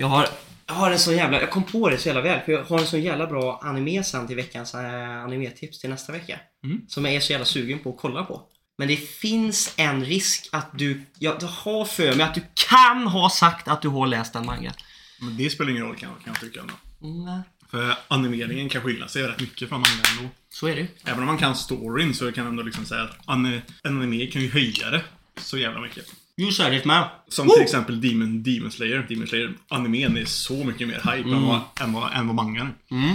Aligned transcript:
Jag 0.00 0.06
har, 0.08 0.28
jag 0.66 0.74
har 0.74 0.90
en 0.90 0.98
så 0.98 1.12
jävla... 1.12 1.40
Jag 1.40 1.50
kom 1.50 1.64
på 1.64 1.90
det 1.90 1.98
så 1.98 2.06
jävla 2.08 2.22
väl. 2.22 2.40
För 2.44 2.52
jag 2.52 2.64
har 2.64 2.78
en 2.78 2.86
så 2.86 2.98
jävla 2.98 3.26
bra 3.26 3.60
anime 3.62 4.04
sen 4.04 4.26
till 4.26 4.36
veckans 4.36 4.74
äh, 4.74 5.22
animetips 5.24 5.78
till 5.78 5.90
nästa 5.90 6.12
vecka. 6.12 6.40
Mm. 6.64 6.80
Som 6.88 7.04
jag 7.04 7.14
är 7.14 7.20
så 7.20 7.32
jävla 7.32 7.44
sugen 7.44 7.78
på 7.78 7.90
att 7.90 7.96
kolla 7.96 8.24
på. 8.24 8.42
Men 8.78 8.88
det 8.88 8.96
finns 8.96 9.74
en 9.76 10.04
risk 10.04 10.48
att 10.52 10.70
du... 10.78 11.00
Jag, 11.18 11.36
jag 11.40 11.48
har 11.48 11.84
för 11.84 12.14
mig 12.14 12.26
att 12.26 12.34
du 12.34 12.42
kan 12.68 13.06
ha 13.06 13.30
sagt 13.30 13.68
att 13.68 13.82
du 13.82 13.88
har 13.88 14.06
läst 14.06 14.32
den 14.32 14.46
mangan. 14.46 14.72
Men 15.20 15.36
det 15.36 15.50
spelar 15.50 15.70
ingen 15.70 15.82
roll 15.82 15.96
kan, 15.96 16.10
kan 16.10 16.32
jag 16.32 16.40
tycka 16.40 16.60
ändå. 16.60 16.74
Mm, 17.02 17.42
För 17.70 17.94
animeringen 18.08 18.68
kan 18.68 18.82
skilja 18.82 19.08
sig 19.08 19.22
rätt 19.22 19.40
mycket 19.40 19.68
från 19.68 19.80
mangan 19.80 20.04
ändå. 20.18 20.30
så 20.50 20.66
är 20.66 20.76
det. 20.76 20.86
Även 21.04 21.20
om 21.20 21.26
man 21.26 21.38
kan 21.38 21.56
storyn 21.56 22.14
så 22.14 22.32
kan 22.32 22.44
jag 22.44 22.50
ändå 22.50 22.62
liksom 22.62 22.84
säga 22.84 23.02
att 23.02 23.28
en 23.28 23.62
anime 23.84 24.26
kan 24.26 24.42
ju 24.42 24.50
höja 24.50 24.90
det 24.90 25.02
så 25.36 25.58
jävla 25.58 25.80
mycket. 25.80 26.06
Så 26.52 26.62
är 26.62 26.70
det 26.70 26.84
med. 26.84 27.04
Som 27.28 27.48
till 27.48 27.62
exempel 27.62 28.00
Demon, 28.00 28.42
Demon 28.42 28.70
Slayer. 28.70 29.06
Demon 29.08 29.26
Slayer, 29.26 29.54
animen 29.68 30.16
är 30.16 30.24
så 30.24 30.64
mycket 30.64 30.88
mer 30.88 30.94
hype 30.94 31.30
än, 31.30 31.42
vad, 31.42 31.60
än, 31.80 31.92
vad, 31.92 32.12
än 32.12 32.26
vad 32.26 32.36
mangan 32.36 32.66
är. 32.66 32.94
Mm. 32.96 33.14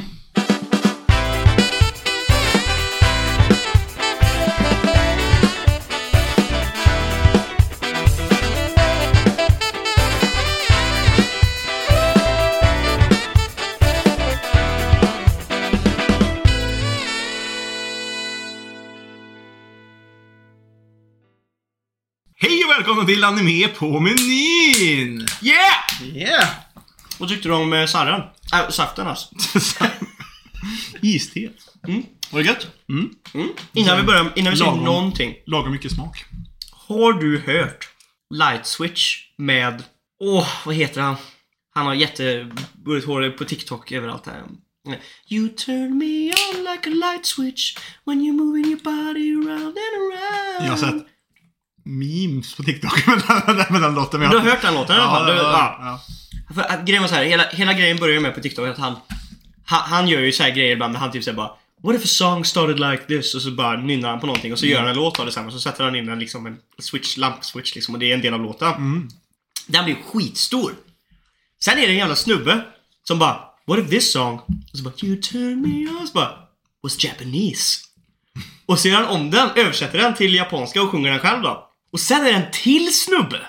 Välkomna 23.03 23.38
till 23.38 23.45
Anime 23.45 23.67
på 23.67 23.99
menyn! 23.99 25.27
Yeah! 25.41 26.17
Yeah! 26.17 26.49
Vad 27.20 27.29
tyckte 27.29 27.48
du 27.48 27.53
om 27.53 27.73
eh, 27.73 27.85
sarren? 27.85 28.21
Äh, 28.53 28.70
saften 28.70 29.07
alltså. 29.07 29.27
Iste. 31.01 31.49
Mm. 31.87 32.04
Var 32.31 32.40
det 32.40 32.46
gött? 32.48 32.68
Mm. 32.90 33.09
Mm. 33.34 33.49
Innan 33.74 33.98
vi 33.98 34.04
börjar, 34.04 34.34
innan 34.35 34.51
vi 34.51 34.57
säger 34.57 34.71
Lagom. 34.71 34.85
någonting. 34.85 35.35
Lagom 35.46 35.71
mycket 35.71 35.91
smak. 35.91 36.26
Har 36.71 37.13
du 37.13 37.40
hört 37.40 37.90
Light 38.34 38.65
Switch 38.65 39.18
med... 39.37 39.84
Åh, 40.20 40.48
vad 40.65 40.76
heter 40.76 41.01
han? 41.01 41.15
Han 41.74 41.85
har 41.85 41.93
jätteburrigt 41.93 43.07
hår 43.07 43.29
på 43.29 43.46
TikTok 43.46 43.91
överallt 43.91 44.26
här. 44.26 44.43
You 45.29 45.49
turn 45.49 45.98
me 45.98 46.31
on 46.31 46.63
like 46.63 46.90
a 46.90 47.12
light 47.12 47.26
switch 47.26 47.77
when 48.05 48.21
you're 48.21 48.37
moving 48.37 48.65
your 48.65 48.84
body 48.84 49.34
around 49.34 49.77
and 49.77 49.96
around. 49.98 50.65
Jag 50.65 50.70
har 50.70 50.77
sett 50.77 51.12
memes 51.84 52.55
på 52.55 52.63
TikTok 52.63 53.07
med 53.07 53.21
den, 53.48 53.65
med 53.70 53.81
den 53.81 53.95
låten. 53.95 54.20
Du 54.20 54.26
har 54.27 54.39
hört 54.39 54.62
den 54.62 54.73
låten 54.73 54.95
fall? 54.95 55.27
Ja, 55.27 55.34
Du- 55.34 55.37
ja, 55.39 55.77
ja. 55.79 56.01
ja. 56.49 56.53
För 56.55 56.62
att, 56.62 56.85
grejen 56.85 57.01
var 57.01 57.07
så 57.09 57.15
här, 57.15 57.23
hela, 57.23 57.43
hela 57.49 57.73
grejen 57.73 57.98
börjar 57.98 58.21
med 58.21 58.35
på 58.35 58.41
TikTok 58.41 58.67
att 58.67 58.77
han, 58.77 58.95
han, 59.65 59.81
han 59.90 60.07
gör 60.07 60.20
ju 60.21 60.31
så 60.31 60.43
här 60.43 60.49
grejer 60.49 60.71
ibland, 60.71 60.95
han 60.95 61.12
typ 61.12 61.23
säger 61.23 61.37
bara 61.37 61.51
What 61.84 61.95
if 61.95 62.03
a 62.03 62.07
song 62.07 62.45
started 62.45 62.79
like 62.79 63.03
this? 63.03 63.35
Och 63.35 63.41
så 63.41 63.51
bara 63.51 63.77
nynnar 63.81 64.09
han 64.09 64.19
på 64.19 64.25
någonting 64.25 64.53
och 64.53 64.59
så 64.59 64.66
gör 64.66 64.79
han 64.79 64.90
en 64.90 64.95
låt 64.95 65.19
av 65.19 65.25
det 65.25 65.31
sen 65.31 65.45
och 65.45 65.53
så 65.53 65.59
sätter 65.59 65.84
han 65.84 65.95
in 65.95 66.09
en, 66.09 66.19
liksom 66.19 66.45
en 66.45 66.57
switch, 66.79 67.17
lamp-switch 67.17 67.75
liksom 67.75 67.94
och 67.94 68.00
det 68.00 68.09
är 68.12 68.13
en 68.13 68.22
del 68.22 68.34
av 68.34 68.41
låten. 68.41 68.68
Mm. 68.73 69.07
Den 69.68 69.85
blir 69.85 69.95
skitstor. 70.13 70.73
Sen 71.59 71.78
är 71.78 71.81
det 71.81 71.88
en 71.94 71.97
jävla 71.97 72.16
snubbe 72.16 72.62
som 73.07 73.19
bara 73.19 73.40
What 73.68 73.79
if 73.79 73.90
this 73.90 74.12
song? 74.13 74.40
Och 74.72 74.78
så 74.78 74.84
bara 74.84 74.94
You 75.03 75.22
turn 75.22 75.62
me 75.62 75.90
on. 75.90 75.97
Och 76.01 76.07
så 76.07 76.13
bara 76.13 76.31
Was 76.84 77.03
Japanese. 77.03 77.79
Och 78.66 78.79
så 78.79 78.88
gör 78.88 78.95
han 78.95 79.06
om 79.06 79.31
den, 79.31 79.50
översätter 79.56 79.97
den 79.97 80.16
till 80.16 80.34
japanska 80.34 80.81
och 80.81 80.90
sjunger 80.90 81.12
den 81.12 81.19
själv 81.19 81.41
då. 81.41 81.69
Och 81.94 82.00
sen 82.00 82.22
är 82.22 82.31
det 82.31 82.31
en 82.31 82.52
till 82.52 82.94
snubbe 82.94 83.40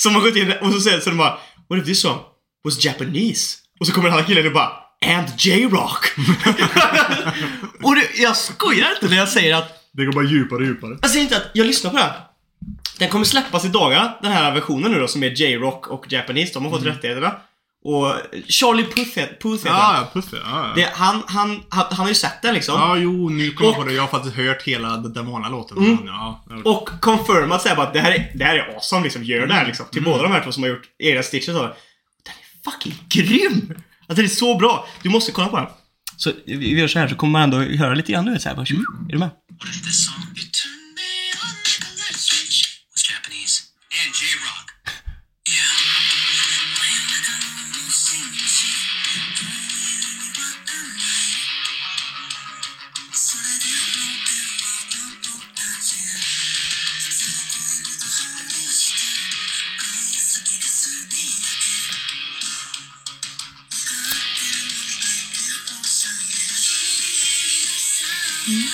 som 0.00 0.14
har 0.14 0.22
gått 0.22 0.36
in 0.36 0.52
och 0.60 0.72
så 0.72 0.80
säger 0.80 1.00
så 1.00 1.10
de 1.10 1.18
bara 1.18 1.38
What 1.68 1.78
if 1.78 1.84
this 1.84 2.00
song 2.00 2.18
was 2.64 2.84
Japanese? 2.84 3.58
Och 3.80 3.86
så 3.86 3.92
kommer 3.92 4.08
den 4.08 4.18
här 4.18 4.26
killen 4.26 4.46
och 4.46 4.52
bara 4.52 4.70
And 5.06 5.28
J-Rock. 5.38 6.04
och 7.82 7.94
det, 7.94 8.08
jag 8.22 8.36
skojar 8.36 8.92
inte 8.94 9.08
när 9.08 9.16
jag 9.16 9.28
säger 9.28 9.54
att 9.54 9.90
Det 9.92 10.04
går 10.04 10.12
bara 10.12 10.24
djupare 10.24 10.58
och 10.58 10.66
djupare. 10.66 10.98
jag 11.00 11.10
säger 11.10 11.22
inte 11.22 11.36
att 11.36 11.50
jag 11.54 11.66
lyssnar 11.66 11.90
på 11.90 11.96
den. 11.96 12.10
Den 12.98 13.08
kommer 13.08 13.24
släppas 13.24 13.64
i 13.64 13.68
dagarna, 13.68 14.14
den 14.22 14.32
här 14.32 14.54
versionen 14.54 14.92
nu 14.92 14.98
då 15.00 15.08
som 15.08 15.22
är 15.22 15.30
J-Rock 15.30 15.86
och 15.86 16.12
Japanese. 16.12 16.50
De 16.54 16.64
har 16.64 16.70
fått 16.70 16.86
rättigheterna. 16.86 17.36
Och 17.84 18.14
Charlie 18.48 18.84
Puth, 18.84 19.14
Puth 19.40 19.64
heter 19.64 19.70
han. 19.70 19.94
Ja, 19.94 20.10
Puff 20.12 20.28
ja. 20.32 20.38
ja. 20.44 20.72
Det, 20.74 20.90
han, 20.94 21.22
han, 21.26 21.62
han, 21.68 21.86
han 21.90 21.98
har 21.98 22.08
ju 22.08 22.14
sett 22.14 22.42
den 22.42 22.54
liksom. 22.54 22.74
Ja, 22.74 22.96
jo, 22.96 23.28
nu 23.28 23.50
kommer 23.50 23.70
jag 23.70 23.76
på 23.76 23.84
det. 23.84 23.92
Jag 23.92 24.02
har 24.02 24.08
faktiskt 24.08 24.36
hört 24.36 24.62
hela 24.62 24.96
den 24.96 25.12
den 25.12 25.26
vanliga 25.26 25.50
låten. 25.50 25.78
Mm. 25.78 25.98
Ja, 26.06 26.44
ja. 26.48 26.70
Och 26.70 26.88
confirmat 27.00 27.62
säger 27.62 27.76
bara 27.76 27.86
att 27.86 27.92
det 27.92 28.00
här 28.00 28.12
är, 28.12 28.32
det 28.34 28.44
här 28.44 28.56
är 28.56 28.74
awesome 28.74 29.02
liksom. 29.02 29.24
Gör 29.24 29.46
det 29.46 29.54
här 29.54 29.66
liksom. 29.66 29.86
Till 29.92 30.04
båda 30.04 30.22
de 30.22 30.32
här 30.32 30.42
två 30.44 30.52
som 30.52 30.62
har 30.62 30.70
gjort 30.70 30.84
era 30.98 31.22
stitches 31.22 31.54
Den 31.54 31.64
är 31.64 31.72
fucking 32.70 32.94
grym! 33.08 33.74
Att 34.08 34.16
den 34.16 34.24
är 34.24 34.28
så 34.28 34.58
bra. 34.58 34.86
Du 35.02 35.08
måste 35.08 35.32
kolla 35.32 35.48
på 35.48 35.56
den. 35.56 35.66
Så 36.16 36.32
vi 36.46 36.80
gör 36.80 36.88
så 36.88 36.98
här 36.98 37.08
så 37.08 37.14
kommer 37.14 37.32
man 37.32 37.42
ändå 37.42 37.58
höra 37.58 37.94
lite 37.94 38.12
grann 38.12 38.24
du 38.24 38.32
vet 38.32 38.42
såhär. 38.42 38.56
Bara, 38.56 38.66
tju, 38.66 38.76
Är 39.08 39.12
du 39.12 39.18
med? 39.18 39.30
Lyssna 68.48 68.64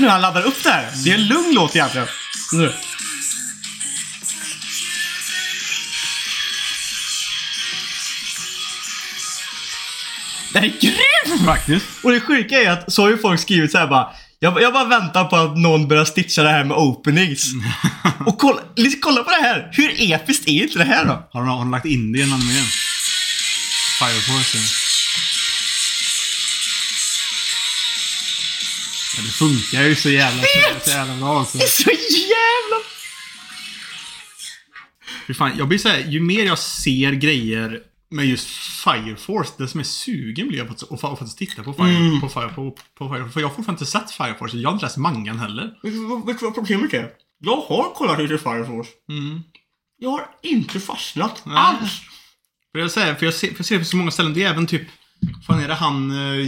nu 0.00 0.06
hur 0.06 0.12
han 0.12 0.20
laddar 0.20 0.42
upp 0.42 0.62
det 0.62 0.70
här. 0.70 0.92
Det 1.04 1.10
är 1.10 1.14
en 1.14 1.26
lugn 1.26 1.54
låt 1.54 1.76
egentligen. 1.76 2.06
Nu. 2.52 2.72
Den 10.52 10.64
är 10.64 10.68
grym! 10.68 11.46
Faktiskt. 11.46 11.86
Och 12.02 12.12
det 12.12 12.20
sjuka 12.20 12.62
är 12.62 12.70
att 12.70 12.92
så 12.92 13.02
har 13.02 13.08
ju 13.08 13.18
folk 13.18 13.40
skrivit 13.40 13.72
så 13.72 13.78
här 13.78 13.86
bara 13.86 14.12
jag, 14.46 14.62
jag 14.62 14.72
bara 14.72 14.84
väntar 14.84 15.24
på 15.24 15.36
att 15.36 15.58
någon 15.58 15.88
börjar 15.88 16.04
stitcha 16.04 16.42
det 16.42 16.48
här 16.48 16.64
med 16.64 16.76
openings. 16.76 17.52
Och 18.26 18.38
kolla, 18.38 18.60
kolla 19.00 19.22
på 19.22 19.30
det 19.30 19.42
här! 19.42 19.68
Hur 19.72 20.12
episkt 20.12 20.48
är 20.48 20.62
inte 20.62 20.78
det 20.78 20.84
här 20.84 21.04
då? 21.04 21.28
Har 21.32 21.40
de, 21.40 21.48
har 21.48 21.58
de 21.58 21.70
lagt 21.70 21.86
in 21.86 22.12
det 22.12 22.18
i 22.18 22.22
en 22.22 22.32
anime? 22.32 22.62
Fire 23.98 24.20
Force. 24.20 24.58
Ja, 29.16 29.22
det 29.22 29.30
funkar 29.30 29.82
ju 29.82 29.94
så 29.94 30.10
jävla, 30.10 30.42
så 30.84 30.90
jävla 30.90 31.16
bra 31.16 31.38
alltså. 31.38 31.58
Det 31.58 31.64
är 31.64 31.68
så 31.68 31.90
jävla... 32.10 32.76
Fan, 35.38 35.58
jag 35.58 35.68
blir 35.68 35.78
såhär, 35.78 35.98
ju 35.98 36.20
mer 36.20 36.44
jag 36.44 36.58
ser 36.58 37.12
grejer 37.12 37.80
med 38.10 38.26
just 38.26 38.46
Fire 38.84 39.16
Force, 39.16 39.52
desto 39.58 39.76
mer 39.78 39.84
sugen 39.84 40.48
blir 40.48 40.58
jag 40.58 40.66
på 40.66 40.72
att, 40.72 41.04
att, 41.04 41.18
faktiskt 41.18 41.38
titta 41.38 41.62
på 41.62 41.72
Fire, 41.72 42.20
på, 42.20 42.28
Fire, 42.28 42.48
på, 42.48 42.76
på 42.98 43.08
Fire 43.08 43.28
För 43.28 43.40
jag 43.40 43.48
har 43.48 43.54
fortfarande 43.54 43.80
inte 43.80 43.86
sett 43.86 44.10
Fire 44.10 44.34
Force, 44.38 44.56
jag 44.56 44.68
har 44.68 44.74
inte 44.74 44.86
läst 44.86 44.96
mangan 44.96 45.38
heller. 45.38 45.74
Vet 45.82 45.92
du 45.92 46.06
vad- 46.06 46.26
vet 46.26 46.38
du 46.38 46.44
vad 46.44 46.54
problemet 46.54 46.94
är? 46.94 47.10
Jag 47.38 47.56
har 47.56 47.94
kollat 47.94 48.18
lite 48.18 48.38
Fire 48.38 48.64
Force. 48.64 48.90
Mm. 49.08 49.42
Jag 49.98 50.10
har 50.10 50.26
inte 50.42 50.80
fastnat 50.80 51.42
Nej. 51.46 51.56
alls. 51.56 52.00
För 52.72 52.78
jag, 52.78 52.90
säger, 52.90 53.14
för 53.14 53.26
jag, 53.26 53.34
ser, 53.34 53.48
för 53.48 53.56
jag 53.58 53.66
ser 53.66 53.74
det 53.74 53.78
på 53.78 53.84
så 53.84 53.96
många 53.96 54.10
ställen, 54.10 54.34
det 54.34 54.42
är 54.42 54.50
även 54.50 54.66
typ 54.66 54.82
fan 55.46 55.60
är 55.60 55.68
det 55.68 55.74
han 55.74 56.10
uh, 56.10 56.46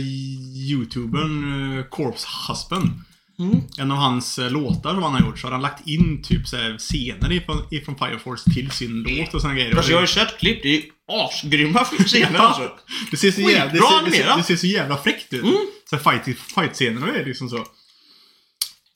youtubern 0.70 1.44
uh, 1.78 1.84
Corpse 1.84 2.26
Husband? 2.49 2.90
Mm. 3.38 3.61
En 3.78 3.90
av 3.90 3.99
hans 3.99 4.38
eh, 4.38 4.50
låtar 4.50 4.94
som 4.94 5.02
han 5.02 5.12
har 5.12 5.20
gjort 5.20 5.38
så 5.38 5.46
har 5.46 5.52
han 5.52 5.62
lagt 5.62 5.87
in 5.87 6.22
typ 6.22 6.49
så 6.49 6.56
här, 6.56 6.78
scener 6.78 7.32
ifrån, 7.32 7.62
ifrån 7.70 7.99
Fire 7.99 8.19
Force 8.19 8.50
till 8.50 8.70
sin 8.70 9.02
låt 9.02 9.34
och 9.34 9.40
såna 9.40 9.54
grejer. 9.54 9.76
Alltså 9.76 9.90
Och 9.90 9.93
jag 9.93 9.96
har 9.96 10.02
det, 10.02 10.08
ju 10.08 10.14
sett 10.14 10.38
klipp, 10.38 10.62
det 10.62 10.76
är 10.76 10.82
asgrymma 11.08 11.84
scener 12.06 12.38
alltså. 12.38 12.70
det, 13.10 13.16
ser 13.16 13.31
så 13.32 13.40
jävla, 13.40 13.72
det, 13.72 13.78
ser, 13.78 14.05
det, 14.05 14.10
ser, 14.10 14.37
det 14.37 14.43
ser 14.43 14.56
så 14.56 14.66
jävla 14.66 14.96
fräckt 14.96 15.32
ut. 15.32 15.44
Så 15.90 15.96
här 15.96 16.22
fight, 16.22 16.38
fight-scenerna 16.55 17.14
är 17.14 17.25
liksom 17.25 17.49
så. 17.49 17.66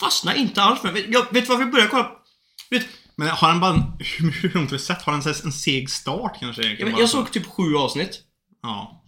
Fastnar 0.00 0.34
inte 0.34 0.62
alls 0.62 0.82
med. 0.82 1.04
Jag 1.08 1.26
vet 1.32 1.48
varför 1.48 1.62
jag 1.62 1.70
började 1.72 1.90
kolla? 1.90 2.10
Vet, 2.70 2.86
Men 3.16 3.28
har 3.28 3.48
han 3.48 3.60
bara, 3.60 3.70
en- 3.74 3.82
hur, 4.18 4.48
har 4.54 4.72
vi 4.72 4.78
sett? 4.78 5.02
Har 5.02 5.12
han 5.12 5.22
så 5.22 5.28
en 5.44 5.52
seg 5.52 5.90
start 5.90 6.36
kanske? 6.40 6.62
bara 6.92 7.00
jag 7.00 7.08
så? 7.08 7.16
såg 7.16 7.32
typ 7.32 7.46
sju 7.46 7.76
avsnitt. 7.76 8.20
Ja. 8.62 8.98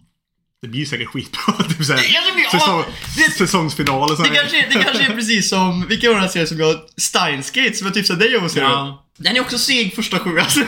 Det 0.61 0.67
blir 0.67 0.85
säkert 0.85 1.07
skitbra. 1.07 1.53
typ 1.69 1.85
såhär, 1.85 2.03
Ja, 2.13 2.21
det 2.27 2.33
blir- 2.33 2.59
säsong, 2.59 2.83
det- 3.17 3.31
säsongsfinal 3.37 4.11
och 4.11 4.17
sånt. 4.17 4.29
Det 4.29 4.35
kanske, 4.35 4.67
det 4.71 4.83
kanske 4.83 5.03
är 5.03 5.15
precis 5.15 5.49
som, 5.49 5.87
vilka 5.87 6.11
var 6.13 6.19
den 6.19 6.29
serien 6.29 6.47
som 6.47 6.59
jag, 6.59 6.75
Steinsgate 6.97 7.73
som 7.73 7.87
jag 7.87 7.93
tipsade 7.93 8.19
dig 8.19 8.37
om 8.37 8.45
att 8.45 8.51
se. 8.51 8.59
Ja. 8.59 9.05
Den 9.17 9.35
är 9.35 9.41
också 9.41 9.57
seg 9.57 9.95
första 9.95 10.19
sju 10.19 10.39
alltså. 10.39 10.59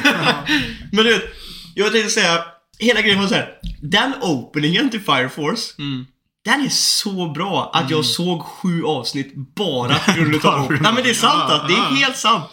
Men 0.92 1.06
du 1.06 1.14
vet, 1.14 1.24
jag 1.84 1.92
tänkte 1.92 2.10
säga, 2.12 2.46
hela 2.80 3.02
grejen 3.02 3.20
var 3.20 3.28
så 3.28 3.36
här. 3.36 3.54
Den 3.82 4.14
openingen 4.22 4.90
till 4.90 5.02
Fire 5.02 5.30
Force, 5.30 5.74
Mm. 5.80 6.06
den 6.46 6.62
är 6.66 6.70
så 6.70 7.30
bra 7.30 7.72
att 7.74 7.90
jag 7.90 8.06
såg 8.06 8.42
sju 8.44 8.84
avsnitt 8.84 9.34
bara 9.56 10.00
på 10.06 10.12
grund 10.12 10.46
av 10.46 10.54
av 10.54 10.72
men 10.82 10.96
det 10.96 11.10
är 11.10 11.14
sant 11.14 11.44
Ja, 11.48 11.54
alltså. 11.54 11.68
Det 11.68 11.74
är 11.74 11.78
ja. 11.78 11.90
helt 12.06 12.18
sant. 12.18 12.44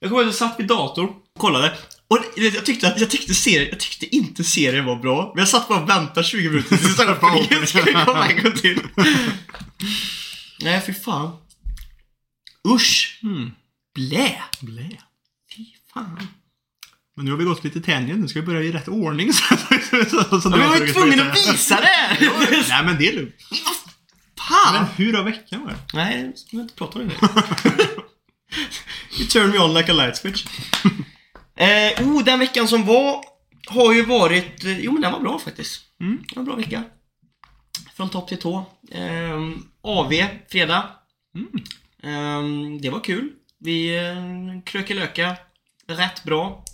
Jag 0.00 0.10
kommer 0.10 0.22
ihåg 0.22 0.28
att 0.30 0.40
jag 0.40 0.48
satt 0.50 0.60
vid 0.60 0.66
datorn 0.66 1.06
och 1.08 1.40
kollade. 1.40 1.72
Och 2.08 2.18
jag 2.36 2.64
tyckte, 2.66 2.88
att, 2.88 3.00
jag, 3.00 3.10
tyckte 3.10 3.34
serien, 3.34 3.68
jag 3.70 3.80
tyckte 3.80 4.16
inte 4.16 4.44
serien 4.44 4.84
var 4.84 4.96
bra. 4.96 5.32
Men 5.34 5.38
jag 5.42 5.48
satt 5.48 5.68
bara 5.68 5.82
och 5.82 5.88
väntade 5.88 6.26
20 6.26 6.48
minuter 6.48 6.76
tills 6.76 7.00
öppningen 7.00 7.66
skulle 7.66 8.04
komma 8.04 8.28
en 8.28 8.42
gång 8.42 8.52
till. 8.52 8.80
Nej, 10.60 10.82
fy 10.86 10.94
fan. 10.94 11.36
Usch. 12.68 13.20
Mm. 13.22 13.50
Blä. 13.94 14.42
Blä. 14.60 14.90
Fy 15.56 15.64
fan. 15.94 16.28
Men 17.16 17.24
nu 17.24 17.30
har 17.30 17.38
vi 17.38 17.44
gått 17.44 17.64
lite 17.64 17.80
tangent. 17.80 18.20
Nu 18.20 18.28
ska 18.28 18.40
vi 18.40 18.46
börja 18.46 18.62
i 18.62 18.72
rätt 18.72 18.88
ordning. 18.88 19.32
Så, 19.32 19.56
så, 20.30 20.40
så, 20.40 20.50
Men 20.50 20.60
jag 20.60 20.68
var 20.68 20.76
ju 20.76 20.92
tvungen 20.92 21.20
att 21.20 21.36
visa 21.36 21.80
det! 21.80 22.18
Nej 22.68 22.84
men 22.84 22.98
det 22.98 23.08
är 23.08 23.12
lugnt. 23.12 23.34
Men 23.50 23.58
Fan! 24.48 24.86
hur 24.96 25.12
har 25.12 25.22
veckan 25.24 25.64
varit? 25.64 25.92
Nej, 25.94 26.24
jag 26.24 26.38
ska 26.38 26.56
inte 26.56 26.74
prata 26.74 26.98
om 26.98 27.08
det. 27.08 27.14
you 29.18 29.26
turn 29.28 29.50
me 29.50 29.58
on 29.58 29.74
like 29.74 29.92
a 29.92 29.94
light 29.94 30.16
switch. 30.16 30.44
eh, 31.56 32.08
oh, 32.08 32.24
den 32.24 32.38
veckan 32.38 32.68
som 32.68 32.86
var 32.86 33.24
har 33.66 33.92
ju 33.94 34.04
varit... 34.04 34.64
Eh, 34.64 34.80
jo, 34.80 34.92
men 34.92 35.02
den 35.02 35.12
var 35.12 35.20
bra 35.20 35.38
faktiskt. 35.38 35.80
Mm. 36.00 36.18
Det 36.28 36.36
var 36.36 36.40
en 36.40 36.44
bra 36.46 36.56
vecka. 36.56 36.84
Från 37.96 38.10
topp 38.10 38.28
till 38.28 38.38
tå. 38.38 38.64
Eh, 38.90 39.40
AV, 39.82 40.12
fredag. 40.50 40.88
Mm. 41.34 41.48
Eh, 42.02 42.80
det 42.80 42.90
var 42.90 43.00
kul. 43.00 43.30
Vi 43.58 43.96
eh, 43.96 44.62
krökelöka 44.64 45.36
rätt 45.86 46.24
bra. 46.24 46.64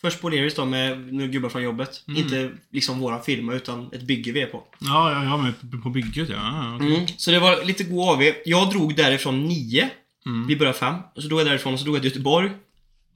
Först 0.00 0.20
på 0.20 0.28
Leris 0.28 0.54
då 0.54 0.64
med 0.64 1.12
några 1.14 1.26
gubbar 1.26 1.48
från 1.48 1.62
jobbet. 1.62 2.04
Mm. 2.08 2.20
Inte 2.22 2.50
liksom 2.72 2.98
våra 2.98 3.22
firma 3.22 3.54
utan 3.54 3.92
ett 3.92 4.02
bygge 4.02 4.32
vi 4.32 4.42
är 4.42 4.46
på. 4.46 4.64
Ja, 4.78 5.12
ja, 5.12 5.24
ja 5.24 5.36
men 5.36 5.82
på- 5.82 5.90
bygget 5.90 6.28
ja. 6.28 6.36
ja. 6.36 6.76
okej. 6.76 6.94
Mm. 6.94 7.06
Så 7.16 7.30
det 7.30 7.38
var 7.38 7.64
lite 7.64 7.84
god 7.84 8.08
AV. 8.08 8.22
Jag 8.44 8.70
drog 8.70 8.96
därifrån 8.96 9.46
nio. 9.46 9.90
Mm. 10.26 10.46
Vi 10.46 10.56
började 10.56 10.78
fem. 10.78 10.94
Och 11.14 11.22
så 11.22 11.28
drog 11.28 11.40
jag 11.40 11.46
därifrån 11.46 11.72
och 11.72 11.78
så 11.78 11.84
drog 11.84 11.96
jag 11.96 12.02
till 12.02 12.10
Göteborg. 12.10 12.50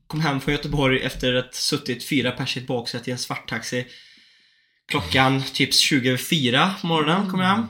Kom 0.06 0.20
hem 0.20 0.40
från 0.40 0.55
Göteborg 0.55 1.00
efter 1.00 1.34
att 1.34 1.55
suttit 1.55 2.05
fyra 2.05 2.31
pers 2.31 2.56
i 2.56 2.61
ett 2.61 2.67
baksäte 2.67 3.11
i 3.11 3.12
en 3.12 3.19
svarttaxi. 3.19 3.87
Klockan 4.88 5.43
typ 5.52 5.75
24 5.75 6.75
på 6.81 6.87
morgonen 6.87 7.31
kom 7.31 7.40
jag 7.40 7.46
hem. 7.49 7.67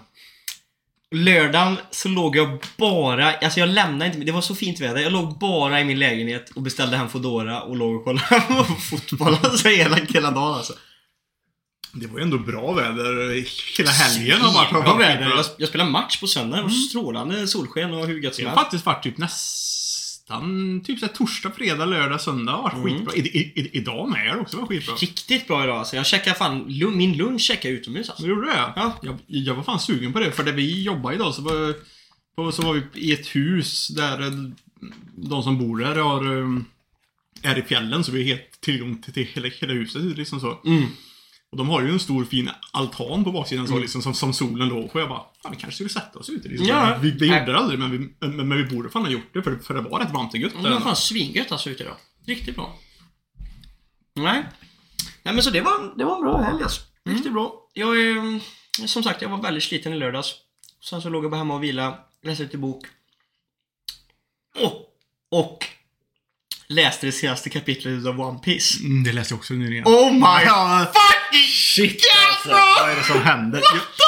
Lördagen 1.12 1.76
så 1.91 2.09
låg 2.09 2.37
jag 2.37 2.59
bara, 2.76 3.32
alltså 3.35 3.61
jag 3.61 3.69
lämnade 3.69 4.06
inte, 4.06 4.19
det 4.26 4.32
var 4.32 4.41
så 4.41 4.55
fint 4.55 4.81
väder. 4.81 5.00
Jag 5.00 5.12
låg 5.12 5.38
bara 5.38 5.81
i 5.81 5.85
min 5.85 5.99
lägenhet 5.99 6.50
och 6.50 6.62
beställde 6.62 6.97
hem 6.97 7.09
Foodora 7.09 7.61
och 7.62 7.76
låg 7.76 7.94
och 7.97 8.05
kollade 8.05 8.41
på 8.49 8.64
fotboll 8.64 9.37
alltså 9.43 9.69
hela, 9.69 9.97
hela 9.97 10.31
dagen 10.31 10.55
alltså. 10.55 10.73
Det 11.94 12.06
var 12.06 12.19
ju 12.19 12.23
ändå 12.23 12.38
bra 12.38 12.73
väder 12.73 13.44
hela 13.79 13.91
helgen. 13.91 14.41
har 14.41 14.55
varit- 14.55 14.85
Bra 14.85 14.97
väder. 14.97 15.31
Jag, 15.31 15.44
jag 15.59 15.69
spelade 15.69 15.91
match 15.91 16.20
på 16.20 16.26
söndag. 16.26 16.56
Det 16.56 16.62
var 16.62 16.70
strålande 16.70 17.47
solsken 17.49 17.94
och 17.94 18.06
hur 18.06 18.20
gött 18.23 18.35
som 18.35 18.44
Det 18.44 18.50
har 18.50 18.56
helst. 18.56 18.65
faktiskt 18.65 18.87
varit 18.87 19.03
typ 19.03 19.19
nästan 19.19 19.38
typ 20.84 20.99
så 20.99 21.06
här, 21.06 21.12
torsdag, 21.12 21.50
fredag, 21.50 21.84
lördag, 21.84 22.20
söndag 22.20 22.52
har 22.52 22.62
varit 22.62 22.75
Mm. 22.75 23.06
skitbra. 23.06 23.14
I, 23.14 23.20
i, 23.38 23.70
idag 23.73 24.08
med 24.11 24.29
har 24.29 24.37
det 24.37 24.40
också 24.43 24.56
varit 24.56 24.69
skitbra. 24.69 24.94
Riktigt 24.94 25.46
bra 25.49 25.64
idag 25.64 25.76
alltså. 25.76 25.96
Jag 25.96 26.06
checkade 26.06 26.37
fan, 26.37 26.64
min 26.96 27.17
lunch 27.17 27.40
checkade 27.40 27.75
utomhus 27.75 28.08
alltså. 28.08 28.23
Så 28.23 28.29
gjorde 28.29 28.46
det? 28.46 28.73
Ja. 28.76 28.99
Jag, 29.02 29.19
jag 29.26 29.55
var 29.55 29.62
fan 29.62 29.81
sugen 29.81 30.12
på 30.12 30.19
det, 30.20 30.32
för 30.32 30.43
där 30.44 30.52
vi 30.52 30.82
jobbade 30.82 31.14
idag 31.14 31.34
så 31.34 31.43
var, 31.43 31.75
på, 32.37 32.52
så 32.52 32.62
var 32.62 32.73
vi 32.75 32.82
i 33.00 33.12
ett 33.12 33.26
hus 33.37 33.88
där 33.88 34.20
eh, 34.23 34.31
de 35.17 35.43
som 35.43 35.58
bor 35.58 35.79
där 35.79 35.96
har, 35.96 36.38
eh, 36.40 36.61
är 37.43 37.58
i 37.58 37.62
fjällen, 37.62 38.05
så 38.05 38.12
vi 38.12 38.19
har 38.23 38.29
helt 38.37 38.61
tillgång 38.61 39.02
till, 39.02 39.12
till 39.12 39.26
hela, 39.34 39.49
hela 39.49 39.73
huset. 39.73 40.02
Liksom 40.02 40.40
så. 40.40 40.61
Mm. 40.67 40.82
Och 41.53 41.59
de 41.59 41.69
har 41.69 41.83
ju 41.83 41.91
en 41.93 42.01
stor 42.01 42.25
fin 42.25 42.51
altan 42.71 43.25
på 43.25 43.33
baksidan 43.33 43.67
så, 43.67 43.73
Mm. 43.73 43.83
liksom, 43.83 44.03
som, 44.03 44.15
som 44.15 44.33
solen 44.33 44.69
låg 44.69 44.93
på. 44.93 45.01
Jag 45.01 45.09
bara, 45.09 45.23
fan 45.43 45.53
vi 45.53 45.59
kanske 45.59 45.73
skulle 45.75 45.89
sätta 45.89 46.19
oss 46.19 46.29
ute. 46.29 46.49
Liksom. 46.49 46.67
Ja. 46.67 46.99
Vi, 47.03 47.11
vi 47.11 47.27
gjorde 47.27 47.53
det 47.53 47.59
aldrig, 47.59 47.79
men 47.79 47.91
vi, 47.91 47.99
men, 48.27 48.49
men 48.49 48.59
vi 48.59 48.65
borde 48.77 48.89
fan 48.91 49.03
ha 49.03 49.11
gjort 49.11 49.35
det, 49.35 49.43
för, 49.43 49.57
för 49.57 49.75
det 49.75 49.81
var 49.81 49.99
rätt 50.01 50.11
varmt 50.13 50.35
och 50.35 50.39
gött 50.41 50.53
Det 50.63 50.71
var 50.71 50.81
fan 50.81 50.97
svingött 50.97 51.53
alltså 51.53 51.71
ute 51.71 51.83
idag. 51.83 51.97
Riktigt 52.27 52.55
bra. 52.57 52.79
Nej. 54.15 54.45
Nej 55.23 55.35
men 55.35 55.43
så 55.43 55.51
det 55.51 55.61
var, 55.61 55.99
det 55.99 56.05
var 56.05 56.17
en 56.17 56.23
bra 56.23 56.41
helg 56.43 56.63
alltså. 56.63 56.81
Riktigt 57.05 57.33
bra. 57.33 57.69
Jag 57.73 58.01
är, 58.01 58.41
som 58.87 59.03
sagt, 59.03 59.23
jag 59.23 59.29
var 59.29 59.43
väldigt 59.43 59.63
sliten 59.63 59.93
i 59.93 59.97
lördags. 59.99 60.35
Sen 60.85 61.03
så 61.03 61.09
låg 61.09 61.25
jag 61.25 61.31
bara 61.31 61.37
hemma 61.39 61.55
och 61.55 61.63
vila, 61.63 61.99
läste 62.23 62.43
lite 62.45 62.59
bok. 62.59 62.87
Och, 64.61 64.89
och 65.41 65.65
läste 66.75 67.07
det 67.07 67.13
senaste 67.13 67.51
kapitlet 67.51 68.07
av 68.07 68.21
One 68.21 68.39
Piece. 68.39 68.81
Mm, 68.81 69.05
det 69.05 69.13
läste 69.13 69.35
jag 69.35 69.39
också 69.39 69.55
nyligen. 69.55 69.85
Oh 69.85 70.13
my 70.13 70.45
Ja, 70.47 70.93
fucking 70.95 71.49
Shit 71.49 72.03
alltså. 72.29 72.49
Vad 72.51 72.91
är 72.91 72.97
det 72.97 73.03
som 73.03 73.23
händer? 73.23 73.59
What 73.59 73.71
the 73.73 74.03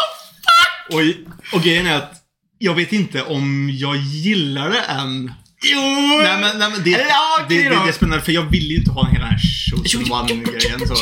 fuck? 0.46 0.94
Och, 0.94 1.56
och 1.56 1.64
grejen 1.64 1.86
är 1.86 1.96
att 1.96 2.12
jag 2.58 2.74
vet 2.74 2.92
inte 2.92 3.22
om 3.22 3.70
jag 3.72 3.96
gillar 3.96 4.70
det 4.70 4.80
än. 4.80 5.32
Jo! 5.62 5.80
Nej 6.22 6.40
men, 6.40 6.58
nej, 6.58 6.70
men 6.70 6.82
det, 6.82 6.90
ja, 6.90 7.44
det, 7.48 7.62
det, 7.62 7.68
det 7.68 7.74
är 7.74 7.92
spännande 7.92 8.24
för 8.24 8.32
jag 8.32 8.42
vill 8.42 8.70
ju 8.70 8.76
inte 8.76 8.90
ha 8.90 9.06
hela 9.06 9.24
den 9.24 9.28
här 9.28 9.40
Chosen 9.70 10.12
One-grejen. 10.12 10.88
Så. 10.88 10.94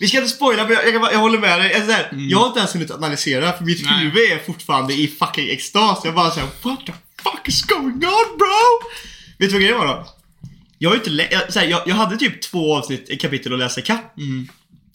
Vi 0.00 0.08
ska 0.08 0.18
inte 0.18 0.30
spoila, 0.30 0.64
men 0.64 0.72
jag, 0.72 0.94
jag, 0.94 1.12
jag 1.12 1.18
håller 1.18 1.38
med 1.38 1.60
dig. 1.60 1.74
Alltså, 1.74 1.90
där, 1.90 2.08
Jag 2.12 2.38
har 2.38 2.46
inte 2.46 2.58
ens 2.58 2.74
hunnit 2.74 2.90
analysera, 2.90 3.52
för 3.52 3.64
mitt 3.64 3.84
Nej. 3.84 3.98
huvud 4.04 4.32
är 4.32 4.38
fortfarande 4.46 4.94
i 4.94 5.08
fucking 5.18 5.50
extas. 5.50 6.00
Jag 6.04 6.14
bara 6.14 6.30
såhär, 6.30 6.48
what 6.62 6.86
the 6.86 6.92
fuck 7.22 7.48
is 7.48 7.62
going 7.62 7.94
on 7.94 8.38
bro? 8.38 8.90
Vet 9.38 9.48
du 9.48 9.52
vad 9.52 9.60
grejen 9.60 9.78
var 9.78 9.86
då? 9.86 10.15
Jag 10.78 10.90
har 10.90 10.96
inte 10.96 11.10
lä- 11.10 11.28
jag, 11.30 11.52
så 11.52 11.58
här, 11.58 11.66
jag, 11.66 11.82
jag 11.86 11.94
hade 11.94 12.16
typ 12.16 12.42
två 12.42 12.76
avsnitt, 12.76 13.20
kapitel 13.20 13.52
att 13.52 13.58
läsa 13.58 13.80
ikapp. 13.80 14.18
Mm. 14.18 14.48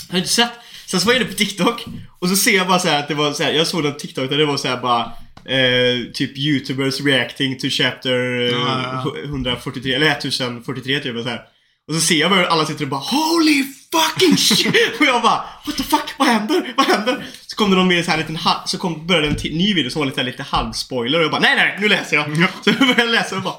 Jag 0.07 0.13
har 0.13 0.17
inte 0.17 0.29
sett. 0.29 0.51
Sen 0.85 0.99
så 0.99 1.05
var 1.05 1.13
jag 1.13 1.21
inne 1.21 1.31
på 1.31 1.37
TikTok 1.37 1.85
och 2.19 2.29
så 2.29 2.35
ser 2.35 2.55
jag 2.55 2.67
bara 2.67 2.79
så 2.79 2.87
här 2.87 2.99
att 2.99 3.07
det 3.07 3.15
var 3.15 3.33
så 3.33 3.43
här, 3.43 3.51
jag 3.51 3.67
såg 3.67 3.85
en 3.85 3.97
TikTok 3.97 4.29
där 4.29 4.37
det 4.37 4.45
var 4.45 4.57
så 4.57 4.67
här 4.67 4.77
bara 4.81 5.01
eh, 5.45 6.11
typ 6.13 6.37
YouTubers 6.37 7.01
reacting 7.01 7.59
to 7.59 7.67
chapter 7.69 8.41
eh, 8.41 8.51
Ja, 8.51 9.03
ja, 9.15 9.23
143 9.23 9.93
eller 9.93 10.07
1043 10.07 10.99
typ 10.99 11.23
så 11.23 11.29
här. 11.29 11.41
Och 11.87 11.93
så 11.93 12.01
ser 12.01 12.15
jag 12.19 12.31
bara 12.31 12.47
alla 12.47 12.65
sitter 12.65 12.83
och 12.83 12.89
bara 12.89 13.01
Holy 13.01 13.63
fucking 13.91 14.37
shit! 14.37 14.67
och 14.99 15.05
jag 15.05 15.21
bara 15.21 15.43
What 15.65 15.77
the 15.77 15.83
fuck? 15.83 16.13
Vad 16.17 16.27
händer? 16.27 16.73
Vad 16.77 16.85
händer? 16.85 17.25
Så 17.47 17.55
kom 17.55 17.69
det 17.69 17.75
någon 17.77 17.87
med 17.87 18.05
så 18.05 18.11
här 18.11 18.17
liten 18.17 18.39
så 18.65 18.77
kom, 18.77 19.07
började 19.07 19.27
en 19.27 19.33
ny 19.33 19.73
video 19.73 19.89
som 19.89 19.99
var 19.99 20.05
lite, 20.05 20.23
lite 20.23 20.43
halvspoiler 20.43 21.17
och 21.19 21.23
jag 21.23 21.31
bara 21.31 21.41
Nej 21.41 21.55
nej, 21.55 21.77
nu 21.81 21.87
läser 21.87 22.15
jag! 22.15 22.37
Ja. 22.37 22.47
Så 22.63 22.69
jag 22.69 22.79
började 22.79 23.11
läsa 23.11 23.35
och 23.35 23.41
bara 23.41 23.55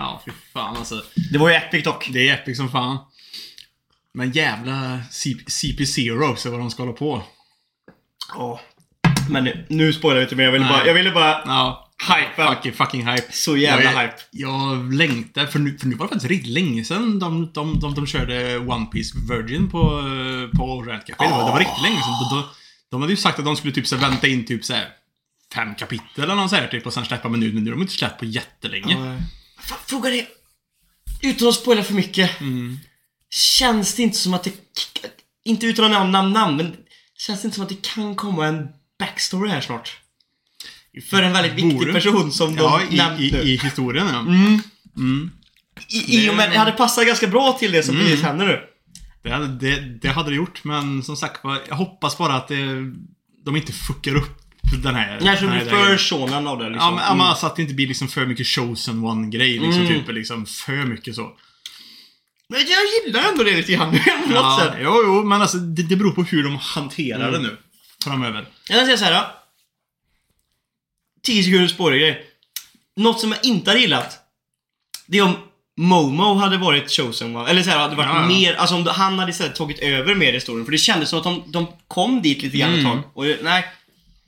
Ja, 0.00 0.22
fy 0.24 0.30
fan 0.52 0.76
alltså. 0.76 1.02
Det 1.32 1.38
var 1.38 1.48
ju 1.48 1.54
epic 1.54 1.84
dock. 1.84 2.08
Det 2.12 2.28
är 2.28 2.34
epic 2.34 2.56
som 2.56 2.70
fan. 2.70 2.98
Men 4.14 4.30
jävla 4.32 5.00
CP, 5.10 5.44
CP0 5.44 6.34
så 6.36 6.50
vad 6.50 6.60
de 6.60 6.70
ska 6.70 6.82
hålla 6.82 6.92
på. 6.92 7.22
Ja. 8.34 8.60
Men 9.30 9.44
nu, 9.44 9.66
nu 9.68 9.92
spoilar 9.92 10.16
vi 10.16 10.22
inte 10.22 10.36
mer. 10.36 10.44
Jag 10.44 10.52
ville 10.52 10.64
Nej. 10.64 10.72
bara, 10.72 10.86
jag 10.86 10.94
ville 10.94 11.10
bara 11.10 11.42
Ja. 11.46 11.90
hypa. 12.08 12.54
Fucking, 12.54 12.72
fucking 12.72 13.06
hype. 13.08 13.32
Så 13.32 13.56
jävla 13.56 13.84
jag, 13.92 14.00
hype. 14.00 14.16
Jag 14.30 14.94
längtar, 14.94 15.46
för 15.46 15.58
nu, 15.58 15.78
för 15.78 15.86
nu 15.86 15.94
var 15.96 16.06
det 16.06 16.08
faktiskt 16.08 16.30
riktigt 16.30 16.52
länge 16.52 16.84
sedan 16.84 17.18
de, 17.18 17.52
de, 17.52 17.80
de, 17.80 17.94
de 17.94 18.06
körde 18.06 18.58
One 18.58 18.86
Piece 18.86 19.14
Virgin 19.30 19.70
på, 19.70 19.80
på 20.56 20.82
Rant 20.82 21.06
Café. 21.06 21.24
Det, 21.24 21.30
var, 21.30 21.44
det 21.46 21.52
var 21.52 21.58
riktigt 21.58 21.82
länge 21.82 21.96
sedan. 22.02 22.12
De, 22.30 22.36
de, 22.36 22.44
de 22.90 23.00
hade 23.00 23.12
ju 23.12 23.16
sagt 23.16 23.38
att 23.38 23.44
de 23.44 23.56
skulle 23.56 23.72
typ 23.72 23.86
så 23.86 23.96
vänta 23.96 24.26
in 24.26 24.44
typ 24.46 24.64
så 24.64 24.74
här, 24.74 24.88
fem 25.54 25.74
kapitel 25.74 26.24
eller 26.24 26.34
något 26.34 26.50
så 26.50 26.56
här, 26.56 26.66
typ 26.66 26.86
och 26.86 26.92
sen 26.92 27.04
släppa 27.04 27.28
men 27.28 27.40
nu, 27.40 27.52
nu 27.52 27.70
har 27.70 27.76
de 27.76 27.82
inte 27.82 27.94
släppt 27.94 28.18
på 28.18 28.24
jättelänge. 28.24 29.22
Fan, 29.70 29.78
Frågan 29.86 30.12
är, 30.12 30.26
utan 31.22 31.48
att 31.48 31.54
spoila 31.54 31.84
för 31.84 31.94
mycket. 31.94 32.40
Mm. 32.40 32.78
Känns 33.30 33.94
det 33.94 34.02
inte 34.02 34.18
som 34.18 34.34
att 34.34 34.44
det, 34.44 34.52
inte 35.44 35.66
utan 35.66 35.84
att 35.84 35.90
nämna 35.90 36.22
namn, 36.22 36.32
namn, 36.32 36.56
men 36.56 36.76
känns 37.18 37.42
det 37.42 37.46
inte 37.46 37.54
som 37.54 37.62
att 37.62 37.68
det 37.68 37.82
kan 37.82 38.14
komma 38.16 38.46
en 38.46 38.68
backstory 38.98 39.50
här 39.50 39.60
snart? 39.60 39.98
För 41.10 41.22
en 41.22 41.32
väldigt 41.32 41.52
viktig 41.52 41.78
Borde. 41.78 41.92
person 41.92 42.32
som 42.32 42.56
de 42.56 42.62
Ja, 42.62 42.82
i, 42.90 42.96
nämnt 42.96 43.20
i, 43.20 43.30
nu. 43.32 43.38
i 43.42 43.56
historien 43.56 44.06
ja. 44.12 44.18
Mm. 44.20 44.62
Mm. 44.96 45.30
I, 45.88 46.26
I 46.26 46.30
och 46.30 46.34
med, 46.36 46.50
det 46.50 46.58
hade 46.58 46.72
passat 46.72 47.06
ganska 47.06 47.26
bra 47.26 47.52
till 47.52 47.72
det 47.72 47.82
som 47.82 47.94
Mm. 47.94 48.06
precis 48.06 48.24
händer 48.24 48.46
nu. 48.46 48.60
Det, 49.22 49.30
hade, 49.30 49.46
det, 49.46 49.80
det 50.02 50.08
hade 50.08 50.30
det 50.30 50.36
gjort, 50.36 50.64
men 50.64 51.02
som 51.02 51.16
sagt 51.16 51.40
jag 51.68 51.76
hoppas 51.76 52.18
bara 52.18 52.34
att 52.34 52.48
det, 52.48 52.64
de 53.44 53.56
inte 53.56 53.72
fuckar 53.72 54.14
upp 54.14 54.39
den 54.76 54.94
här... 54.94 55.18
Nej, 55.20 55.36
så 55.36 55.44
den 55.44 55.52
här 55.52 55.64
för 55.64 55.96
shonen 55.98 56.46
av 56.46 56.58
det 56.58 56.70
liksom. 56.70 56.84
Ja, 56.88 56.90
men, 56.94 57.04
ja, 57.04 57.14
men 57.14 57.26
alltså 57.26 57.46
att 57.46 57.56
det 57.56 57.62
inte 57.62 57.74
blir 57.74 57.86
liksom 57.86 58.08
för 58.08 58.26
mycket 58.26 58.46
chosen 58.46 59.04
one-grej. 59.04 59.58
Liksom, 59.58 59.82
Mm. 59.82 59.88
typ, 60.04 60.14
liksom 60.14 60.46
för 60.46 60.72
mycket 60.84 61.14
så. 61.14 61.30
Men 62.48 62.60
jag 62.60 63.06
gillar 63.06 63.28
ändå 63.28 63.44
det 63.44 63.56
lite 63.56 63.72
grann 63.72 63.90
på 64.24 64.28
något 64.28 64.34
Ja, 64.34 64.58
sätt. 64.62 64.78
jo, 64.82 65.02
jo, 65.06 65.24
men 65.24 65.42
alltså 65.42 65.56
det, 65.56 65.82
det 65.82 65.96
beror 65.96 66.12
på 66.12 66.22
hur 66.22 66.42
de 66.44 66.56
hanterar 66.56 67.28
Mm. 67.28 67.32
det 67.42 67.48
nu. 67.48 67.56
Framöver. 68.04 68.46
Jag 68.68 68.78
kan 68.78 68.86
säga 68.86 68.98
så 68.98 69.04
här. 69.04 69.12
Då. 69.12 69.26
10 71.22 71.42
sekunders 71.44 71.70
spoilergrej. 71.70 72.24
Något 72.96 73.20
som 73.20 73.32
jag 73.32 73.44
inte 73.44 73.70
hade 73.70 73.80
gillat. 73.80 74.18
Det 75.06 75.18
är 75.18 75.22
om 75.22 75.36
Momo 75.76 76.34
hade 76.34 76.56
varit 76.56 76.90
chosen 76.90 77.36
one. 77.36 77.50
Eller 77.50 77.62
så 77.62 77.70
här, 77.70 77.78
hade 77.78 77.96
varit 77.96 78.08
Ja, 78.08 78.20
ja. 78.22 78.28
mer, 78.28 78.54
alltså 78.54 78.74
om 78.74 78.86
han 78.86 79.18
hade 79.18 79.30
istället 79.30 79.56
tagit 79.56 79.78
över 79.78 80.14
mer 80.14 80.28
i 80.30 80.34
historien. 80.34 80.64
För 80.64 80.72
det 80.72 80.78
kändes 80.78 81.08
som 81.08 81.18
att 81.18 81.24
de, 81.24 81.42
de 81.46 81.66
kom 81.88 82.22
dit 82.22 82.42
lite 82.42 82.56
grann 82.58 82.70
ett 82.74 82.80
Mm. 82.80 82.92
tag. 82.92 83.02
Och 83.14 83.24
nej. 83.42 83.64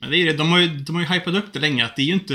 Men 0.02 0.10
det 0.10 0.16
är 0.16 0.24
det, 0.26 0.32
de 0.32 0.52
har 0.52 0.58
ju, 0.58 0.66
de 0.68 0.94
har 0.94 1.02
ju 1.02 1.08
hypat 1.08 1.34
upp 1.34 1.52
det 1.52 1.58
länge 1.58 1.84
att 1.84 1.96
det 1.96 2.02
är 2.02 2.06
ju 2.06 2.12
inte, 2.14 2.34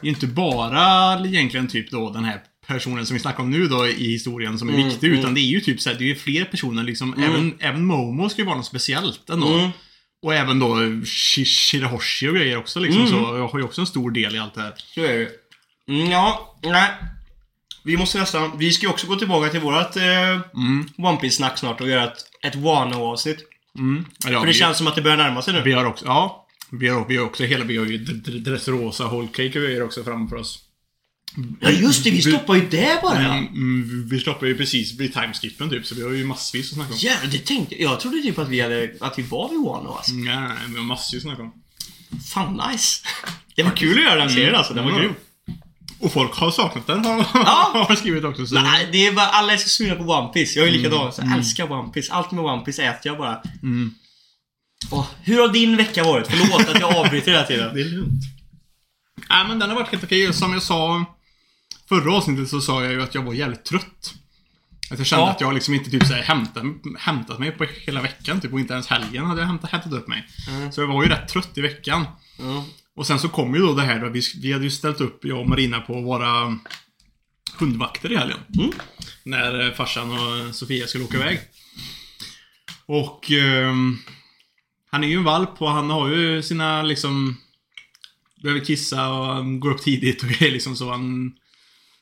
det 0.00 0.06
är 0.06 0.08
inte 0.08 0.26
bara 0.26 1.12
egentligen 1.26 1.68
typ 1.68 1.90
då 1.90 2.10
den 2.10 2.24
här 2.24 2.40
personen 2.66 3.06
som 3.06 3.14
vi 3.14 3.20
snackar 3.20 3.42
om 3.42 3.50
nu 3.50 3.66
då 3.66 3.86
i 3.88 4.10
historien 4.12 4.58
som 4.58 4.68
är 4.68 4.74
Mm, 4.74 4.88
viktig. 4.88 5.06
mm. 5.06 5.18
Utan 5.20 5.34
det 5.34 5.40
är 5.40 5.46
ju 5.50 5.60
typ 5.60 5.80
så 5.80 5.90
här, 5.90 5.96
det 5.96 6.04
är 6.04 6.08
ju 6.08 6.14
fler 6.14 6.44
personer 6.44 6.82
liksom. 6.82 7.14
Mm. 7.14 7.30
Även, 7.30 7.54
även 7.60 7.84
Momo 7.84 8.28
ska 8.28 8.42
ju 8.42 8.46
vara 8.46 8.56
något 8.56 8.66
speciellt 8.66 9.30
ändå. 9.30 9.48
Mm. 9.48 9.70
Och 10.22 10.34
även 10.34 10.58
då 10.58 10.66
Shi- 10.76 11.44
Shirahoshi 11.44 12.28
och 12.28 12.34
grejer 12.34 12.56
också 12.56 12.80
liksom. 12.80 13.00
Mm. 13.06 13.10
Så 13.12 13.36
jag 13.36 13.48
har 13.48 13.58
ju 13.58 13.64
också 13.64 13.80
en 13.80 13.86
stor 13.86 14.10
del 14.10 14.34
i 14.36 14.38
allt 14.38 14.54
det 14.54 14.60
här. 14.60 14.72
Så 14.76 15.00
är 15.00 15.18
det 15.18 15.28
mm, 15.94 16.10
Ja, 16.10 16.56
nej. 16.62 16.90
Vi 17.84 17.96
måste 17.96 18.18
nästan... 18.18 18.58
Vi 18.58 18.72
ska 18.72 18.86
ju 18.86 18.90
också 18.90 19.06
gå 19.06 19.16
tillbaka 19.16 19.48
till 19.50 19.60
vårat 19.60 19.96
eh, 19.96 20.02
Mm. 20.54 20.88
One 20.98 21.16
Piece-snack 21.16 21.58
snart 21.58 21.80
och 21.80 21.88
göra 21.88 22.04
ett, 22.04 22.18
ett 22.46 22.54
Wano-avsnitt. 22.54 23.38
Mm. 23.78 24.04
Ja, 24.18 24.28
För 24.28 24.40
det 24.40 24.46
vi, 24.46 24.52
känns 24.58 24.78
som 24.78 24.86
att 24.86 24.94
det 24.94 25.02
börjar 25.02 25.16
närma 25.16 25.42
sig 25.42 25.54
nu. 25.54 25.62
vi 25.62 25.72
har 25.72 25.84
också, 25.84 26.04
ja. 26.04 26.39
Vi 26.72 26.88
har, 26.88 27.08
vi 27.08 27.16
har 27.16 27.24
också 27.24 27.44
hela, 27.44 27.64
vi 27.64 27.76
har 27.76 27.86
ju 27.86 27.98
Dressrosa, 27.98 29.08
Whole 29.08 29.28
Cake 29.28 29.46
och 29.58 29.64
grejer 29.64 29.82
också 29.82 30.04
framför 30.04 30.36
oss. 30.36 30.58
Ja 31.60 31.70
just 31.70 32.04
det, 32.04 32.10
vi 32.10 32.22
stoppar 32.22 32.54
ju 32.54 32.68
det 32.68 32.98
bara. 33.02 33.18
Mm, 33.18 33.46
mm, 33.46 34.08
vi 34.08 34.20
stoppar 34.20 34.46
ju 34.46 34.56
precis 34.56 35.00
vid 35.00 35.12
timeskippen 35.14 35.70
typ, 35.70 35.86
så 35.86 35.94
vi 35.94 36.02
har 36.02 36.10
ju 36.10 36.24
massvis 36.24 36.68
att 36.70 36.74
snacka 36.74 36.92
om. 36.92 36.98
Jävlar, 36.98 37.30
det 37.32 37.38
tänkte 37.38 37.82
jag. 37.82 38.00
trodde 38.00 38.22
typ 38.22 38.38
att 38.38 38.48
vi 38.48 38.60
hade... 38.60 38.94
Att 39.00 39.18
vi 39.18 39.22
var 39.22 39.48
vid 39.48 39.58
Wano 39.60 39.92
alltså. 39.92 40.12
Nej, 40.14 40.36
nej, 40.36 40.56
vi 40.68 40.76
har 40.76 40.84
massvis 40.84 41.18
att 41.18 41.22
snacka 41.22 41.42
om. 41.42 41.52
Fan 42.34 42.62
nice. 42.70 43.06
Det 43.54 43.62
var 43.62 43.70
kul 43.70 43.98
att 43.98 44.04
göra 44.04 44.14
den 44.20 44.30
serien 44.30 44.54
alltså. 44.54 44.74
Den 44.74 44.84
var 44.84 44.90
Mm. 44.90 45.02
grym. 45.02 45.14
Och 45.98 46.12
folk 46.12 46.34
har 46.34 46.50
saknat 46.50 46.86
den, 46.86 47.04
har, 47.04 47.16
Ja. 47.34 47.86
har 47.88 47.96
skrivit 47.96 48.24
också. 48.24 48.46
Så. 48.46 48.54
Nej, 48.54 48.88
det 48.92 49.06
är 49.06 49.12
bara, 49.12 49.26
alla 49.26 49.52
är 49.52 49.56
så 49.56 49.68
sugna 49.68 49.94
på 49.94 50.02
One 50.02 50.28
Piece. 50.32 50.58
Jag 50.58 50.68
är 50.68 50.72
likadan. 50.72 51.12
Så 51.12 51.22
jag 51.22 51.32
älskar 51.38 51.72
One 51.72 51.92
Piece. 51.92 52.12
Allt 52.12 52.30
med 52.30 52.44
One 52.44 52.62
Piece 52.64 52.82
äter 52.82 53.00
jag 53.02 53.18
bara. 53.18 53.42
Mm. 53.62 53.94
Åh, 54.90 55.06
hur 55.22 55.40
har 55.40 55.48
din 55.48 55.76
vecka 55.76 56.04
varit? 56.04 56.26
Förlåt 56.26 56.68
att 56.68 56.80
jag 56.80 56.96
avbryter 56.96 57.32
hela 57.32 57.44
tiden. 57.44 57.70
Det 57.74 57.80
är 57.80 57.84
lugnt. 57.84 58.22
Nej, 59.30 59.44
men 59.48 59.58
den 59.58 59.68
har 59.68 59.76
varit 59.76 59.88
helt 59.88 60.04
okej. 60.04 60.32
Som 60.32 60.52
jag 60.52 60.62
sa 60.62 61.04
förra 61.88 62.12
avsnittet 62.14 62.48
så 62.48 62.60
sa 62.60 62.82
jag 62.84 62.92
ju 62.92 63.02
att 63.02 63.14
jag 63.14 63.22
var 63.22 63.34
jävligt 63.34 63.64
trött. 63.64 64.14
Att 64.90 64.98
jag 64.98 65.06
kände 65.06 65.24
Ja. 65.24 65.30
att 65.30 65.40
jag 65.40 65.54
liksom 65.54 65.74
inte 65.74 65.90
typ 65.90 66.06
så 66.06 66.14
här 66.14 66.22
hämtat, 66.22 66.62
hämtat 66.98 67.38
mig 67.38 67.50
på 67.50 67.64
hela 67.64 68.02
veckan. 68.02 68.40
Typ, 68.40 68.52
och 68.52 68.60
inte 68.60 68.72
ens 68.72 68.86
helgen 68.86 69.26
hade 69.26 69.40
jag 69.40 69.46
hämtat, 69.48 69.70
hämtat 69.70 69.92
upp 69.92 70.08
mig. 70.08 70.28
Mm. 70.48 70.72
Så 70.72 70.80
jag 70.80 70.86
var 70.88 71.02
ju 71.02 71.08
rätt 71.08 71.28
trött 71.28 71.58
i 71.58 71.60
veckan. 71.60 72.06
Ja. 72.38 72.64
Och 72.96 73.06
sen 73.06 73.18
så 73.18 73.28
kom 73.28 73.54
ju 73.54 73.60
då 73.60 73.74
det 73.74 73.82
här 73.82 74.00
då, 74.00 74.08
vi, 74.08 74.20
vi 74.42 74.52
hade 74.52 74.64
ju 74.64 74.70
ställt 74.70 75.00
upp, 75.00 75.24
jag 75.24 75.40
och 75.40 75.48
Marina, 75.48 75.80
på 75.80 76.00
våra 76.00 76.58
hundvakter 77.58 78.12
i 78.12 78.16
helgen. 78.16 78.38
Mm. 78.58 78.70
När 79.22 79.66
eh, 79.66 79.72
farsan 79.74 80.10
och 80.10 80.54
Sofia 80.54 80.86
skulle 80.86 81.04
åka 81.04 81.16
iväg. 81.16 81.40
Och 82.86 83.30
ehm, 83.30 83.98
han 84.90 85.04
är 85.04 85.08
ju 85.08 85.16
en 85.16 85.24
valp 85.24 85.62
och 85.62 85.70
han 85.70 85.90
har 85.90 86.08
ju 86.08 86.42
sina 86.42 86.82
liksom 86.82 87.36
Behöver 88.42 88.64
kissa 88.64 89.12
och 89.12 89.26
han 89.26 89.60
går 89.60 89.70
upp 89.70 89.82
tidigt 89.82 90.22
och 90.22 90.28
grejer 90.38 90.52
liksom 90.52 90.76
så 90.76 90.90
han 90.90 91.32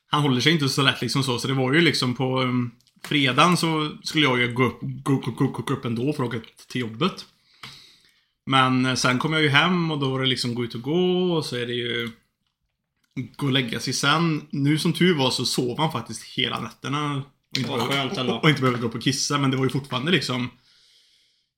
Han 0.06 0.22
håller 0.22 0.40
sig 0.40 0.52
inte 0.52 0.68
så 0.68 0.82
lätt 0.82 1.02
liksom 1.02 1.22
så, 1.22 1.38
så 1.38 1.48
det 1.48 1.54
var 1.54 1.72
ju 1.72 1.80
liksom 1.80 2.14
på 2.14 2.40
um, 2.40 2.70
Fredagen 3.04 3.56
så 3.56 3.96
skulle 4.02 4.24
jag 4.24 4.38
ju 4.38 4.52
gå 4.52 4.64
upp, 4.64 4.78
gå, 4.80 5.16
gå, 5.16 5.30
gå, 5.30 5.46
gå 5.46 5.74
upp 5.74 5.84
ändå 5.84 6.12
för 6.12 6.22
att 6.22 6.28
åka 6.28 6.40
till 6.68 6.80
jobbet. 6.80 7.26
Men 8.46 8.86
eh, 8.86 8.94
sen 8.94 9.18
kom 9.18 9.32
jag 9.32 9.42
ju 9.42 9.48
hem 9.48 9.90
och 9.90 9.98
då 9.98 10.10
var 10.10 10.20
det 10.20 10.26
liksom 10.26 10.54
gå 10.54 10.64
ut 10.64 10.74
och 10.74 10.82
gå 10.82 11.32
och 11.32 11.44
så 11.44 11.56
är 11.56 11.66
det 11.66 11.74
ju 11.74 12.10
Gå 13.36 13.46
och 13.46 13.52
lägga 13.52 13.80
sig 13.80 13.92
sen. 13.92 14.46
Nu 14.50 14.78
som 14.78 14.92
tur 14.92 15.14
var 15.14 15.30
så 15.30 15.44
sov 15.44 15.78
han 15.78 15.92
faktiskt 15.92 16.24
hela 16.24 16.60
nätterna. 16.60 17.22
Och 17.50 17.58
inte, 17.58 17.70
behövde, 17.70 18.20
ändå. 18.20 18.32
och, 18.32 18.42
och 18.42 18.48
inte 18.48 18.60
behövde 18.60 18.80
gå 18.80 18.88
upp 18.88 18.94
och 18.94 19.02
kissa, 19.02 19.38
men 19.38 19.50
det 19.50 19.56
var 19.56 19.64
ju 19.64 19.70
fortfarande 19.70 20.10
liksom 20.10 20.50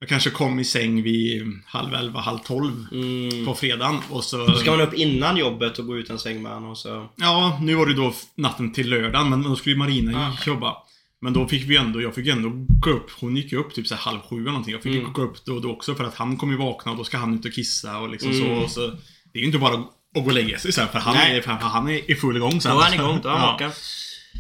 Jag 0.03 0.09
kanske 0.09 0.31
kom 0.31 0.61
i 0.61 0.65
säng 0.65 1.03
vid 1.03 1.43
halv 1.67 1.95
elva, 1.95 2.21
halv 2.21 2.39
tolv 2.39 2.87
Mm. 2.93 3.47
på 3.47 3.55
fredagen 3.55 3.99
och 4.11 4.25
så... 4.25 4.47
Då 4.47 4.55
ska 4.55 4.71
man 4.71 4.81
upp 4.81 4.95
innan 4.95 5.37
jobbet 5.37 5.79
och 5.79 5.87
gå 5.87 5.99
ut 5.99 6.11
en 6.11 6.19
sväng 6.19 6.43
med 6.43 6.53
honom 6.53 6.71
och 6.71 6.79
så... 6.79 7.09
Ja, 7.17 7.59
nu 7.63 7.75
var 7.75 7.87
det 7.87 7.95
då 7.95 8.15
natten 8.35 8.73
till 8.73 8.91
lördagen, 8.91 9.31
men 9.31 9.43
då 9.43 9.57
skulle 9.57 9.77
Marina 9.77 10.19
Ah. 10.29 10.37
jobba. 10.47 10.77
Men 11.23 11.33
då 11.33 11.49
fick 11.49 11.65
vi 11.65 11.77
ändå, 11.77 12.03
jag 12.03 12.15
fick 12.15 12.27
ändå 12.29 12.53
gå 12.81 12.91
upp. 12.91 13.11
Hon 13.21 13.37
gick 13.37 13.53
ju 13.53 13.59
upp 13.59 13.75
typ 13.75 13.87
så 13.87 13.95
halv 13.95 14.19
sju 14.21 14.37
eller 14.37 14.45
någonting. 14.51 14.73
Jag 14.73 14.83
fick 14.83 14.97
Mm. 14.97 15.13
gå 15.13 15.23
upp 15.23 15.45
då 15.45 15.55
och 15.55 15.63
då 15.63 15.71
också 15.71 15.95
för 15.95 16.05
att 16.05 16.15
han 16.15 16.37
kommer 16.37 16.53
ju 16.53 16.59
vakna 16.59 16.93
och 16.93 16.99
då 16.99 17.05
ska 17.05 17.19
han 17.19 17.35
ut 17.35 17.45
och 17.45 17.53
kissa 17.53 17.99
och 17.99 18.09
liksom 18.11 18.33
så, 18.35 18.45
Mm. 18.45 18.59
och 18.59 18.71
så. 18.71 18.87
Det 19.33 19.39
är 19.39 19.41
ju 19.41 19.47
inte 19.47 19.59
bara 19.59 19.75
att 19.75 19.87
gå 20.15 20.21
och 20.21 20.33
lägga 20.33 20.59
sig 20.59 20.73
sen 20.73 20.89
för 20.89 20.99
han, 20.99 21.15
Nej. 21.15 21.37
är, 21.37 21.43
för 21.43 21.51
han 21.53 21.89
är 21.89 22.11
i 22.11 22.15
full 22.15 22.39
gång 22.39 22.61
sen. 22.61 22.73
Då 22.75 22.81
är 22.81 22.85
han 22.85 22.95
igång, 22.95 23.21
då 23.23 23.29
är 23.29 23.33
han 23.33 23.57
Ja. 23.61 23.71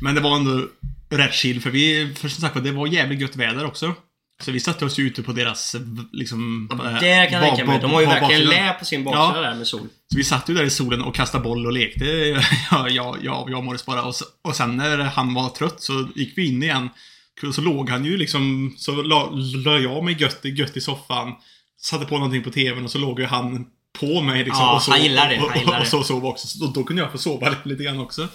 Men 0.02 0.14
det 0.14 0.21
var 0.21 0.37
ändå 0.37 0.67
rätt 1.11 1.35
chill 1.35 1.61
för 1.61 1.71
vi, 1.71 2.14
för 2.14 2.29
som 2.29 2.40
sagt 2.40 2.64
det 2.64 2.73
var 2.73 2.87
jävligt 2.87 3.21
gött 3.21 3.37
väder 3.37 3.64
också. 3.67 3.95
Så 4.40 4.50
vi 4.50 4.61
satte 4.61 4.85
oss 4.85 4.99
ju 4.99 5.06
ute 5.06 5.23
på 5.23 5.32
deras 5.32 5.76
liksom... 6.12 6.68
Det 7.00 7.11
eh, 7.11 7.30
kan 7.30 7.42
jag 7.42 7.49
tänka 7.49 7.64
mig. 7.66 7.78
De 7.80 7.90
har 7.90 8.00
ju 8.00 8.06
verkligen 8.06 8.42
lä 8.42 8.73
på 8.78 8.85
sin 8.85 9.04
baksida 9.04 9.32
Ja. 9.35 9.40
där 9.40 9.54
med 9.54 9.66
sol. 9.66 9.80
Så 9.80 10.16
vi 10.16 10.25
satt 10.25 10.49
ju 10.49 10.54
där 10.54 10.64
i 10.64 10.70
solen 10.70 11.02
och 11.02 11.14
kastade 11.14 11.44
boll 11.44 11.66
och 11.66 11.73
lekte. 11.73 12.04
Ja, 12.70 12.88
ja, 12.88 13.16
ja 13.23 13.47
jag 13.49 13.59
och 13.59 13.64
Morris 13.64 13.87
bara. 13.87 14.02
Och, 14.02 14.14
så, 14.14 14.25
och 14.42 14.56
sen 14.56 14.76
när 14.76 14.99
han 14.99 15.35
var 15.35 15.49
trött 15.49 15.82
så 15.82 16.09
gick 16.14 16.38
vi 16.38 16.47
in 16.49 16.62
igen. 16.62 16.88
Och 17.47 17.54
så 17.54 17.61
låg 17.61 17.90
han 17.90 18.04
ju 18.04 18.16
liksom, 18.16 18.75
så 18.78 19.02
la, 19.02 19.30
la 19.64 19.78
jag 19.78 20.04
mig 20.04 20.16
gött, 20.20 20.40
gött 20.44 20.76
i 20.76 20.80
soffan. 20.80 21.32
Satte 21.80 22.06
på 22.06 22.14
någonting 22.14 22.42
på 22.42 22.50
TVn 22.50 22.85
och 22.85 22.90
så 22.90 22.99
låg 22.99 23.20
ju 23.20 23.26
han 23.26 23.66
på 24.00 24.20
mig 24.20 24.44
liksom. 24.44 24.64
Ja, 24.64 24.75
och 24.75 24.82
så, 24.82 24.90
han 24.90 25.02
gillar 25.02 25.28
det, 25.28 25.40
Och, 25.40 25.50
han 25.50 25.59
gillar 25.59 25.73
och, 25.73 25.78
och 25.78 25.85
det. 25.85 25.90
så 25.90 26.02
sov 26.02 26.26
också. 26.26 26.47
Så 26.47 26.66
då, 26.66 26.85
kunde 26.85 27.02
jag 27.02 27.12
få 27.12 27.18
sova 27.18 27.54
lite, 27.64 27.82
grann 27.82 28.00
också. 28.00 28.28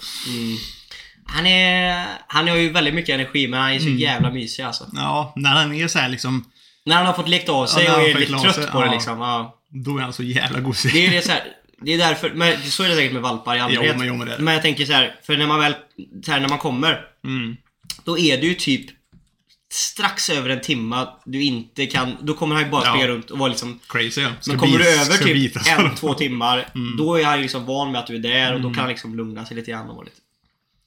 Han 1.26 1.46
är... 1.46 2.06
Han 2.26 2.48
har 2.48 2.56
ju 2.56 2.70
väldigt 2.70 2.94
mycket 2.94 3.14
energi 3.14 3.48
men 3.48 3.60
han 3.60 3.72
är 3.72 3.78
så 3.78 3.86
Mm. 3.86 3.98
jävla 3.98 4.30
mysig 4.30 4.62
alltså. 4.62 4.86
Ja, 4.94 5.32
när 5.36 5.50
han 5.50 5.74
är 5.74 5.88
så 5.88 5.98
här 5.98 6.08
liksom. 6.08 6.44
När 6.84 6.96
han 6.96 7.06
har 7.06 7.12
fått 7.12 7.28
lekt 7.28 7.48
av 7.48 7.66
sig 7.66 7.84
Ja, 7.84 7.96
och 7.96 8.08
är 8.08 8.14
lite 8.14 8.32
trött 8.32 8.54
sig, 8.54 8.66
på 8.66 8.80
det 8.80 8.86
ja. 8.86 8.92
liksom. 8.92 9.18
Ja. 9.20 9.58
Då 9.70 9.98
är 9.98 10.02
han 10.02 10.12
så 10.12 10.22
jävla 10.22 10.60
gosig. 10.60 10.92
Det 10.92 11.06
är 11.06 11.10
det 11.10 11.22
så 11.22 11.32
här, 11.32 11.42
Det 11.80 11.92
är 11.94 11.98
därför, 11.98 12.30
men 12.34 12.62
så 12.62 12.82
är 12.82 12.88
det 12.88 12.94
säkert 12.94 13.12
med 13.12 13.22
valpar 13.22 13.56
i 13.56 13.60
allmänhet. 13.60 13.90
Jo, 13.94 13.98
men- 13.98 14.08
jo, 14.08 14.14
men 14.14 14.28
det- 14.28 14.38
men 14.38 14.54
jag 14.54 14.62
tänker 14.62 14.84
så 14.84 14.92
här, 14.92 15.14
för 15.26 15.36
när 15.36 15.46
man 15.46 15.60
väl, 15.60 15.74
så 16.24 16.32
här, 16.32 16.40
när 16.40 16.48
man 16.48 16.58
kommer. 16.58 17.00
Mm. 17.24 17.56
Då 18.04 18.18
är 18.18 18.36
det 18.40 18.46
ju 18.46 18.54
typ 18.54 18.86
strax 19.72 20.30
över 20.30 20.50
en 20.50 20.60
timme 20.60 21.06
du 21.24 21.42
inte 21.42 21.86
kan, 21.86 22.16
då 22.20 22.34
kommer 22.34 22.54
han 22.54 22.64
ju 22.64 22.70
bara 22.70 22.84
Ja. 22.84 22.90
springa 22.90 23.08
runt 23.08 23.30
och 23.30 23.38
vara 23.38 23.48
liksom 23.48 23.80
Crazy 23.88 24.20
ja. 24.20 24.28
Ska 24.40 24.50
Men 24.52 24.60
kommer 24.60 24.78
bit- 24.78 24.86
du 24.86 25.00
över 25.00 25.16
typ 25.24 25.56
en, 25.78 25.94
två 25.94 26.14
timmar, 26.14 26.66
Mm. 26.74 26.96
då 26.96 27.14
är 27.20 27.24
han 27.24 27.36
ju 27.36 27.42
liksom 27.42 27.66
van 27.66 27.92
med 27.92 28.00
att 28.00 28.06
du 28.06 28.14
är 28.14 28.18
där 28.18 28.54
och 28.54 28.60
då 28.60 28.68
kan 28.70 28.78
han 28.78 28.88
liksom 28.88 29.16
lugna 29.16 29.46
sig 29.46 29.56
lite 29.56 29.70
grann 29.70 29.90
och 29.90 30.04
lite... 30.04 30.16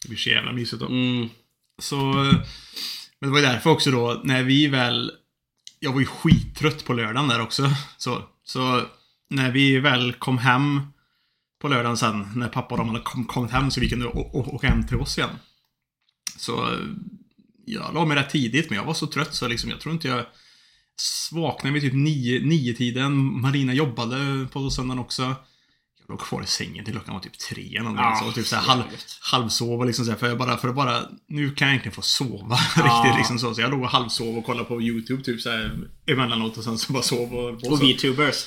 Det 0.01 0.07
blir 0.09 0.17
så 0.17 0.29
jävla 0.29 0.51
mysigt 0.51 0.79
då. 0.79 0.85
Mm. 0.87 1.29
Så... 1.81 2.23
eh, 2.23 2.33
Men 3.19 3.29
det 3.29 3.33
var 3.33 3.39
ju 3.39 3.45
därför 3.45 3.69
också 3.69 3.91
då, 3.91 4.21
när 4.23 4.43
vi 4.43 4.67
väl... 4.67 5.11
Jag 5.79 5.93
var 5.93 5.99
ju 5.99 6.05
skittrött 6.05 6.85
på 6.85 6.93
lördagen 6.93 7.27
där 7.29 7.41
också. 7.41 7.69
Så, 7.97 8.23
så 8.43 8.81
när 9.29 9.51
vi 9.51 9.79
väl 9.79 10.13
kom 10.13 10.37
hem 10.37 10.81
på 11.61 11.67
lördagen 11.67 11.97
sen, 11.97 12.27
när 12.35 12.47
pappa 12.47 12.75
och 12.75 12.77
de 12.77 12.89
hade 12.89 13.01
kom, 13.01 13.25
kommit 13.25 13.51
hem 13.51 13.71
så 13.71 13.79
vi 13.79 13.89
kunde 13.89 14.07
åka 14.07 14.67
hem 14.67 14.87
till 14.87 14.97
oss 14.97 15.17
igen. 15.17 15.29
Så 16.37 16.71
eh, 16.73 16.79
jag 17.65 17.93
la 17.93 18.05
mig 18.05 18.17
rätt 18.17 18.29
tidigt, 18.29 18.69
men 18.69 18.77
jag 18.77 18.85
var 18.85 18.93
så 18.93 19.07
trött 19.07 19.35
så 19.35 19.47
liksom, 19.47 19.69
jag 19.69 19.79
tror 19.81 19.93
inte 19.93 20.07
jag 20.07 20.25
vaknade 21.31 21.73
vid 21.73 21.83
typ 21.83 21.93
nio, 21.93 22.45
nio 22.45 22.73
tiden. 22.73 23.41
Marina 23.41 23.73
jobbade 23.73 24.47
på 24.51 24.69
söndagen 24.69 24.99
också. 24.99 25.35
Låg 26.09 26.19
kvar 26.19 26.43
i 26.43 26.45
sängen 26.45 26.85
till 26.85 26.93
klockan 26.93 27.13
var 27.13 27.21
typ 27.21 27.37
tre 27.39 27.77
eller. 27.77 27.89
Ja, 27.89 28.21
så, 28.25 28.31
typ 28.31 28.47
så 28.47 28.55
här, 28.55 28.63
halv, 28.63 28.81
jävligt. 28.81 29.17
halvsov 29.21 29.79
och 29.79 29.85
liksom 29.85 30.05
så 30.05 30.11
här, 30.11 30.17
för, 30.17 30.27
jag 30.27 30.37
bara, 30.37 30.57
för 30.57 30.69
att 30.69 30.75
bara, 30.75 31.01
nu 31.27 31.49
kan 31.51 31.67
jag 31.67 31.73
egentligen 31.73 31.95
få 31.95 32.01
sova 32.01 32.59
Ja. 32.75 32.83
riktigt 32.83 33.17
liksom 33.17 33.39
så. 33.39 33.55
Så 33.55 33.61
jag 33.61 33.71
låg 33.71 33.81
och 33.81 33.89
halvsov 33.89 34.37
och 34.37 34.45
kollade 34.45 34.65
på 34.65 34.81
YouTube 34.81 35.23
typ 35.23 35.41
så 35.41 35.49
här 35.49 35.77
emellanåt 36.11 36.57
och 36.57 36.63
sen 36.63 36.77
så 36.77 36.93
bara 36.93 37.03
sov 37.03 37.33
och, 37.35 37.49
och, 37.49 37.71
Och. 37.71 37.83
VTubers. 37.83 38.45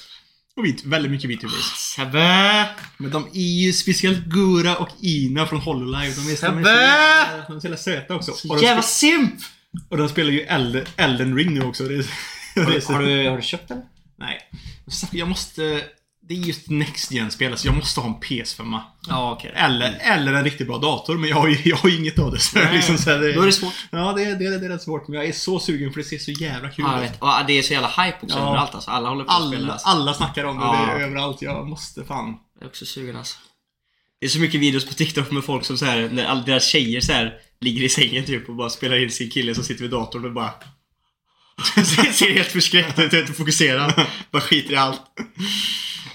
och 0.57 0.65
vit, 0.65 0.85
väldigt 0.85 1.11
mycket 1.13 1.31
VTubers. 1.31 1.73
Sebbe! 1.77 2.69
Men 2.99 3.11
de 3.11 3.27
är 3.35 3.65
ju 3.67 3.73
speciellt 3.73 4.25
Gura 4.27 4.77
och 4.77 4.89
Ina 5.01 5.47
från 5.47 5.61
Hololive. 5.61 6.15
De 6.15 6.21
är, 6.21 6.25
de 6.27 6.31
är, 6.33 6.35
så, 6.37 6.47
Sebbe! 6.47 6.71
jävla- 6.71 7.45
de 7.49 7.57
är 7.57 7.61
så 7.61 7.67
jävla 7.67 7.77
söta 7.77 8.15
också. 8.15 8.33
Och 8.49 8.57
de, 8.57 8.63
Jävla 8.63 8.83
simp! 8.83 9.35
och 9.89 9.97
de 9.97 10.09
spelar 10.09 10.31
ju 10.31 10.41
Elden, 10.41 10.85
Elden 10.97 11.37
Ring 11.37 11.55
nu 11.55 11.63
också. 11.63 11.85
Det 11.85 11.95
är, 11.95 11.99
är 12.77 12.81
så, 12.81 12.93
Har 12.93 13.03
du, 13.03 13.29
har 13.29 13.37
du 13.37 13.43
köpt 13.43 13.69
den? 13.69 13.83
Nej. 14.19 14.41
Jag 15.13 15.29
måste... 15.29 15.85
Det 16.33 16.37
är 16.39 16.47
just 16.47 16.71
Next 16.71 17.11
Gen-spel, 17.13 17.59
så 17.59 17.69
jag 17.69 17.75
måste 17.77 18.01
ha 18.01 18.09
en 18.09 18.15
PS5. 18.21 18.81
Ja, 19.09 19.33
okej. 19.33 19.53
Eller, 19.55 19.99
eller 20.01 20.33
en 20.33 20.45
riktigt 20.45 20.67
bra 20.67 20.79
dator, 20.79 21.19
men 21.19 21.31
jag 21.31 21.37
har 21.37 21.49
ju, 21.49 21.59
jag 21.65 21.77
har 21.77 21.89
inget 21.99 22.19
av 22.19 22.33
det. 22.33 22.39
Så 22.39 22.59
Nej, 22.59 22.75
liksom, 22.77 22.99
så 22.99 23.11
här, 23.11 23.19
det, 23.19 23.33
Då 23.33 23.43
är 23.43 23.47
det 23.47 23.53
svårt. 23.53 23.73
Ja, 23.91 24.13
det, 24.17 24.25
är- 24.25 24.37
det, 24.37 24.47
är- 24.47 24.59
det 24.59 24.67
är 24.67 24.71
rätt 24.71 24.83
svårt. 24.83 25.09
Men 25.09 25.19
jag 25.21 25.29
är 25.29 25.33
så 25.33 25.61
sugen 25.61 25.93
för 25.93 25.99
det 26.01 26.05
ser 26.05 26.19
så 26.19 26.31
jävla 26.31 26.69
kul 26.71 26.85
Ja, 26.89 27.05
ut. 27.05 27.11
vet. 27.11 27.23
Och 27.23 27.29
det 27.47 27.59
är 27.59 27.63
så 27.63 27.73
jävla 27.73 27.89
hype 27.89 28.17
också 28.23 28.39
Ja. 28.39 28.49
överallt 28.49 28.75
alltså. 28.75 28.91
Alla 28.91 29.09
håller 29.09 29.25
på 29.25 29.31
att 29.33 29.49
spela 29.49 29.63
Alla, 29.63 29.73
alltså. 29.73 29.89
alla 29.89 30.15
snackar 30.15 30.45
om 30.45 30.57
det, 30.59 30.65
Ja. 30.65 30.87
det 30.97 31.03
är 31.03 31.07
överallt. 31.07 31.43
Jag 31.43 31.69
måste 31.69 32.05
fan. 32.05 32.35
Jag 32.55 32.65
är 32.65 32.69
också 32.69 32.87
sugen 32.87 33.17
alltså. 33.17 33.37
Det 34.21 34.27
är 34.27 34.31
så 34.31 34.39
mycket 34.41 34.61
videos 34.61 34.87
på 34.87 34.95
TikTok 34.95 35.31
med 35.31 35.45
folk 35.45 35.65
som 35.65 35.79
så 35.79 35.85
här, 35.85 36.09
när 36.13 36.25
alla 36.25 36.43
deras 36.43 36.67
tjejer 36.67 37.01
så 37.01 37.13
här 37.13 37.35
ligger 37.61 37.83
i 37.83 37.89
sängen 37.89 38.25
typ 38.25 38.49
och 38.49 38.55
bara 38.55 38.71
spelar 38.71 39.03
in 39.03 39.11
sin 39.11 39.31
kille 39.31 39.55
som 39.55 39.65
sitter 39.65 39.83
vid 39.83 39.91
datorn 39.91 40.25
och 40.25 40.33
bara 40.33 40.51
ser 42.13 42.35
helt 42.35 42.49
förskräckt 42.53 42.99
ut, 42.99 43.13
inte 43.13 43.33
fokuserad. 43.33 44.07
Bara 44.31 44.43
skiter 44.43 44.73
i 44.73 44.77
allt. 44.77 45.01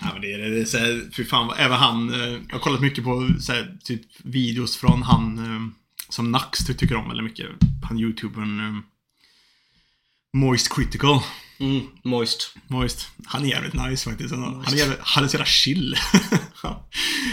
Ja, 0.01 0.07
men 0.13 0.21
det 0.21 0.33
är, 0.33 0.37
det 0.37 0.61
är 0.61 0.65
så 0.65 0.77
här, 0.77 1.09
fy 1.15 1.25
fan, 1.25 1.47
vad- 1.47 1.59
även 1.59 1.77
han, 1.77 2.13
eh, 2.13 2.19
jag 2.47 2.53
har 2.53 2.59
kollat 2.59 2.81
mycket 2.81 3.03
på 3.03 3.29
så 3.39 3.51
här, 3.53 3.77
typ 3.83 4.01
videos 4.23 4.77
från 4.77 5.01
han 5.03 5.37
eh, 5.37 5.61
som 6.09 6.31
Nax 6.31 6.65
ty- 6.67 6.73
tycker 6.73 6.95
om 6.95 7.07
väldigt 7.07 7.23
mycket. 7.25 7.47
Han 7.89 7.99
youtubern 7.99 8.59
eh, 8.59 8.81
Moist 10.37 10.75
Critical. 10.75 11.19
Mm, 11.59 11.81
moist. 12.03 12.55
Moist. 12.67 13.09
Han 13.25 13.43
är 13.45 13.49
jävligt 13.49 13.73
nice 13.73 14.09
faktiskt. 14.09 14.31
Han, 14.35 14.43
han 14.65 14.73
är, 14.73 14.77
jävligt, 14.77 14.99
han 15.01 15.23
är 15.23 15.27
så 15.27 15.33
jävla 15.35 15.45
chill. 15.45 15.95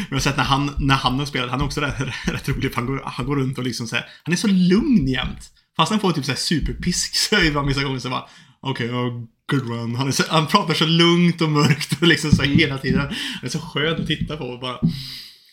Jag 0.08 0.16
har 0.16 0.20
sett 0.20 0.36
när 0.36 0.44
han, 0.44 0.70
när 0.78 0.94
han 0.94 1.18
har 1.18 1.26
spelat, 1.26 1.50
han 1.50 1.60
är 1.60 1.64
också 1.64 1.80
rätt, 1.80 2.00
rätt 2.26 2.48
rolig. 2.48 2.70
Han 2.74 2.86
går, 2.86 3.02
han 3.06 3.26
går 3.26 3.36
runt 3.36 3.58
och 3.58 3.64
liksom 3.64 3.86
så 3.86 3.96
här, 3.96 4.04
han 4.24 4.32
är 4.32 4.36
så 4.36 4.46
lugn 4.48 5.08
jämt. 5.08 5.50
Fast 5.76 5.90
han 5.90 6.00
får 6.00 6.12
typ 6.12 6.24
så 6.24 6.30
här 6.30 6.38
superpisk 6.38 7.16
så 7.16 7.36
är 7.36 7.50
det 7.50 7.62
vissa 7.68 7.82
gånger 7.82 7.98
så 7.98 8.10
bara, 8.10 8.24
okej, 8.60 8.94
okay, 8.94 9.26
good 9.50 9.68
run. 9.68 9.94
Han, 9.94 10.08
är 10.08 10.12
så, 10.12 10.22
han 10.28 10.46
pratar 10.46 10.74
så 10.74 10.86
lugnt 10.86 11.40
och 11.40 11.50
mörkt 11.50 12.02
och 12.02 12.08
liksom 12.08 12.30
så 12.30 12.42
här 12.42 12.48
hela 12.48 12.78
tiden. 12.78 13.00
Han 13.00 13.14
är 13.42 13.48
så 13.48 13.60
skön 13.60 14.02
att 14.02 14.06
titta 14.06 14.36
på 14.36 14.44
och 14.44 14.60
bara. 14.60 14.78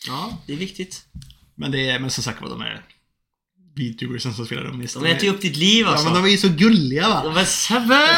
Ja, 0.06 0.42
det 0.46 0.52
är 0.52 0.56
viktigt. 0.56 1.02
Men 1.54 1.70
det 1.70 1.90
är, 1.90 1.98
men 1.98 2.10
som 2.10 2.24
sagt 2.24 2.42
var 2.42 2.48
de 2.48 2.60
är 2.60 2.82
videoversen 3.74 4.34
som 4.34 4.46
spelar 4.46 4.64
dem 4.64 4.86
De 4.94 5.06
äter 5.06 5.24
ju 5.24 5.30
upp 5.30 5.40
ditt 5.40 5.56
liv 5.56 5.86
alltså. 5.88 6.06
Ja, 6.06 6.12
men 6.12 6.22
de 6.22 6.28
är 6.28 6.32
ju 6.32 6.38
så 6.38 6.48
gulliga 6.48 7.08
va? 7.08 7.32
Men 7.34 7.46
Sebbe! 7.46 8.08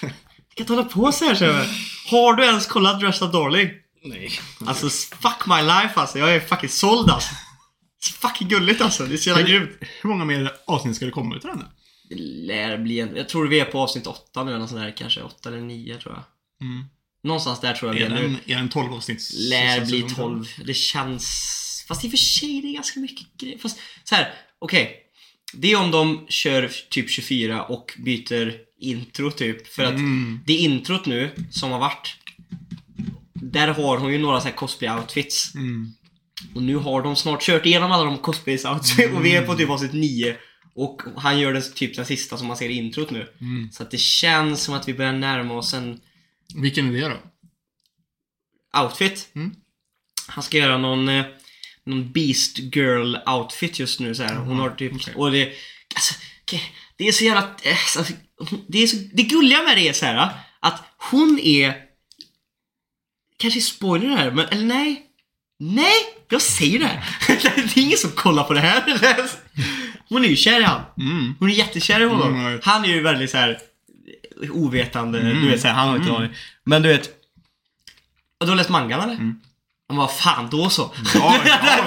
Du 0.00 0.06
kan 0.54 0.62
inte 0.62 0.72
hålla 0.72 0.84
på 0.84 1.12
så 1.12 1.24
här 1.24 1.34
Sebbe. 1.34 1.66
Har 2.06 2.34
du 2.34 2.44
ens 2.44 2.66
kollat 2.66 3.00
Dressed 3.00 3.26
Up 3.26 3.32
Darling? 3.32 3.70
Nej. 4.04 4.30
Alltså 4.66 4.88
fuck 5.16 5.46
my 5.46 5.62
life 5.62 5.92
alltså. 5.94 6.18
Jag 6.18 6.34
är 6.34 6.40
fucking 6.40 6.68
såld 6.68 7.10
alltså. 7.10 7.34
Fucking 8.20 8.48
gulligt 8.48 8.80
alltså. 8.80 9.06
Det 9.06 9.14
är 9.14 9.16
så 9.16 9.28
jävla 9.28 9.42
grymt. 9.42 9.70
Hur 10.02 10.10
många 10.10 10.24
mer 10.24 10.52
avsnitt 10.66 10.96
ska 10.96 11.04
det 11.04 11.10
komma 11.10 11.36
ut 11.36 11.42
den? 11.42 11.64
Lär 12.16 12.78
bli 12.78 13.00
en... 13.00 13.16
Jag 13.16 13.28
tror 13.28 13.48
vi 13.48 13.60
är 13.60 13.64
på 13.64 13.78
avsnitt 13.80 14.06
åtta 14.06 14.44
nu 14.44 14.54
eller 14.54 14.66
sånt 14.66 14.80
där 14.80 14.96
kanske. 14.96 15.22
Åtta 15.22 15.48
eller 15.48 15.60
nio 15.60 15.96
tror 15.96 16.14
jag. 16.14 16.24
Mm. 16.68 16.84
Någonstans 17.22 17.60
där 17.60 17.72
tror 17.74 17.94
jag 17.94 18.02
Är 18.02 18.08
vi 18.10 18.14
är 18.24 18.28
nu. 18.28 18.36
är 18.46 18.56
den 18.56 18.68
12 18.68 18.92
avsnitts? 18.92 19.32
Lär 19.50 19.84
bli 19.86 20.02
säsong? 20.02 20.14
12. 20.16 20.46
Det 20.66 20.74
känns... 20.74 21.84
Fast 21.88 22.04
i 22.04 22.06
och 22.06 22.10
för 22.10 22.18
sig 22.18 22.60
det 22.62 22.68
är 22.68 22.74
ganska 22.74 23.00
mycket 23.00 23.26
grejer. 23.36 23.58
Fast 23.58 23.78
så 24.04 24.14
här, 24.14 24.32
okej. 24.58 24.96
Det 25.54 25.72
är 25.72 25.80
om 25.80 25.90
de 25.90 26.26
kör 26.28 26.70
typ 26.90 27.10
24 27.10 27.62
och 27.64 27.94
byter 27.98 28.54
intro 28.80 29.30
typ. 29.30 29.66
För 29.66 29.84
att 29.84 29.90
Mm. 29.94 30.40
det 30.46 30.52
introt 30.52 31.06
nu 31.06 31.30
som 31.50 31.70
har 31.70 31.78
varit. 31.78 32.16
Där 33.34 33.68
har 33.68 33.98
hon 33.98 34.12
ju 34.12 34.18
några 34.18 34.40
så 34.40 34.48
här 34.48 34.54
cosplay-outfits. 34.56 35.54
Mm. 35.54 35.92
Och 36.54 36.62
nu 36.62 36.76
har 36.76 37.02
de 37.02 37.16
snart 37.16 37.42
kört 37.42 37.66
igenom 37.66 37.92
alla 37.92 38.04
de 38.04 38.18
cosplays-outfits. 38.18 39.16
Och 39.16 39.24
vi 39.24 39.36
är 39.36 39.42
på 39.46 39.54
typ 39.54 39.70
avsnitt 39.70 39.92
9. 39.92 40.36
Och 40.74 41.02
han 41.16 41.40
gör 41.40 41.52
den, 41.52 41.62
typ 41.74 41.96
den 41.96 42.06
sista 42.06 42.36
som 42.36 42.46
man 42.46 42.56
ser 42.56 42.68
i 42.68 42.76
introt 42.76 43.10
nu. 43.10 43.32
Mm. 43.40 43.68
Så 43.72 43.82
att 43.82 43.90
det 43.90 44.00
känns 44.00 44.62
som 44.62 44.74
att 44.74 44.88
vi 44.88 44.94
börjar 44.94 45.12
närma 45.12 45.54
oss 45.54 45.74
en 45.74 46.00
Vilken 46.54 46.96
är 46.96 47.00
det 47.00 47.08
då? 47.08 47.20
outfit. 48.82 49.28
Mm. 49.34 49.54
Han 50.26 50.44
ska 50.44 50.58
göra 50.58 50.78
någon, 50.78 51.08
eh, 51.08 51.24
någon 51.84 52.12
Beast 52.12 52.58
Girl 52.58 53.16
outfit 53.26 53.78
just 53.78 54.00
nu 54.00 54.14
så 54.14 54.22
här. 54.22 54.34
Hon 54.34 54.58
har 54.58 54.70
typ, 54.70 54.92
okej. 54.94 55.14
och 55.14 55.30
det, 55.30 55.52
alltså, 55.94 56.14
det 56.96 57.08
är 57.08 57.12
så 57.12 57.24
jävla, 57.24 57.42
eh, 57.62 57.76
alltså, 57.96 58.12
det 58.68 58.78
är 58.78 58.86
så, 58.86 58.96
det 59.12 59.22
gulliga 59.22 59.62
med 59.62 59.76
det 59.76 59.88
är 59.88 59.92
så 59.92 60.06
här 60.06 60.30
att 60.60 60.82
hon 61.10 61.38
är, 61.38 61.74
kanske 63.36 63.60
spoiler 63.60 64.08
här, 64.08 64.30
men 64.30 64.46
eller 64.46 64.64
nej, 64.64 65.06
nej, 65.58 65.94
jag 66.28 66.42
säger 66.42 66.78
det 66.78 66.86
här. 66.86 67.04
det 67.56 67.76
är 67.76 67.78
ingen 67.78 67.98
som 67.98 68.10
kollar 68.10 68.44
på 68.44 68.52
det 68.52 68.60
här. 68.60 69.30
Hon 70.10 70.24
är 70.24 70.28
ju 70.28 70.36
kär 70.36 70.60
i 70.60 70.62
han. 70.64 70.80
Mm. 71.00 71.34
Hon 71.38 71.50
är 71.50 71.54
jättekär 71.54 72.00
i 72.00 72.04
honom. 72.04 72.34
Mm, 72.34 72.60
han 72.62 72.84
är 72.84 72.88
ju 72.88 73.02
väldigt 73.02 73.30
så 73.30 73.36
här 73.36 73.58
ovetande, 74.50 75.20
Mm. 75.20 75.42
du 75.42 75.48
vet 75.50 75.60
så 75.60 75.68
här, 75.68 75.74
han 75.74 75.88
har 75.88 75.96
inte 75.96 76.08
en 76.10 76.16
aning. 76.16 76.30
Men 76.64 76.82
du 76.82 76.88
vet, 76.88 77.06
och 78.40 78.46
du 78.46 78.48
har 78.48 78.56
läst 78.56 78.70
mangan 78.70 79.00
eller? 79.00 79.14
Mm. 79.14 79.40
Men 79.88 79.96
vad 79.96 80.12
fan, 80.16 80.48
då 80.50 80.68
så. 80.70 80.90
Ja, 81.14 81.36
ja, 81.46 81.58
ja, 81.62 81.86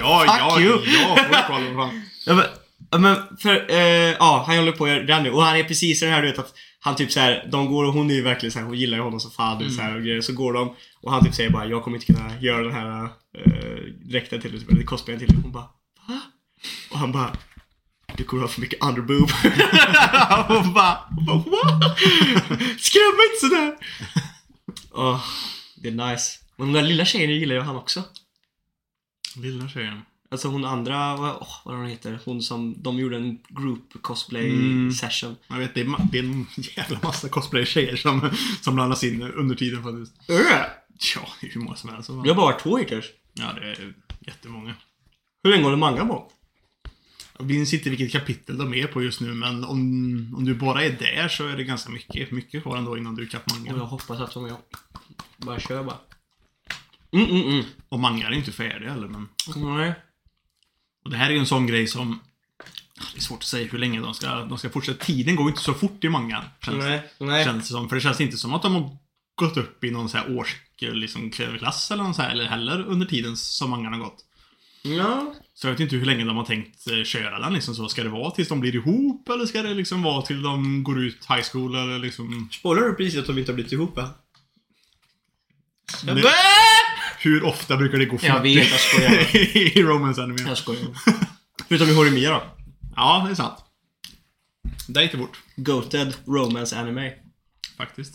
ja, 0.00 0.24
ja, 0.26 0.38
ja, 0.38 0.60
you. 0.60 0.80
ja, 0.86 1.16
fan. 1.48 2.02
Ja, 2.26 2.34
men, 2.34 2.44
ja, 2.90 2.98
men 2.98 3.16
för, 3.38 3.70
eh, 3.70 3.78
ja, 4.18 4.44
han 4.46 4.56
håller 4.58 4.72
på 4.72 4.84
att 4.84 4.90
göra 4.90 5.02
det 5.02 5.20
nu 5.22 5.30
och 5.30 5.42
han 5.42 5.56
är 5.56 5.64
precis 5.64 6.02
i 6.02 6.04
den 6.04 6.14
här 6.14 6.22
du 6.22 6.28
vet 6.28 6.38
att 6.38 6.52
han 6.80 6.96
typ 6.96 7.12
så 7.12 7.20
här, 7.20 7.48
de 7.52 7.66
går 7.66 7.84
och 7.84 7.92
hon 7.92 8.10
är 8.10 8.14
ju 8.14 8.22
verkligen 8.22 8.52
så 8.52 8.58
här, 8.58 8.66
hon 8.66 8.74
gillar 8.78 8.98
ju 8.98 9.02
honom 9.04 9.20
som 9.20 9.30
fan 9.30 9.56
Mm. 9.56 9.70
så 9.70 9.82
här, 9.82 9.96
och 9.96 10.02
grejer. 10.02 10.20
Så 10.20 10.32
går 10.32 10.52
de 10.52 10.74
och 11.02 11.12
han 11.12 11.24
typ 11.24 11.34
säger 11.34 11.50
bara 11.50 11.66
jag 11.66 11.82
kommer 11.84 11.96
inte 11.96 12.12
kunna 12.12 12.38
göra 12.40 12.62
den 12.62 12.72
här 12.72 13.02
uh, 13.04 13.10
dräkten 14.04 14.40
till 14.40 14.52
dig, 14.52 14.60
eller 14.70 14.82
cosplayen 14.82 15.18
till 15.18 15.28
dig. 15.28 15.38
Hon 15.42 15.52
bara? 15.52 15.64
Och 16.90 16.98
han 16.98 17.12
bara 17.12 17.36
du 18.16 18.24
kommer 18.24 18.42
ha 18.42 18.48
för 18.48 18.60
mycket 18.60 18.82
underboob. 18.84 19.30
hon 20.48 20.72
bara, 20.74 20.98
hon 21.26 21.42
bara 21.50 21.78
what? 21.78 21.98
Skräm 22.80 23.14
mig 23.16 23.26
inte 23.30 23.40
sådär! 23.40 23.76
Åh, 24.90 25.24
det 25.76 25.88
är 25.88 26.10
nice. 26.10 26.38
Men 26.56 26.66
den 26.66 26.74
där 26.82 26.82
lilla 26.90 27.04
tjejen 27.04 27.30
gillar 27.30 27.54
ju 27.54 27.60
han 27.60 27.76
också. 27.76 28.02
Lilla 29.36 29.68
tjejen. 29.68 30.00
Alltså 30.30 30.48
hon 30.48 30.64
andra, 30.64 31.16
vad, 31.16 31.36
åh, 31.40 31.56
vad 31.64 31.76
hon 31.76 31.86
heter, 31.86 32.18
hon 32.24 32.42
som, 32.42 32.82
de 32.82 32.98
gjorde 32.98 33.16
en 33.16 33.38
group 33.48 34.02
cosplay 34.02 34.50
Mm. 34.50 34.92
session. 34.92 35.36
Jag 35.48 35.56
vet, 35.56 35.74
det 35.74 35.80
är, 35.80 35.96
det 36.12 36.18
är 36.18 36.22
en 36.22 36.46
jävla 36.56 36.98
massa 37.02 37.28
cosplay-tjejer 37.28 37.96
som, 37.96 38.30
som 38.60 38.74
blandas 38.74 39.04
in 39.04 39.22
under 39.22 39.54
tiden 39.54 39.82
faktiskt. 39.82 40.30
Äh. 40.30 40.36
Ja, 41.14 41.28
det 41.40 41.46
är 41.46 41.50
hur 41.52 41.60
många 41.60 41.76
som 41.76 41.90
helst. 41.90 42.10
Vi 42.10 42.28
har 42.28 42.34
bara 42.36 42.46
varit 42.46 42.62
två 42.62 42.76
hittills. 42.78 43.06
Ja, 43.34 43.52
det 43.52 43.66
är 43.70 43.94
jättemånga. 44.20 44.74
Hur 45.42 45.50
länge 45.50 45.64
håller 45.64 45.76
manga 45.76 46.04
på? 46.06 46.30
Jag 47.38 47.46
minns 47.46 47.74
inte 47.74 47.90
vilket 47.90 48.12
kapitel 48.12 48.58
de 48.58 48.74
är 48.74 48.86
på 48.86 49.02
just 49.02 49.20
nu, 49.20 49.34
men 49.34 49.64
om, 49.64 50.34
om 50.36 50.44
du 50.44 50.54
bara 50.54 50.84
är 50.84 50.90
där 50.90 51.28
så 51.28 51.46
är 51.46 51.56
det 51.56 51.64
ganska 51.64 51.90
mycket. 51.90 52.30
Mycket 52.30 52.62
kvar 52.62 52.76
ändå 52.76 52.98
innan 52.98 53.14
du 53.14 53.22
är 53.22 53.26
ikapp 53.26 53.42
Och 53.46 53.78
jag 53.78 53.86
hoppas 53.86 54.20
att 54.20 54.34
de 54.34 54.44
är... 54.44 54.54
Bara 55.36 55.60
kör 55.60 55.84
bara. 55.84 55.98
Mm, 57.12 57.30
mm, 57.30 57.48
mm. 57.48 57.64
Och 57.88 58.00
manga 58.00 58.26
är 58.26 58.32
inte 58.32 58.52
färdig 58.52 58.86
heller, 58.86 59.08
men... 59.08 59.28
Nej. 59.56 59.94
Och 61.04 61.10
det 61.10 61.16
här 61.16 61.26
är 61.26 61.32
ju 61.32 61.38
en 61.38 61.46
sån 61.46 61.66
grej 61.66 61.86
som... 61.86 62.20
Det 63.12 63.18
är 63.18 63.22
svårt 63.22 63.38
att 63.38 63.44
säga 63.44 63.68
hur 63.70 63.78
länge 63.78 64.00
de 64.00 64.14
ska, 64.14 64.44
de 64.44 64.58
ska 64.58 64.70
fortsätta. 64.70 65.04
Tiden 65.04 65.36
går 65.36 65.46
ju 65.46 65.50
inte 65.50 65.62
så 65.62 65.74
fort 65.74 66.04
i 66.04 66.08
mangan. 66.08 66.44
Känns, 66.64 66.84
Nej. 66.84 67.02
Nej. 67.18 67.44
känns 67.44 67.68
det 67.68 67.72
som. 67.72 67.88
För 67.88 67.96
det 67.96 68.02
känns 68.02 68.20
inte 68.20 68.36
som 68.36 68.54
att 68.54 68.62
de 68.62 68.74
har 68.74 68.96
gått 69.34 69.56
upp 69.56 69.84
i 69.84 69.90
någon 69.90 70.08
så 70.08 70.18
här 70.18 70.36
års 70.36 70.56
liksom, 70.80 71.30
klass 71.30 71.90
eller 71.90 72.02
någon 72.02 72.14
så 72.14 72.22
här, 72.22 72.30
eller 72.30 72.44
heller 72.44 72.84
under 72.84 73.06
tiden 73.06 73.36
som 73.36 73.70
mangan 73.70 73.92
har 73.92 74.00
gått. 74.00 74.24
Ja. 74.82 75.34
Så 75.54 75.66
jag 75.66 75.72
vet 75.72 75.80
inte 75.80 75.96
hur 75.96 76.04
länge 76.06 76.24
de 76.24 76.36
har 76.36 76.44
tänkt 76.44 76.86
eh, 76.86 77.04
köra 77.04 77.38
den 77.38 77.52
liksom 77.54 77.74
så. 77.74 77.88
Ska 77.88 78.02
det 78.02 78.08
vara 78.08 78.30
tills 78.30 78.48
de 78.48 78.60
blir 78.60 78.74
ihop 78.74 79.28
eller 79.28 79.46
ska 79.46 79.62
det 79.62 79.74
liksom 79.74 80.02
vara 80.02 80.22
till 80.22 80.42
de 80.42 80.82
går 80.84 81.04
ut 81.04 81.26
high 81.28 81.42
school 81.52 81.74
eller 81.74 81.98
liksom... 81.98 82.48
Spoilar 82.52 82.82
du 82.82 82.94
precis 82.94 83.18
att 83.20 83.26
de 83.26 83.38
inte 83.38 83.50
har 83.52 83.54
blivit 83.54 83.72
ihop 83.72 83.96
va? 83.96 84.10
Det- 86.02 86.22
Hur 87.18 87.44
ofta 87.44 87.76
brukar 87.76 87.98
det 87.98 88.04
gå 88.04 88.18
Jag 88.22 88.42
vet, 88.42 88.70
jag 88.70 88.80
skojar. 88.80 89.36
I 89.78 89.82
romance 89.82 90.22
anime. 90.22 90.42
Jag 90.48 90.58
skojar. 90.58 90.86
Förutom 91.68 91.88
i 91.88 91.94
Horimiya 91.94 92.30
då. 92.30 92.42
Ja, 92.96 93.22
det 93.26 93.32
är 93.32 93.34
sant. 93.34 93.58
Det 94.88 95.00
är 95.00 95.04
inte 95.04 95.16
bort. 95.16 95.38
Goated 95.56 96.14
Romance 96.26 96.76
Anime. 96.78 97.12
Faktiskt. 97.76 98.14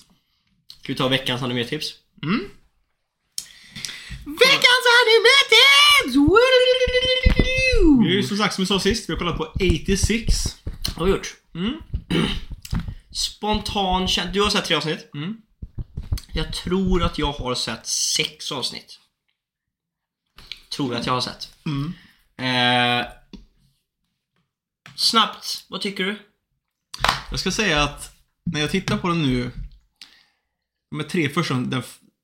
Ska 0.67 0.93
vi 0.93 0.95
ta 0.95 1.07
veckans 1.07 1.41
anime-tips? 1.41 1.93
Mm. 2.23 2.39
Veckans 4.25 4.85
anime-tips! 4.99 5.82
Vi 8.03 8.17
är 8.17 8.21
som 8.21 8.37
sagt, 8.37 8.55
som 8.55 8.61
vi 8.61 8.65
sa 8.67 8.79
sist, 8.79 9.09
vi 9.09 9.13
har 9.13 9.19
kollat 9.19 9.37
på 9.37 9.43
86. 9.43 10.33
har 10.95 11.05
vi 11.05 11.11
gjort. 11.11 11.35
Mm. 11.55 11.73
Spontan. 13.11 14.07
Du 14.33 14.41
har 14.41 14.49
sett 14.49 14.65
tre 14.65 14.75
avsnitt. 14.75 15.09
Mm. 15.13 15.37
Jag 16.33 16.53
tror 16.53 17.03
att 17.03 17.17
jag 17.17 17.31
har 17.31 17.55
sett 17.55 17.87
sex 17.87 18.51
avsnitt. 18.51 18.99
Tror 20.75 20.93
jag 20.93 20.99
att 20.99 21.05
jag 21.05 21.13
har 21.13 21.21
sett. 21.21 21.49
Mm. 21.65 21.93
Eh, 22.37 23.05
snabbt, 24.95 25.65
vad 25.69 25.81
tycker 25.81 26.03
du? 26.03 26.19
Jag 27.31 27.39
ska 27.39 27.51
säga 27.51 27.83
att 27.83 28.15
när 28.43 28.59
jag 28.59 28.71
tittar 28.71 28.97
på 28.97 29.07
den 29.07 29.21
nu, 29.21 29.51
de 30.91 31.03
tre 31.03 31.29
första, 31.29 31.53
den, 31.53 31.83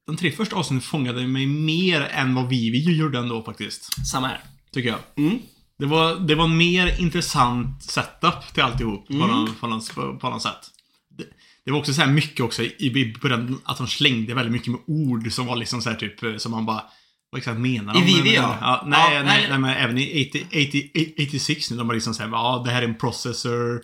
de 0.10 0.18
tre 0.18 0.32
första 0.32 0.56
avsnitten 0.56 0.82
fångade 0.82 1.28
mig 1.28 1.46
mer 1.46 2.02
än 2.02 2.36
vad 2.36 2.50
vi, 2.50 2.70
vi 2.70 2.98
gjorde 2.98 3.20
ändå 3.20 3.44
faktiskt. 3.44 4.08
Samma 4.12 4.28
här. 4.28 4.40
Tycker 4.74 4.90
jag. 4.90 5.00
Mm. 5.16 5.40
Det 5.80 5.86
var, 5.86 6.16
det 6.16 6.36
var 6.36 6.46
en 6.46 6.58
mer 6.58 7.02
intressant 7.02 7.84
setup 7.84 8.54
till 8.54 8.64
alltihop 8.64 9.08
på, 9.08 9.14
någon, 9.14 9.56
på, 9.56 9.68
någon, 9.68 9.82
på, 9.96 10.18
på 10.18 10.30
något 10.30 10.42
sätt. 10.42 10.72
Det, 11.18 11.24
det 11.66 11.72
var 11.72 11.80
också 11.80 11.94
så 11.94 12.02
här 12.02 12.12
mycket 12.12 12.40
också 12.40 12.64
i 12.64 12.76
i 12.80 13.14
början, 13.22 13.62
att 13.64 13.78
de 13.78 13.88
slängde 13.88 14.34
väldigt 14.34 14.52
mycket 14.52 14.68
med 14.68 14.80
ord 14.88 15.32
som 15.32 15.46
var 15.46 15.56
liksom 15.56 15.82
så 15.82 15.90
här 15.90 15.98
typ, 15.98 16.24
eh, 16.24 16.38
som 16.38 16.52
man 16.52 16.66
bara 16.66 16.84
vad 17.32 17.40
exakt 17.40 17.60
menar 17.60 17.94
de? 17.94 18.00
I 18.00 18.06
Vivi, 18.06 18.36
ja. 18.36 18.58
ja 18.62 18.84
nej, 18.86 19.16
Ja, 19.16 19.24
nej, 19.24 19.48
nej. 19.50 19.60
men 19.60 19.78
även 19.78 19.98
i 19.98 20.30
80, 20.30 20.46
80, 20.50 21.28
86 21.28 21.72
nu, 21.72 21.78
de 21.78 21.88
var 21.88 21.94
liksom 21.94 22.14
såhär, 22.14 22.30
ja 22.30 22.62
det 22.66 22.72
här 22.72 22.82
är 22.82 22.88
en 22.88 22.96
processor, 22.96 23.82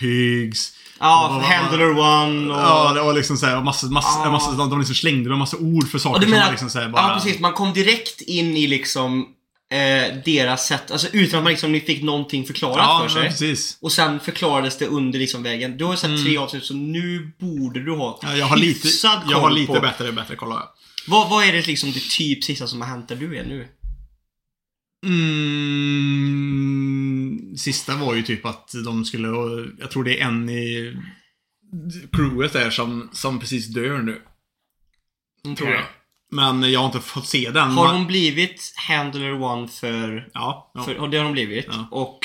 pigs. 0.00 0.72
Ja, 1.00 1.42
Handler 1.44 1.90
One 1.90 2.54
och... 2.54 2.60
Ja, 2.60 2.92
det 2.94 3.02
var 3.02 3.12
liksom 3.14 3.36
såhär, 3.36 3.60
massa, 3.62 3.86
massa, 3.86 4.20
Ja. 4.24 4.30
massa, 4.30 4.50
de, 4.52 4.70
de 4.70 4.78
liksom 4.78 4.94
slängde 4.94 5.28
med 5.28 5.38
massa 5.38 5.56
ord 5.56 5.88
för 5.88 5.98
saker 5.98 6.14
Och 6.14 6.20
du 6.20 6.26
som 6.26 6.30
menar, 6.30 6.44
var 6.44 6.50
liksom 6.52 6.70
såhär 6.70 6.88
bara... 6.88 7.02
ja 7.08 7.14
precis, 7.14 7.40
man 7.40 7.52
kom 7.52 7.72
direkt 7.72 8.20
in 8.20 8.56
i 8.56 8.66
liksom 8.66 9.26
eh, 9.72 10.16
deras 10.24 10.66
sätt, 10.66 10.90
alltså 10.90 11.06
utan 11.12 11.38
att 11.38 11.44
man 11.44 11.50
liksom 11.52 11.80
fick 11.86 12.02
någonting 12.02 12.44
förklarat 12.46 12.76
Ja, 12.78 13.00
för 13.02 13.08
sig. 13.20 13.28
precis. 13.28 13.78
Och 13.80 13.92
sen 13.92 14.20
förklarades 14.20 14.78
det 14.78 14.86
under 14.86 15.18
liksom 15.18 15.42
vägen. 15.42 15.76
Du 15.78 15.84
har 15.84 15.96
sett 15.96 16.24
tre 16.24 16.36
avsnitt 16.38 16.64
så 16.64 16.74
nu 16.74 17.32
borde 17.40 17.84
du 17.84 17.90
ha 17.96 18.18
Ja, 18.22 18.36
jag 18.36 18.46
har 18.46 18.56
lite, 18.56 18.88
hyfsad 18.88 19.20
jag 19.30 19.36
har 19.36 19.42
koll 19.42 19.54
lite 19.54 19.72
på- 19.72 19.80
bättre, 19.80 20.12
bättre 20.12 20.36
koll. 20.36 20.54
Vad, 21.06 21.30
vad 21.30 21.44
är 21.44 21.52
det 21.52 21.66
liksom 21.66 21.92
det 21.92 22.00
typ 22.10 22.44
sista 22.44 22.66
som 22.66 22.80
har 22.80 22.88
hänt 22.88 23.08
där 23.08 23.16
du 23.16 23.38
är 23.38 23.44
nu? 23.44 23.66
Mm, 25.06 25.79
sista 27.56 27.96
var 27.96 28.14
ju 28.14 28.22
typ 28.22 28.46
att 28.46 28.70
de 28.84 29.04
skulle, 29.04 29.28
jag 29.78 29.90
tror 29.90 30.04
det 30.04 30.20
är 30.20 30.26
en 30.26 30.48
i 30.48 30.96
crewet 32.12 32.52
där 32.52 32.70
som, 32.70 33.08
som 33.12 33.40
precis 33.40 33.66
dör 33.66 33.98
nu. 33.98 34.22
Tror 35.56 35.70
jag. 35.70 35.84
Men 36.30 36.72
jag 36.72 36.80
har 36.80 36.86
inte 36.86 37.00
fått 37.00 37.26
se 37.26 37.50
den. 37.50 37.70
Har 37.70 37.92
hon 37.92 38.06
blivit 38.06 38.74
Handler 38.88 39.42
One 39.42 39.68
för... 39.68 40.30
Ja. 40.34 40.70
ja. 40.74 40.82
för 40.82 40.98
och 40.98 41.10
det 41.10 41.16
har 41.16 41.24
hon 41.24 41.32
blivit. 41.32 41.66
Ja. 41.68 41.88
Och... 41.90 42.18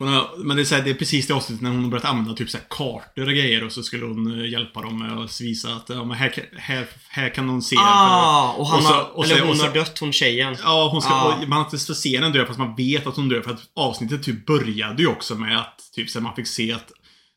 Hon 0.00 0.08
har, 0.08 0.30
men 0.44 0.56
det 0.56 0.62
är, 0.62 0.64
så 0.64 0.74
här, 0.74 0.82
det 0.82 0.90
är 0.90 0.94
precis 0.94 1.26
det 1.26 1.34
avsnittet 1.34 1.62
när 1.62 1.70
hon 1.70 1.82
har 1.82 1.90
börjat 1.90 2.04
använda 2.04 2.34
typ 2.34 2.50
så 2.50 2.56
här 2.58 2.64
kartor 2.70 3.26
och 3.26 3.32
grejer 3.34 3.64
och 3.64 3.72
så 3.72 3.82
skulle 3.82 4.04
hon 4.06 4.40
eh, 4.40 4.50
hjälpa 4.50 4.82
dem 4.82 4.98
med 4.98 5.18
att 5.18 5.40
visa 5.40 5.68
att 5.74 5.88
ja, 5.88 6.04
men 6.04 6.16
här, 6.16 6.48
här, 6.56 6.86
här 7.08 7.34
kan 7.34 7.46
någon 7.46 7.62
se. 7.62 7.76
Ah! 7.78 8.54
Och 8.58 8.66
han 8.68 8.78
och 8.78 8.84
så- 8.84 8.92
har... 8.94 9.02
och 9.16 9.26
så- 9.26 9.32
eller 9.32 9.42
hon 9.42 9.50
och 9.50 9.56
så- 9.56 9.66
har 9.66 9.74
dött, 9.74 9.98
hon 9.98 10.12
tjejen. 10.12 10.56
Ja, 10.62 10.88
hon 10.92 11.02
ska, 11.02 11.12
Ah. 11.14 11.36
man 11.46 11.52
har 11.52 11.64
inte 11.64 11.78
fått 11.78 11.96
se 11.96 12.16
henne 12.20 12.30
dö 12.38 12.46
fast 12.46 12.58
man 12.58 12.74
vet 12.76 13.06
att 13.06 13.16
hon 13.16 13.28
dör 13.28 13.40
för 13.40 13.50
att 13.50 13.60
avsnittet 13.76 14.22
typ 14.22 14.46
började 14.46 15.02
ju 15.02 15.08
också 15.08 15.34
med 15.34 15.58
att 15.58 15.78
typ 15.94 16.10
så 16.10 16.18
här, 16.18 16.24
man 16.24 16.34
fick 16.36 16.46
se 16.46 16.72
att 16.72 16.92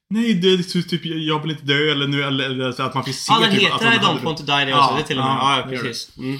Nej, 0.09 0.33
det 0.33 0.63
typ 0.63 1.01
jag 1.05 1.41
vill 1.41 1.51
inte 1.51 1.65
dö 1.65 1.91
eller 1.91 2.07
nu 2.07 2.23
eller, 2.23 2.43
eller 2.45 2.71
så 2.71 2.83
att 2.83 2.93
man 2.93 3.03
fick 3.03 3.15
se 3.15 3.33
den 3.41 3.51
typ, 3.51 3.61
heter 3.61 3.75
att 3.75 3.81
hon 3.81 3.89
don't 3.91 4.07
hade- 4.07 4.25
want 4.25 4.37
to 4.37 4.43
die 4.43 4.65
det 4.65 4.69
Ja, 4.69 4.85
också. 4.85 4.97
Det 4.97 5.03
till 5.07 5.17
och 5.19 5.25
med. 5.25 5.33
ja, 5.39 5.57
Ja, 5.57 5.67
precis. 5.69 6.17
Mm. 6.17 6.39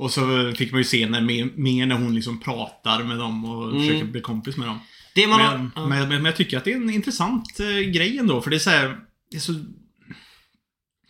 Och 0.00 0.10
så 0.10 0.52
fick 0.56 0.70
man 0.72 0.80
ju 0.80 0.84
se 0.84 1.08
när, 1.08 1.20
mer, 1.20 1.48
mer 1.56 1.86
när 1.86 1.94
hon 1.94 2.14
liksom 2.14 2.40
pratar 2.40 3.02
med 3.02 3.18
dem 3.18 3.44
och 3.44 3.70
Mm. 3.70 3.80
försöker 3.86 4.04
bli 4.04 4.20
kompis 4.20 4.56
med 4.56 4.66
dem. 4.68 4.80
Man 5.26 5.38
Men, 5.40 5.48
har... 5.48 5.82
ja. 5.82 5.88
men, 5.88 6.08
men, 6.08 6.24
jag 6.24 6.36
tycker 6.36 6.58
att 6.58 6.64
det 6.64 6.72
är 6.72 6.76
en 6.76 6.90
intressant 6.90 7.60
eh, 7.60 7.66
grej 7.90 8.18
ändå, 8.18 8.40
för 8.40 8.50
det 8.50 8.56
är 8.56 8.60
så 8.60 8.70
här, 8.70 8.96
det 9.30 9.36
är 9.36 9.40
så... 9.40 9.54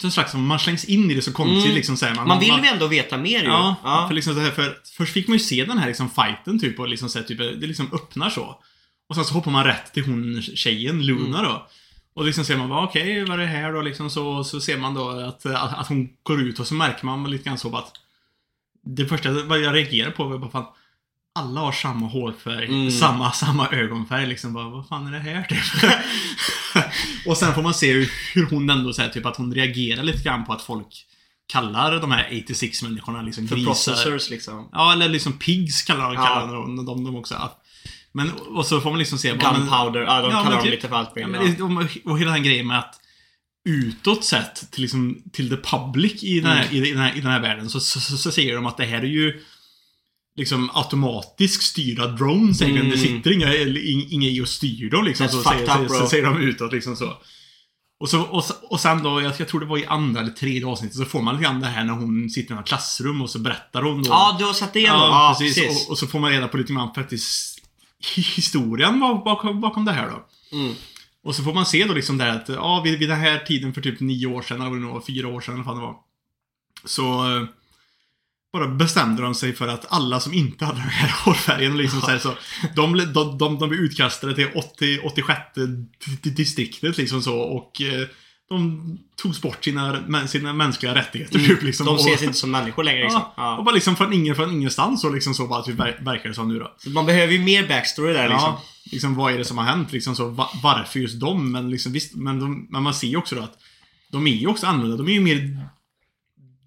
Så 0.00 0.10
slags, 0.10 0.34
man 0.34 0.58
slängs 0.58 0.84
in 0.84 1.10
i 1.10 1.14
det 1.14 1.22
så 1.22 1.32
konstigt 1.32 1.64
Mm. 1.64 1.76
liksom 1.76 1.96
så 1.96 2.06
här, 2.06 2.14
Man 2.14 2.40
vill 2.40 2.48
ju 2.48 2.66
ändå 2.66 2.86
veta 2.86 3.16
mer 3.16 3.40
ju. 3.42 3.46
Ja, 3.48 3.76
Ja. 3.84 4.04
För, 4.08 4.14
liksom 4.14 4.34
så 4.34 4.40
här, 4.40 4.50
för 4.50 4.78
först 4.96 5.12
fick 5.12 5.28
man 5.28 5.36
ju 5.36 5.44
se 5.44 5.64
den 5.64 5.78
här 5.78 5.86
liksom 5.86 6.10
fighten 6.10 6.58
typ 6.60 6.80
och 6.80 6.88
liksom 6.88 7.08
så 7.08 7.18
här, 7.18 7.26
typ, 7.26 7.38
det 7.38 7.66
liksom 7.66 7.88
öppnar 7.92 8.30
så. 8.30 8.62
Och 9.08 9.14
sen 9.14 9.24
så 9.24 9.34
hoppar 9.34 9.50
man 9.50 9.64
rätt 9.64 9.92
till 9.94 10.04
hon 10.04 10.42
tjejen, 10.42 11.06
Luna 11.06 11.42
då. 11.42 11.68
Och 12.14 12.24
liksom 12.24 12.44
ser 12.44 12.56
man 12.56 12.72
okej, 12.72 13.24
vad 13.24 13.40
är 13.40 13.42
det 13.42 13.46
här 13.48 13.72
då? 13.72 13.82
Liksom 13.82 14.10
så, 14.10 14.44
så 14.44 14.60
ser 14.60 14.78
man 14.78 14.94
då 14.94 15.08
att, 15.08 15.46
att, 15.46 15.78
att 15.78 15.88
hon 15.88 16.08
går 16.22 16.42
ut 16.42 16.58
och 16.60 16.66
så 16.66 16.74
märker 16.74 17.06
man 17.06 17.30
lite 17.30 17.44
grann 17.44 17.58
så 17.58 17.76
att 17.76 17.92
det 18.84 19.06
första 19.06 19.30
vad 19.30 19.60
jag 19.60 19.74
reagerar 19.74 20.10
på 20.10 20.24
var 20.24 20.38
bara 20.38 20.50
fan, 20.50 20.66
alla 21.38 21.60
har 21.60 21.72
samma 21.72 22.06
hårfärg, 22.06 22.64
Mm. 22.66 22.90
samma, 22.90 23.32
samma 23.32 23.68
ögonfärg 23.68 24.26
liksom. 24.26 24.52
Bara, 24.52 24.68
vad 24.68 24.88
fan 24.88 25.06
är 25.06 25.12
det 25.12 25.18
här 25.18 25.42
typ? 25.42 25.92
och 27.26 27.36
sen 27.36 27.54
får 27.54 27.62
man 27.62 27.74
se 27.74 27.92
hur, 27.92 28.46
hon 28.50 28.70
ändå 28.70 28.92
säger 28.92 29.10
typ 29.10 29.26
att 29.26 29.36
hon 29.36 29.54
reagerar 29.54 30.02
lite 30.02 30.22
grann 30.22 30.44
på 30.44 30.52
att 30.52 30.62
folk 30.62 31.04
kallar 31.52 32.00
de 32.00 32.10
här 32.10 32.42
86 32.44 32.82
människorna 32.82 33.22
liksom 33.22 33.48
För 33.48 33.56
grisar. 33.56 33.66
processors 33.68 34.30
liksom. 34.30 34.68
Ja, 34.72 34.92
eller 34.92 35.08
liksom 35.08 35.32
pigs 35.32 35.82
kallar, 35.82 36.14
Ja. 36.14 36.26
kallar 36.26 36.54
de, 36.54 36.86
de, 36.86 37.04
de 37.04 37.16
också. 37.16 37.50
Men, 38.12 38.30
och 38.32 38.66
så 38.66 38.80
får 38.80 38.90
man 38.90 38.98
liksom 38.98 39.18
se... 39.18 39.28
Gunpowder. 39.30 40.00
Ja, 40.00 40.20
de 40.22 40.30
Ja, 40.30 40.42
kallar 40.42 40.50
dem 40.56 40.62
typ- 40.62 40.70
lite 40.70 40.88
för 40.88 40.96
allt 40.96 41.12
Ja, 41.16 41.26
möjligt. 41.26 41.58
det- 41.58 42.10
och, 42.10 42.18
hela 42.18 42.30
den 42.32 42.42
grejen 42.42 42.66
med 42.66 42.78
att 42.78 42.94
utåt 43.68 44.24
sett 44.24 44.70
till, 44.70 44.82
liksom, 44.82 45.22
till 45.32 45.48
the 45.50 45.56
public 45.56 46.22
i 46.24 46.40
den, 46.40 46.50
här, 46.50 46.64
Mm. 46.70 46.84
i, 46.84 46.90
den 46.90 47.00
här, 47.00 47.16
i 47.16 47.20
den 47.20 47.30
här 47.30 47.40
världen 47.40 47.70
så, 47.70 47.80
så, 47.80 48.00
så, 48.00 48.16
så 48.16 48.32
säger 48.32 48.54
de 48.54 48.66
att 48.66 48.76
det 48.76 48.84
här 48.84 48.98
är 48.98 49.02
ju 49.06 49.40
liksom 50.38 50.70
automatiskt 50.74 51.62
styrda 51.62 52.06
drones. 52.06 52.62
Mm. 52.62 52.90
Det 52.90 52.98
sitter 52.98 53.32
inga, 53.32 53.54
inga 54.10 54.28
i 54.28 54.40
och 54.40 54.48
styr 54.48 54.90
dem 54.90 55.04
liksom. 55.04 55.26
That's 55.26 55.30
Så 55.30 55.42
säger, 55.42 55.84
up, 55.84 55.90
så 55.90 56.06
säger 56.06 56.24
de 56.24 56.40
utåt 56.40 56.72
liksom 56.72 56.96
så. 56.96 57.12
Och, 58.00 58.08
så, 58.08 58.22
och, 58.22 58.44
och 58.70 58.80
sen 58.80 59.02
då, 59.02 59.22
jag, 59.22 59.32
jag 59.38 59.48
tror 59.48 59.60
det 59.60 59.66
var 59.66 59.78
i 59.78 59.86
andra 59.86 60.20
eller 60.20 60.30
tredje 60.30 60.66
avsnittet, 60.66 60.96
så 60.96 61.04
får 61.04 61.22
man 61.22 61.34
lite 61.34 61.44
grann 61.44 61.60
det 61.60 61.66
här 61.66 61.84
när 61.84 61.92
hon 61.92 62.30
sitter 62.30 62.54
i 62.54 62.58
ett 62.58 62.66
klassrum 62.66 63.22
och 63.22 63.30
så 63.30 63.38
berättar 63.38 63.82
hon 63.82 64.02
då. 64.02 64.10
Ja, 64.10 64.36
du 64.38 64.44
har 64.44 64.52
sett 64.52 64.72
det 64.72 64.78
igen 64.78 64.98
då? 64.98 65.04
Ja, 65.04 65.36
precis. 65.38 65.64
precis. 65.64 65.86
Och, 65.86 65.90
och 65.90 65.98
så 65.98 66.06
får 66.06 66.18
man 66.18 66.30
reda 66.30 66.48
på 66.48 66.56
lite 66.56 66.72
grann 66.72 66.94
faktiskt 66.94 67.58
historien 68.36 69.00
bak- 69.00 69.24
bakom, 69.24 69.60
bakom 69.60 69.84
det 69.84 69.92
här 69.92 70.10
då. 70.10 70.26
Mm. 70.56 70.74
Och 71.24 71.34
så 71.34 71.42
får 71.42 71.54
man 71.54 71.66
se 71.66 71.84
då 71.84 71.94
liksom 71.94 72.18
där 72.18 72.28
att, 72.28 72.48
ja, 72.48 72.80
vid, 72.84 72.98
vid 72.98 73.08
den 73.08 73.20
här 73.20 73.38
tiden 73.38 73.74
för 73.74 73.80
typ 73.80 74.00
nio 74.00 74.26
år 74.26 74.42
sedan, 74.42 74.60
eller 74.60 74.70
vad 74.70 74.78
det 74.78 74.86
nu 74.86 74.92
var, 74.92 75.00
fyra 75.00 75.28
år 75.28 75.40
sedan 75.40 75.54
eller 75.54 75.64
vad 75.64 75.76
det 75.76 75.80
var. 75.80 75.96
Så 76.84 77.24
eh, 78.62 78.66
bara 78.68 78.74
bestämde 78.76 79.22
de 79.22 79.34
sig 79.34 79.52
för 79.54 79.68
att 79.68 79.86
alla 79.92 80.20
som 80.20 80.32
inte 80.34 80.64
hade 80.64 80.78
den 80.78 80.88
här 80.88 81.08
hårfärgen, 81.24 81.76
liksom 81.78 82.00
så, 82.00 82.06
här, 82.10 82.18
så 82.18 82.34
de, 82.76 82.92
de, 82.98 83.38
de, 83.38 83.58
de 83.58 83.68
blev 83.68 83.80
utkastade 83.80 84.34
till 84.34 84.48
80, 84.54 84.98
86 85.04 85.38
di- 86.22 86.30
distriktet 86.30 86.98
liksom 86.98 87.22
så 87.22 87.38
och 87.38 87.80
eh, 87.82 88.06
de 88.48 88.82
togs 89.22 89.42
bort 89.42 89.64
sina, 89.64 90.26
sina 90.26 90.52
mänskliga 90.52 90.94
rättigheter. 90.94 91.38
typ, 91.38 91.62
liksom, 91.62 91.86
Mm. 91.88 91.96
De 91.96 92.02
och- 92.02 92.08
ses 92.08 92.22
inte 92.22 92.38
som 92.38 92.50
människor 92.50 92.84
längre 92.84 93.02
liksom. 93.02 93.22
Ja, 93.36 93.52
och 93.54 93.60
Ja. 93.60 93.64
bara 93.64 93.74
liksom 93.74 93.96
från, 93.96 94.12
ingen, 94.12 94.34
från 94.36 94.50
ingenstans 94.52 95.04
och 95.04 95.14
liksom 95.14 95.34
så 95.34 95.46
bara 95.46 95.62
typ 95.62 95.76
ver- 95.76 96.04
verkar 96.04 96.28
det 96.28 96.34
som 96.34 96.48
nu 96.48 96.58
då. 96.58 96.74
Så 96.78 96.90
Man 96.90 97.06
behöver 97.06 97.32
ju 97.32 97.38
mer 97.38 97.68
backstory 97.68 98.12
där 98.12 98.28
liksom. 98.28 98.44
Ja, 98.48 98.62
liksom 98.92 99.14
vad 99.14 99.32
är 99.34 99.38
det 99.38 99.44
som 99.44 99.58
har 99.58 99.64
hänt 99.64 99.92
liksom 99.92 100.16
så, 100.16 100.28
va, 100.28 100.50
varför 100.62 101.00
just 101.00 101.20
dem? 101.20 101.52
Men 101.52 101.70
liksom 101.70 101.92
visst, 101.92 102.14
men, 102.14 102.40
de, 102.40 102.66
men 102.70 102.82
man 102.82 102.94
ser 102.94 103.08
ju 103.08 103.16
också 103.16 103.34
då 103.34 103.42
att 103.42 103.54
de 104.12 104.26
är 104.26 104.34
ju 104.34 104.46
också 104.46 104.66
annorlunda. 104.66 104.96
De 104.96 105.08
är 105.08 105.12
ju 105.12 105.20
mer 105.20 105.68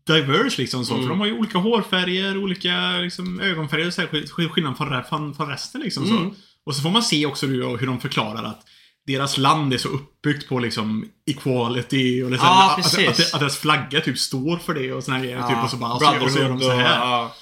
diverse 0.08 0.62
liksom 0.62 0.86
så. 0.86 0.94
Mm. 0.94 1.04
För 1.06 1.10
de 1.10 1.20
har 1.20 1.28
ju 1.28 1.34
olika 1.34 1.58
hårfärger, 1.58 2.38
olika 2.38 2.92
liksom, 2.98 3.40
ögonfärger 3.42 3.88
och 3.88 3.94
så 3.94 4.02
här, 4.02 4.08
skill- 4.08 4.28
skill- 4.30 4.50
skillnad 4.50 4.78
från, 4.78 5.04
från, 5.04 5.36
från 5.36 5.50
resten 5.50 5.82
liksom 5.82 6.04
Mm. 6.04 6.18
så. 6.30 6.36
Och 6.66 6.76
så 6.76 6.82
får 6.82 6.90
man 6.90 7.04
se 7.04 7.26
också 7.26 7.48
hur, 7.48 7.86
de 7.86 8.00
förklarar 8.00 8.44
att 8.44 8.62
deras 9.08 9.38
land 9.38 9.74
är 9.74 9.78
så 9.78 9.88
uppbyggt 9.88 10.50
på 10.50 10.60
liksom 10.60 11.06
equality 11.26 12.24
och 12.24 12.32
liksom, 12.32 12.48
Ja, 12.48 12.76
att, 12.80 12.86
att, 12.86 13.08
att, 13.20 13.34
att 13.34 13.40
deras 13.40 13.58
flagga 13.58 14.02
typ 14.02 14.18
står 14.18 14.58
för 14.58 14.74
det 14.74 14.94
och 14.94 15.04
såna 15.04 15.18
här 15.18 15.24
grejer. 15.24 15.38
Ja, 15.38 15.48
Typ, 15.50 15.64
och 15.64 15.70
så 15.70 15.78
bara, 15.78 15.94
och 15.94 16.02
så, 16.02 16.26
och 16.26 16.32
så 16.32 16.40
gör 16.40 16.50
de 16.50 16.60
så 16.60 16.72
här. 16.72 16.96
ja. 17.00 17.36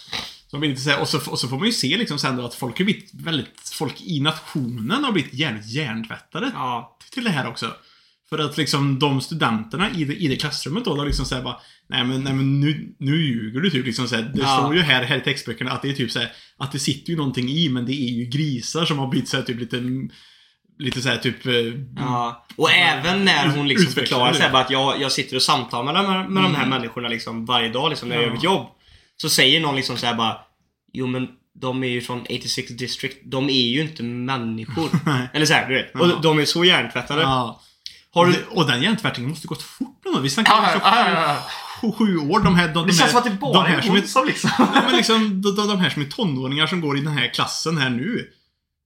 Så, 0.48 0.58
de 0.58 0.74
och, 1.00 1.08
så, 1.10 1.32
och 1.32 1.39
så 1.39 1.48
får 1.48 1.58
man 1.58 1.65
ju 1.65 1.72
se 1.72 1.98
liksom 1.98 2.19
sen 2.19 2.36
då 2.38 2.45
att 2.45 2.56
folk 2.56 2.78
har 2.78 2.86
blivit 2.86 3.10
väldigt, 3.13 3.69
folk 3.74 4.02
i 4.02 4.19
nationen 4.19 5.04
har 5.04 5.12
blivit 5.12 5.34
jävligt 5.34 5.69
hjärntvättade 5.74 6.52
Ja. 6.54 6.98
till 7.12 7.24
det 7.24 7.30
här 7.30 7.48
också. 7.48 7.72
För 8.30 8.39
att 8.39 8.58
liksom 8.58 9.00
de 9.00 9.22
studenterna 9.22 9.89
i 9.92 10.04
det, 10.04 10.15
i 10.15 10.28
det 10.28 10.36
klassrummet 10.36 10.86
då, 10.86 10.96
de 10.96 11.06
liksom 11.06 11.26
säger 11.26 11.44
bara 11.44 11.58
Nej 11.89 12.04
men, 12.04 12.24
nej, 12.24 12.34
men 12.34 12.60
nu, 12.60 12.96
nu 13.00 13.24
ljuger 13.26 13.60
du 13.60 13.70
typ 13.70 13.86
liksom 13.86 14.08
så 14.08 14.15
här, 14.15 14.22
Det 14.24 14.42
Ja. 14.42 14.58
står 14.58 14.76
ju 14.76 14.82
här, 14.82 15.04
här 15.04 15.18
i 15.18 15.22
textböckerna 15.22 15.72
att 15.72 15.82
det 15.82 15.89
är 15.89 15.94
typ 15.94 16.12
så 16.12 16.20
här, 16.20 16.32
Att 16.58 16.72
det 16.72 16.80
sitter 16.80 17.10
ju 17.12 17.18
någonting 17.18 17.50
i 17.50 17.70
men 17.70 17.86
det 17.86 17.94
är 17.94 18.12
ju 18.12 18.26
grisar 18.26 18.86
som 18.86 19.00
har 19.00 19.08
blivit 19.08 19.30
så 19.30 19.38
här, 19.38 19.44
typ 19.44 19.60
lite 19.60 19.82
Lite 20.80 21.02
såhär 21.02 21.18
typ 21.18 21.46
eh, 21.46 21.54
Ja. 21.98 22.46
Och 22.56 22.72
även 22.72 23.26
när 23.26 23.48
hon 23.48 23.68
liksom 23.68 23.92
förklarar 23.94 24.34
sig 24.34 24.50
bara 24.52 24.62
att 24.63 24.72
jag, 24.72 25.02
jag 25.02 25.12
sitter 25.12 25.36
och 25.36 25.42
samtalar 25.42 25.94
med, 26.08 26.30
med 26.30 26.44
de 26.44 26.56
här 26.56 26.65
människorna 26.68 27.10
liksom 27.10 27.46
varje 27.46 27.70
dag 27.70 27.89
liksom 27.89 28.10
när 28.10 28.15
jag 28.15 28.24
Ja. 28.24 28.28
gör 28.28 28.34
mitt 28.34 28.44
jobb. 28.44 28.68
Så 29.18 29.30
säger 29.30 29.60
någon 29.62 29.76
liksom 29.76 29.98
såhär 29.98 30.15
bara 30.15 30.38
Jo 30.94 31.08
men 31.08 31.28
de 31.62 31.84
är 31.84 31.88
ju 31.88 32.02
från 32.02 32.22
86 32.22 32.72
district. 32.72 33.18
De 33.26 33.50
är 33.50 33.68
ju 33.68 33.82
inte 33.82 34.04
människor. 34.04 34.89
Eller 35.34 35.46
såhär, 35.46 35.68
du 35.70 35.74
vet. 35.74 35.92
Ja. 35.94 36.00
Och 36.00 36.22
de 36.22 36.39
är 36.39 36.46
så 36.46 36.65
hjärntvättade. 36.65 37.22
Ja. 37.22 37.62
Har 38.13 38.26
du... 38.26 38.45
Och, 38.50 38.65
det, 38.67 38.72
den 38.72 38.82
hjärntvättningen 38.82 39.30
måste 39.30 39.48
gått 39.48 39.62
fort 39.62 40.02
nu. 40.06 40.22
Vi 40.22 40.30
snackar 40.30 40.54
ja, 40.54 41.10
ja. 41.10 41.38
sju, 41.82 41.91
sju 41.91 42.17
år. 42.17 42.39
De 42.39 42.56
här, 42.56 42.67
de, 42.67 42.74
Det 42.74 42.91
de 42.91 42.98
känns 42.98 43.00
här, 43.02 43.08
som 43.08 43.17
att 43.17 43.24
det 43.24 43.32
bara 43.32 43.54
de 43.54 43.65
här 43.65 43.78
är 43.78 43.82
som 43.82 43.95
är, 43.95 44.02
som 44.02 44.26
liksom... 44.26 44.50
Ja, 44.58 44.82
men 44.86 44.95
liksom, 44.95 45.41
de, 45.41 45.56
de, 45.56 45.67
de 45.67 45.80
här 45.80 45.89
som 45.89 46.02
är 46.02 46.06
tonåringar 46.06 46.67
som 46.67 46.82
går 46.82 46.98
i 46.98 47.02
den 47.02 47.13
här 47.13 47.34
klassen 47.34 47.78
här 47.78 47.89
nu. 47.89 48.30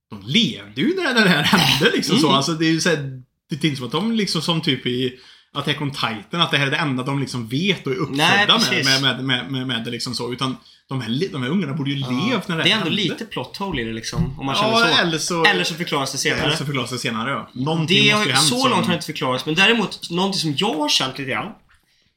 De 0.10 0.22
levde 0.26 0.82
ju 0.82 0.96
när 0.96 1.14
det 1.14 1.30
här 1.30 1.44
hände 1.44 1.92
liksom 1.96 2.18
så. 2.18 2.28
Mm. 2.28 2.38
Alltså 2.38 2.52
det 2.52 2.66
är 2.66 2.72
ju 2.72 2.82
så 2.82 2.90
här, 2.90 3.22
Det 3.50 3.64
är 3.64 3.66
inte 3.66 3.78
som 3.78 3.86
att 3.86 3.92
de 3.92 4.12
liksom 4.12 4.42
som 4.42 4.62
typ 4.62 4.86
i 4.86 5.20
Attack 5.54 5.82
on 5.82 5.92
Titan, 5.92 6.42
att 6.42 6.52
det 6.52 6.58
här 6.58 6.68
är 6.68 6.72
det 6.72 6.78
enda 6.78 7.04
de 7.04 7.20
liksom 7.20 7.48
vet 7.48 7.88
och 7.88 7.94
är 7.94 7.98
uppfödda 7.98 8.58
Nej, 8.72 8.84
med, 8.84 9.02
med, 9.02 9.02
med, 9.02 9.26
med, 9.26 9.52
med, 9.52 9.68
med 9.68 9.84
det 9.84 9.92
liksom 9.92 10.16
så. 10.16 10.34
Utan 10.34 10.58
de 10.88 11.02
här, 11.02 11.30
de 11.32 11.44
här 11.44 11.50
ungarna 11.50 11.74
borde 11.74 11.90
ju 11.92 11.96
levt 11.96 12.48
när 12.48 12.58
det, 12.58 12.64
Det 12.64 12.70
är 12.70 12.74
ändå 12.74 12.86
hände. 12.86 12.90
lite 13.04 13.26
plot 13.26 13.58
hole 13.58 13.82
i 13.82 13.86
det 13.86 13.94
liksom. 13.94 14.40
Om 14.40 14.46
man 14.46 14.56
känner 14.56 14.72
Ja, 14.72 14.96
så. 14.96 15.02
eller 15.02 15.18
så... 15.18 15.46
Eller 15.46 15.64
så 15.64 15.74
förklaras 15.76 16.12
det 16.12 16.18
senare. 16.18 16.42
eller 16.42 16.56
så 16.56 16.66
förklaras 16.66 16.90
det 16.92 16.98
senare 17.00 17.32
ja. 17.32 17.50
Någonting 17.54 18.04
Det 18.06 18.14
måste 18.16 18.30
ju 18.30 18.36
hänt 18.36 18.48
så 18.48 18.60
som- 18.60 18.70
långt 18.70 18.82
har 18.86 18.90
det 18.92 18.96
inte 18.96 19.06
förklarats, 19.06 19.46
men 19.46 19.56
däremot 19.56 20.10
någonting 20.10 20.40
som 20.42 20.54
jag 20.58 20.74
har 20.74 20.90
känt 20.90 21.18
lite 21.18 21.32
grann. 21.32 21.52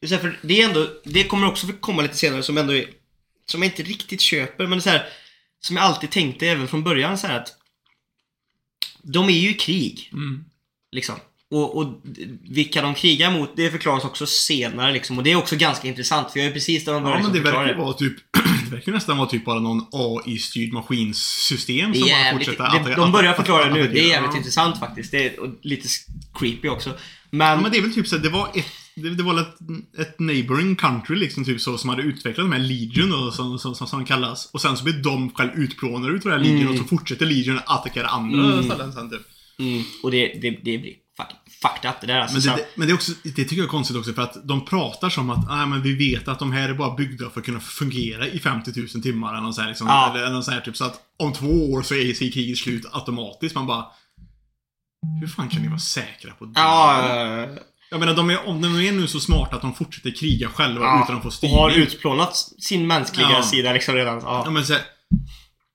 Det, 0.00 0.12
är 0.12 0.18
för 0.18 0.38
det, 0.42 0.62
är 0.62 0.68
ändå, 0.68 0.86
det 1.04 1.24
kommer 1.24 1.46
också 1.46 1.66
komma 1.80 2.02
lite 2.02 2.16
senare 2.16 2.42
som 2.42 2.58
ändå 2.58 2.72
är, 2.74 2.84
som 3.46 3.62
jag 3.62 3.70
inte 3.72 3.82
riktigt 3.82 4.20
köper, 4.20 4.66
men 4.66 4.70
det 4.70 4.76
är 4.78 4.80
så 4.80 4.90
här, 4.90 5.06
som 5.60 5.76
jag 5.76 5.84
alltid 5.84 6.10
tänkte 6.10 6.46
även 6.48 6.68
från 6.68 6.82
början 6.84 7.18
så 7.18 7.26
här 7.26 7.36
att 7.40 7.48
de 9.02 9.28
är 9.28 9.32
ju 9.38 9.50
i 9.50 9.54
krig, 9.54 10.10
Mm. 10.12 10.44
liksom. 10.92 11.14
Och, 11.50 11.76
och 11.78 12.02
vilka 12.50 12.82
de 12.82 12.94
krigar 12.94 13.30
mot, 13.30 13.56
det 13.56 13.70
förklaras 13.70 14.04
också 14.04 14.26
senare 14.26 14.92
liksom. 14.92 15.18
Och 15.18 15.24
det 15.24 15.32
är 15.32 15.36
också 15.36 15.56
ganska 15.56 15.88
intressant, 15.88 16.30
för 16.32 16.38
jag 16.38 16.48
är 16.48 16.52
precis 16.52 16.84
där 16.84 16.92
de 16.92 17.02
börjar 17.02 17.16
Ja, 17.16 17.22
men 17.22 17.32
liksom 17.32 17.42
det 17.44 17.50
förklara 17.50 17.66
verkar 17.66 17.82
vara 17.82 17.92
typ... 17.92 18.14
det 18.64 18.74
verkar 18.76 18.92
nästan 18.92 19.16
vara 19.18 19.28
typ 19.28 19.44
bara 19.44 19.60
någon 19.60 19.86
AI-styrd 19.92 20.72
maskinsystem 20.72 21.94
som 21.94 22.02
är 22.02 22.06
bara 22.06 22.08
jävligt, 22.10 22.46
fortsätter 22.48 22.84
det, 22.84 22.90
att- 22.90 22.96
de 22.96 23.12
börjar 23.12 23.32
förklara 23.34 23.64
det 23.64 23.74
nu. 23.74 23.88
Det 23.92 24.00
är 24.00 24.08
jävligt 24.08 24.30
ja. 24.32 24.38
intressant 24.38 24.78
faktiskt. 24.78 25.10
Det 25.10 25.26
är 25.26 25.40
och 25.40 25.48
lite 25.62 25.88
creepy 26.38 26.68
också. 26.68 26.90
Ja, 26.90 26.96
Men, 27.30 27.62
men 27.62 27.72
det 27.72 27.78
är 27.78 27.82
väl 27.82 27.94
typ 27.94 28.06
så 28.08 28.16
att 28.16 28.22
det 28.22 28.28
var 28.28 28.48
ett... 28.54 28.66
Det, 28.98 29.10
det 29.14 29.22
var 29.22 29.40
ett, 29.40 29.56
ett 29.98 30.18
neighboring 30.20 30.76
country 30.76 31.16
liksom 31.16 31.44
typ 31.44 31.60
så 31.60 31.78
som 31.78 31.90
hade 31.90 32.02
utvecklat 32.02 32.44
de 32.50 32.52
här 32.52 32.58
Legion 32.58 33.10
då, 33.10 33.30
som, 33.30 33.58
som, 33.58 33.74
som, 33.74 33.86
som 33.86 34.04
kallas. 34.04 34.50
Och 34.52 34.60
sen 34.60 34.76
så 34.76 34.84
blir 34.84 34.94
de 34.94 35.30
själv 35.30 35.50
utplånade 35.54 36.12
utav 36.14 36.30
det 36.32 36.36
här 36.38 36.44
Legion 36.44 36.60
Mm. 36.60 36.72
och 36.72 36.78
så 36.78 36.84
fortsätter 36.84 37.26
Legion 37.26 37.58
att 37.58 37.68
attackera 37.70 38.06
andra 38.06 38.44
Mm. 38.52 38.64
ställen 38.64 38.92
sen 38.92 39.10
typ. 39.10 39.20
mm, 39.58 39.82
och 40.02 40.10
det, 40.10 40.26
det, 40.26 40.50
det 40.50 40.78
blir 40.78 40.92
fucked 41.68 41.90
up 41.90 41.96
det 42.00 42.06
där 42.06 42.20
alltså. 42.20 42.34
Men 42.48 42.56
det, 42.56 42.62
det, 42.62 42.68
men 42.74 42.86
det, 42.88 42.92
är 42.92 42.94
också, 42.94 43.12
det 43.22 43.30
tycker 43.30 43.56
jag 43.56 43.64
är 43.64 43.68
konstigt 43.68 43.96
också 43.96 44.12
för 44.12 44.22
att 44.22 44.36
de 44.48 44.64
pratar 44.64 45.10
som 45.10 45.30
att 45.30 45.50
ah, 45.50 45.66
men 45.66 45.82
vi 45.82 46.10
vet 46.12 46.28
att 46.28 46.38
de 46.38 46.52
här 46.52 46.68
är 46.68 46.74
bara 46.74 46.94
byggda 46.94 47.30
för 47.30 47.40
att 47.40 47.46
kunna 47.46 47.60
fungera 47.60 48.26
i 48.26 48.38
50 48.38 48.72
000 48.94 49.02
timmar 49.02 49.32
eller 49.32 49.42
något 49.42 49.54
så 49.54 49.60
här, 49.60 49.68
liksom, 49.68 49.86
Ja. 49.86 50.14
eller 50.16 50.30
något 50.30 50.44
så 50.44 50.50
här 50.50 50.60
typ 50.60 50.76
så 50.76 50.84
att 50.84 51.00
om 51.18 51.32
två 51.32 51.72
år 51.72 51.82
så 51.82 51.94
är 51.94 52.30
kriget 52.32 52.58
slut 52.58 52.86
automatiskt. 52.92 53.54
Man 53.54 53.66
bara 53.66 53.84
Hur 55.20 55.26
fan 55.28 55.48
kan 55.48 55.62
ni 55.62 55.68
vara 55.68 55.78
säkra 55.78 56.32
på 56.32 56.44
det? 56.44 56.52
Ja, 56.54 57.46
Jag 57.90 58.00
menar, 58.00 58.14
de 58.14 58.30
är, 58.30 58.48
om 58.48 58.62
de 58.62 58.80
är 58.80 58.92
nu 58.92 59.06
så 59.06 59.20
smarta 59.20 59.56
att 59.56 59.62
de 59.62 59.74
fortsätter 59.74 60.10
kriga 60.10 60.48
själva 60.48 60.84
Ja, 60.84 61.02
utan 61.04 61.16
att 61.16 61.22
få 61.22 61.28
och 61.28 61.34
styrning. 61.34 61.56
har 61.56 61.70
utplånat 61.70 62.36
sin 62.58 62.86
mänskliga 62.86 63.30
Ja. 63.30 63.42
sida 63.42 63.72
liksom 63.72 63.94
redan. 63.94 64.20
Ja, 64.22 64.42
Ja. 64.44 64.50
men 64.50 64.66
så 64.66 64.74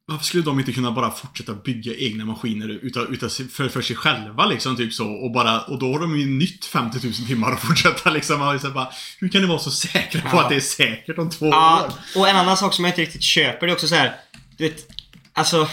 varför 0.05 0.25
skulle 0.25 0.43
de 0.43 0.59
inte 0.59 0.71
kunna 0.73 0.91
bara 0.91 1.11
fortsätta 1.11 1.53
bygga 1.53 1.95
egna 1.95 2.25
maskiner 2.25 2.69
utan, 2.69 3.13
utan, 3.13 3.29
för, 3.29 3.69
för 3.69 3.81
sig 3.81 3.95
själva 3.95 4.45
liksom, 4.45 4.77
typ 4.77 4.93
så. 4.93 5.07
Och, 5.11 5.31
bara, 5.31 5.61
och 5.61 5.79
då 5.79 5.91
har 5.93 5.99
de 5.99 6.19
ju 6.19 6.25
nytt 6.25 6.65
50 6.65 6.99
000 7.03 7.13
timmar 7.13 7.51
att 7.51 7.61
fortsätta 7.61 8.09
liksom. 8.09 8.41
Och 8.41 8.47
här, 8.47 8.69
bara, 8.69 8.89
hur 9.19 9.29
kan 9.29 9.41
ni 9.41 9.47
vara 9.47 9.59
så 9.59 9.71
säkra 9.71 10.21
på 10.21 10.27
Ja. 10.37 10.43
att 10.43 10.49
det 10.49 10.55
är 10.55 10.59
säkert 10.59 11.17
om 11.17 11.29
två 11.29 11.45
Ja, 11.47 11.85
år? 12.15 12.19
och 12.21 12.29
en 12.29 12.35
annan 12.35 12.57
sak 12.57 12.73
som 12.73 12.85
jag 12.85 12.91
inte 12.91 13.01
riktigt 13.01 13.23
köper, 13.23 13.67
det 13.67 13.71
är 13.71 13.75
också 13.75 13.87
så 13.87 13.95
här. 13.95 14.15
Du 14.57 14.63
vet, 14.69 14.87
alltså... 15.33 15.67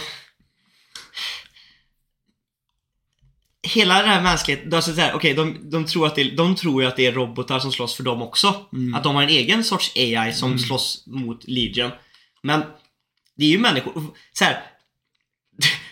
Hela 3.63 3.99
den 4.01 4.09
här 4.09 4.21
mänskligheten, 4.21 4.73
alltså 4.73 4.93
så 4.95 5.01
här, 5.01 5.13
okej, 5.13 5.33
de, 5.33 5.69
de, 5.69 5.85
tror 5.85 6.07
att 6.07 6.15
det, 6.15 6.23
de 6.23 6.55
tror 6.55 6.81
ju 6.81 6.87
att 6.87 6.95
det 6.95 7.05
är 7.05 7.11
robotar 7.11 7.59
som 7.59 7.71
slåss 7.71 7.95
för 7.95 8.03
dem 8.03 8.21
också. 8.21 8.47
Att 8.95 9.03
de 9.03 9.15
har 9.15 9.23
en 9.23 9.29
egen 9.29 9.63
sorts 9.63 9.91
AI 9.95 10.33
som 10.33 10.59
slåss 10.59 11.03
mot 11.07 11.47
Legion. 11.47 11.91
Men 12.43 12.63
det 13.39 13.45
är 13.45 13.49
ju 13.49 13.59
människor, 13.59 14.03
så 14.33 14.43
här. 14.43 14.63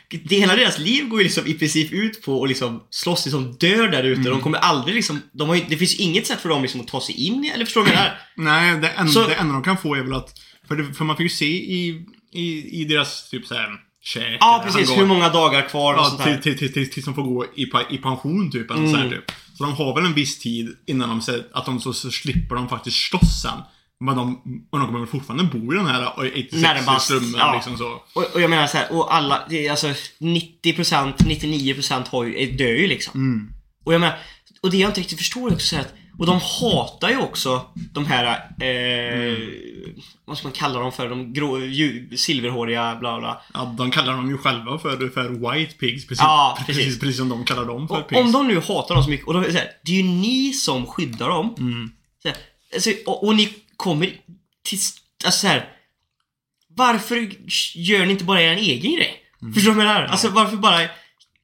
Det, 0.09 0.35
hela 0.35 0.55
deras 0.55 0.79
liv 0.79 1.07
går 1.07 1.19
ju 1.19 1.23
liksom 1.23 1.47
i 1.47 1.53
princip 1.53 1.91
ut 1.91 2.21
på 2.21 2.43
att 2.43 2.49
liksom 2.49 2.83
slåss 2.89 3.25
liksom 3.25 3.55
dör 3.59 3.87
där 3.87 4.03
ute. 4.03 4.29
De 4.29 4.41
kommer 4.41 4.57
aldrig 4.57 4.95
liksom, 4.95 5.21
de 5.31 5.47
har 5.49 5.55
ju, 5.55 5.63
det 5.69 5.77
finns 5.77 5.95
inget 5.95 6.27
sätt 6.27 6.41
för 6.41 6.49
dem 6.49 6.61
liksom 6.61 6.81
att 6.81 6.87
ta 6.87 7.01
sig 7.01 7.15
in 7.15 7.45
i, 7.45 7.47
eller 7.49 7.65
förstår 7.65 7.81
du 7.81 7.91
vad 7.91 7.95
jag 7.97 8.03
menar? 8.03 8.17
Nej, 8.71 8.81
det 8.81 8.89
enda, 8.89 9.11
Så- 9.11 9.27
det 9.27 9.35
enda 9.35 9.53
de 9.53 9.63
kan 9.63 9.77
få 9.77 9.95
är 9.95 10.01
väl 10.01 10.13
att... 10.13 10.39
För, 10.67 10.75
det, 10.75 10.93
för 10.93 11.05
man 11.05 11.15
får 11.15 11.23
ju 11.23 11.29
se 11.29 11.45
i, 11.45 12.05
i, 12.33 12.81
i 12.81 12.85
deras 12.85 13.29
typ 13.29 13.45
såhär 13.45 13.69
käk. 14.01 14.37
Ja, 14.39 14.61
precis. 14.65 14.89
hangar. 14.89 15.01
Hur 15.01 15.07
många 15.07 15.29
dagar 15.29 15.69
kvar 15.69 15.93
och 15.93 15.99
Ja, 15.99 16.05
sånt 16.05 16.21
här. 16.21 16.37
till, 16.37 16.57
till, 16.57 16.73
till, 16.73 16.91
tills 16.91 17.05
de 17.05 17.15
får 17.15 17.23
gå 17.23 17.45
i, 17.55 17.69
i 17.89 17.97
pension 17.97 18.51
typ. 18.51 18.71
Eller 18.71 18.87
så, 18.87 18.95
här, 18.97 19.09
typ. 19.09 19.31
så 19.57 19.63
de 19.63 19.73
har 19.73 19.95
väl 19.95 20.05
en 20.05 20.13
viss 20.13 20.39
tid 20.39 20.69
innan 20.87 21.09
de 21.09 21.43
att 21.53 21.65
de 21.65 21.79
så, 21.79 21.93
så 21.93 22.11
slipper 22.11 22.55
de 22.55 22.69
faktiskt 22.69 22.97
slåss 22.97 23.41
sen. 23.41 23.59
Men 23.99 24.15
de, 24.15 24.41
och 24.69 24.79
de 24.79 24.87
kommer 24.87 25.05
fortfarande 25.05 25.43
bo 25.43 25.73
i 25.73 25.77
den 25.77 25.85
här 25.85 26.13
86 26.17 26.53
Närmast, 26.53 27.07
slummen 27.07 27.33
ja. 27.37 27.53
liksom 27.53 27.77
så. 27.77 28.01
Och, 28.13 28.35
och 28.35 28.41
jag 28.41 28.49
menar 28.49 28.67
så 28.67 28.77
här, 28.77 28.91
och 28.91 29.15
alla, 29.15 29.35
alltså 29.71 29.87
90%, 30.19 31.13
99% 31.17 32.09
har 32.09 32.23
ju, 32.23 32.51
dör 32.51 32.65
ju 32.67 32.87
liksom. 32.87 33.21
Mm. 33.21 33.53
Och 33.83 33.93
jag 33.93 34.01
menar, 34.01 34.17
och 34.61 34.71
det 34.71 34.77
jag 34.77 34.89
inte 34.89 34.99
riktigt 34.99 35.17
förstår 35.17 35.53
också 35.53 35.75
så 35.75 35.81
att, 35.81 35.93
och 36.19 36.25
de 36.25 36.39
hatar 36.61 37.09
ju 37.09 37.17
också 37.17 37.65
de 37.93 38.05
här, 38.05 38.25
eh, 38.61 39.37
vad 40.25 40.37
ska 40.37 40.47
man 40.47 40.53
kalla 40.53 40.79
dem 40.79 40.91
för? 40.91 41.09
De 41.09 41.33
grå, 41.33 41.59
ju, 41.59 42.17
silverhåriga, 42.17 42.95
bla 42.99 43.19
bla. 43.19 43.41
Ja, 43.53 43.75
de 43.77 43.91
kallar 43.91 44.13
dem 44.13 44.29
ju 44.29 44.37
själva 44.37 44.79
för, 44.79 45.09
för 45.09 45.29
white 45.29 45.73
pigs. 45.73 46.07
Precis, 46.07 46.23
Ja, 46.23 46.57
precis. 46.59 46.83
precis. 46.83 46.99
precis. 46.99 47.17
som 47.17 47.29
de 47.29 47.45
kallar 47.45 47.65
dem 47.65 47.87
för 47.87 47.99
Och 48.01 48.07
pigs. 48.09 48.21
om 48.21 48.31
de 48.31 48.47
nu 48.47 48.55
hatar 48.59 48.95
dem 48.95 49.03
så 49.03 49.09
mycket, 49.09 49.27
och 49.27 49.33
de, 49.33 49.43
så 49.43 49.57
här, 49.57 49.67
det 49.85 49.91
är 49.91 49.95
ju 49.95 50.03
ni 50.03 50.53
som 50.53 50.85
skyddar 50.85 51.29
dem. 51.29 51.55
Mm. 51.57 51.91
Så 52.21 52.27
här, 52.27 52.37
alltså, 52.73 52.89
och, 53.05 53.27
och 53.27 53.35
ni 53.35 53.49
kommer 53.77 54.05
till, 54.63 54.79
alltså 55.25 55.39
så 55.39 55.47
här, 55.47 55.69
varför 56.67 57.29
gör 57.75 58.05
ni 58.05 58.11
inte 58.11 58.23
bara 58.23 58.41
er 58.41 58.55
egen 58.55 58.95
grej? 58.95 59.23
Mm. 59.41 59.53
Förstår 59.53 59.71
du 59.71 59.77
vad 59.77 59.85
jag 59.85 59.93
menar? 59.93 60.07
Alltså 60.07 60.29
varför 60.29 60.57
bara 60.57 60.87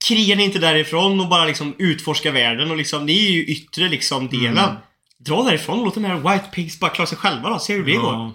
krigar 0.08 0.36
ni 0.36 0.43
inte 0.43 0.60
därifrån 0.60 1.19
och 1.19 1.28
bara 1.28 1.46
liksom 1.46 1.76
utforskar 1.78 2.32
världen 2.32 2.72
och 2.72 2.78
liksom, 2.78 3.06
ni 3.06 3.26
är 3.26 3.32
ju 3.32 3.46
yttre 3.46 3.89
liksom 3.89 4.28
delen. 4.28 4.58
Mm. 4.58 4.76
Dra 5.17 5.43
därifrån 5.43 5.80
och 5.80 5.86
låt 5.86 5.93
de 5.93 6.06
här 6.06 6.15
White 6.15 6.50
Pigs 6.52 6.80
bara 6.80 6.91
klara 6.91 7.08
sig 7.08 7.17
själva 7.17 7.50
då, 7.50 7.60
se 7.60 7.74
hur 7.74 7.86
det 7.86 7.96
går. 7.96 8.32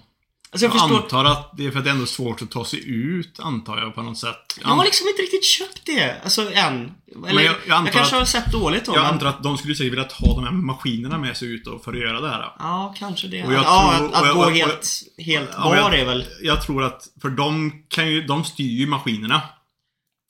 Alltså 0.51 0.67
jag 0.67 0.75
Jag 0.75 0.81
förstår, 0.81 0.97
antar 1.03 1.25
att 1.25 1.51
det 1.57 1.67
är 1.67 1.71
för 1.71 1.79
att 1.79 1.85
det 1.85 1.91
är 1.91 1.95
ändå 1.95 2.07
svårt 2.07 2.43
att 2.43 2.51
ta 2.51 2.65
sig 2.65 2.89
ut, 2.91 3.41
antar 3.41 3.79
jag 3.79 3.95
på 3.95 4.03
något 4.03 4.19
sätt. 4.19 4.59
jag 4.63 4.69
har 4.69 4.85
liksom 4.85 5.09
inte 5.09 5.23
riktigt 5.23 5.45
köpt 5.45 5.81
det, 5.87 6.21
alltså 6.25 6.53
än. 6.53 6.93
Eller, 7.29 7.43
jag- 7.43 7.55
jag, 7.67 7.85
jag 7.85 7.93
kanske 7.93 8.15
att- 8.17 8.21
har 8.21 8.25
sett 8.25 8.53
dåligt 8.53 8.85
då, 8.85 8.93
Jag 8.95 9.03
men... 9.03 9.13
antar 9.13 9.27
att 9.27 9.43
de 9.43 9.59
skulle 9.59 9.75
säkert 9.75 9.93
vilja 9.93 10.05
ta 10.05 10.27
de 10.27 10.45
här 10.45 10.51
maskinerna 10.53 11.19
med 11.19 11.37
sig 11.37 11.49
ut 11.55 11.67
och 11.67 11.85
för 11.85 11.93
att 11.93 11.99
göra 11.99 12.21
det 12.21 12.29
här. 12.29 12.53
Ja, 12.59 12.95
kanske 12.99 13.29
det. 13.29 13.45
Och 13.45 13.53
jag 13.53 13.63
ja, 13.65 13.95
tror- 13.99 14.09
att, 14.15 14.23
att 14.29 14.35
gå 14.35 14.51
helt, 14.51 14.89
helt 15.19 15.51
Ja, 15.57 15.63
bar 15.63 15.91
är 15.93 16.05
väl... 16.05 16.25
Jag 16.43 16.63
tror 16.63 16.83
att, 16.85 17.03
för 17.23 17.29
de 17.31 17.73
kan 17.89 18.09
ju, 18.09 18.23
de 18.23 18.45
styr 18.45 18.79
ju 18.81 18.87
maskinerna. 18.87 19.43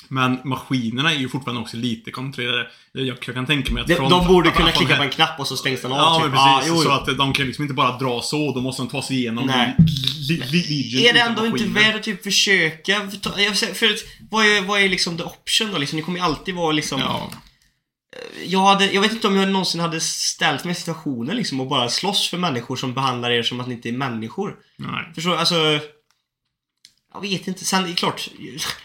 Men 0.09 0.39
maskinerna 0.45 1.13
är 1.13 1.17
ju 1.17 1.29
fortfarande 1.29 1.63
också 1.63 1.77
lite 1.77 2.11
kontrollerade. 2.11 2.69
Jag, 2.93 3.21
kan 3.21 3.47
tänka 3.47 3.73
mig 3.73 3.81
att 3.81 3.89
De, 3.89 3.95
från- 3.95 4.11
de 4.11 4.27
borde 4.27 4.51
kunna 4.51 4.71
klicka 4.71 4.97
på 4.97 5.03
en 5.03 5.11
knapp 5.11 5.41
och 5.41 5.47
så 5.47 5.57
stängs 5.57 5.83
den 5.83 5.93
av. 5.93 5.99
Ja, 5.99 6.21
typ. 6.23 6.33
men 6.33 6.55
precis. 6.57 6.69
jo, 6.69 6.75
jo. 6.77 6.83
så 6.83 6.91
att 6.91 7.19
de 7.19 7.33
kan 7.33 7.47
liksom 7.47 7.63
inte 7.63 7.75
bara 7.75 7.99
dra 7.99 8.21
så, 8.21 8.53
då 8.55 8.61
måste 8.61 8.83
de 8.83 8.89
ta 8.89 9.03
sig 9.03 9.17
igenom 9.17 9.47
Nej. 9.47 9.77
Legion 10.53 11.01
Är 11.01 11.13
det 11.13 11.21
ändå 11.21 11.47
inte 11.47 11.65
värt 11.65 11.95
att 11.95 12.03
typ 12.03 12.23
försöka? 12.23 13.11
För 13.75 13.87
att, 13.87 14.05
vad, 14.31 14.47
är, 14.47 14.63
vad 14.63 14.81
är 14.81 14.89
liksom 14.89 15.17
the 15.17 15.25
option 15.25 15.73
då? 15.73 15.79
Liksom, 15.79 15.97
ni 15.97 16.03
kommer 16.03 16.19
ju 16.19 16.25
alltid 16.25 16.55
vara 16.55 16.73
liksom... 16.73 17.01
Ja. 17.01 17.31
Jag, 18.47 18.61
hade, 18.61 18.93
jag 18.93 19.01
vet 19.01 19.13
inte 19.13 19.27
om 19.27 19.37
jag 19.37 19.49
någonsin 19.49 19.81
hade 19.81 20.01
ställt 20.01 20.65
mig 20.65 20.73
i 20.73 20.75
situationen 20.75 21.37
liksom 21.37 21.61
och 21.61 21.67
bara 21.67 21.89
slåss 21.89 22.29
för 22.29 22.39
människor 22.39 22.77
som 22.77 22.95
behandlar 22.95 23.31
er 23.31 23.43
som 23.43 23.61
att 23.61 23.67
ni 23.69 23.75
inte 23.75 23.89
är 23.89 23.93
människor. 23.93 24.57
Nej. 24.77 25.13
Förstår 25.15 25.31
du? 25.31 25.37
Alltså... 25.37 25.81
Jag 27.15 27.21
vet 27.21 27.49
inte. 27.49 27.65
Sen, 27.65 27.83
det 27.83 27.91
är 27.91 27.95
klart. 27.95 28.29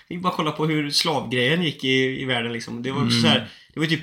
Vi 0.09 0.17
bara 0.17 0.33
kolla 0.33 0.51
på 0.51 0.65
hur 0.65 0.91
slavgrejen 0.91 1.63
gick 1.63 1.83
i, 1.83 2.21
i 2.21 2.25
världen 2.25 2.53
liksom. 2.53 2.83
Det 2.83 2.91
var 2.91 3.05
också 3.05 3.21
så 3.21 3.27
här, 3.27 3.49
Det 3.73 3.79
var 3.79 3.87
typ... 3.87 4.01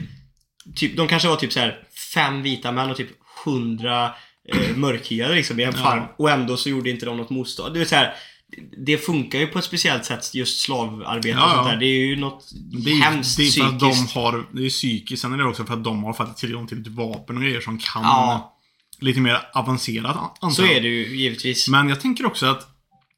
Typ, 0.77 0.97
de 0.97 1.09
kanske 1.09 1.29
var 1.29 1.37
typ 1.37 1.53
så 1.53 1.61
här 1.61 1.79
fem 2.15 2.43
vita 2.43 2.73
män 2.73 2.91
och 2.91 2.97
typ 2.97 3.09
hundra 3.45 4.05
eh, 4.49 4.77
mörkhyade 4.77 5.35
liksom 5.35 5.61
i 5.61 5.63
en 5.63 5.73
Ja. 5.77 5.83
farm. 5.83 6.03
Och 6.19 6.31
ändå 6.31 6.57
så 6.57 6.69
gjorde 6.71 6.91
inte 6.91 7.07
de 7.07 7.17
något 7.17 7.31
motstånd. 7.31 7.75
Det 7.75 7.81
är 7.81 7.85
så 7.85 7.95
här, 7.95 8.15
det 8.87 8.97
funkar 8.99 9.39
ju 9.39 9.47
på 9.47 9.59
ett 9.59 9.65
speciellt 9.65 10.05
sätt, 10.05 10.35
just 10.35 10.61
slavarbete 10.61 11.37
och 11.39 11.43
Ja, 11.43 11.51
sånt 11.55 11.67
ja. 11.67 11.73
där. 11.73 11.77
Det 11.81 11.87
är 11.87 12.07
ju 12.07 12.17
något 12.17 12.51
Det 12.85 12.91
är, 12.91 13.01
hemskt 13.03 13.37
det 13.37 13.43
är 13.43 13.51
för 13.51 13.65
att 13.69 13.81
de 13.81 13.91
psykiskt. 13.93 14.15
har, 14.15 14.47
det 14.53 14.67
är 14.67 14.71
psykiskt, 14.71 15.23
sen 15.23 15.33
är 15.33 15.39
det 15.39 15.45
också 15.45 15.65
för 15.65 15.75
att 15.75 15.85
de 15.85 16.05
har 16.05 16.13
faktiskt 16.13 16.39
tillgång 16.39 16.67
till 16.67 16.79
lite 16.79 16.91
vapen 16.91 17.37
och 17.37 17.43
grejer 17.43 17.61
som 17.61 17.79
kan 17.79 18.03
Ja. 18.03 18.57
lite 19.01 19.21
mer 19.21 19.39
avancerat 19.55 20.17
an- 20.17 20.31
antar 20.41 20.51
Så 20.51 20.65
är 20.67 20.81
det 20.81 20.89
ju 20.89 21.17
givetvis. 21.17 21.69
Men 21.69 21.89
jag 21.89 22.01
tänker 22.01 22.27
också 22.27 22.47
att 22.47 22.67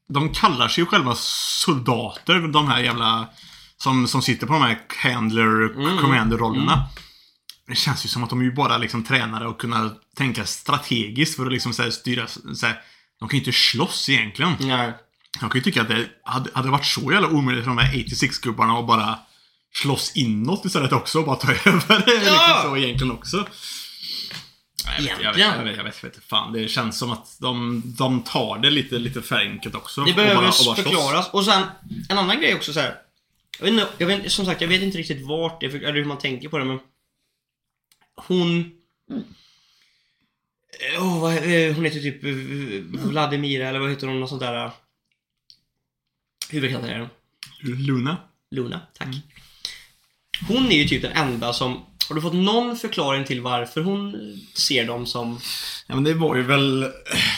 de 0.08 0.34
kallar 0.34 0.68
sig 0.68 0.82
ju 0.82 0.86
själva 0.86 1.14
soldater, 1.16 2.48
de 2.48 2.68
här 2.68 2.80
jävla 2.80 3.28
som, 3.76 4.08
som 4.08 4.22
sitter 4.22 4.46
på 4.46 4.52
de 4.52 4.62
här 4.62 4.78
handler, 5.12 5.74
Mm. 5.76 5.98
commander-rollerna. 5.98 6.86
Det 7.66 7.74
känns 7.74 8.04
ju 8.04 8.08
som 8.08 8.24
att 8.24 8.30
de 8.30 8.40
är 8.40 8.44
ju 8.44 8.52
bara 8.52 8.78
liksom 8.78 9.04
tränare 9.04 9.46
och 9.48 9.60
kunna 9.60 9.90
tänka 10.16 10.44
strategiskt 10.46 11.36
för 11.36 11.46
att 11.46 11.52
liksom 11.52 11.72
så 11.72 11.82
här, 11.82 11.90
styra, 11.90 12.26
så 12.54 12.66
här, 12.66 12.80
De 13.20 13.28
kan 13.28 13.38
ju 13.38 13.44
inte 13.44 13.52
slåss 13.58 14.08
egentligen. 14.08 14.52
Nej. 14.60 14.92
Jag 15.40 15.50
kan 15.50 15.58
ju 15.58 15.60
tycka 15.60 15.82
att 15.82 15.88
det 15.88 16.06
hade, 16.24 16.50
hade 16.54 16.70
varit 16.70 16.84
så 16.86 17.12
jävla 17.12 17.28
omöjligt 17.28 17.64
för 17.64 17.70
de 17.70 17.78
här 17.78 17.92
86-gubbarna 17.94 18.78
att 18.78 18.86
bara 18.86 19.18
slåss 19.74 20.12
inåt 20.14 20.64
istället 20.64 20.92
också 20.92 21.18
och 21.18 21.24
bara 21.26 21.36
ta 21.36 21.52
över 21.70 22.06
det 22.06 22.14
liksom 22.14 22.60
så 22.62 22.76
egentligen 22.76 23.12
också. 23.12 23.46
Nej, 24.87 24.94
Jag 24.96 25.02
vet, 25.16 25.24
jag 25.24 25.32
vet, 25.32 25.38
Egentligen. 25.38 25.56
jag 25.58 25.64
vet, 25.64 25.76
jag 25.76 25.85
vet, 25.85 25.96
jag 26.02 26.08
vet 26.08 26.14
inte 26.16 26.26
fan. 26.26 26.52
Det 26.52 26.68
känns 26.68 26.98
som 26.98 27.11
att 27.11 27.37
de, 27.40 27.82
de 27.98 28.22
tar 28.22 28.58
det 28.58 28.70
lite, 28.70 28.98
lite 28.98 29.22
för 29.22 29.37
enkelt 29.38 29.74
också. 29.74 30.00
Det 30.04 30.11
och 30.11 30.16
behöver 30.16 30.35
bara- 30.35 30.48
och 30.48 30.64
bara 30.66 30.76
förklaras. 30.76 31.30
Och 31.32 31.44
sen, 31.44 31.62
en 32.08 32.18
annan 32.18 32.40
grej 32.40 32.54
också 32.54 32.72
så 32.72 32.80
här. 32.80 32.98
Jag 33.58 33.64
vet, 33.64 33.72
inte, 33.72 33.88
jag 33.98 34.06
vet, 34.06 34.32
som 34.32 34.46
sagt, 34.46 34.61
jag 34.61 34.68
vet 34.68 34.82
inte 34.82 34.98
riktigt 34.98 35.26
vart 35.26 35.61
det 35.61 35.66
är, 35.66 35.74
eller 35.74 35.92
hur 35.92 36.04
man 36.04 36.18
tänker 36.18 36.48
på 36.48 36.58
det, 36.58 36.64
men... 36.64 36.78
Hon... 38.14 38.72
Åh, 40.98 41.20
vad, 41.20 41.32
eh, 41.37 41.74
hon 41.74 41.85
heter 41.85 42.00
typ 42.00 42.24
eh, 42.24 43.00
Vladimira, 43.11 43.68
eller 43.68 43.78
vad 43.80 43.90
heter 43.90 44.06
hon? 44.06 44.20
Något 44.20 44.28
sånt 44.28 44.40
där... 44.42 44.70
Huvudkaraktären. 46.50 47.08
Luna? 47.61 48.16
Luna, 48.50 48.80
tack. 48.98 49.08
Hon 50.48 50.66
är 50.72 50.76
ju 50.76 50.85
typ 50.88 51.02
den 51.02 51.12
enda 51.12 51.52
som... 51.52 51.87
Har 52.08 52.14
du 52.14 52.20
fått 52.22 52.32
någon 52.34 52.76
förklaring 52.76 53.24
till 53.24 53.40
varför 53.40 53.80
hon 53.80 54.16
ser 54.54 54.86
dem 54.86 55.06
som... 55.06 55.40
Ja 55.86 55.94
men 55.94 56.04
det 56.04 56.14
var 56.14 56.36
ju 56.36 56.42
väl, 56.42 56.80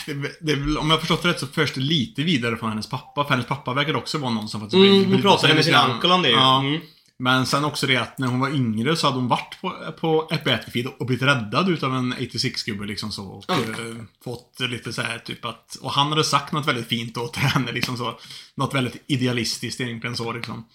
det, 0.05 0.13
det, 0.41 0.77
om 0.77 0.89
jag 0.89 0.99
förstått 0.99 1.23
det 1.23 1.29
rätt 1.29 1.39
så 1.39 1.47
förs 1.47 1.73
det 1.73 1.81
lite 1.81 2.23
vidare 2.23 2.57
från 2.57 2.69
hennes 2.69 2.89
pappa. 2.89 3.23
För 3.23 3.31
hennes 3.31 3.47
pappa 3.47 3.73
verkar 3.73 3.95
också 3.95 4.17
vara 4.17 4.31
någon 4.31 4.49
som 4.49 4.61
faktiskt 4.61 4.77
Mm, 4.77 5.11
hon 5.11 5.21
pratade 5.21 5.53
med 5.53 5.65
sin 5.65 5.75
uncle 5.75 6.13
om 6.13 6.21
det 6.21 6.29
ju. 6.29 6.35
Ja. 6.35 6.59
Mm. 6.59 6.81
Men 7.17 7.45
sen 7.45 7.65
också 7.65 7.87
det 7.87 7.97
att 7.97 8.17
när 8.17 8.27
hon 8.27 8.39
var 8.39 8.49
yngre 8.49 8.95
så 8.95 9.07
hade 9.07 9.17
hon 9.19 9.27
varit 9.27 9.57
på, 9.61 9.93
på 9.99 10.27
ett 10.31 10.43
Battlefield 10.43 10.89
och 10.99 11.05
blivit 11.05 11.23
räddad 11.23 11.69
utav 11.69 11.95
en 11.95 12.13
86-gubbe 12.13 12.85
liksom 12.85 13.11
så. 13.11 13.25
Och 13.25 13.49
Mm. 13.49 14.07
fått 14.23 14.59
lite 14.59 14.93
så 14.93 15.01
här 15.01 15.19
typ 15.19 15.45
att, 15.45 15.75
och 15.81 15.91
han 15.91 16.07
hade 16.07 16.23
sagt 16.23 16.51
något 16.53 16.67
väldigt 16.67 16.87
fint 16.87 17.17
åt 17.17 17.35
henne 17.35 17.71
liksom 17.71 17.97
så. 17.97 18.19
Något 18.55 18.73
väldigt 18.73 19.03
idealistiskt 19.07 19.81
egentligen 19.81 20.15
så 20.15 20.31
liksom. 20.31 20.65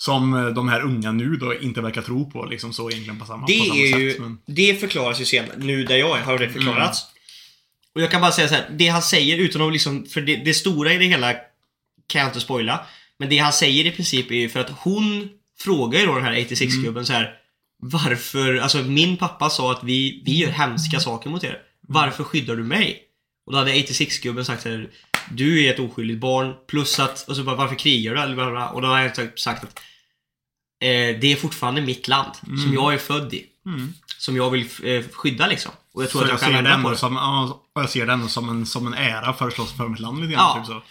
Som 0.00 0.34
eh, 0.34 0.46
de 0.46 0.68
här 0.68 0.80
unga 0.80 1.12
nu 1.12 1.36
då 1.36 1.54
inte 1.60 1.80
verkar 1.80 2.02
tro 2.02 2.30
på 2.30 2.44
liksom 2.44 2.72
så 2.72 2.90
egentligen 2.90 3.18
på 3.18 3.26
samma, 3.26 3.40
på 3.40 3.52
Det 3.52 3.58
samma 3.58 3.76
är 3.78 3.92
sätt. 3.92 4.00
ju, 4.00 4.20
Men, 4.20 4.38
det 4.46 4.80
förklaras 4.80 5.20
ju 5.20 5.24
senare. 5.24 5.56
Nu 5.56 5.84
där 5.84 5.96
jag 5.96 6.18
är 6.18 6.22
har 6.22 6.38
det 6.38 6.48
förklarats. 6.50 7.02
Och 7.94 8.00
jag 8.00 8.10
kan 8.10 8.20
bara 8.20 8.32
säga 8.32 8.48
så 8.48 8.54
här, 8.54 8.70
det 8.78 8.88
han 8.88 9.02
säger 9.02 9.38
utan 9.38 9.62
att 9.62 9.72
liksom, 9.72 10.06
för 10.06 10.20
det, 10.20 10.36
det 10.36 10.54
stora 10.54 10.92
i 10.92 10.98
det 10.98 11.04
hela 11.04 11.32
kan 12.06 12.20
jag 12.20 12.28
inte 12.28 12.40
spoila. 12.40 12.86
Men 13.18 13.28
det 13.28 13.38
han 13.38 13.52
säger 13.52 13.86
i 13.86 13.90
princip 13.90 14.30
är 14.30 14.34
ju 14.34 14.48
för 14.48 14.60
att 14.60 14.70
hon 14.70 15.28
frågar 15.58 16.00
ju 16.00 16.06
då 16.06 16.14
den 16.14 16.24
här 16.24 16.34
86-gubben 16.34 17.04
så 17.04 17.12
här. 17.12 17.34
Varför, 17.82 18.56
alltså 18.56 18.78
min 18.78 19.16
pappa 19.16 19.50
sa 19.50 19.72
att 19.72 19.84
vi, 19.84 20.22
vi 20.24 20.36
gör 20.36 20.50
hemska 20.50 21.00
saker 21.00 21.30
mot 21.30 21.44
er. 21.44 21.58
Varför 21.80 22.24
skyddar 22.24 22.56
du 22.56 22.64
mig? 22.64 23.02
Och 23.46 23.52
då 23.52 23.58
hade 23.58 23.72
86-gubben 23.72 24.44
sagt 24.44 24.62
så 24.62 24.68
här, 24.68 24.90
Du 25.30 25.64
är 25.64 25.74
ett 25.74 25.80
oskyldigt 25.80 26.20
barn, 26.20 26.54
plus 26.68 26.98
att, 26.98 27.28
och 27.28 27.36
så 27.36 27.42
bara 27.42 27.56
varför 27.56 27.74
krigar 27.74 28.14
du? 28.14 28.20
Eller 28.20 28.34
bla, 28.34 28.44
bla, 28.44 28.52
bla. 28.52 28.68
Och 28.68 28.82
då 28.82 28.88
har 28.88 28.98
jag 29.00 29.38
sagt 29.38 29.64
att 29.64 29.78
eh, 30.80 31.20
det 31.20 31.32
är 31.32 31.36
fortfarande 31.36 31.80
mitt 31.80 32.08
land, 32.08 32.32
som 32.64 32.74
jag 32.74 32.94
är 32.94 32.98
född 32.98 33.34
i. 33.34 33.46
mm. 33.66 33.92
som 34.18 34.36
jag 34.36 34.50
vill 34.50 34.66
eh, 34.82 35.04
skydda 35.12 35.46
liksom. 35.46 35.72
Och 35.94 36.02
jag 36.02 36.10
tror 36.10 36.20
Så 36.20 36.24
att 36.24 36.30
jag, 36.30 36.34
jag 36.34 36.54
kan 36.54 36.64
vända 36.64 36.82
på 36.82 36.90
det. 36.90 36.96
som, 36.96 37.14
ja, 37.14 37.62
och 37.74 37.82
jag 37.82 37.90
ser 37.90 38.06
det 38.06 38.12
ändå 38.12 38.28
som 38.28 38.48
en, 38.48 38.66
som 38.66 38.86
en 38.86 38.94
ära 38.94 39.32
för 39.32 39.48
att 39.48 39.54
slåss 39.54 39.76
för 39.76 39.88
mitt 39.88 40.00
land 40.00 40.20
lite 40.20 40.32
grann. 40.32 40.42
Ja. 40.56 40.60
Typ 40.60 40.66
så. 40.66 40.82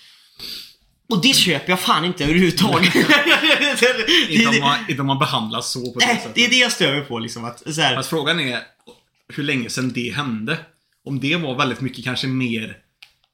Och 1.10 1.22
det 1.22 1.34
köper 1.36 1.70
jag 1.70 1.80
fan 1.80 2.06
inte 2.06 2.24
överhuvudtaget. 2.24 2.96
Inte, 4.30 4.48
om 4.50 4.60
man, 4.60 4.78
inte 4.90 5.02
om 5.02 5.08
man 5.08 5.20
behandlas 5.20 5.72
så 5.72 5.94
på 5.94 6.00
det 6.00 6.06
sättet. 6.06 6.36
det 6.36 6.46
är 6.46 6.50
det 6.50 6.56
jag 6.56 6.72
stör 6.72 6.92
mig 6.92 7.02
på 7.02 7.20
liksom. 7.20 7.46
Att, 7.46 7.74
så 7.76 7.82
här, 7.82 7.96
Fast 7.96 8.10
frågan 8.10 8.40
är 8.40 8.62
hur 9.34 9.44
länge 9.44 9.70
sedan 9.70 9.94
det 9.94 10.14
hände. 10.16 10.58
Om 11.06 11.20
det 11.20 11.36
var 11.36 11.56
väldigt 11.56 11.82
mycket 11.82 12.04
kanske 12.04 12.28
mer 12.28 12.78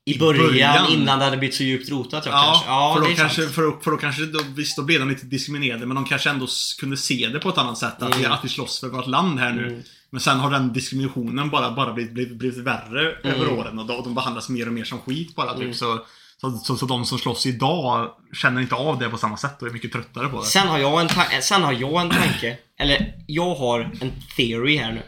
I 0.05 0.19
början, 0.19 0.45
början. 0.47 0.87
innan 0.91 1.19
det 1.19 1.25
hade 1.25 1.37
blivit 1.37 1.55
så 1.55 1.63
djupt 1.63 1.89
rotat. 1.89 2.25
Jag 2.25 2.33
Ja, 2.35 2.43
kanske. 2.43 2.67
ja 2.69 2.93
för, 2.95 3.09
då 3.09 3.15
kanske, 3.15 3.47
för, 3.47 3.61
då, 3.61 3.79
för 3.83 3.91
då 3.91 3.97
kanske, 3.97 4.25
då, 4.25 4.39
visst 4.55 4.77
då 4.77 4.83
blev 4.83 4.99
de 4.99 5.09
lite 5.09 5.25
diskriminerade 5.25 5.85
men 5.85 5.95
de 5.95 6.05
kanske 6.05 6.29
ändå 6.29 6.47
kunde 6.79 6.97
se 6.97 7.27
det 7.33 7.39
på 7.39 7.49
ett 7.49 7.57
annat 7.57 7.77
sätt. 7.77 8.01
Att, 8.01 8.15
vi, 8.15 8.19
Mm. 8.19 8.31
att 8.31 8.45
vi 8.45 8.49
slåss 8.49 8.79
för 8.79 8.87
vårt 8.87 9.07
land 9.07 9.39
här 9.39 9.51
nu. 9.53 9.67
Mm. 9.67 9.81
Men 10.09 10.21
sen 10.21 10.39
har 10.39 10.51
den 10.51 10.73
diskriminationen 10.73 11.49
bara, 11.49 11.71
bara 11.71 11.93
blivit, 11.93 12.13
blivit, 12.13 12.37
blivit 12.37 12.57
värre 12.57 13.11
Mm. 13.23 13.35
över 13.35 13.51
åren 13.51 13.79
och, 13.79 13.85
då, 13.85 13.93
och 13.93 14.03
de 14.03 14.15
behandlas 14.15 14.49
mer 14.49 14.67
och 14.67 14.73
mer 14.73 14.83
som 14.83 14.99
skit 14.99 15.35
bara. 15.35 15.53
Typ. 15.53 15.61
Mm. 15.61 15.73
Så, 15.73 15.99
så, 16.41 16.51
så, 16.51 16.77
så 16.77 16.85
de 16.85 17.05
som 17.05 17.17
slåss 17.19 17.45
idag 17.45 18.09
känner 18.33 18.61
inte 18.61 18.75
av 18.75 18.99
det 18.99 19.09
på 19.09 19.17
samma 19.17 19.37
sätt 19.37 19.61
och 19.61 19.67
är 19.67 19.71
mycket 19.71 19.91
tröttare 19.91 20.27
på 20.27 20.39
det. 20.41 20.45
Sen 20.47 20.67
har 20.67 20.77
jag 20.79 21.01
en, 21.01 21.07
ta- 21.07 21.41
sen 21.41 21.63
har 21.63 21.73
jag 21.73 22.01
en 22.01 22.09
tanke. 22.09 22.57
Eller, 22.79 23.13
jag 23.27 23.55
har 23.55 23.79
en 24.01 24.11
theory 24.37 24.77
här 24.77 24.91
nu. 24.91 25.01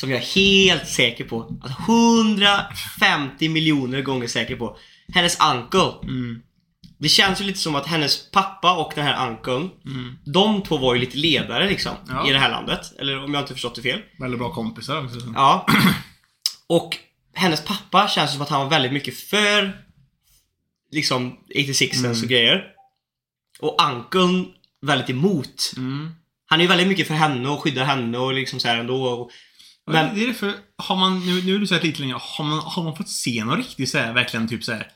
Som 0.00 0.10
jag 0.10 0.20
är 0.20 0.24
helt 0.24 0.88
säker 0.88 1.24
på. 1.24 1.58
Att 1.62 1.88
150 1.88 3.48
miljoner 3.48 4.02
gånger 4.02 4.26
säker 4.26 4.56
på. 4.56 4.76
Hennes 5.14 5.38
uncle. 5.40 5.92
Mm. 6.02 6.42
Det 6.98 7.08
känns 7.08 7.40
ju 7.40 7.44
lite 7.44 7.58
som 7.58 7.74
att 7.74 7.86
hennes 7.86 8.30
pappa 8.30 8.76
och 8.76 8.92
den 8.94 9.04
här 9.06 9.28
unclen. 9.28 9.70
Mm. 9.84 10.18
De 10.24 10.62
två 10.62 10.76
var 10.78 10.94
ju 10.94 11.00
lite 11.00 11.16
ledare 11.16 11.68
liksom. 11.68 11.92
Ja. 12.08 12.28
I 12.28 12.32
det 12.32 12.38
här 12.38 12.50
landet. 12.50 12.92
Eller 12.98 13.24
om 13.24 13.34
jag 13.34 13.42
inte 13.42 13.52
förstått 13.52 13.74
det 13.74 13.82
fel. 13.82 14.00
Väldigt 14.20 14.38
bra 14.40 14.52
kompisar 14.52 15.04
också. 15.04 15.18
Ja. 15.34 15.66
Och 16.66 16.96
hennes 17.34 17.64
pappa 17.64 18.08
känns 18.08 18.32
som 18.32 18.42
att 18.42 18.48
han 18.48 18.60
var 18.60 18.70
väldigt 18.70 18.92
mycket 18.92 19.18
för 19.18 19.84
liksom 20.92 21.38
86 21.54 21.98
Mm. 21.98 22.10
och 22.10 22.28
grejer. 22.28 22.64
Och 23.60 23.82
Ankeln 23.82 24.46
väldigt 24.82 25.10
emot. 25.10 25.72
Mm. 25.76 26.14
Han 26.46 26.60
är 26.60 26.64
ju 26.64 26.68
väldigt 26.68 26.88
mycket 26.88 27.06
för 27.06 27.14
henne 27.14 27.48
och 27.48 27.62
skyddar 27.62 27.84
henne 27.84 28.18
och 28.18 28.34
liksom 28.34 28.60
så 28.60 28.68
här 28.68 28.78
ändå. 28.78 29.04
Och, 29.04 29.30
Men 29.86 30.14
det 30.14 30.22
är 30.22 30.26
det 30.26 30.34
för, 30.34 30.52
har 30.76 30.96
man, 30.96 31.26
nu, 31.26 31.42
nu 31.42 31.52
har 31.52 31.58
du 31.58 31.66
sagt 31.66 31.84
lite 31.84 32.00
längre, 32.00 32.18
har 32.20 32.44
man, 32.44 32.58
har 32.58 32.82
man 32.82 32.96
fått 32.96 33.08
se 33.08 33.44
någon 33.44 33.56
riktig 33.56 33.88
så 33.88 33.98
här, 33.98 34.12
verkligen 34.12 34.48
typ 34.48 34.64
så 34.64 34.72
här 34.72 34.86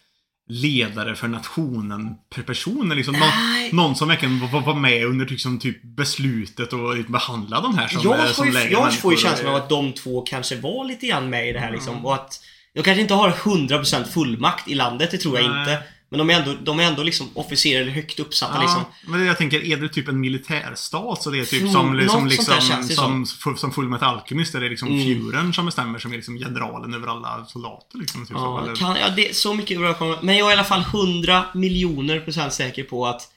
ledare 0.49 1.17
för 1.17 1.29
nationen 1.29 2.15
per 2.35 2.43
person? 2.43 2.89
Liksom 2.97 3.15
någon, 3.15 3.29
någon 3.73 3.97
som 3.97 4.09
verkligen 4.09 4.51
var, 4.51 4.61
var 4.61 4.75
med 4.75 5.07
under 5.07 5.27
liksom, 5.27 5.59
typ 5.59 5.83
beslutet 5.83 6.73
och 6.73 6.97
liksom 6.97 7.13
behandlade 7.13 7.63
de 7.63 7.79
här 7.79 7.89
som, 7.89 8.01
jag 8.03 8.19
eh, 8.19 8.25
får 8.25 8.33
som 8.33 8.47
ju, 8.47 8.71
jag 8.71 8.95
får 8.95 9.13
ju 9.13 9.19
känslan 9.19 9.49
av 9.49 9.57
att 9.57 9.69
de 9.69 9.93
två 9.93 10.23
kanske 10.23 10.57
var 10.57 10.85
lite 10.85 11.07
grann 11.07 11.31
med 11.31 11.49
i 11.49 11.53
det 11.53 11.61
här 11.61 11.73
liksom. 11.73 12.07
Och 12.07 12.15
att 12.15 12.41
de 12.75 12.83
kanske 12.83 13.03
inte 13.03 13.15
har 13.15 13.31
100% 13.31 14.05
fullmakt 14.05 14.69
i 14.69 14.75
landet, 14.75 15.11
det 15.11 15.19
tror 15.19 15.39
jag 15.39 15.51
Nej. 15.51 15.61
inte. 15.61 15.83
Men 16.11 16.19
de 16.19 16.31
är 16.31 16.35
ändå, 16.41 16.55
de 16.63 16.81
är 16.81 16.85
ändå 16.85 17.03
liksom 17.03 17.29
officerare 17.35 17.91
högt 17.91 18.21
uppsatta 18.21 18.55
Ja, 18.55 18.61
liksom. 18.61 18.85
men 19.07 19.27
jag 19.27 19.39
tänker, 19.39 19.65
är 19.65 19.77
det 19.77 19.89
typ 19.89 20.09
en 20.09 20.21
militärstat 20.21 21.23
så 21.23 21.31
det 21.31 21.39
är 21.39 21.45
typ 21.45 21.61
Mm, 21.61 21.73
som, 21.73 21.95
liksom, 21.97 22.29
där 22.29 22.29
liksom, 22.29 22.85
som, 22.85 23.27
som, 23.27 23.57
som 23.57 23.73
Full 23.73 23.89
Metal 23.89 24.15
Alchemist 24.15 24.53
där 24.53 24.61
det 24.61 24.67
är 24.67 24.71
liksom 24.71 24.89
Mm. 24.89 25.01
Führern 25.07 25.53
som 25.53 25.67
bestämmer 25.67 25.99
som 25.99 26.13
är 26.13 26.17
liksom 26.17 26.39
generalen 26.39 26.95
över 26.95 27.09
alla 27.09 27.45
soldater 27.45 27.99
liksom. 27.99 28.27
Typ 28.27 28.37
så, 28.37 28.43
Ja, 28.43 28.63
eller, 28.65 28.77
kan, 28.77 28.97
ja, 28.97 29.09
det 29.09 29.29
är 29.31 29.35
så 29.35 29.55
mycket 29.55 29.79
bra 29.79 29.95
kommer. 29.95 30.19
Men 30.23 30.37
jag 30.37 30.47
är 30.47 30.51
i 30.51 30.55
alla 30.55 30.65
fall 30.65 30.81
100 30.81 31.45
miljoner 31.55 32.21
procent 32.21 32.53
säker 32.53 32.85
på 32.85 33.07
att 33.07 33.29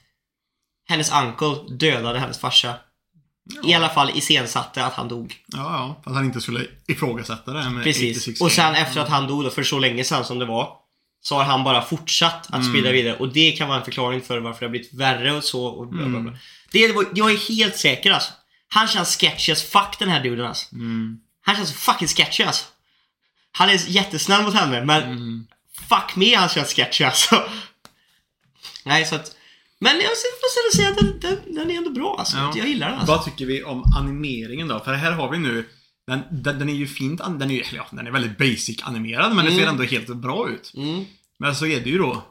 hennes 0.88 1.12
uncle 1.12 1.76
dödade 1.76 2.18
hennes 2.18 2.38
farsa. 2.38 2.74
I 3.64 3.74
alla 3.74 3.88
fall 3.88 4.10
iscensatte 4.14 4.84
att 4.86 4.92
han 4.94 5.08
dog. 5.08 5.34
ja, 5.46 5.58
ja, 5.58 6.10
att 6.10 6.16
han 6.16 6.24
inte 6.24 6.40
skulle 6.40 6.66
ifrågasätta 6.86 7.52
det 7.52 7.70
med 7.70 7.84
Precis. 7.84 8.16
86 8.16 8.40
Och 8.40 8.52
sen 8.52 8.74
efter 8.74 9.00
att 9.00 9.08
han 9.08 9.26
dog 9.26 9.44
då, 9.44 9.50
för 9.50 9.62
så 9.62 9.78
länge 9.78 10.04
sedan 10.04 10.24
som 10.24 10.38
det 10.38 10.44
var, 10.44 10.68
så 11.26 11.36
har 11.36 11.44
han 11.44 11.64
bara 11.64 11.82
fortsatt 11.82 12.46
att 12.46 12.54
Mm. 12.54 12.68
sprida 12.68 12.92
vidare. 12.92 13.16
Och 13.16 13.32
det 13.32 13.52
kan 13.52 13.68
vara 13.68 13.78
en 13.78 13.84
förklaring 13.84 14.22
för 14.22 14.38
varför 14.38 14.60
det 14.60 14.66
har 14.66 14.70
blivit 14.70 14.94
värre 14.94 15.32
och 15.32 15.44
så 15.44 15.66
och 15.66 15.86
bla 15.86 15.98
bla 16.06 16.20
bla. 16.20 16.30
Mm. 16.30 16.34
Det 16.72 16.78
jag 17.14 17.30
är 17.32 17.48
helt 17.48 17.76
säker 17.76 18.10
alltså. 18.10 18.32
Han 18.68 18.88
känns 18.88 19.16
sketchy 19.16 19.52
as 19.52 19.62
fuck 19.62 19.98
den 19.98 20.08
här 20.08 20.22
duden 20.22 20.46
alltså. 20.46 20.74
Mm. 20.74 21.18
Han 21.42 21.56
känns 21.56 21.72
fucking 21.72 22.08
sketchy 22.08 22.44
alltså. 22.44 22.64
Han 23.52 23.68
är 23.68 23.80
jättesnäll 23.90 24.42
mot 24.42 24.54
henne 24.54 24.84
men 24.84 25.02
Mm. 25.02 25.46
fuck 25.88 26.16
me 26.16 26.34
han 26.34 26.48
känns 26.48 26.74
sketchy 26.74 27.04
alltså. 27.04 27.42
Nej 28.84 29.04
så 29.04 29.14
att 29.14 29.36
men 29.78 29.96
jag 30.00 30.10
måste 30.10 30.76
säga 30.76 30.88
att 30.88 30.96
den, 30.96 31.20
den, 31.20 31.54
den 31.54 31.70
är 31.70 31.74
ändå 31.76 31.90
bra 31.90 32.16
alltså. 32.18 32.36
Ja. 32.36 32.52
Jag 32.56 32.68
gillar 32.68 32.88
den 32.90 32.98
alltså. 32.98 33.12
Vad 33.14 33.24
tycker 33.24 33.46
vi 33.46 33.62
om 33.64 33.84
animeringen 33.96 34.68
då? 34.68 34.80
För 34.80 34.94
här 34.94 35.12
har 35.12 35.30
vi 35.30 35.38
nu 35.38 35.68
den, 36.06 36.20
den, 36.30 36.58
den 36.58 36.68
är 36.68 36.74
ju 36.74 36.86
fint, 36.86 37.20
den 37.38 37.50
är, 37.50 37.62
ja, 37.74 37.86
den 37.90 38.06
är 38.06 38.10
väldigt 38.10 38.38
basic 38.38 38.82
animerad 38.82 39.34
men 39.34 39.46
Mm. 39.46 39.58
ser 39.58 39.66
ändå 39.66 39.82
helt 39.82 40.08
bra 40.08 40.48
ut. 40.50 40.72
Mm. 40.76 41.04
Men 41.38 41.54
så 41.54 41.66
är 41.66 41.80
det 41.80 41.90
ju 41.90 41.98
då 41.98 42.22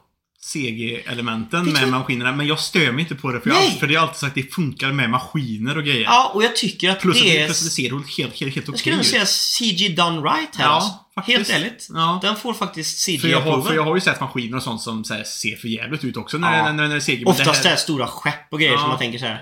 CG-elementen 0.52 1.64
Det 1.66 1.72
med 1.72 1.88
maskinerna. 1.88 2.32
Men 2.32 2.46
jag 2.46 2.60
stör 2.60 2.92
mig 2.92 3.00
inte 3.00 3.14
på 3.14 3.32
det 3.32 3.40
för 3.40 3.50
jag, 3.50 3.56
Nej. 3.58 3.76
för 3.80 3.86
det 3.86 3.94
har 3.94 4.02
alltid 4.02 4.16
sagt 4.16 4.30
att 4.38 4.44
det 4.44 4.54
funkar 4.54 4.92
med 4.92 5.10
maskiner 5.10 5.76
och 5.78 5.84
grejer. 5.84 6.02
Ja 6.04 6.30
och 6.34 6.44
jag 6.44 6.56
tycker 6.56 6.90
att 6.90 7.00
Plus 7.00 7.22
det 7.22 7.28
det, 7.28 7.38
är... 7.40 7.46
plus 7.46 7.60
att 7.60 7.64
det 7.66 7.70
ser 7.70 7.82
helt, 7.90 8.18
helt, 8.18 8.40
helt, 8.40 8.40
helt 8.40 8.56
Jag 8.56 8.68
okej 8.68 8.78
skulle 8.78 8.96
nog 8.96 9.04
ut. 9.04 9.10
säga 9.10 9.26
CG 9.26 9.96
done 9.96 10.20
right 10.20 10.56
här 10.56 10.64
Ja, 10.64 10.70
alltså. 10.70 10.90
faktiskt. 11.14 11.36
Helt 11.50 11.50
ärligt. 11.64 11.88
Ja. 11.94 12.18
Den 12.22 12.36
får 12.36 12.54
faktiskt 12.54 12.98
CG 13.04 13.18
För 13.20 13.28
jag, 13.28 13.40
har, 13.40 13.62
för 13.62 13.74
jag 13.74 13.84
har 13.84 13.94
ju 13.94 14.00
sett 14.00 14.20
maskiner 14.20 14.56
och 14.56 14.62
sånt 14.62 14.82
som 14.82 15.04
så 15.04 15.14
här, 15.14 15.24
ser 15.24 15.56
för 15.56 15.68
jävligt 15.68 16.04
ut 16.04 16.16
också 16.16 16.38
när, 16.38 16.56
Ja. 16.58 16.64
när, 16.64 16.72
när, 16.72 16.82
när 16.82 16.88
det 16.88 16.96
är 16.96 17.00
CG. 17.00 17.22
Oftast 17.26 17.44
det 17.62 17.68
är 17.68 17.70
här, 17.70 17.70
det 17.70 17.76
stora 17.82 18.06
skepp 18.06 18.52
och 18.52 18.58
grejer 18.58 18.72
Ja. 18.72 18.78
som 18.78 18.88
man 18.88 18.98
tänker 18.98 19.18
så 19.18 19.24
här. 19.26 19.40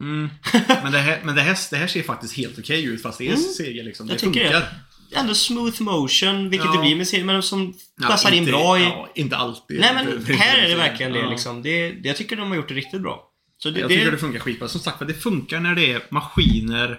Mm, 0.00 0.30
Men, 0.82 0.92
det 0.92 0.98
här, 0.98 1.20
men 1.24 1.34
det, 1.34 1.40
här, 1.42 1.56
det 1.70 1.76
här 1.76 1.86
ser 1.86 2.02
faktiskt 2.02 2.36
helt 2.36 2.58
okej 2.58 2.84
ut 2.84 3.02
fast 3.02 3.18
det 3.18 3.24
är 3.28 3.34
Mm. 3.34 3.42
CG 3.58 3.82
liksom. 3.84 4.06
Det 4.06 4.12
Jag 4.12 4.20
funkar. 4.20 4.42
det. 4.44 4.68
Ändå 5.14 5.34
smooth 5.34 5.82
motion, 5.82 6.48
vilket 6.50 6.66
Ja. 6.66 6.72
det 6.72 6.78
blir 6.78 6.96
med 6.96 7.08
serien, 7.08 7.26
men 7.26 7.42
som 7.42 7.74
Ja, 8.00 8.06
passar 8.08 8.30
in 8.32 8.38
inte- 8.38 8.52
bra 8.52 8.78
i... 8.78 8.82
Ja, 8.82 9.08
inte 9.14 9.36
alltid. 9.36 9.80
Nej 9.80 9.94
men 9.94 10.26
här 10.38 10.58
är 10.58 10.68
det 10.68 10.74
verkligen 10.74 11.12
det 11.12 11.30
liksom. 11.30 11.62
Det, 11.62 11.88
jag 12.04 12.16
tycker 12.16 12.36
de 12.36 12.48
har 12.48 12.56
gjort 12.56 12.68
det 12.68 12.74
riktigt 12.74 13.00
bra. 13.02 13.28
Så 13.58 13.70
det, 13.70 13.80
Jag 13.80 13.90
det, 13.90 13.96
tycker 13.96 14.10
det 14.12 14.18
funkar 14.18 14.40
skitbra. 14.40 14.68
Som 14.68 14.80
sagt 14.80 15.06
det 15.06 15.14
funkar 15.14 15.60
när 15.60 15.74
det 15.74 15.92
är 15.92 16.02
maskiner 16.10 16.98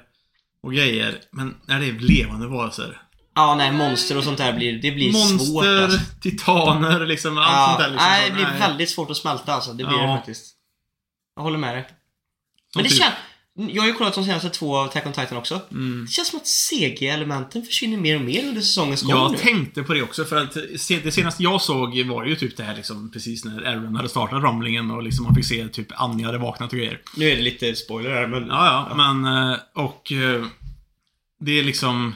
och 0.64 0.74
grejer. 0.74 1.20
Men 1.32 1.56
när 1.68 1.80
det 1.80 1.86
är 1.86 1.94
levande 2.00 2.48
varelser. 2.48 3.02
Ja, 3.36 3.56
nej, 3.56 3.72
monster 3.72 4.18
och 4.18 4.24
sånt 4.24 4.38
där 4.38 4.54
blir, 4.54 4.82
det 4.82 4.92
blir 4.92 5.12
svårt 5.12 5.32
Monster, 5.40 5.84
alltså. 5.84 6.00
titaner, 6.22 7.06
liksom 7.06 7.38
allt 7.38 7.48
Ja, 7.48 7.66
sånt 7.68 7.80
där. 7.80 7.90
Liksom, 7.90 8.08
nej, 8.10 8.30
det 8.30 8.36
blir 8.36 8.60
väldigt 8.60 8.90
svårt 8.90 9.10
att 9.12 9.18
smälta 9.18 9.54
alltså. 9.54 9.74
Det 9.74 9.84
blir 9.86 9.98
det 9.98 10.08
faktiskt. 10.08 10.54
Jag 11.36 11.44
håller 11.44 11.58
med 11.58 11.76
dig. 11.76 11.88
Men 12.76 12.84
det 12.84 12.90
typ- 12.90 13.00
känns... 13.00 13.14
Jag 13.56 13.82
har 13.84 13.88
ju 13.88 13.94
kollat 13.94 14.14
de 14.16 14.24
senaste 14.26 14.50
två 14.50 14.78
av 14.78 14.86
Attack 14.86 15.06
on 15.06 15.14
Titan 15.14 15.38
också. 15.38 15.62
Mm. 15.72 16.06
Det 16.06 16.12
känns 16.12 16.28
som 16.28 16.40
att 16.40 16.48
CG-elementen 16.48 17.64
försvinner 17.66 17.98
mer 17.98 18.16
och 18.16 18.22
mer 18.22 18.48
under 18.48 18.62
säsongens 18.62 19.02
gång 19.02 19.12
Jag 19.12 19.32
nu. 19.32 19.38
tänkte 19.38 19.84
på 19.84 19.94
det 19.94 20.02
också 20.02 20.26
för 20.26 20.36
att 20.36 20.54
det 21.04 21.12
senaste 21.12 21.44
jag 21.44 21.62
såg 21.62 22.06
var 22.06 22.26
ju 22.26 22.36
typ 22.36 22.58
det 22.58 22.64
här 22.64 22.76
liksom 22.76 23.12
precis 23.12 23.46
när 23.46 23.64
Aaron 23.68 23.96
hade 23.96 24.10
startat 24.10 24.44
ramlingen 24.44 24.92
och 24.92 25.04
liksom 25.04 25.26
man 25.26 25.36
fick 25.36 25.46
se 25.46 25.68
typ 25.68 25.88
Anja 26.02 26.26
hade 26.26 26.38
vaknat 26.38 26.72
och 26.72 26.78
grejer. 26.78 27.02
Nu 27.18 27.30
är 27.30 27.36
det 27.36 27.42
lite 27.42 27.76
spoiler 27.76 28.10
här 28.12 28.28
men... 28.28 28.48
Ja, 28.48 28.88
ja, 28.90 28.96
men 28.96 29.50
eh, 29.52 29.58
och 29.74 30.12
eh, 30.12 30.46
det 31.40 31.60
är 31.60 31.64
liksom 31.64 32.16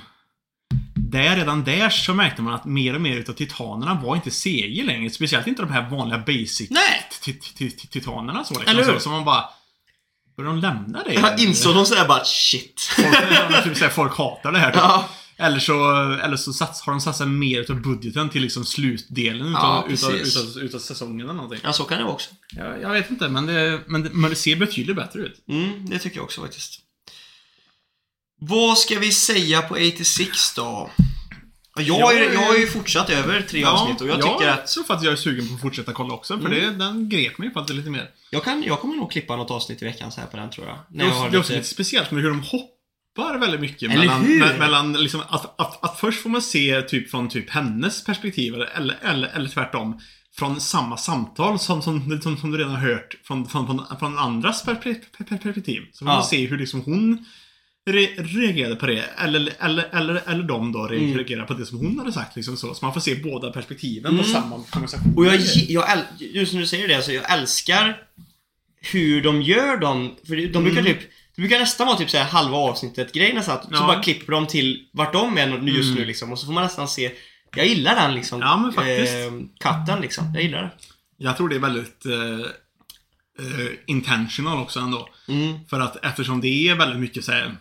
där, 0.96 1.36
redan 1.36 1.64
där 1.64 1.90
så 1.90 2.14
märkte 2.14 2.42
man 2.42 2.54
att 2.54 2.66
mer 2.66 2.96
och 2.96 3.02
mer 3.02 3.18
utav 3.18 3.34
titanerna 3.34 4.02
var 4.04 4.16
inte 4.16 4.32
CG 4.32 4.84
längre. 4.86 5.10
Speciellt 5.10 5.48
inte 5.48 5.62
de 5.62 5.72
här 5.72 5.90
vanliga 5.90 6.18
basic 6.20 6.70
Nej. 6.70 7.08
ti- 7.24 7.40
ti- 7.40 7.76
ti- 7.78 7.90
titanerna 7.90 8.44
så 8.44 8.54
liksom. 8.54 8.72
Eller 8.72 8.86
hur? 8.86 8.94
Så, 8.94 9.00
så 9.00 9.10
man 9.10 9.26
bara... 9.26 9.44
Börjar 10.38 10.52
de 10.52 10.60
lämna 10.60 11.04
det? 11.04 11.14
Jag 11.14 11.40
insåg 11.40 11.76
de 11.76 11.86
sådär 11.86 12.08
bara 12.08 12.26
shit. 12.26 12.82
Folk, 12.96 13.08
ja, 13.52 13.62
typ 13.64 13.78
såhär, 13.78 13.92
folk 13.92 14.18
hatar 14.18 14.52
det 14.52 14.60
här. 14.60 14.72
Typ. 14.72 14.82
Ja. 14.82 15.10
Eller 15.40 15.60
så, 15.60 15.74
eller 16.24 16.38
så 16.38 16.54
sats, 16.54 16.82
har 16.82 16.94
de 16.94 17.02
satsat 17.02 17.28
mer 17.28 17.60
utav 17.62 17.82
budgeten 17.82 18.30
till 18.30 18.42
liksom 18.42 18.66
slutdelen 18.66 19.48
utav, 19.48 19.62
Ja, 19.64 19.86
utav, 19.94 20.10
precis. 20.10 20.38
utav, 20.38 20.64
utav 20.64 20.80
säsongen 20.80 21.22
eller 21.22 21.34
någonting. 21.34 21.60
Ja, 21.64 21.74
så 21.74 21.84
kan 21.84 21.98
det 21.98 22.04
vara 22.04 22.14
också. 22.14 22.30
Jag, 22.50 22.82
jag 22.82 22.90
vet 22.90 23.10
inte, 23.10 23.28
men 23.30 23.46
det, 23.46 23.82
men, 23.88 24.04
det, 24.04 24.10
men 24.14 24.30
det 24.30 24.36
ser 24.36 24.56
betydligt 24.56 24.96
bättre 24.96 25.20
ut. 25.20 25.44
Mm, 25.50 25.90
det 25.90 26.00
tycker 26.00 26.18
jag 26.18 26.24
också 26.24 26.42
faktiskt. 26.42 26.80
Vad 28.40 28.78
ska 28.78 29.00
vi 29.00 29.12
säga 29.12 29.62
på 29.62 29.74
86 29.74 30.54
då? 30.56 30.90
Ja, 31.82 31.98
Jag, 32.00 32.06
har 32.06 32.14
ju- 32.14 32.20
Jag 32.20 32.28
är- 32.30 32.34
jag 32.34 32.42
har 32.48 32.56
ju 32.56 32.68
fortsatt 32.68 33.10
över 33.10 33.42
tre 33.42 33.64
avsnitt 33.64 34.02
och 34.02 34.08
jag 34.08 34.22
tycker 34.22 34.48
att 34.48 34.70
så 34.70 34.84
för 34.84 34.94
att 34.94 35.04
jag 35.04 35.12
är 35.14 35.18
sugen 35.18 35.48
på 35.48 35.54
att 35.56 35.62
fortsätta 35.62 35.94
kolla 35.94 36.14
också, 36.14 36.40
för 36.40 36.50
det, 36.50 36.72
den 36.72 37.10
grep 37.10 37.38
mig 37.38 37.54
faktiskt 37.54 37.78
lite 37.78 37.90
mer. 37.90 38.10
jag, 38.32 38.44
kan, 38.44 38.64
jag 38.64 38.80
kommer 38.80 38.96
nog 38.96 39.12
klippa 39.12 39.36
något 39.36 39.52
avsnitt 39.52 39.82
i 39.82 39.86
veckan 39.86 40.12
så 40.12 40.22
här 40.22 40.28
på 40.28 40.38
den 40.38 40.50
tror 40.50 40.68
jag. 40.68 40.76
Det 40.76 40.98
När 40.98 41.06
jag 41.06 41.14
är, 41.16 41.20
har 41.20 41.30
det 41.30 41.38
är 41.38 41.40
också 41.40 41.54
lite... 41.54 41.68
speciellt 41.68 42.12
med 42.12 42.24
hur 42.24 42.30
de 42.30 42.42
hoppar 42.44 43.38
väldigt 43.38 43.62
mycket. 43.62 43.84
Eller 43.92 43.98
mellan, 44.00 44.22
hur? 44.26 44.42
me- 44.44 44.60
mellan 44.60 44.94
liksom 44.94 45.22
att, 45.30 45.60
att, 45.62 45.84
att 45.84 46.00
först 46.00 46.22
får 46.24 46.30
man 46.30 46.42
se 46.42 46.82
typ 46.82 47.12
från 47.12 47.30
typ 47.30 47.50
hennes 47.50 48.04
perspektiv, 48.04 48.54
eller, 48.54 48.66
eller, 48.76 48.98
eller, 49.02 49.28
eller 49.28 49.50
tvärtom. 49.50 50.00
Från 50.38 50.62
samma 50.62 50.98
samtal 50.98 51.60
som, 51.60 51.82
som, 51.82 52.22
som, 52.22 52.38
som 52.38 52.52
du 52.52 52.58
redan 52.58 52.72
har 52.76 52.82
hört 52.90 53.16
från, 53.24 53.48
från, 53.48 53.66
från, 53.68 53.98
från 54.00 54.18
andras 54.18 54.64
per, 54.64 54.76
per, 54.76 54.94
per, 55.24 55.38
perspektiv. 55.38 55.82
Så 55.94 56.06
får 56.06 56.12
Ja. 56.12 56.18
man 56.18 56.24
se 56.26 56.48
hur 56.48 56.58
liksom 56.58 56.82
hon 56.82 57.26
re, 57.88 58.06
reagerade 58.18 58.76
på 58.76 58.86
det. 58.86 59.04
Eller, 59.18 59.54
eller, 59.60 59.88
eller, 59.96 60.22
eller 60.28 60.44
de 60.44 60.72
då 60.72 60.84
re, 60.88 60.98
Mm. 60.98 61.18
reagerade 61.18 61.48
på 61.48 61.54
det 61.54 61.66
som 61.66 61.78
hon 61.78 62.00
hade 62.00 62.12
sagt. 62.12 62.36
Liksom 62.36 62.58
så. 62.58 62.74
så 62.74 62.86
man 62.86 62.94
får 62.94 63.02
se 63.02 63.16
båda 63.16 63.52
perspektiven 63.52 64.18
på 64.18 64.24
samma 64.24 64.64
konversation. 64.70 65.14
Och 65.18 65.26
jag, 65.26 65.40
jag 65.70 65.86
just 66.20 66.54
när 66.54 66.62
du 66.62 66.68
säger 66.68 66.88
det, 66.88 66.96
alltså 66.96 67.12
jag 67.12 67.32
älskar 67.34 67.98
hur 68.82 69.22
de 69.22 69.42
gör 69.42 69.78
dem. 69.78 70.16
För 70.28 70.36
de 70.36 70.64
brukar 70.64 70.80
Mm. 70.82 70.94
typ, 70.94 71.02
Det 71.36 71.42
brukar 71.42 71.60
nästan 71.60 71.88
vara 71.88 71.98
typ 71.98 72.10
så 72.10 72.18
här 72.18 72.26
halva 72.26 72.58
avsnittet 72.58 73.14
grej 73.14 73.34
nästan. 73.34 73.58
Så 73.62 73.68
Ja. 73.72 73.88
bara 73.88 74.04
klipper 74.04 74.32
de 74.34 74.48
till 74.48 74.86
vart 74.92 75.14
de 75.14 75.38
är 75.38 75.48
just 75.48 75.88
Mm. 75.90 76.00
nu 76.00 76.06
liksom. 76.06 76.32
Och 76.32 76.40
så 76.40 76.46
får 76.46 76.54
man 76.54 76.64
nästan 76.64 76.88
se. 76.88 77.12
Jag 77.56 77.68
gillar 77.68 77.96
den 77.96 78.14
liksom. 78.16 78.40
Ja, 78.42 78.58
men 78.58 78.74
faktiskt. 78.74 79.14
Eh, 79.14 79.32
liksom. 80.02 80.32
Jag 80.34 80.44
gillar 80.44 80.62
det. 80.62 80.70
Jag 81.18 81.38
tror 81.38 81.50
det 81.50 81.56
är 81.56 81.60
väldigt 81.60 82.06
eh, 82.06 82.40
eh, 83.46 83.68
intentional 83.86 84.58
också 84.62 84.80
ändå. 84.80 85.10
Mm. 85.28 85.60
För 85.70 85.80
att 85.80 86.06
eftersom 86.06 86.42
det 86.42 86.70
är 86.70 86.76
väldigt 86.76 87.00
mycket 87.00 87.24
så 87.26 87.32
här 87.32 87.56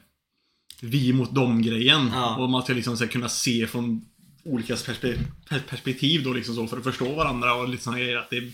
vi 0.81 1.12
mot 1.12 1.35
dem-grejen. 1.35 2.11
Ja. 2.14 2.37
Och 2.37 2.51
man 2.51 2.62
ska 2.62 2.72
liksom 2.72 2.97
så 2.97 3.09
kunna 3.09 3.29
se 3.29 3.66
från 3.66 4.05
olika 4.45 4.77
perspe 4.77 5.18
per- 5.49 5.61
perspektiv 5.61 6.22
då 6.24 6.33
liksom 6.33 6.55
så 6.55 6.66
för 6.66 6.77
att 6.77 6.85
förstå 6.85 7.14
varandra 7.14 7.55
och 7.55 7.68
lite 7.68 7.83
såna 7.85 7.99
grejer. 7.99 8.16
Att 8.16 8.31
det, 8.31 8.53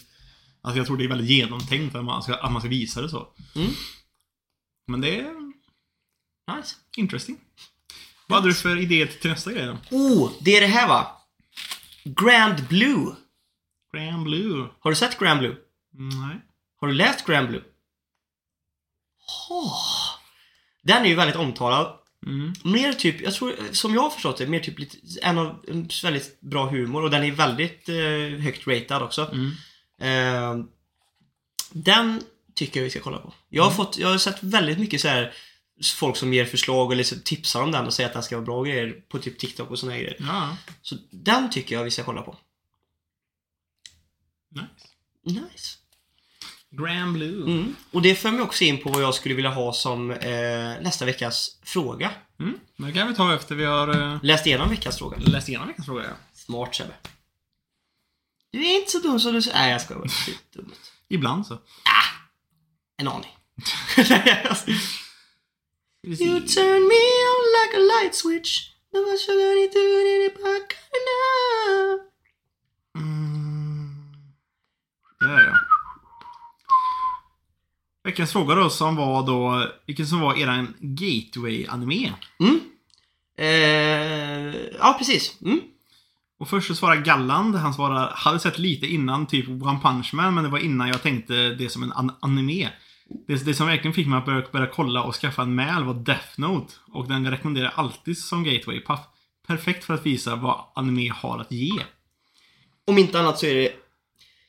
alltså 0.62 0.76
jag 0.78 0.86
tror 0.86 0.96
det 0.96 1.04
är 1.04 1.08
väldigt 1.08 1.30
genomtänkt 1.30 1.94
att 1.94 2.04
man 2.04 2.22
ska, 2.22 2.34
att 2.34 2.52
man 2.52 2.62
ska 2.62 2.68
visa 2.68 3.02
det 3.02 3.08
så. 3.08 3.28
Mm. 3.54 3.70
Men 4.86 5.00
det 5.00 5.20
är 5.20 5.52
Nice. 6.56 6.74
interesting. 6.96 7.38
Vad 8.26 8.38
hade 8.38 8.50
du 8.50 8.54
för 8.54 8.76
idé 8.80 9.06
till 9.06 9.30
nästa 9.30 9.52
grej 9.52 9.66
då? 9.66 9.96
Oh, 9.96 10.32
det 10.40 10.56
är 10.56 10.60
det 10.60 10.66
här 10.66 10.88
va? 10.88 11.16
Grand 12.04 12.68
Blue. 12.68 13.14
Grand 13.96 14.24
Blue? 14.24 14.68
Har 14.80 14.90
du 14.90 14.96
sett 14.96 15.18
Grand 15.18 15.40
Blue? 15.40 15.56
Nej. 15.92 16.36
Har 16.80 16.88
du 16.88 16.94
läst 16.94 17.26
Grand 17.26 17.48
Blue? 17.48 17.62
Oh. 19.50 19.74
Den 20.82 21.02
är 21.04 21.08
ju 21.08 21.14
väldigt 21.14 21.36
omtalad. 21.36 21.98
Mm. 22.26 22.52
Mer 22.64 22.92
typ, 22.92 23.20
jag 23.20 23.34
tror, 23.34 23.54
som 23.72 23.94
jag 23.94 24.02
har 24.02 24.10
förstått 24.10 24.38
det, 24.38 24.46
mer 24.46 24.60
typ 24.60 24.78
lite, 24.78 24.96
en 25.22 25.38
av 25.38 25.64
en 25.68 25.88
väldigt 26.02 26.40
bra 26.40 26.70
humor 26.70 27.02
och 27.02 27.10
den 27.10 27.24
är 27.24 27.32
väldigt 27.32 27.88
eh, 27.88 28.40
högt 28.44 28.66
ratad 28.66 29.02
också. 29.02 29.32
Mm. 29.32 29.52
Eh, 30.00 30.64
den 31.70 32.22
tycker 32.54 32.80
jag 32.80 32.84
vi 32.84 32.90
ska 32.90 33.00
kolla 33.00 33.18
på. 33.18 33.34
Jag 33.48 33.62
har, 33.64 33.70
fått, 33.70 33.98
jag 33.98 34.08
har 34.08 34.18
sett 34.18 34.42
väldigt 34.42 34.78
mycket 34.78 35.00
så 35.00 35.08
här 35.08 35.34
folk 35.94 36.16
som 36.16 36.34
ger 36.34 36.44
förslag 36.44 36.90
och 36.90 36.96
liksom 36.96 37.20
tipsar 37.20 37.62
om 37.62 37.72
den 37.72 37.86
och 37.86 37.94
säger 37.94 38.08
att 38.08 38.14
den 38.14 38.22
ska 38.22 38.36
vara 38.36 38.46
bra 38.46 38.62
grejer 38.62 39.02
på 39.08 39.18
typ 39.18 39.38
TikTok 39.38 39.70
och 39.70 39.78
såna 39.78 39.98
grejer. 39.98 40.16
Ja. 40.18 40.56
Så 40.82 40.96
den 41.10 41.50
tycker 41.50 41.76
jag 41.76 41.84
vi 41.84 41.90
ska 41.90 42.04
kolla 42.04 42.22
på. 42.22 42.38
Nice. 44.50 45.40
Nice. 45.40 45.78
Grand 46.72 47.12
Blue. 47.12 47.42
Mm. 47.52 47.76
Och 47.90 48.02
det 48.02 48.14
för 48.14 48.30
mig 48.30 48.40
också 48.42 48.64
in 48.64 48.78
på 48.82 48.90
vad 48.90 49.02
jag 49.02 49.14
skulle 49.14 49.34
vilja 49.34 49.50
ha 49.50 49.72
som 49.72 50.10
eh, 50.10 50.80
nästa 50.80 51.04
veckas 51.04 51.58
fråga. 51.62 52.10
Mm. 52.40 52.58
Det 52.76 52.92
kan 52.92 53.08
vi 53.08 53.14
ta 53.14 53.34
efter 53.34 53.54
vi 53.54 53.64
har 53.64 53.88
eh, 53.88 54.18
Läst 54.22 54.46
igenom 54.46 54.70
veckans 54.70 54.98
fråga. 54.98 55.16
läst 55.18 55.48
igenom 55.48 55.68
veckans 55.68 55.86
fråga. 55.86 56.02
Ja. 56.04 56.10
Smart 56.34 56.74
Sebbe. 56.74 56.94
Du 58.50 58.64
är 58.66 58.78
inte 58.78 58.90
så 58.90 58.98
dum 58.98 59.20
som 59.20 59.32
du 59.32 59.42
säger. 59.42 59.58
Nej, 59.58 59.72
jag 59.72 59.80
skojar 59.80 60.00
bara. 60.00 60.10
Dumt. 60.54 60.72
Ibland 61.08 61.46
så. 61.46 61.58
En 62.96 63.08
aning. 63.08 63.36
you 66.06 66.40
turn 66.40 66.82
me 66.88 67.04
on 67.32 67.42
like 67.58 67.76
a 67.76 67.80
light 67.80 68.14
switch. 68.14 68.68
Mm. 72.98 74.14
Där 75.20 75.44
ja. 75.44 75.58
Veckans 78.04 78.32
fråga 78.32 78.54
då 78.54 78.70
som 78.70 78.96
var 78.96 79.26
då, 79.26 79.66
vilken 79.86 80.06
som 80.06 80.20
var 80.20 80.34
eran 80.38 80.74
gateway-anime? 80.80 82.12
Mm. 82.40 82.60
Eh, 83.38 84.56
ja, 84.78 84.94
precis. 84.98 85.40
Mm. 85.42 85.60
Och 86.38 86.48
först 86.48 86.68
så 86.68 86.74
svarade 86.74 87.02
Galland, 87.02 87.54
han 87.54 87.74
svarade, 87.74 88.10
hade 88.14 88.40
sett 88.40 88.58
lite 88.58 88.86
innan 88.86 89.26
typ 89.26 89.48
One 89.48 89.80
Punch 89.82 90.14
Man, 90.14 90.34
men 90.34 90.44
det 90.44 90.50
var 90.50 90.58
innan 90.58 90.88
jag 90.88 91.02
tänkte 91.02 91.54
det 91.54 91.68
som 91.68 91.82
en 91.82 91.92
an 91.92 92.12
anime. 92.20 92.68
Det, 93.26 93.44
det 93.44 93.54
som 93.54 93.66
verkligen 93.66 93.94
fick 93.94 94.06
mig 94.06 94.18
att 94.18 94.24
börja, 94.24 94.44
börja 94.52 94.66
kolla 94.66 95.02
och 95.02 95.14
skaffa 95.14 95.42
en 95.42 95.54
mäl 95.54 95.84
var 95.84 95.94
Death 95.94 96.40
Note. 96.40 96.74
Och 96.92 97.08
den 97.08 97.30
rekommenderar 97.30 97.72
alltid 97.74 98.18
som 98.18 98.44
gateway. 98.44 98.82
Perfekt 99.46 99.84
för 99.84 99.94
att 99.94 100.06
visa 100.06 100.36
vad 100.36 100.64
anime 100.74 101.12
har 101.14 101.38
att 101.38 101.52
ge. 101.52 101.82
Om 102.86 102.98
inte 102.98 103.20
annat 103.20 103.38
så 103.38 103.46
är 103.46 103.54
det... 103.54 103.81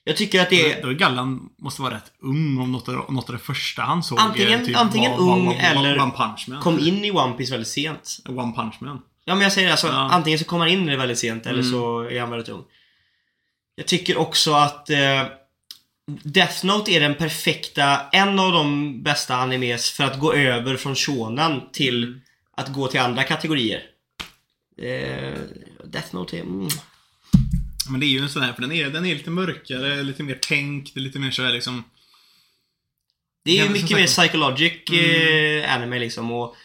Jag 0.04 0.18
tycker 0.18 0.42
att 0.42 0.50
det 0.50 0.72
är... 0.72 0.82
Då 0.82 0.90
är 0.90 0.94
Gallan 0.94 1.50
måste 1.58 1.82
vara 1.82 1.94
rätt 1.96 2.12
ung 2.22 2.58
om 2.58 2.72
något 2.72 2.88
av, 2.90 3.14
något 3.14 3.30
av 3.30 3.36
det 3.36 3.42
första 3.42 3.82
han 3.82 4.04
såg. 4.04 4.20
Antingen- 4.20 4.74
eh, 4.74 4.82
antingen 4.82 5.14
ung 5.14 5.54
eller 5.54 6.00
One 6.00 6.12
Punch 6.12 6.46
Man. 6.48 6.62
Kom 6.62 6.80
in 6.80 7.06
i 7.06 7.12
One 7.12 7.34
Piece 7.34 7.52
väldigt 7.52 7.68
sent. 7.68 8.18
One 8.30 8.54
Punch 8.56 8.76
Man. 8.80 9.02
Ja, 9.26 9.34
men 9.36 9.44
jag 9.44 9.52
säger 9.54 9.68
det, 9.68 9.74
alltså, 9.74 9.88
Ja. 9.88 10.10
antingen 10.12 10.40
så 10.40 10.46
kommer 10.46 10.66
han 10.66 10.74
in 10.74 10.88
i 10.88 10.92
det 10.92 10.98
väldigt 10.98 11.20
sent 11.20 11.46
eller 11.46 11.60
Mm. 11.60 11.72
så 11.72 12.00
är 12.02 12.20
han 12.20 12.30
väldigt 12.30 12.50
ung. 12.50 12.64
Jag 13.76 13.88
tycker 13.88 14.18
också 14.18 14.54
att 14.54 14.90
eh, 14.90 15.24
Death 16.24 16.66
Note 16.66 16.92
är 16.92 17.00
den 17.00 17.16
perfekta, 17.16 18.00
en 18.12 18.40
av 18.40 18.52
de 18.52 18.94
bästa 19.04 19.36
animes 19.36 19.92
för 19.92 20.04
att 20.04 20.20
gå 20.20 20.34
över 20.34 20.78
från 20.78 20.96
shonen 20.96 21.62
till 21.74 22.20
att 22.58 22.68
gå 22.74 22.88
till 22.88 23.00
andra 23.00 23.24
kategorier. 23.24 23.82
Eh, 24.82 25.34
Death 25.86 26.16
Note 26.16 26.38
är... 26.38 26.42
Mm. 26.42 26.68
Men 27.90 28.00
det 28.00 28.06
är 28.06 28.08
ju 28.08 28.20
en 28.20 28.30
sån 28.30 28.42
här, 28.42 28.54
för 28.54 28.62
den 28.62 28.72
är, 28.72 28.90
den 28.90 29.06
är 29.06 29.16
lite 29.16 29.30
mörkare, 29.30 30.04
lite 30.04 30.24
mer 30.24 30.36
tänkt, 30.36 30.96
lite 30.96 31.20
mer 31.20 31.32
sådär 31.32 31.52
liksom... 31.52 31.84
Det 33.46 33.60
är 33.60 33.64
ju 33.64 33.70
mycket 33.70 33.98
mer 33.98 34.08
psychologic 34.08 34.74
eh, 34.92 35.76
anime 35.76 36.00
liksom 36.00 36.32
och, 36.32 36.56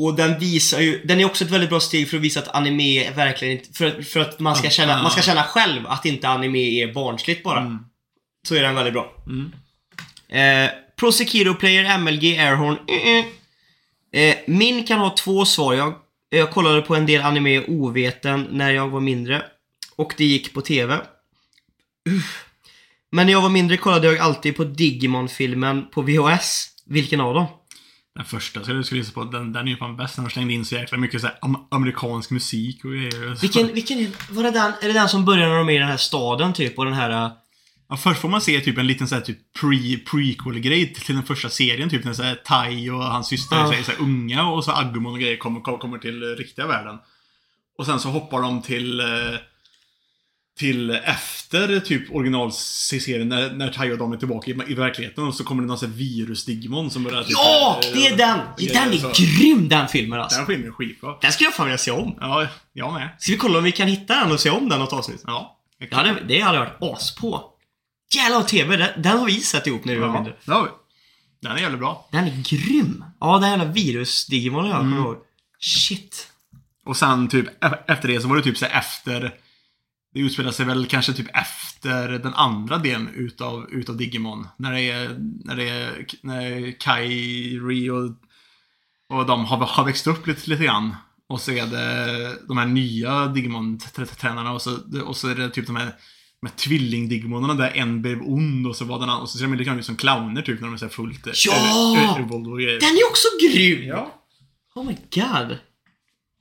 och 0.00 0.14
den 0.14 0.38
visar 0.38 0.80
ju, 0.80 1.04
den 1.04 1.20
är 1.20 1.24
också 1.24 1.44
ett 1.44 1.50
väldigt 1.50 1.70
bra 1.70 1.80
steg 1.80 2.10
för 2.10 2.16
att 2.16 2.22
visa 2.22 2.40
att 2.40 2.54
anime 2.54 3.10
verkligen 3.10 3.58
inte, 3.58 3.72
för, 3.72 4.02
för 4.02 4.20
att 4.20 4.40
man 4.40 4.56
ska, 4.56 4.70
känna, 4.70 5.02
man 5.02 5.10
ska 5.10 5.22
känna 5.22 5.42
själv 5.42 5.86
att 5.86 6.06
inte 6.06 6.28
anime 6.28 6.58
är 6.58 6.92
barnsligt 6.92 7.42
bara. 7.42 7.60
Mm. 7.60 7.78
Så 8.48 8.54
är 8.54 8.62
den 8.62 8.74
väldigt 8.74 8.94
bra. 8.94 9.12
Mm. 9.26 9.52
Eh, 10.28 10.70
Prosecutor 10.96 11.54
Player 11.54 11.98
MLG 11.98 12.38
Airhorn. 12.38 12.78
eh, 12.88 13.18
eh. 13.18 13.24
Eh, 14.14 14.36
min 14.46 14.84
kan 14.84 14.98
ha 14.98 15.10
två 15.10 15.44
svar. 15.44 15.74
Jag, 15.74 15.94
jag 16.30 16.50
kollade 16.50 16.82
på 16.82 16.96
en 16.96 17.06
del 17.06 17.22
anime 17.22 17.64
oveten 17.64 18.46
när 18.50 18.70
jag 18.70 18.88
var 18.88 19.00
mindre. 19.00 19.42
Och 19.96 20.14
det 20.16 20.24
gick 20.24 20.54
på 20.54 20.60
TV. 20.60 21.00
Uff. 22.10 22.44
Men 23.12 23.26
när 23.26 23.32
jag 23.32 23.42
var 23.42 23.48
mindre 23.48 23.76
kollade 23.76 24.06
jag 24.06 24.18
alltid 24.18 24.56
på 24.56 24.64
Digimon-filmen 24.64 25.90
på 25.90 26.02
VHS. 26.02 26.68
Vilken 26.86 27.20
av 27.20 27.34
dem? 27.34 27.46
Den 28.14 28.24
första 28.24 28.62
skulle 28.62 28.78
jag 28.78 28.86
skulle 28.86 29.00
gissa 29.00 29.12
på, 29.12 29.24
den, 29.24 29.52
den 29.52 29.66
är 29.66 29.70
ju 29.70 29.76
fan 29.76 29.96
bäst. 29.96 30.16
Den 30.16 30.24
har 30.24 30.30
slängt 30.30 30.50
in 30.50 30.64
så 30.64 30.74
jäkla 30.74 30.98
mycket 30.98 31.20
så 31.20 31.28
am 31.40 31.56
amerikansk 31.70 32.30
musik 32.30 32.84
och 32.84 32.90
grejer. 32.90 33.40
Vilken, 33.40 33.74
vilken 33.74 34.12
var 34.30 34.42
det 34.42 34.50
den, 34.50 34.72
är 34.82 34.86
det 34.86 34.92
den 34.92 35.08
som 35.08 35.24
börjar 35.24 35.48
när 35.48 35.56
de 35.56 35.68
är 35.68 35.72
i 35.72 35.78
den 35.78 35.88
här 35.88 35.96
staden 35.96 36.52
typ 36.52 36.78
och 36.78 36.84
den 36.84 36.94
här... 36.94 37.10
eh, 37.10 37.32
Ja, 37.88 37.96
först 37.96 38.20
får 38.20 38.28
man 38.28 38.40
se 38.40 38.60
typ 38.60 38.78
en 38.78 38.86
liten 38.86 39.08
så 39.08 39.14
här, 39.14 39.22
typ 39.22 39.38
pre 39.60 39.96
prequel-grej 40.10 40.94
till 40.94 41.14
den 41.14 41.24
första 41.24 41.48
serien. 41.48 41.90
Typ 41.90 42.04
när 42.04 42.12
så 42.12 42.22
här, 42.22 42.34
Tai 42.34 42.90
och 42.90 43.04
hans 43.04 43.28
syster 43.28 43.56
Ja. 43.56 43.74
är 43.74 43.82
så 43.82 43.90
här, 43.90 44.00
unga 44.00 44.46
och 44.48 44.64
så 44.64 44.72
Agumon 44.72 45.12
och 45.12 45.18
grejer 45.20 45.36
kommer, 45.36 45.60
kommer, 45.60 45.98
till 45.98 46.36
riktiga 46.36 46.66
världen. 46.66 46.98
Och 47.78 47.86
sen 47.86 48.00
så 48.00 48.08
hoppar 48.08 48.42
de 48.42 48.62
till 48.62 49.00
eh, 49.00 49.06
till 50.58 50.90
efter 50.90 51.80
typ 51.80 52.14
originalserien 52.14 53.28
när, 53.28 53.52
när 53.52 53.72
Tai 53.72 53.92
och 53.92 53.98
de 53.98 54.12
är 54.12 54.16
tillbaka 54.16 54.50
i, 54.50 54.54
i 54.68 54.74
verkligheten 54.74 55.24
och 55.24 55.34
så 55.34 55.44
kommer 55.44 55.62
det 55.62 55.68
någon 55.68 55.78
sån 55.78 55.90
här 55.90 55.96
virus-Digimon 55.98 56.90
som 56.90 57.02
börjar 57.04 57.22
typ, 57.22 57.32
Ja! 57.32 57.80
Det 57.94 58.06
är 58.06 58.16
den! 58.16 58.38
Den 58.56 58.92
är 58.92 58.96
så- 58.96 59.12
grym 59.16 59.68
den 59.68 59.88
filmen 59.88 60.20
alltså. 60.20 60.38
Den 60.38 60.46
filmen 60.46 60.68
är 60.68 60.72
skitbra. 60.72 61.18
Den 61.22 61.32
skulle 61.32 61.46
jag 61.46 61.54
fan 61.54 61.66
vilja 61.66 61.78
se 61.78 61.90
om. 61.90 62.16
Ja, 62.20 62.46
jag 62.72 62.92
med. 62.92 63.08
Ska 63.18 63.32
vi 63.32 63.38
kolla 63.38 63.58
om 63.58 63.64
vi 63.64 63.72
kan 63.72 63.88
hitta 63.88 64.14
den 64.20 64.32
och 64.32 64.40
se 64.40 64.50
om 64.50 64.68
den 64.68 64.78
något 64.78 64.92
avsnitt? 64.92 65.22
Ja. 65.26 65.58
Det 65.90 65.94
hade, 65.96 66.16
det 66.28 66.40
hade 66.40 66.58
varit 66.58 66.76
as 66.80 67.14
på. 67.14 67.44
Jävlar 68.14 68.42
TV, 68.42 68.76
den, 68.76 69.02
den 69.02 69.18
har 69.18 69.26
vi 69.26 69.40
sett 69.40 69.66
ihop 69.66 69.84
när 69.84 69.94
vi 69.94 70.00
var 70.00 70.06
ja, 70.06 70.12
mindre. 70.14 70.34
det 70.44 70.52
har 70.52 70.62
vi. 70.64 70.68
Den 71.42 71.52
är 71.52 71.58
jävligt 71.60 71.80
bra. 71.80 72.08
Den 72.12 72.24
är 72.24 72.42
grym! 72.48 73.04
Ja, 73.20 73.38
den 73.38 73.50
jävla 73.50 73.64
virus-Digimon 73.64 74.66
jag 74.68 74.76
kommer 74.78 74.96
ihåg. 74.96 75.16
Shit. 75.60 76.28
Och 76.86 76.96
sen 76.96 77.28
typ 77.28 77.46
e- 77.64 77.78
efter 77.88 78.08
det 78.08 78.20
så 78.20 78.28
var 78.28 78.36
det 78.36 78.42
typ 78.42 78.58
så 78.58 78.66
efter 78.66 79.34
Det 80.14 80.20
utspelar 80.20 80.50
sig 80.50 80.66
väl 80.66 80.86
kanske 80.86 81.12
typ 81.12 81.36
efter 81.36 82.08
den 82.08 82.34
andra 82.34 82.78
delen 82.78 83.08
utav, 83.14 83.66
utav 83.70 83.96
Digimon. 83.96 84.48
När 84.56 84.72
det 84.72 84.80
är, 84.90 85.16
när 85.44 85.56
det 85.56 85.68
är, 85.68 86.06
när 86.22 86.72
Kairi 86.80 87.90
och, 87.90 88.04
och 89.18 89.26
de 89.26 89.44
har, 89.44 89.56
har 89.56 89.84
växt 89.84 90.06
upp 90.06 90.26
lite, 90.26 90.50
lite 90.50 90.64
grann. 90.64 90.94
Och 91.26 91.40
så 91.40 91.52
är 91.52 91.66
det 91.66 92.36
de 92.48 92.56
här 92.58 92.66
nya 92.66 93.26
Digimon-tränarna 93.26 94.52
och 94.52 94.62
så, 94.62 94.78
och 95.04 95.16
så 95.16 95.28
är 95.28 95.34
det 95.34 95.50
typ 95.50 95.66
de 95.66 95.76
här 95.76 95.92
de 96.40 96.46
här 96.48 96.56
tvilling-digimonerna 96.56 97.54
där 97.54 97.70
en 97.74 98.02
blev 98.02 98.22
ond 98.22 98.66
och 98.66 98.76
så 98.76 98.84
var 98.84 98.98
den 99.00 99.08
andra, 99.08 99.22
och 99.22 99.28
så 99.28 99.38
ser 99.38 99.46
de 99.46 99.54
lite 99.54 99.70
ut 99.70 99.84
som 99.84 99.96
clowner 99.96 100.42
typ 100.42 100.60
när 100.60 100.66
de 100.68 100.74
är 100.74 100.78
så 100.78 100.88
fullt 100.88 101.26
Ja! 101.46 101.96
ö- 101.98 102.20
evolved 102.22 102.52
och 102.52 102.58
grejer. 102.58 102.80
Den 102.80 102.88
är 102.90 103.08
också 103.10 103.28
grym! 103.42 103.88
Ja. 103.88 104.14
Oh 104.74 104.84
my 104.86 104.96
god. 105.14 105.58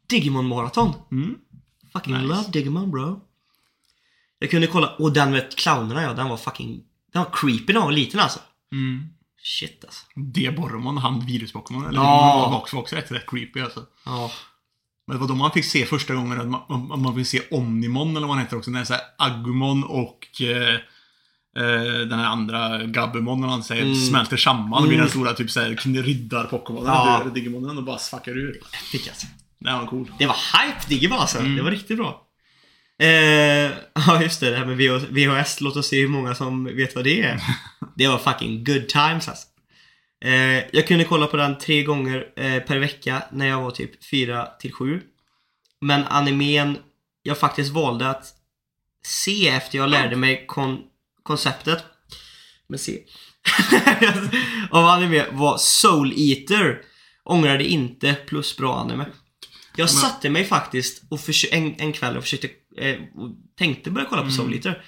Digimon 0.09 0.47
Marathon. 0.47 0.93
Mm. 1.11 1.35
Fucking 1.93 2.13
Nice. 2.13 2.25
love 2.27 2.43
Digimon 2.51 2.91
bro. 2.91 3.21
Jag 4.43 4.51
kunde 4.51 4.67
kolla, 4.67 4.87
och 4.87 5.13
den 5.13 5.31
med 5.31 5.55
clownerna 5.57 6.01
ja, 6.03 6.13
den 6.13 6.29
var 6.29 6.37
fucking... 6.37 6.81
Den 7.13 7.23
var 7.23 7.29
creepy 7.33 7.73
när 7.73 7.79
jag 7.79 7.85
var 7.85 7.91
liten 7.91 8.19
alltså. 8.19 8.39
Mm. 8.71 9.03
Shit 9.43 9.83
alltså. 9.85 10.05
Debormon, 10.15 10.97
han 10.97 11.21
virus-Pokémon. 11.21 11.87
Eller 11.87 11.99
Ja. 11.99 12.49
var 12.51 12.57
också, 12.57 12.77
också 12.77 12.95
rätt, 12.95 13.11
rätt 13.11 13.25
creepy 13.29 13.61
alltså. 13.61 13.83
Ja. 14.05 14.31
Men 15.07 15.15
det 15.15 15.21
var 15.21 15.27
då 15.27 15.35
man 15.35 15.51
fick 15.51 15.65
se 15.65 15.85
första 15.85 16.13
gången 16.15 16.41
att 16.41 16.69
man, 16.69 17.01
man, 17.01 17.15
fick 17.15 17.27
se 17.27 17.41
Omnimon 17.51 18.17
eller 18.17 18.27
vad 18.27 18.35
han 18.35 18.45
heter 18.45 18.57
också. 18.57 18.71
När 18.71 18.79
det 18.79 18.83
är 18.83 18.85
så 18.85 18.93
här 18.93 19.01
Agumon 19.17 19.83
och... 19.83 20.41
Eh, 20.41 20.73
eh, 21.63 21.99
den 22.09 22.19
här 22.19 22.25
andra 22.25 22.83
Gabbemon, 22.83 23.41
när 23.41 23.47
han 23.47 23.63
säger 23.63 23.83
Mm. 23.83 23.95
smälter 23.95 24.37
samman 24.37 24.83
och 24.83 24.87
blir 24.89 24.97
den 24.97 25.09
stora 25.09 25.33
typ 25.33 25.51
såhär 25.51 25.69
riddar-Pokémonen, 26.03 26.85
Ja. 26.85 27.23
Digimonen, 27.33 27.77
och 27.77 27.83
bara 27.83 27.97
fuckar 27.97 28.37
ur. 28.37 28.59
Fick 28.91 29.07
alltså. 29.07 29.27
Den 29.59 29.79
var 29.79 29.85
cool. 29.87 30.11
Det 30.19 30.25
var 30.25 30.35
hype 30.35 30.89
Digimon 30.89 31.19
alltså. 31.19 31.39
Mm. 31.39 31.55
Det 31.55 31.61
var 31.61 31.71
riktigt 31.71 31.97
bra. 31.97 32.22
Eh, 33.01 33.07
ja, 34.07 34.21
just 34.23 34.39
det. 34.39 34.49
Det 34.49 34.57
här 34.57 34.65
med 34.65 34.77
VH- 34.77 35.07
VHS. 35.41 35.61
Låt 35.61 35.75
oss 35.75 35.87
se 35.87 36.01
hur 36.01 36.07
många 36.07 36.35
som 36.35 36.65
vet 36.75 36.95
vad 36.95 37.03
det 37.03 37.21
är. 37.21 37.41
Det 37.95 38.07
var 38.07 38.17
fucking 38.17 38.63
good 38.63 38.89
times 38.89 39.27
alltså. 39.27 39.47
Eh, 40.25 40.63
jag 40.75 40.87
kunde 40.87 41.03
kolla 41.05 41.27
på 41.27 41.37
den 41.37 41.57
tre 41.57 41.83
gånger 41.83 42.27
eh, 42.35 42.59
per 42.59 42.77
vecka 42.79 43.23
när 43.31 43.47
jag 43.47 43.61
var 43.61 43.71
typ 43.71 44.05
4 44.05 44.45
till 44.59 44.73
7. 44.73 45.01
Men 45.81 46.03
animen 46.07 46.77
jag 47.23 47.37
faktiskt 47.37 47.71
valde 47.73 48.09
att 48.09 48.25
se 49.05 49.47
efter 49.49 49.77
jag 49.77 49.89
lärde 49.89 50.15
mig 50.15 50.45
kon- 50.47 50.83
konceptet 51.23 51.83
med 52.67 52.79
C 52.79 52.99
av 54.71 54.85
anime 54.85 55.25
var 55.31 55.57
Soul 55.57 56.13
Eater. 56.17 56.81
Ångrade 57.23 57.63
inte 57.63 58.13
plus 58.13 58.57
bra 58.57 58.75
anime. 58.79 59.05
Jag 59.75 59.89
satte 59.89 60.29
mig 60.29 60.45
faktiskt 60.45 61.03
och 61.09 61.19
en, 61.51 61.75
en 61.77 61.93
kväll 61.93 62.17
och 62.17 62.23
försökte 62.23 62.49
eh, 62.77 62.99
och 63.15 63.31
tänkte 63.57 63.91
börja 63.91 64.07
kolla 64.09 64.21
på 64.21 64.27
Mm. 64.27 64.37
Soul 64.37 64.53
Eater. 64.53 64.85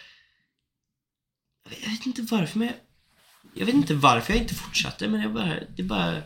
Jag 1.81 1.89
vet 1.89 2.05
inte 2.05 2.21
varför 2.21 2.59
men 2.59 2.67
jag, 2.67 2.77
jag 3.53 3.65
vet 3.65 3.75
inte 3.75 3.93
varför 3.93 4.33
jag 4.33 4.41
inte 4.41 4.55
fortsatte 4.55 5.07
men 5.07 5.21
jag 5.21 5.33
bara, 5.33 5.53
det 5.77 5.83
bara 5.83 6.21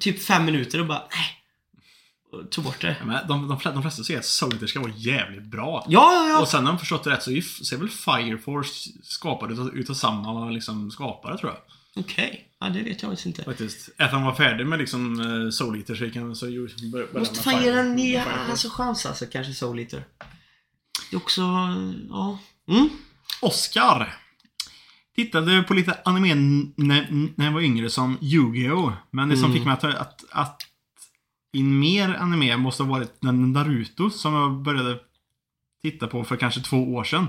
typ 0.00 0.22
fem 0.22 0.44
minuter 0.44 0.80
och 0.80 0.86
bara 0.86 1.08
nej. 1.10 1.40
Tog 2.50 2.64
bort 2.64 2.80
det. 2.80 2.96
Ja, 3.00 3.06
men 3.06 3.28
de, 3.28 3.48
de, 3.48 3.58
de 3.64 3.82
flesta 3.82 4.04
säger 4.04 4.20
att 4.20 4.26
Soldier 4.26 4.66
ska 4.66 4.80
vara 4.80 4.92
jävligt 4.96 5.42
bra. 5.44 5.86
Ja, 5.88 6.12
ja, 6.14 6.28
ja. 6.28 6.40
Och 6.40 6.48
sen 6.48 6.64
har 6.64 6.72
de 6.72 6.78
förstått 6.78 7.04
det 7.04 7.10
rätt 7.10 7.22
så 7.22 7.30
är, 7.30 7.76
väl 7.76 7.88
Fire 7.88 8.38
Force 8.38 8.90
skapad 9.02 9.52
utav, 9.52 9.76
utav 9.76 9.94
samma 9.94 10.50
liksom, 10.50 10.90
skapare 10.90 11.38
tror 11.38 11.52
jag. 11.52 11.60
Okej. 12.04 12.48
Ja, 12.60 12.68
det 12.68 12.82
vet 12.82 13.02
jag 13.02 13.10
faktiskt 13.10 13.26
inte. 13.26 13.44
Faktiskt. 13.44 13.88
Efter 13.88 14.06
han 14.06 14.22
var 14.24 14.34
färdig 14.34 14.66
med 14.66 14.78
liksom 14.78 15.20
uh, 15.20 15.50
Soul 15.50 15.78
Eater 15.78 15.94
så 15.94 16.04
gick 16.04 16.16
han 16.16 16.36
så 16.36 16.46
började 16.92 17.18
Måste 17.18 17.42
fan 17.42 17.64
ge 17.64 17.70
den 17.70 17.96
Force. 17.96 18.50
alltså, 18.50 18.68
chans 18.70 19.06
alltså, 19.06 19.26
kanske 19.26 19.52
Soul 19.52 19.78
Eater. 19.78 20.04
Det 21.14 21.18
är 21.18 21.22
också, 21.22 21.42
ja. 22.10 22.38
Mm. 22.68 22.88
Oscar. 23.40 24.16
Tittade 25.16 25.62
på 25.62 25.74
lite 25.74 25.98
anime 26.04 26.34
när, 26.76 27.08
när 27.36 27.44
jag 27.44 27.52
var 27.52 27.60
yngre 27.60 27.90
som 27.90 28.18
Yu-Gi-Oh! 28.20 28.92
Men 29.10 29.28
det 29.28 29.36
som 29.36 29.44
Mm. 29.44 29.56
fick 29.56 29.64
mig 29.64 29.72
att, 29.72 29.84
att, 29.84 30.24
att 30.30 30.62
in 31.52 31.78
mer 31.78 32.14
anime 32.14 32.56
måste 32.56 32.82
ha 32.82 32.90
varit 32.90 33.22
Naruto 33.22 34.10
som 34.10 34.34
jag 34.34 34.62
började 34.62 34.98
titta 35.82 36.06
på 36.06 36.24
för 36.24 36.36
kanske 36.36 36.60
två 36.60 36.94
år 36.94 37.04
sedan. 37.04 37.26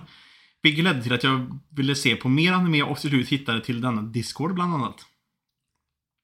Vilket 0.62 0.84
ledde 0.84 1.04
till 1.04 1.14
att 1.14 1.24
jag 1.24 1.60
ville 1.70 1.96
se 1.96 2.16
på 2.16 2.30
mer 2.30 2.54
anime 2.54 2.84
och 2.84 3.00
till 3.00 3.10
slut 3.10 3.28
hittade 3.30 3.62
till 3.62 3.82
denna 3.82 4.02
Discord 4.02 4.54
bland 4.54 4.74
annat. 4.74 5.06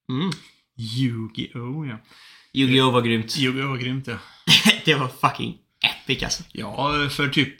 Mm. 0.08 0.30
Yu-Gi-Oh! 0.76 1.88
Ja. 1.88 1.96
Yu-Gi-Oh 2.52 2.92
var 2.92 3.02
grymt. 3.02 3.38
Yu-Gi-Oh! 3.38 3.68
var 3.68 3.76
grymt 3.76 4.06
ja. 4.06 4.16
det 4.84 4.94
var 4.94 5.08
fucking 5.08 5.58
epic 5.82 6.22
alltså. 6.22 6.42
Ja, 6.52 7.08
för 7.10 7.28
typ 7.28 7.54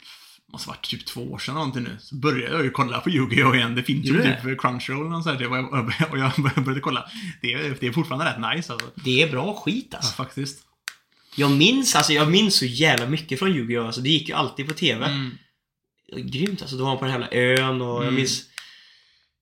måste 0.52 0.68
varit 0.68 0.82
typ 0.90 1.06
två 1.06 1.20
år 1.32 1.38
sedan 1.38 1.54
någonting 1.54 1.82
nu. 1.82 1.96
Så 2.00 2.14
började 2.16 2.54
jag 2.54 2.64
ju 2.64 2.70
kolla 2.70 3.00
på 3.00 3.10
Yu-Gi-Oh! 3.10 3.56
igen. 3.56 3.74
Det 3.74 3.82
finns 3.82 4.06
ju 4.06 4.10
Gjorde 4.10 4.40
typ 4.44 4.60
Crunchyroll 4.60 5.14
och 5.14 5.22
så 5.22 5.30
här, 5.30 5.38
det 5.38 5.48
var 5.48 5.56
jag, 5.56 5.74
och 6.10 6.18
jag 6.18 6.32
började 6.64 6.80
kolla. 6.80 7.04
Det 7.42 7.52
är, 7.52 7.76
det 7.80 7.86
är 7.86 7.92
fortfarande 7.92 8.24
rätt 8.26 8.56
nice 8.56 8.72
alltså. 8.72 8.90
Det 9.04 9.22
är 9.22 9.30
bra 9.30 9.54
skit 9.54 9.88
Ja, 9.90 9.96
alltså. 9.96 10.14
faktiskt. 10.14 10.62
Jag 11.36 11.50
minns, 11.50 11.96
alltså 11.96 12.12
jag 12.12 12.30
minns 12.30 12.56
så 12.56 12.64
jävla 12.64 13.06
mycket 13.06 13.38
från 13.38 13.48
Yu-Gi-Oh! 13.52 13.86
Alltså 13.86 14.00
det 14.00 14.08
gick 14.08 14.28
ju 14.28 14.34
alltid 14.34 14.68
på 14.68 14.74
TV. 14.74 15.06
Mm. 15.06 15.38
Grymt 16.16 16.62
alltså. 16.62 16.76
Då 16.76 16.82
var 16.82 16.90
han 16.90 16.98
på 16.98 17.04
den 17.04 17.14
här 17.14 17.20
jävla 17.32 17.62
ön 17.64 17.82
och 17.82 17.88
jag 17.96 18.02
Mm. 18.02 18.14
minns 18.14 18.42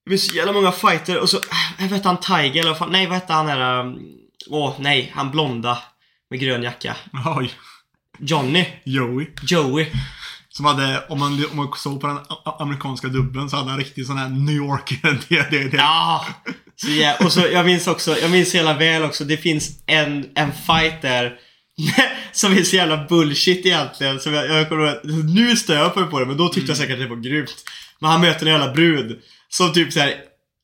Jag 0.03 0.09
minns 0.11 0.27
så 0.27 0.35
jävla 0.35 0.53
många 0.53 0.71
fighter 0.71 1.19
och 1.19 1.29
så, 1.29 1.37
äh, 1.37 1.43
vad 1.79 1.89
hette 1.89 2.07
han? 2.07 2.19
Tiger 2.19 2.59
eller 2.59 2.69
vad 2.69 2.77
fan? 2.77 2.91
Nej, 2.91 3.05
vad 3.07 3.15
hette 3.15 3.33
han 3.33 3.45
där? 3.45 3.79
um, 3.79 3.99
Åh, 4.49 4.75
nej. 4.79 5.11
Han 5.15 5.31
blonda. 5.31 5.77
Med 6.29 6.39
grön 6.39 6.63
jacka. 6.63 6.95
Oj. 7.37 7.51
Johnny. 8.21 8.65
Joey. 8.83 9.27
Joey. 9.41 9.85
Som 10.49 10.65
hade, 10.65 11.03
om 11.09 11.19
man, 11.19 11.45
om 11.51 11.57
man 11.57 11.73
såg 11.75 12.01
på 12.01 12.07
den 12.07 12.17
amerikanska 12.59 13.07
dubben 13.07 13.49
så 13.49 13.55
hade 13.55 13.69
han 13.69 13.79
riktigt 13.79 14.07
sån 14.07 14.17
här 14.17 14.29
New 14.29 14.55
York. 14.55 14.99
det, 15.29 15.51
det, 15.51 15.69
det. 15.69 15.77
Ja! 15.77 16.25
Så 16.75 16.87
jä- 16.87 17.25
och 17.25 17.31
så, 17.31 17.39
jag 17.51 17.65
minns 17.65 17.87
också, 17.87 18.17
jag 18.17 18.31
minns 18.31 18.51
så 18.51 18.57
jävla 18.57 18.73
väl 18.73 19.03
också, 19.03 19.23
det 19.23 19.37
finns 19.37 19.83
en, 19.85 20.25
en 20.35 20.51
fight 20.51 21.01
där 21.01 21.33
som 22.31 22.53
är 22.53 22.63
så 22.63 22.75
jävla 22.75 23.05
bullshit 23.09 23.65
egentligen. 23.65 24.19
Som 24.19 24.33
jag, 24.33 24.49
jag 24.49 24.69
kommer 24.69 24.87
ihåg, 24.87 24.97
nu 25.35 25.55
stör 25.55 25.75
jag 25.75 25.93
på 26.11 26.19
det, 26.19 26.25
men 26.25 26.37
då 26.37 26.49
tyckte 26.49 26.71
jag 26.71 26.77
säkert 26.77 26.93
att 26.93 26.99
det 26.99 27.07
var 27.07 27.15
grymt. 27.15 27.55
Men 27.99 28.11
han 28.11 28.21
möter 28.21 28.45
en 28.45 28.51
jävla 28.51 28.73
brud 28.73 29.19
som 29.49 29.73
typ 29.73 29.93
såhär, 29.93 30.15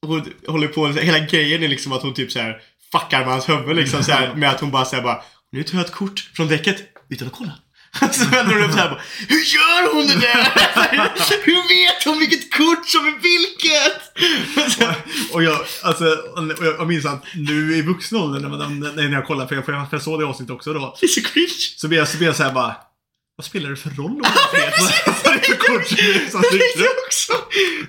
hon 0.06 0.26
håller 0.48 0.68
på, 0.68 0.88
hela 0.88 1.20
grejen 1.20 1.64
är 1.64 1.68
liksom 1.68 1.92
att 1.92 2.02
hon 2.02 2.14
typ 2.14 2.32
såhär 2.32 2.58
fuckar 2.92 3.20
med 3.20 3.28
hans 3.28 3.50
huvud 3.50 3.76
liksom 3.76 4.04
så 4.04 4.12
här, 4.12 4.36
med 4.36 4.50
att 4.50 4.60
hon 4.60 4.72
bara 4.72 4.86
säger 4.86 5.04
bara 5.04 5.22
Nu 5.52 5.64
tar 5.64 5.78
jag 5.78 5.86
ett 5.86 5.94
kort 5.94 6.20
från 6.34 6.48
däcket 6.48 6.78
utan 7.10 7.28
att 7.28 7.34
kolla. 7.34 7.52
Så 8.12 8.26
vänder 8.26 8.54
hon 8.54 8.64
upp 8.64 8.72
såhär 8.72 8.90
bara 8.90 9.02
Hur 9.30 9.36
gör 9.56 9.94
hon 9.94 10.08
det 10.08 10.16
där? 10.16 10.44
Hur 11.46 11.56
vet 11.68 12.04
hon 12.06 12.20
vilket 12.20 12.54
kort 12.58 12.88
som 12.88 13.06
är 13.08 13.20
vilket? 13.22 14.02
Och 15.34 15.44
jag, 15.44 15.60
alltså, 15.84 16.06
och 16.06 16.66
jag, 16.66 16.76
jag 16.80 16.88
minns 16.88 17.06
att 17.06 17.24
nu 17.36 17.76
i 17.78 17.82
vuxen 17.82 18.18
ålder 18.18 18.40
när, 18.40 18.50
man- 18.50 18.80
när 18.96 19.12
jag 19.12 19.26
kollar, 19.28 19.48
för 19.48 19.56
jag, 19.56 19.66
för 19.66 19.88
jag, 19.92 20.02
såg 20.02 20.20
det 20.20 20.26
avsnittet 20.26 20.56
också 20.56 20.74
då. 20.74 20.98
Det 21.00 21.06
är 21.06 21.08
så 21.08 21.22
cringe. 21.22 21.48
Så 21.76 21.88
blir 21.88 21.98
jag, 21.98 22.08
så 22.08 22.18
blir 22.18 22.28
jag 22.28 22.36
såhär 22.36 22.52
bara 22.54 22.76
Vad 23.40 23.46
spelar 23.46 23.70
det 23.70 23.76
för 23.76 23.90
roll 23.90 24.12
om 24.12 24.22
det 24.52 24.58
är 24.58 24.72
är 26.84 27.06
också. 27.06 27.34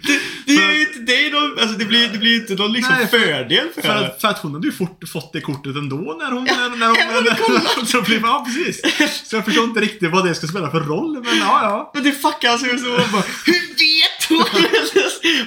Det, 0.03 0.20
det 0.46 0.62
är 0.62 0.72
ju 0.72 0.80
inte, 0.80 0.99
det 0.99 1.26
är 1.26 1.30
någon, 1.30 1.59
alltså 1.59 1.78
det 1.78 1.84
blir, 1.84 2.09
det 2.09 2.18
blir 2.18 2.30
ju 2.30 2.36
inte 2.36 2.55
någon 2.55 2.72
liksom 2.72 2.94
Nej, 2.94 3.07
för- 3.07 3.18
fördel 3.18 3.68
för, 3.74 3.82
För 3.82 3.88
henne. 3.88 4.07
att, 4.07 4.20
för 4.20 4.28
att 4.28 4.38
hon 4.38 4.55
hade 4.55 4.66
ju 4.66 4.72
fort, 4.72 5.09
fått 5.12 5.32
det 5.32 5.40
kortet 5.40 5.76
ändå 5.76 5.96
när 5.96 6.30
hon... 6.32 6.44
när, 6.44 6.76
när 6.76 6.86
hon 6.86 7.14
hade 7.14 7.34
kollat. 7.42 7.88
så 7.88 8.03
blir, 8.03 8.20
ja, 8.20 8.46
precis. 8.46 8.80
Så 9.28 9.36
jag 9.36 9.44
förstår 9.44 9.64
inte 9.64 9.80
riktigt 9.80 10.11
vad 10.11 10.26
det 10.26 10.34
ska 10.34 10.46
spela 10.46 10.70
för 10.70 10.80
roll, 10.80 11.22
men 11.24 11.38
ja, 11.38 11.62
ja. 11.62 11.90
Men 11.94 12.03
det 12.05 12.12
fuckar 12.12 12.51
alltså 12.51 12.66
så 12.66 12.86
man 12.86 13.12
bara, 13.12 13.22
hur 13.46 13.68
vet 13.78 14.28
hon? 14.28 14.40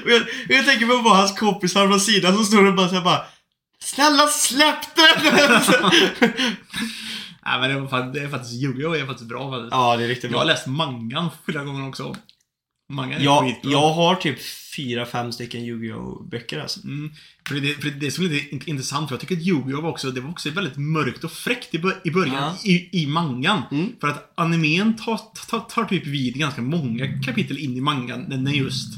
och 0.04 0.12
jag, 0.12 0.24
jag 0.58 0.66
tänker 0.66 0.88
på 0.88 0.98
bara 0.98 1.16
hans 1.16 1.40
kompisar 1.40 1.88
från 1.88 2.00
sidan 2.00 2.36
som 2.36 2.46
står 2.46 2.66
och 2.66 2.74
bara 2.76 2.90
såhär 2.90 3.02
bara 3.02 3.22
Snälla 3.84 4.28
släpp 4.28 4.96
den! 4.96 5.62
Nej, 7.46 7.60
men 7.60 7.70
det, 7.70 7.80
var, 7.80 7.88
fan- 7.88 8.12
det 8.14 8.20
är 8.20 8.30
faktiskt, 8.30 8.54
Yu-Gi-Oh! 8.64 9.02
är 9.02 9.06
faktiskt 9.06 9.30
bra 9.30 9.52
faktiskt. 9.52 9.72
ja, 9.72 9.98
det 9.98 10.04
är 10.04 10.08
riktigt 10.08 10.32
Jag 10.32 10.38
har 10.38 10.46
bra. 10.46 10.54
läst 10.54 10.68
mangan 10.68 11.30
flera 11.46 11.64
gånger 11.64 11.88
också. 11.88 12.16
Mangan 12.94 13.20
är 13.22 13.24
Jag, 13.26 13.44
skitbra. 13.44 13.72
jag 13.72 13.94
har 13.94 14.16
typ 14.16 14.38
fyra, 14.76 15.06
fem 15.06 15.32
stycken 15.32 15.62
Yu-Gi-Oh! 15.66 16.30
böcker 16.30 16.60
alltså. 16.60 16.80
Mm. 16.84 17.12
För 17.48 17.56
det, 17.56 17.74
för 17.82 17.90
det 17.90 18.06
är 18.08 18.12
så 18.12 18.22
lite 18.22 18.56
in- 18.56 18.62
intressant, 18.66 19.08
för 19.10 19.16
jag 19.16 19.22
tycker 19.22 19.36
att 19.36 19.42
Yu-Gi-Oh! 19.48 19.82
var 19.82 19.90
också, 19.90 20.12
det 20.12 20.22
var 20.22 20.30
också 20.30 20.50
väldigt 20.50 20.78
mörkt 20.78 21.24
och 21.24 21.32
fräckt 21.32 21.76
i, 21.76 21.80
bör- 21.80 22.02
i 22.04 22.12
början, 22.12 22.36
Ja. 22.64 22.70
i, 22.72 23.02
i 23.04 23.08
mangan. 23.08 23.62
Mm. 23.72 23.90
För 24.02 24.08
att 24.08 24.32
animen 24.36 24.96
tar, 24.96 25.20
tar, 25.50 25.60
tar 25.60 25.86
typ 25.86 26.08
vid 26.08 26.34
ganska 26.36 26.62
många 26.62 27.22
kapitel 27.24 27.58
in 27.58 27.78
i 27.78 27.82
mangan, 27.82 28.26
när 28.44 28.52
just 28.52 28.94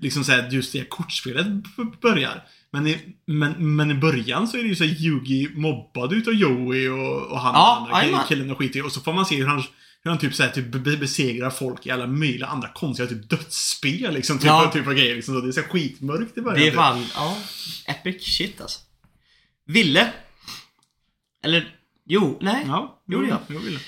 liksom 0.00 0.24
så 0.24 0.32
här, 0.32 0.48
just 0.50 0.72
det 0.72 0.78
här 0.78 0.86
kortspelet 0.86 1.46
börjar. 2.02 2.44
Men 2.72 2.86
i, 2.86 2.98
men, 3.26 3.76
men 3.76 3.90
i 3.90 3.94
början 3.94 4.48
så 4.48 4.56
är 4.56 4.62
det 4.62 4.68
ju 4.68 4.76
så 4.76 4.84
här 4.84 5.02
Yugi 5.04 5.48
mobbad 5.54 6.12
utav 6.12 6.34
Joey 6.34 6.88
och, 6.88 7.22
och 7.26 7.40
han 7.40 7.54
Ja, 7.54 7.74
den 7.74 7.94
andra 7.94 8.02
jajamän. 8.04 8.26
killen 8.28 8.50
och 8.50 8.58
skit 8.58 8.76
i. 8.76 8.80
Och 8.80 8.92
så 8.92 9.00
får 9.00 9.12
man 9.12 9.26
se 9.26 9.36
hur 9.36 9.46
han 9.46 9.62
hur 10.02 10.10
han 10.10 10.18
typ, 10.20 10.34
så 10.34 10.42
här, 10.42 10.50
typ 10.50 10.66
be- 10.72 10.96
besegrar 10.96 11.50
folk 11.50 11.86
i 11.86 11.90
alla 11.90 12.06
möjliga 12.06 12.46
andra 12.46 12.68
konstiga 12.68 13.08
typ 13.08 13.30
dödsspel 13.30 14.14
liksom. 14.14 14.38
Typ, 14.38 14.46
Ja. 14.46 14.70
typ 14.74 14.86
av 14.86 14.94
grejer 14.94 15.14
liksom. 15.14 15.34
Så 15.34 15.40
det 15.40 15.48
är 15.48 15.52
så 15.52 15.62
skitmörkt 15.62 16.38
i 16.38 16.40
början. 16.40 16.58
Det 16.60 16.66
är 16.66 16.70
typ. 16.70 16.74
fan, 16.74 17.04
ja, 17.14 17.36
epic 17.86 18.22
shit 18.36 18.60
alltså. 18.60 18.80
Ville? 19.66 20.12
Eller, 21.44 21.74
jo, 22.06 22.38
nej. 22.42 22.64
Ja, 22.66 23.02
Jo, 23.08 23.26
ja. 23.28 23.40
Jo, 23.48 23.58
vill. 23.58 23.78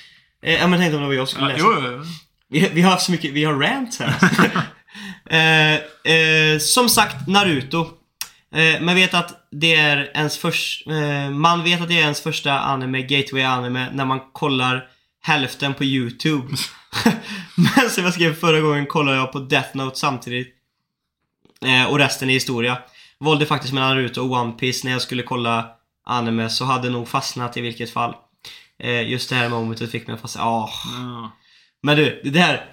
Eh, 0.43 0.55
ja, 0.55 0.67
men 0.67 0.79
tänkte 0.81 0.97
om 0.97 1.03
det 1.03 1.09
var 1.09 1.15
jag 1.15 1.29
som 1.29 1.37
skulle 1.37 1.51
Ja, 1.59 1.71
läsa. 1.71 1.87
jo, 1.89 1.93
jo, 1.93 1.97
jo. 1.99 2.05
Vi, 2.49 2.71
vi 2.75 2.83
har 2.83 2.91
haft 2.91 3.05
så 3.07 3.13
mycket, 3.13 3.33
vi 3.33 3.45
har 3.45 3.55
rant 3.55 3.97
här. 4.01 4.15
eh, 5.31 5.75
eh, 6.15 6.59
som 6.59 6.89
sagt, 6.89 7.29
Naruto. 7.29 7.87
Eh, 8.55 8.81
man 8.81 8.95
vet 8.95 9.15
att 9.15 9.49
det 9.51 9.75
är 9.75 10.11
ens 10.15 10.39
först, 10.39 10.87
eh, 10.87 11.31
man 11.31 11.65
vet 11.65 11.81
att 11.81 11.89
det 11.89 11.95
är 11.95 12.03
ens 12.03 12.21
första 12.21 12.61
anime, 12.61 13.03
gateway 13.03 13.43
anime, 13.43 13.91
när 13.93 14.05
man 14.05 14.21
kollar 14.33 14.89
hälften 15.23 15.75
på 15.75 15.85
YouTube. 15.85 16.57
Men 17.55 17.91
som 17.91 18.05
jag 18.05 18.15
skrev 18.15 18.35
förra 18.35 18.61
gången 18.61 18.87
kollade 18.87 19.17
jag 19.17 19.33
på 19.33 19.39
Death 19.39 19.77
Note 19.77 19.99
samtidigt. 19.99 20.55
Eh, 21.65 21.85
och 21.85 21.99
resten 21.99 22.31
är 22.31 22.35
historia. 22.35 22.79
Valde 23.19 23.47
faktiskt 23.47 23.73
mellan 23.73 23.97
Naruto 23.97 24.21
och 24.21 24.33
One 24.41 24.53
Piece 24.53 24.87
när 24.87 24.93
jag 24.93 25.03
skulle 25.03 25.23
kolla 25.23 25.69
anime, 26.07 26.49
så 26.49 26.65
hade 26.65 26.91
nog 26.91 27.09
fastnat 27.09 27.57
i 27.57 27.61
vilket 27.61 27.93
fall. 27.93 28.15
Just 29.07 29.31
det 29.31 29.37
här 29.37 29.49
momentet 29.49 29.91
fick 29.91 30.07
mig 30.07 30.15
att 30.15 30.21
fastna. 30.21 30.43
Ah. 30.43 30.71
Ja. 30.85 31.31
Men 31.83 31.97
du, 31.97 32.21
det 32.25 32.41
här 32.41 32.65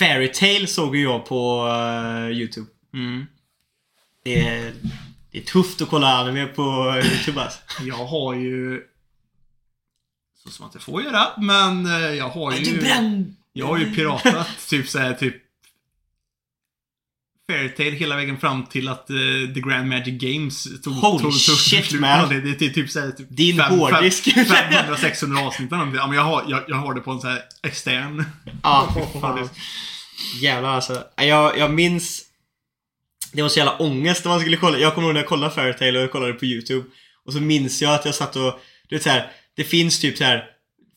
Fairy 0.00 0.32
Tail 0.32 0.68
såg 0.68 0.96
ju 0.96 1.02
jag 1.02 1.26
på 1.26 1.68
eh, 1.68 2.36
Youtube. 2.38 2.66
Mm. 2.94 3.26
Det 4.24 4.46
är, 4.48 4.72
det 5.30 5.38
är 5.38 5.42
tufft 5.42 5.80
att 5.80 5.88
kolla 5.88 6.16
anime 6.18 6.46
på 6.46 6.94
Youtube 7.04 7.40
alltså. 7.40 7.58
Jag 7.82 8.06
har 8.06 8.34
ju... 8.34 8.82
Så 10.42 10.50
som 10.50 10.62
man 10.62 10.68
inte 10.68 10.84
får 10.84 11.02
göra, 11.02 11.26
men 11.36 11.86
eh, 11.86 12.14
jag 12.14 12.28
har 12.28 12.52
ju... 12.52 12.64
Du 12.64 12.80
bränn... 12.80 13.36
Jag 13.52 13.66
har 13.66 13.78
ju 13.78 13.94
piratat 13.94 14.68
typ 14.68 14.88
såhär 14.88 15.14
typ 15.14 15.34
Fairytale 17.50 17.90
hela 17.90 18.16
vägen 18.16 18.38
fram 18.38 18.66
till 18.66 18.88
att 18.88 19.10
eh, 19.10 19.16
The 19.54 19.60
Grand 19.60 19.88
Magic 19.88 20.20
Games 20.20 20.82
tog, 20.82 20.94
Holy 20.94 21.18
tog, 21.18 21.32
tog 21.32 21.58
shit, 21.58 22.00
man. 22.00 22.28
Det, 22.28 22.40
det, 22.40 22.66
är 22.66 22.70
typ 22.70 22.90
såhär... 22.90 23.10
Typ 23.10 23.26
Din 23.30 23.56
fem- 23.58 23.78
hårddisk. 23.78 24.24
fem- 24.34 24.46
500-600 24.46 25.46
avsnitt 25.46 25.72
eller. 25.72 25.94
Ja, 25.94 26.06
men 26.06 26.16
jag 26.16 26.24
har, 26.24 26.44
jag, 26.48 26.62
jag 26.68 26.76
har 26.76 26.94
det 26.94 27.00
på 27.00 27.10
en 27.10 27.20
sån 27.20 27.30
här 27.30 27.42
extern. 27.62 28.24
Ja, 28.62 28.94
fy 29.14 29.20
fan. 29.20 29.48
Jävlar 30.40 30.70
alltså. 30.70 31.04
Jag, 31.16 31.58
jag 31.58 31.70
minns... 31.70 32.22
Det 33.32 33.42
var 33.42 33.48
så 33.48 33.58
jävla 33.58 33.76
ångest 33.76 34.24
när 34.24 34.32
man 34.32 34.40
skulle 34.40 34.56
kolla. 34.56 34.78
Jag 34.78 34.94
kommer 34.94 35.08
ihåg 35.08 35.14
när 35.14 35.20
jag 35.20 35.28
kollade 35.28 35.54
Fairytale 35.54 35.98
och 35.98 36.04
jag 36.04 36.12
kollade 36.12 36.32
på 36.32 36.44
YouTube. 36.44 36.88
Och 37.24 37.32
så 37.32 37.40
minns 37.40 37.82
jag 37.82 37.94
att 37.94 38.04
jag 38.04 38.14
satt 38.14 38.36
och... 38.36 38.60
Du 38.88 38.96
vet 38.96 39.02
så 39.02 39.10
här, 39.10 39.30
Det 39.56 39.64
finns 39.64 40.00
typ 40.00 40.18
så 40.18 40.24
här 40.24 40.44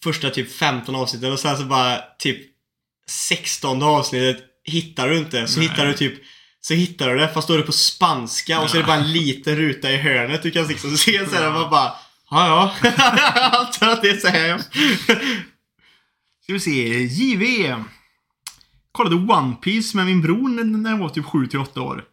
första 0.04 0.30
typ 0.30 0.52
15 0.52 0.96
avsnitten 0.96 1.32
och 1.32 1.40
sen 1.40 1.58
så 1.58 1.64
bara 1.64 2.02
typ 2.20 2.38
16 3.10 3.84
avsnittet 3.84 4.44
hittar 4.64 5.10
du 5.10 5.18
inte. 5.18 5.48
Så 5.48 5.60
Nej. 5.60 5.70
hittar 5.70 5.86
du 5.86 5.94
typ 5.94 6.14
så 6.62 6.74
hittar 6.74 7.10
du 7.10 7.18
det 7.18 7.30
fast 7.34 7.48
då 7.48 7.54
är 7.54 7.58
det 7.58 7.64
på 7.64 7.72
spanska 7.72 8.60
och 8.60 8.70
så 8.70 8.78
är 8.78 8.82
det 8.82 8.88
bara 8.88 8.98
en 8.98 9.12
liten 9.12 9.56
ruta 9.56 9.92
i 9.92 9.98
hörnet 9.98 10.44
du 10.44 10.52
kan 10.52 10.68
liksom 10.68 10.98
se 10.98 11.30
så 11.30 11.36
här, 11.36 11.52
man 11.52 11.70
bara 11.70 11.94
Ja, 12.34 12.72
ja. 12.84 12.90
Jag 13.36 13.56
antar 13.56 13.90
att 13.90 14.02
det 14.02 14.10
är 14.10 14.18
så 14.18 14.28
här. 14.28 14.58
Ska 16.44 16.54
vi 16.54 16.60
se. 16.60 17.04
JV. 17.04 17.76
Kollade 18.94 19.16
One 19.16 19.56
Piece 19.56 19.98
med 19.98 20.06
min 20.06 20.22
bror 20.22 20.50
när- 20.64 20.91
jag 20.91 20.98
var 20.98 21.10
typ 21.10 21.26
7-8 21.26 21.80
år. 21.82 22.04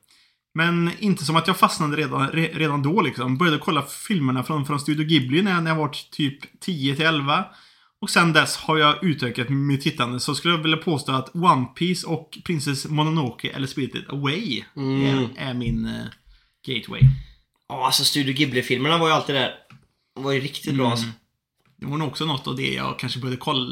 Men 0.55 0.91
inte 0.99 1.25
som 1.25 1.37
att 1.37 1.47
jag 1.47 1.57
fastnade 1.57 1.97
redan, 1.97 2.29
re, 2.29 2.51
redan 2.55 2.83
då 2.83 3.01
liksom. 3.03 3.39
Började 3.39 3.59
kolla 3.59 3.83
filmerna 3.83 4.43
från, 4.43 4.67
från 4.67 4.81
Studio 4.81 5.05
Ghibli 5.07 5.43
när 5.43 5.51
jag, 5.51 5.63
när 5.63 5.71
jag 5.71 5.77
var 5.79 5.89
typ 6.11 6.61
10-11. 6.67 7.45
Och 8.03 8.11
sen 8.11 8.33
dess 8.33 8.57
har 8.57 8.79
jag 8.79 9.05
utökat 9.05 9.49
mitt 9.49 9.81
tittande. 9.83 10.21
Så 10.21 10.35
skulle 10.35 10.55
jag 10.55 10.63
vilja 10.63 10.77
påstå 10.77 11.13
att 11.13 11.35
One 11.35 11.65
Piece 11.65 12.07
och 12.07 12.39
Princess 12.45 12.87
Mononoke 12.89 13.49
eller 13.51 13.67
Spirited 13.67 14.05
Away 14.09 14.63
Mm. 14.77 15.03
är, 15.07 15.29
är 15.51 15.55
min 15.55 15.87
eh, 15.87 16.05
gateway. 16.67 17.01
Ja, 17.69 17.87
alltså 17.87 18.05
Studio 18.05 18.35
Ghibli-filmerna 18.35 18.99
var 18.99 19.07
ju 19.09 19.13
alltid 19.15 19.35
där. 19.35 19.51
De 20.15 20.25
var 20.25 20.33
ju 20.33 20.41
riktigt 20.41 20.75
bra 20.75 20.91
alltså. 20.91 21.07
Det 21.81 21.87
var 21.87 21.97
nog 21.97 22.09
också 22.09 22.25
något 22.25 22.47
av 22.47 22.57
det 22.57 22.75
jag 22.75 22.99
kanske 22.99 23.19
började 23.19 23.37
kolla... 23.37 23.71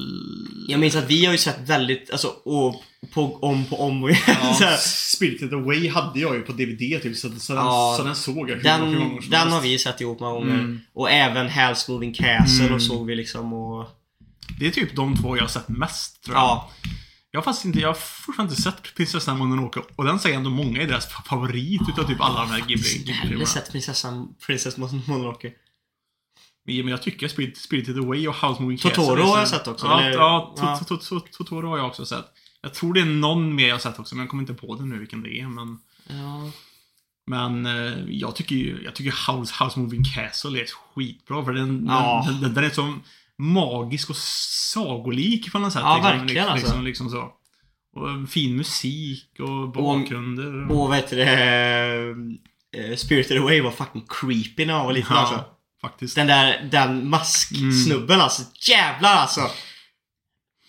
Jag 0.68 0.80
minns 0.80 0.96
att 0.96 1.10
vi 1.10 1.24
har 1.24 1.32
ju 1.32 1.38
sett 1.38 1.68
väldigt, 1.68 2.10
alltså, 2.10 2.28
och, 2.28 2.82
på, 3.14 3.38
om 3.42 3.64
på 3.64 3.80
om 3.80 4.02
och 4.02 4.10
igen. 4.10 4.22
här. 4.26 4.76
Spirited 4.76 5.54
Away 5.54 5.88
hade 5.88 6.20
jag 6.20 6.34
ju 6.34 6.42
på 6.42 6.52
DVD 6.52 7.02
typ, 7.02 7.16
så, 7.16 7.30
så, 7.30 7.52
Ja, 7.52 7.88
den, 7.88 7.96
så 7.96 8.04
den 8.04 8.16
såg 8.16 8.50
jag 8.50 8.56
hur 8.56 8.78
många 8.78 8.98
Den, 8.98 9.08
gånger 9.08 9.20
som 9.20 9.30
den 9.30 9.52
har 9.52 9.60
vi 9.60 9.78
sett 9.78 10.00
ihop 10.00 10.20
många 10.20 10.32
gånger. 10.32 10.54
Mm. 10.54 10.80
Och 10.92 11.10
även 11.10 11.48
Hell's 11.48 11.90
Moving 11.90 12.14
Castle 12.14 12.64
Mm. 12.64 12.74
och 12.74 12.82
såg 12.82 13.06
vi 13.06 13.14
liksom 13.14 13.52
och... 13.52 13.86
Det 14.58 14.66
är 14.66 14.70
typ 14.70 14.96
de 14.96 15.16
två 15.16 15.36
jag 15.36 15.42
har 15.42 15.48
sett 15.48 15.68
mest 15.68 16.24
tror 16.24 16.36
jag. 16.36 16.42
Ja. 16.42 16.70
Jag 17.30 17.40
har 17.40 17.44
faktiskt 17.44 17.64
inte, 17.64 17.80
jag 17.80 17.88
har 17.88 17.94
fortfarande 17.94 18.52
inte 18.52 18.62
sett 18.62 18.94
Prinsessan 18.96 19.38
Mononoke 19.38 19.80
och 19.96 20.04
den 20.04 20.18
säger 20.18 20.36
ändå 20.36 20.50
många 20.50 20.82
är 20.82 20.86
deras 20.86 21.06
favorit 21.06 21.80
utav 21.88 22.04
typ 22.04 22.20
alla 22.20 22.40
de 22.40 22.50
här 22.50 22.60
Ghibli 22.60 23.04
Jag 23.06 23.14
har 23.14 23.22
aldrig 23.22 23.48
sett 23.48 23.72
prinsessan, 23.72 24.28
Princess 24.46 24.76
Mononoke. 24.76 25.52
Men 26.68 26.88
jag 26.88 27.02
tycker 27.02 27.28
Spirit, 27.28 27.56
Spirited 27.58 27.98
Away 27.98 28.28
och 28.28 28.34
House 28.34 28.62
Moving 28.62 28.78
Totoro 28.78 29.06
Castle 29.06 29.16
så- 29.26 29.32
har 29.32 29.38
jag 29.38 29.48
sett 29.48 29.68
också, 29.68 29.86
Ja, 29.86 30.54
Totoro 31.32 31.68
har 31.68 31.78
jag 31.78 31.86
också 31.86 32.06
sett. 32.06 32.24
Jag 32.62 32.74
tror 32.74 32.94
det 32.94 33.00
är 33.00 33.04
någon 33.04 33.54
mer 33.54 33.68
jag 33.68 33.80
sett 33.82 33.98
också, 33.98 34.14
men 34.14 34.22
jag 34.22 34.30
kommer 34.30 34.42
inte 34.42 34.54
på 34.54 34.74
det 34.74 34.84
nu 34.84 34.98
vilken 34.98 35.22
det 35.22 35.40
är. 35.40 35.48
Men, 35.48 35.78
Ja. 36.08 36.50
men 37.26 37.66
eh, 37.66 37.98
jag 38.08 38.36
tycker 38.36 38.56
ju, 38.56 38.80
jag 38.84 38.94
tycker 38.94 39.32
House, 39.32 39.64
House 39.64 39.80
Moving 39.80 40.04
Castle 40.14 40.60
är 40.60 40.66
skitbra. 40.94 41.44
För 41.44 41.52
den, 41.52 41.86
Ja. 41.88 42.24
den, 42.28 42.40
den, 42.40 42.54
den 42.54 42.64
är 42.64 42.70
så 42.70 42.94
magisk 43.38 44.10
och 44.10 44.16
sagolik 44.16 45.52
på 45.52 45.58
något 45.58 45.72
sätt. 45.72 45.82
Ja, 45.84 45.94
liksom, 45.96 46.10
verkligen, 46.18 46.26
liksom, 46.46 46.52
alltså. 46.52 46.66
liksom, 46.66 46.84
liksom 46.84 47.10
så. 47.10 47.32
Och 47.96 48.28
fin 48.28 48.56
musik 48.56 49.30
och 49.40 49.72
bakgrunder. 49.72 50.70
Och 50.72 50.88
vad 50.88 50.96
heter 50.96 51.16
det? 51.16 52.88
eh, 52.90 52.96
Spirited 52.96 53.38
Away 53.38 53.60
var 53.60 53.70
fucking 53.70 54.04
creepy 54.08 54.66
när 54.66 54.74
jag 54.74 54.84
var 54.84 54.92
liten 54.92 55.10
ja, 55.16 55.20
alltså. 55.20 55.44
Faktiskt. 55.82 56.14
Den 56.14 56.26
där, 56.26 56.68
den 56.72 57.08
masksnubben 57.10 58.20
alltså. 58.20 58.42
Jävlar 58.68 59.16
alltså. 59.16 59.50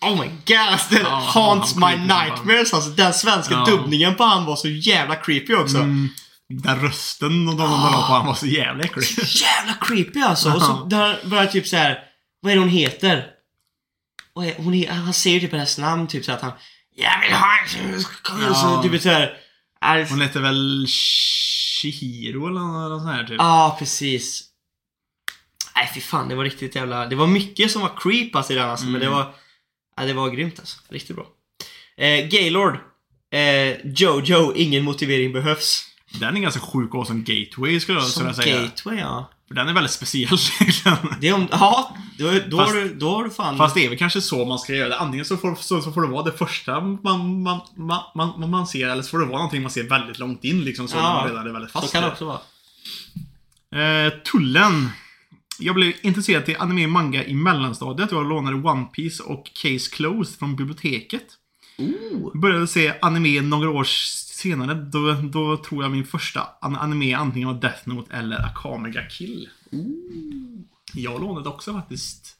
Oh 0.00 0.20
my 0.20 0.26
god, 0.46 0.56
alltså, 0.56 0.94
den 0.94 1.02
Ja, 1.02 1.16
haunts 1.34 1.74
my 1.76 1.96
nightmares 1.96 2.74
alltså. 2.74 2.90
Den 2.90 3.14
svenska 3.14 3.54
Ja. 3.54 3.64
dubbningen 3.64 4.14
på 4.14 4.24
han 4.24 4.44
var 4.44 4.56
så 4.56 4.68
jävla 4.68 5.16
creepy 5.16 5.54
också. 5.54 5.76
Mm, 5.78 6.08
den 6.48 6.80
rösten 6.80 7.48
och 7.48 7.56
de 7.56 7.70
la 7.70 8.06
på 8.06 8.12
han 8.14 8.26
var 8.26 8.34
så 8.34 8.46
jävla 8.46 8.84
äcklig. 8.84 9.06
Jävla 9.24 9.74
creepy 9.80 10.20
alltså. 10.20 10.52
Och 10.52 10.62
så 10.62 10.86
Ja. 10.90 10.96
där 10.98 11.20
börjar 11.24 11.46
typ 11.46 11.66
så 11.66 11.76
här. 11.76 11.98
Vad 12.42 12.52
är 12.52 12.56
det 12.56 12.60
hon 12.62 12.68
heter? 12.70 13.26
Är, 14.36 14.62
hon 14.62 14.74
är, 14.74 14.90
han 14.90 15.12
säger 15.12 15.40
typ 15.40 15.52
hennes 15.52 15.78
namn 15.78 16.06
typ 16.06 16.24
så 16.24 16.32
att 16.32 16.42
han 16.42 16.52
Jag 16.96 17.20
vill 17.20 17.32
ha 17.32 17.48
en 17.76 18.04
Ja. 18.48 18.54
så 18.54 18.82
typ 18.82 19.02
så 19.02 19.08
här. 19.08 19.32
Ja, 19.80 20.04
Hon 20.10 20.20
heter 20.20 20.40
väl 20.40 20.86
Shihiro 21.82 22.46
eller 22.48 22.60
något 22.60 23.02
sånt 23.02 23.14
här 23.16 23.24
typ. 23.24 23.36
Ja, 23.38 23.76
precis. 23.78 24.44
Nej, 25.76 25.90
fy 25.94 26.00
fan. 26.00 26.28
Det 26.28 26.34
var 26.34 26.44
riktigt 26.44 26.74
jävla... 26.74 27.06
Det 27.06 27.16
var 27.16 27.26
mycket 27.26 27.70
som 27.70 27.82
var 27.82 27.92
creep 28.00 28.36
alltså, 28.36 28.52
i 28.52 28.56
den 28.56 28.70
alltså, 28.70 28.86
men 28.86 29.00
det 29.00 29.06
Mm. 29.06 29.18
var... 29.18 29.32
Ja, 29.96 30.04
det 30.04 30.12
var 30.12 30.30
grymt 30.30 30.58
alltså. 30.58 30.78
Riktigt 30.88 31.16
bra. 31.16 31.26
Eh, 31.96 32.26
Gaylord. 32.28 32.78
Eh, 33.32 33.86
Jojo, 33.86 34.52
ingen 34.56 34.84
motivering 34.84 35.32
behövs. 35.32 35.84
Den 36.20 36.36
är 36.36 36.40
ganska 36.40 36.60
sjuk 36.60 36.94
och 36.94 37.06
som 37.06 37.24
gateway 37.24 37.80
skulle 37.80 37.98
jag 37.98 38.06
Som 38.08 38.34
säga. 38.34 38.62
gateway, 38.62 38.98
ja. 38.98 39.30
För 39.48 39.54
den 39.54 39.68
är 39.68 39.72
väldigt 39.72 39.92
speciell 39.92 40.38
egentligen. 40.60 40.96
Det 41.20 41.28
är 41.28 41.34
om... 41.34 41.48
Ja, 41.50 41.96
då, 42.18 42.30
då, 42.48 42.56
Fast- 42.58 42.72
har 42.74 42.80
du, 42.80 42.94
då 42.94 43.10
har 43.10 43.24
du 43.24 43.30
fan... 43.30 43.58
Fast 43.58 43.74
det 43.74 43.84
är 43.84 43.88
väl 43.88 43.98
kanske 43.98 44.20
så 44.20 44.44
man 44.44 44.58
ska 44.58 44.72
göra 44.74 44.88
det. 44.88 44.98
Antingen 44.98 45.24
så 45.24 45.36
får, 45.36 45.54
så, 45.54 45.82
så 45.82 45.92
får 45.92 46.02
det 46.02 46.08
vara 46.08 46.22
det 46.22 46.32
första 46.32 46.80
man, 46.80 47.42
man, 47.42 47.60
man, 47.76 48.02
man, 48.14 48.50
man, 48.50 48.66
ser, 48.66 48.88
eller 48.88 49.02
så 49.02 49.08
får 49.08 49.18
det 49.18 49.24
vara 49.24 49.36
någonting 49.36 49.62
man 49.62 49.70
ser 49.70 49.82
väldigt 49.88 50.18
långt 50.18 50.44
in 50.44 50.64
liksom. 50.64 50.88
Så 50.88 50.96
Ja, 50.96 51.02
man 51.02 51.28
redan 51.28 51.46
är 51.46 51.52
väldigt 51.52 51.70
så 51.72 51.80
fast 51.80 51.92
kan 51.92 51.98
i 51.98 52.02
det 52.02 52.08
det. 52.08 52.12
också 52.12 52.24
vara. 52.24 52.40
Eh, 54.06 54.12
tullen. 54.32 54.88
Jag 55.60 55.74
blev 55.74 55.92
intresserad 56.02 56.44
till 56.44 56.56
anime 56.58 56.84
och 56.84 56.90
manga 56.90 57.24
i 57.24 57.34
mellanstadiet. 57.34 58.12
Jag 58.12 58.28
lånade 58.28 58.56
One 58.56 58.84
Piece 58.84 59.22
och 59.22 59.50
Case 59.62 59.90
Closed 59.90 60.38
från 60.38 60.56
biblioteket. 60.56 61.26
Ooh. 61.78 62.40
Började 62.40 62.66
se 62.66 62.94
anime 63.02 63.40
några 63.40 63.70
år 63.70 63.84
senare. 63.84 64.74
Då, 64.74 65.12
då 65.12 65.56
tror 65.56 65.82
jag 65.84 65.92
min 65.92 66.06
första 66.06 66.46
an- 66.60 66.76
anime 66.76 67.14
antingen 67.14 67.48
var 67.48 67.60
Death 67.60 67.88
Note 67.88 68.16
eller 68.16 68.46
Akame 68.46 68.90
ga 68.90 69.02
Kill. 69.10 69.48
Jag 70.94 71.20
lånade 71.20 71.48
också 71.48 71.72
faktiskt 71.72 72.36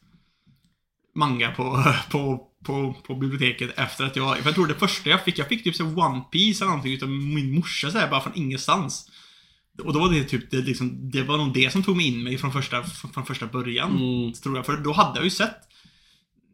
manga 1.15 1.51
på, 1.51 1.85
på, 2.11 2.47
på, 2.65 2.95
på 3.07 3.15
biblioteket 3.15 3.79
efter 3.79 4.05
att 4.05 4.17
jag... 4.17 4.37
För 4.39 4.45
jag 4.49 4.55
tror 4.55 4.67
det 4.67 4.75
första 4.75 5.11
jag 5.11 5.25
fick, 5.25 5.39
jag 5.39 5.49
fick 5.49 5.65
typ 5.65 5.77
så 5.77 5.85
One 5.85 6.21
Piece 6.21 6.65
eller 6.65 6.71
någonting 6.71 6.93
utav 6.93 7.09
min 7.09 7.55
morsa 7.55 7.91
så 7.91 7.99
här, 7.99 8.11
bara 8.11 8.21
från 8.21 8.37
ingenstans. 8.37 9.10
Och 9.81 9.93
då 9.93 10.01
var 10.01 10.13
det 10.13 10.25
typ, 10.25 10.51
det, 10.51 10.57
liksom, 10.57 11.11
det 11.11 11.23
var 11.23 11.37
nog 11.39 11.53
det 11.55 11.73
som 11.73 11.83
tog 11.83 11.97
mig 11.97 12.07
in 12.07 12.23
mig 12.23 12.39
från 12.39 12.53
första, 12.53 12.83
från 13.15 13.27
första 13.27 13.47
början. 13.47 13.91
Mm. 13.91 14.33
Tror 14.33 14.57
jag. 14.57 14.67
För 14.67 14.77
då 14.77 14.93
hade 14.93 15.19
jag 15.19 15.25
ju 15.25 15.31
sett 15.31 15.57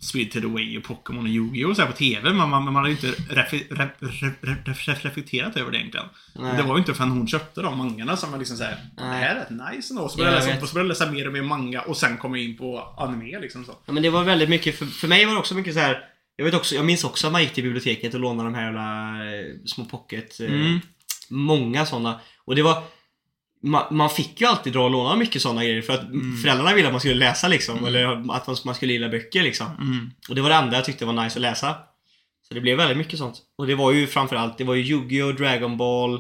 Spirited 0.01 0.45
Away 0.45 0.79
och 0.79 0.85
Pokémon 0.85 1.25
och 1.25 1.29
Yu-Gi-Oh! 1.31 1.75
så 1.75 1.83
här 1.83 1.91
på 1.91 1.97
TV, 1.97 2.21
men 2.23 2.37
man, 2.37 2.51
man, 2.51 2.65
man 2.65 2.75
hade 2.75 2.89
ju 2.89 2.95
inte 2.95 3.35
refi, 3.35 3.67
re, 3.71 3.89
re, 3.99 4.31
re, 4.41 4.57
re, 4.65 4.95
reflekterat 5.03 5.57
över 5.57 5.73
det 5.73 5.79
egentligen. 5.79 6.07
Nej. 6.35 6.57
Det 6.57 6.63
var 6.63 6.75
ju 6.75 6.79
inte 6.79 6.95
förrän 6.95 7.11
hon 7.11 7.29
köpte 7.29 7.63
de 7.63 7.79
mangarna 7.79 8.17
som 8.17 8.31
var 8.33 8.39
liksom 8.39 8.57
såhär, 8.57 8.77
det 8.97 9.03
här 9.03 9.35
är 9.35 9.35
rätt 9.35 9.51
nice 9.51 9.93
ändå. 9.93 10.09
Så 10.09 10.21
Ja, 10.21 10.25
började 10.25 10.47
jag 10.47 10.55
läsa, 10.55 10.67
så 10.67 10.75
började 10.75 10.89
jag 10.95 11.01
läsa 11.01 11.13
mer 11.13 11.27
och 11.27 11.33
mer 11.33 11.43
manga 11.43 11.81
och 11.81 11.97
sen 11.97 12.17
kom 12.17 12.35
jag 12.37 12.45
in 12.45 12.57
på 12.57 12.95
anime 12.99 13.41
liksom 13.41 13.65
så. 13.65 13.73
Ja, 13.87 13.93
men 13.93 14.03
det 14.03 14.11
var 14.11 14.25
väldigt 14.25 14.49
mycket, 14.49 14.79
för, 14.79 14.87
för 14.87 15.09
mig 15.09 15.25
var 15.27 15.33
det 15.33 15.39
också 15.39 15.55
mycket 15.55 15.75
så 15.75 15.81
här. 15.81 15.99
Jag 16.37 16.45
vet 16.45 16.55
också, 16.55 16.75
jag 16.75 16.85
minns 16.85 17.05
också 17.05 17.27
att 17.27 17.33
man 17.33 17.43
gick 17.43 17.53
till 17.53 17.65
biblioteket 17.65 18.15
och 18.15 18.21
lånade 18.21 18.49
de 18.49 18.55
här 18.55 18.65
jävla 18.65 19.15
eh, 19.25 19.47
små 19.65 19.85
pocket. 19.85 20.41
Eh, 20.41 20.47
Mm. 20.47 20.81
Många 21.31 21.87
sådana. 21.87 22.21
Och 22.45 22.57
det 22.57 22.63
var 22.63 22.83
man, 23.67 23.85
man 23.91 24.11
fick 24.11 24.41
ju 24.41 24.47
alltid 24.47 24.73
dra 24.73 24.85
och 24.85 24.91
låna 24.91 25.17
mycket 25.17 25.43
sådana 25.43 25.65
grejer 25.65 25.83
för 25.83 25.93
att 25.93 26.03
Mm. 26.03 26.37
föräldrarna 26.37 26.75
ville 26.75 26.89
att 26.89 26.95
man 26.95 27.01
skulle 27.01 27.15
läsa 27.15 27.49
liksom. 27.49 27.85
Eller 27.87 28.05
att 28.07 28.47
man, 28.47 28.57
man 28.65 28.75
skulle 28.75 28.93
gilla 28.93 29.09
böcker 29.09 29.43
liksom. 29.43 29.67
Mm. 29.81 30.11
Och 30.29 30.35
det 30.35 30.41
var 30.41 30.49
det 30.49 30.55
enda 30.57 30.77
jag 30.77 30.85
tyckte 30.85 31.05
var 31.05 31.25
nice 31.25 31.39
att 31.39 31.43
läsa. 31.43 31.75
Så 32.49 32.55
det 32.55 32.61
blev 32.61 32.77
väldigt 32.77 32.99
mycket 32.99 33.19
sånt. 33.19 33.43
Och 33.59 33.67
det 33.67 33.75
var 33.75 33.93
ju 33.93 34.07
framförallt, 34.07 34.59
det 34.59 34.65
var 34.65 34.75
ju 34.75 34.83
Yu-Gi-Oh! 34.83 35.35
Dragon 35.35 35.77
Ball, 35.77 36.15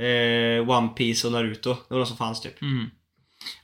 eh, 0.00 0.70
One 0.70 0.88
Piece 0.88 1.26
och 1.26 1.32
Naruto. 1.32 1.74
Det 1.88 1.94
var 1.94 1.98
de 1.98 2.06
som 2.06 2.16
fanns 2.16 2.40
typ. 2.40 2.62
Mm. 2.62 2.90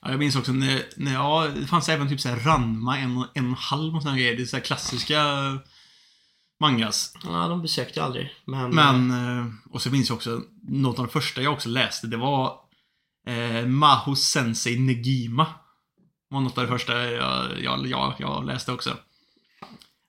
Ja, 0.01 0.09
jag 0.09 0.19
minns 0.19 0.35
också 0.35 0.51
när, 0.51 0.81
när 0.95 1.13
ja, 1.13 1.47
det 1.55 1.67
fanns 1.67 1.89
även 1.89 2.09
typ 2.09 2.21
såhär 2.21 2.39
Ranma, 2.39 2.97
en, 2.97 3.23
en 3.33 3.53
halv 3.53 3.95
och 3.95 4.01
sådana 4.01 4.17
grejer. 4.17 4.35
Det 4.35 4.41
är 4.41 4.45
så 4.45 4.55
här 4.55 4.63
klassiska 4.63 5.23
mangas. 6.59 7.13
Ja, 7.23 7.47
de 7.47 7.61
besökte 7.61 7.99
jag 7.99 8.05
aldrig. 8.05 8.33
Men... 8.45 8.69
Men, 8.75 9.11
eh, 9.11 9.45
och 9.71 9.81
så 9.81 9.89
minns 9.89 10.09
jag 10.09 10.15
också, 10.15 10.41
något 10.67 10.99
av 10.99 11.05
det 11.05 11.11
första 11.11 11.41
jag 11.41 11.53
också 11.53 11.69
läste, 11.69 12.07
det 12.07 12.17
var 12.17 12.53
eh, 13.25 13.65
Maho 13.65 14.15
Sensei 14.15 14.79
Negima. 14.79 15.47
var 16.29 16.41
något 16.41 16.57
av 16.57 16.63
det 16.63 16.69
första 16.69 17.11
jag, 17.11 17.61
jag, 17.61 17.87
jag, 17.87 18.13
jag 18.19 18.45
läste 18.45 18.71
också. 18.71 18.97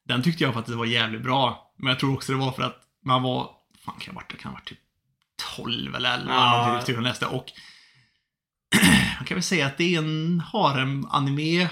Den 0.04 0.22
tyckte 0.22 0.44
jag 0.44 0.54
faktiskt 0.54 0.78
var 0.78 0.86
jävligt 0.86 1.22
bra. 1.22 1.72
Men 1.78 1.88
jag 1.88 1.98
tror 1.98 2.14
också 2.14 2.32
det 2.32 2.38
var 2.38 2.52
för 2.52 2.62
att 2.62 2.80
man 3.04 3.22
var, 3.22 3.50
fan 3.84 3.94
kan 3.94 4.06
jag 4.06 4.14
varit, 4.14 4.32
jag 4.32 4.40
kan 4.40 4.50
ha 4.50 4.56
varit 4.56 4.68
typ 4.68 4.78
12 5.56 5.94
eller 5.94 6.14
11 6.14 6.32
Ja. 6.34 6.74
ja. 6.74 6.82
typ, 6.82 6.94
jag 6.94 7.04
läste. 7.04 7.26
Och 7.26 7.52
man 9.18 9.26
kan 9.26 9.34
väl 9.34 9.42
säga 9.42 9.66
att 9.66 9.78
det 9.78 9.94
är 9.94 9.98
en 9.98 10.42
harem-anime 10.52 11.68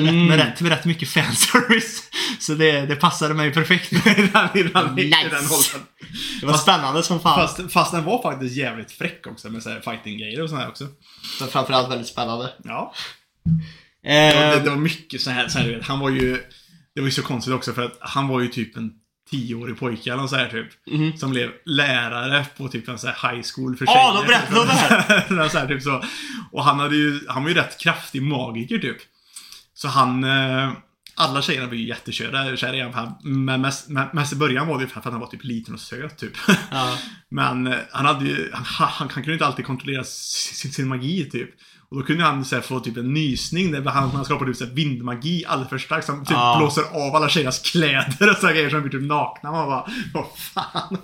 Mm. 0.00 0.26
med, 0.26 0.36
rätt, 0.38 0.60
med 0.60 0.72
rätt 0.72 0.84
mycket 0.84 1.08
fanservice. 1.08 2.02
Så 2.40 2.54
det, 2.54 2.86
det 2.86 2.96
passade 2.96 3.34
mig 3.34 3.52
perfekt 3.52 3.92
i 3.92 3.96
den, 4.32 4.48
i 4.58 4.62
den, 4.62 4.98
i 4.98 5.04
Nice. 5.04 5.28
den 5.30 5.44
åldern. 5.44 5.86
Det 6.40 6.46
var 6.46 6.54
spännande 6.56 7.02
som 7.02 7.20
fan. 7.20 7.34
Fast, 7.48 7.72
fast 7.72 7.92
den 7.92 8.04
var 8.04 8.22
faktiskt 8.22 8.56
jävligt 8.56 8.92
fräck 8.92 9.26
också 9.26 9.50
med 9.50 9.62
fighting-grejer 9.62 10.42
och 10.42 10.48
sånt 10.48 10.60
här 10.60 10.68
också. 10.68 10.86
Men 11.40 11.48
framförallt 11.48 11.90
väldigt 11.90 12.08
spännande. 12.08 12.52
Ja. 12.64 12.94
Det 14.02 14.34
var, 14.34 14.42
det, 14.42 14.54
Eh, 14.56 14.62
det 14.64 14.70
var 14.70 14.76
mycket 14.76 15.20
så 15.20 15.30
här, 15.30 15.48
så 15.48 15.58
här 15.58 15.66
du 15.66 15.74
vet, 15.74 15.86
han 15.86 15.98
var 16.00 16.10
ju... 16.10 16.42
Det 16.94 17.00
var 17.00 17.06
ju 17.08 17.12
så 17.12 17.22
konstigt 17.22 17.54
också 17.54 17.72
för 17.72 17.82
att 17.84 17.96
han 18.00 18.28
var 18.28 18.40
ju 18.40 18.48
typ 18.48 18.76
en 18.76 18.90
tioårig 19.30 19.78
pojke 19.78 20.12
eller 20.12 20.26
så 20.26 20.36
här 20.36 20.48
typ. 20.48 20.66
Mhm. 20.90 21.16
Som 21.16 21.30
blev 21.30 21.50
lärare 21.64 22.46
på 22.56 22.68
typ 22.68 22.88
en 22.88 22.98
så 22.98 23.06
här 23.08 23.32
high 23.32 23.44
school 23.54 23.76
för 23.76 23.86
Ja, 23.86 23.92
tjejer. 23.92 24.22
de 24.22 24.26
berättade 24.26 24.60
om 24.60 24.66
det 24.66 24.72
här. 24.72 25.48
så 25.52 25.58
här 25.58 25.66
typ 25.68 25.82
så. 25.82 26.04
Och 26.52 26.64
han 26.64 26.78
hade 26.80 26.96
ju, 26.96 27.20
han 27.28 27.42
var 27.42 27.50
ju 27.50 27.56
rätt 27.56 27.78
kraftig 27.80 28.22
magiker 28.22 28.78
typ. 28.78 28.96
Så 29.76 29.88
han... 29.88 30.24
Eh, 30.24 30.72
alla 31.18 31.42
tjejerna 31.42 31.66
var 31.66 31.74
ju 31.74 31.88
jätteköra 31.88 32.56
kära 32.56 32.76
i 32.76 32.80
honom. 32.82 33.18
Men 33.22 33.60
mest, 33.60 33.88
mest 34.12 34.32
i 34.32 34.36
början 34.36 34.66
var 34.68 34.76
det 34.78 34.82
ju 34.84 34.88
för 34.88 34.98
att 34.98 35.04
han 35.04 35.20
var 35.20 35.26
typ 35.26 35.44
liten 35.44 35.74
och 35.74 35.80
söt 35.80 36.18
typ. 36.18 36.32
ja. 36.70 36.98
Men 37.28 37.66
eh, 37.66 37.78
han 37.92 38.06
hade 38.06 38.24
ju, 38.24 38.50
han, 38.52 38.64
han, 38.64 38.88
han 38.98 39.08
kunde 39.08 39.32
inte 39.32 39.46
alltid 39.46 39.66
kontrollera 39.66 40.04
sin, 40.04 40.72
sin 40.72 40.88
magi 40.88 41.30
typ. 41.30 41.50
Och 41.90 41.96
då 41.96 42.02
kunde 42.06 42.24
han 42.24 42.44
så 42.44 42.54
här, 42.54 42.62
få 42.62 42.80
typ 42.80 42.96
en 42.96 43.12
nysning 43.14 43.72
där 43.72 43.82
han, 43.84 44.10
han 44.10 44.24
skapade 44.24 44.50
typ 44.50 44.58
så 44.58 44.64
här, 44.64 44.72
vindmagi 44.72 45.44
alldeles 45.46 45.68
för 45.70 45.78
starkt. 45.78 46.06
Så 46.06 46.12
han 46.12 46.24
typ 46.24 46.30
Ja. 46.30 46.56
blåser 46.58 46.82
av 46.82 47.16
alla 47.16 47.28
tjejernas 47.28 47.58
kläder 47.58 48.30
och 48.30 48.36
sådana 48.36 48.52
grejer 48.52 48.70
som 48.70 48.80
blir 48.82 48.92
typ 48.92 49.02
nakna. 49.08 49.52
Man 49.52 49.66
bara, 49.68 49.86
vad 50.14 50.26
fan. 50.38 50.98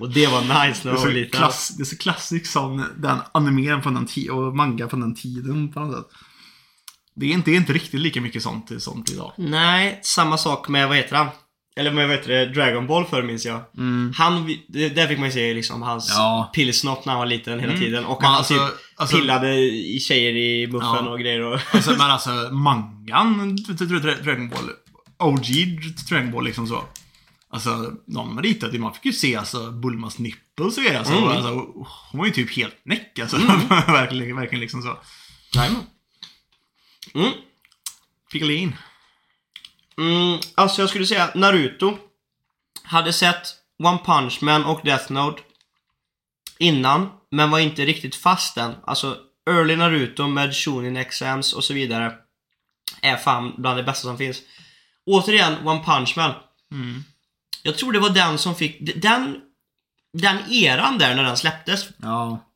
Och 0.00 0.10
det 0.10 0.26
var 0.26 0.40
nice 0.40 0.80
när 0.84 0.92
jag 0.92 0.98
var 1.00 1.06
så, 1.06 1.08
liten. 1.08 1.38
klass, 1.38 1.68
det 1.76 1.82
är 1.82 1.84
så 1.84 1.96
klassisk 1.96 2.46
sån, 2.46 2.84
den 2.96 3.18
animen 3.32 3.82
från 3.82 3.94
den 3.94 4.06
tiden 4.06 4.34
och 4.34 4.56
manga 4.56 4.88
från 4.88 5.00
den 5.00 5.14
tiden 5.14 5.72
på 5.72 5.80
något 5.80 5.96
sätt. 5.96 6.06
Det 7.16 7.26
är 7.26 7.30
inte, 7.30 7.50
det 7.50 7.56
är 7.56 7.60
inte 7.60 7.72
riktigt 7.72 8.00
lika 8.00 8.20
mycket 8.20 8.42
sånt, 8.42 8.70
sånt 8.82 9.10
idag. 9.10 9.32
Nej, 9.36 10.00
samma 10.02 10.38
sak 10.38 10.68
med, 10.68 10.88
vad 10.88 10.96
heter 10.96 11.16
han? 11.16 11.28
Eller 11.76 11.92
med, 11.92 12.08
vad 12.08 12.16
heter 12.16 12.28
det, 12.32 12.46
Dragon 12.46 12.86
Ball 12.86 13.04
förr 13.04 13.22
minns 13.22 13.46
jag. 13.46 13.60
Han, 14.16 14.54
det- 14.68 14.88
där 14.88 15.06
fick 15.06 15.18
man 15.18 15.28
ju 15.28 15.32
se 15.32 15.54
liksom 15.54 15.82
hans 15.82 16.10
Ja. 16.16 16.50
pillsnott 16.54 17.04
när 17.04 17.12
han 17.12 17.18
var 17.20 17.26
liten 17.26 17.60
hela 17.60 17.72
Mm. 17.72 17.84
tiden. 17.84 18.04
Och 18.04 18.18
Men 18.22 18.28
han 18.30 18.36
alltså- 18.38 18.54
typ 18.54 18.74
alltså- 18.96 19.16
pillade 19.16 19.54
i 19.58 19.98
tjejer 20.00 20.36
i 20.36 20.66
muffen 20.66 20.88
Ja. 21.04 21.08
och 21.10 21.18
grejer 21.20 21.40
och... 21.40 21.60
Alltså, 21.72 21.90
men 21.90 22.00
alltså, 22.10 22.30
mangan, 22.52 23.56
Dragon 24.24 24.48
Ball, 24.48 24.70
OG 25.18 25.46
Dragon 26.08 26.30
Ball 26.30 26.44
liksom 26.44 26.66
så. 26.66 26.84
Alltså, 27.50 27.92
de 28.06 28.42
ritade 28.42 28.78
man 28.78 28.94
fick 28.94 29.04
ju 29.04 29.12
se 29.12 29.36
alltså 29.36 29.70
Bulmas 29.70 30.18
nipples 30.18 30.76
och 30.78 30.84
grejer. 30.84 30.98
Alltså, 30.98 31.14
Mm. 31.14 31.28
alltså, 31.28 31.50
hon 32.10 32.18
var 32.18 32.26
ju 32.26 32.32
typ 32.32 32.56
helt 32.56 32.76
näck 32.84 33.18
alltså. 33.18 33.36
verkligen, 33.86 34.36
verkligen 34.36 34.60
liksom 34.60 34.82
så. 34.82 34.98
Jajamän. 35.54 35.82
Mm. 37.14 37.32
Piccolin. 38.32 38.76
Mm, 39.98 40.38
alltså 40.54 40.82
jag 40.82 40.88
skulle 40.88 41.06
säga 41.06 41.30
Naruto. 41.34 41.98
Hade 42.82 43.12
sett 43.12 43.54
One 43.78 43.98
Punch 44.04 44.42
Man 44.42 44.64
och 44.64 44.80
Death 44.84 45.12
Note 45.12 45.42
innan, 46.58 47.10
men 47.30 47.50
var 47.50 47.58
inte 47.58 47.84
riktigt 47.84 48.16
fast 48.16 48.56
än. 48.56 48.74
Alltså, 48.84 49.16
Early 49.50 49.76
Naruto 49.76 50.26
med 50.26 50.54
Shonin 50.56 50.96
Exams 50.96 51.52
och 51.52 51.64
så 51.64 51.74
vidare 51.74 52.14
är 53.02 53.16
fan 53.16 53.54
bland 53.58 53.78
det 53.78 53.82
bästa 53.82 54.08
som 54.08 54.18
finns. 54.18 54.42
Återigen, 55.06 55.68
One 55.68 55.84
Punch 55.84 56.16
Man. 56.16 56.32
Mm. 56.72 57.04
Jag 57.62 57.78
tror 57.78 57.92
det 57.92 57.98
var 57.98 58.10
den 58.10 58.38
som 58.38 58.54
fick... 58.54 58.96
Den, 59.02 59.40
den 60.12 60.52
eran 60.52 60.98
där 60.98 61.14
när 61.14 61.24
den 61.24 61.36
släpptes. 61.36 61.88
Ja. 61.96 62.50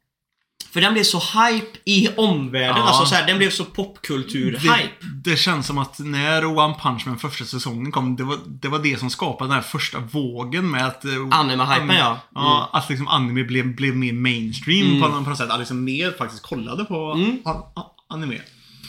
För 0.72 0.80
den 0.80 0.92
blev 0.92 1.02
så 1.02 1.18
hype 1.18 1.78
i 1.84 2.08
omvärlden. 2.16 2.76
Ja. 2.76 2.82
Alltså 2.88 3.06
så 3.06 3.14
här, 3.14 3.26
den 3.26 3.38
blev 3.38 3.50
så 3.50 3.64
popkultur-hype. 3.64 4.88
Det, 5.24 5.30
det 5.30 5.36
känns 5.36 5.66
som 5.66 5.78
att 5.78 5.98
när 5.98 6.44
One 6.44 6.74
Punch 6.82 7.06
Man 7.06 7.18
första 7.18 7.44
säsongen 7.44 7.92
kom, 7.92 8.16
det 8.16 8.24
var 8.24 8.38
det, 8.46 8.68
var 8.68 8.78
det 8.78 8.98
som 9.00 9.10
skapade 9.10 9.48
den 9.48 9.54
här 9.54 9.62
första 9.62 9.98
vågen 9.98 10.70
med 10.70 10.86
att... 10.86 11.04
eh, 11.04 11.10
Anime-hypen, 11.30 11.96
ja. 11.98 12.18
Ja, 12.34 12.70
att 12.72 12.88
liksom 12.88 13.08
anime 13.08 13.44
blev, 13.44 13.76
blev 13.76 13.96
mer 13.96 14.12
mainstream 14.12 14.86
Mm. 14.86 15.00
på, 15.02 15.08
något- 15.08 15.24
på 15.24 15.30
något 15.30 15.38
sätt. 15.38 15.50
Att 15.50 15.58
liksom 15.58 15.84
mer 15.84 16.10
faktiskt 16.18 16.42
kollade 16.42 16.84
på 16.84 17.12
Mm. 17.12 17.38
a, 17.44 17.50
a, 17.76 17.82
anime. 18.08 18.40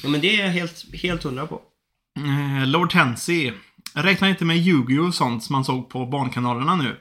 Ja, 0.03 0.09
men 0.09 0.21
det 0.21 0.35
är 0.41 0.45
jag 0.45 0.51
helt, 0.53 0.85
helt 1.03 1.23
hundra 1.23 1.47
på. 1.47 1.61
Eh, 2.19 2.67
Lord 2.67 2.91
Tensey. 2.91 3.51
Jag 3.95 4.05
räknar 4.05 4.27
inte 4.29 4.45
med 4.45 4.57
Yu-Gi-Oh! 4.57 5.07
och 5.07 5.13
sånt 5.15 5.43
som 5.43 5.53
man 5.53 5.65
såg 5.65 5.89
på 5.89 6.05
barnkanalerna 6.05 6.75
nu. 6.75 6.99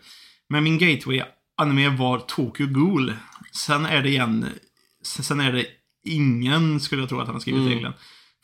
Men 0.49 0.64
min 0.64 0.79
gateway-anime 0.79 1.97
var 1.97 2.19
Tokyo 2.19 2.66
Ghoul. 2.66 3.14
Sen 3.59 3.87
är 3.87 4.03
det 4.03 4.09
igen... 4.09 4.47
Sen 5.03 5.41
är 5.41 5.53
det 5.53 5.67
ingen, 6.05 6.81
skulle 6.81 7.03
jag 7.03 7.09
tro 7.09 7.21
att 7.21 7.27
han 7.27 7.35
har 7.35 7.41
skrivit 7.41 7.61
Mm. 7.61 7.73
reglerna. 7.73 7.95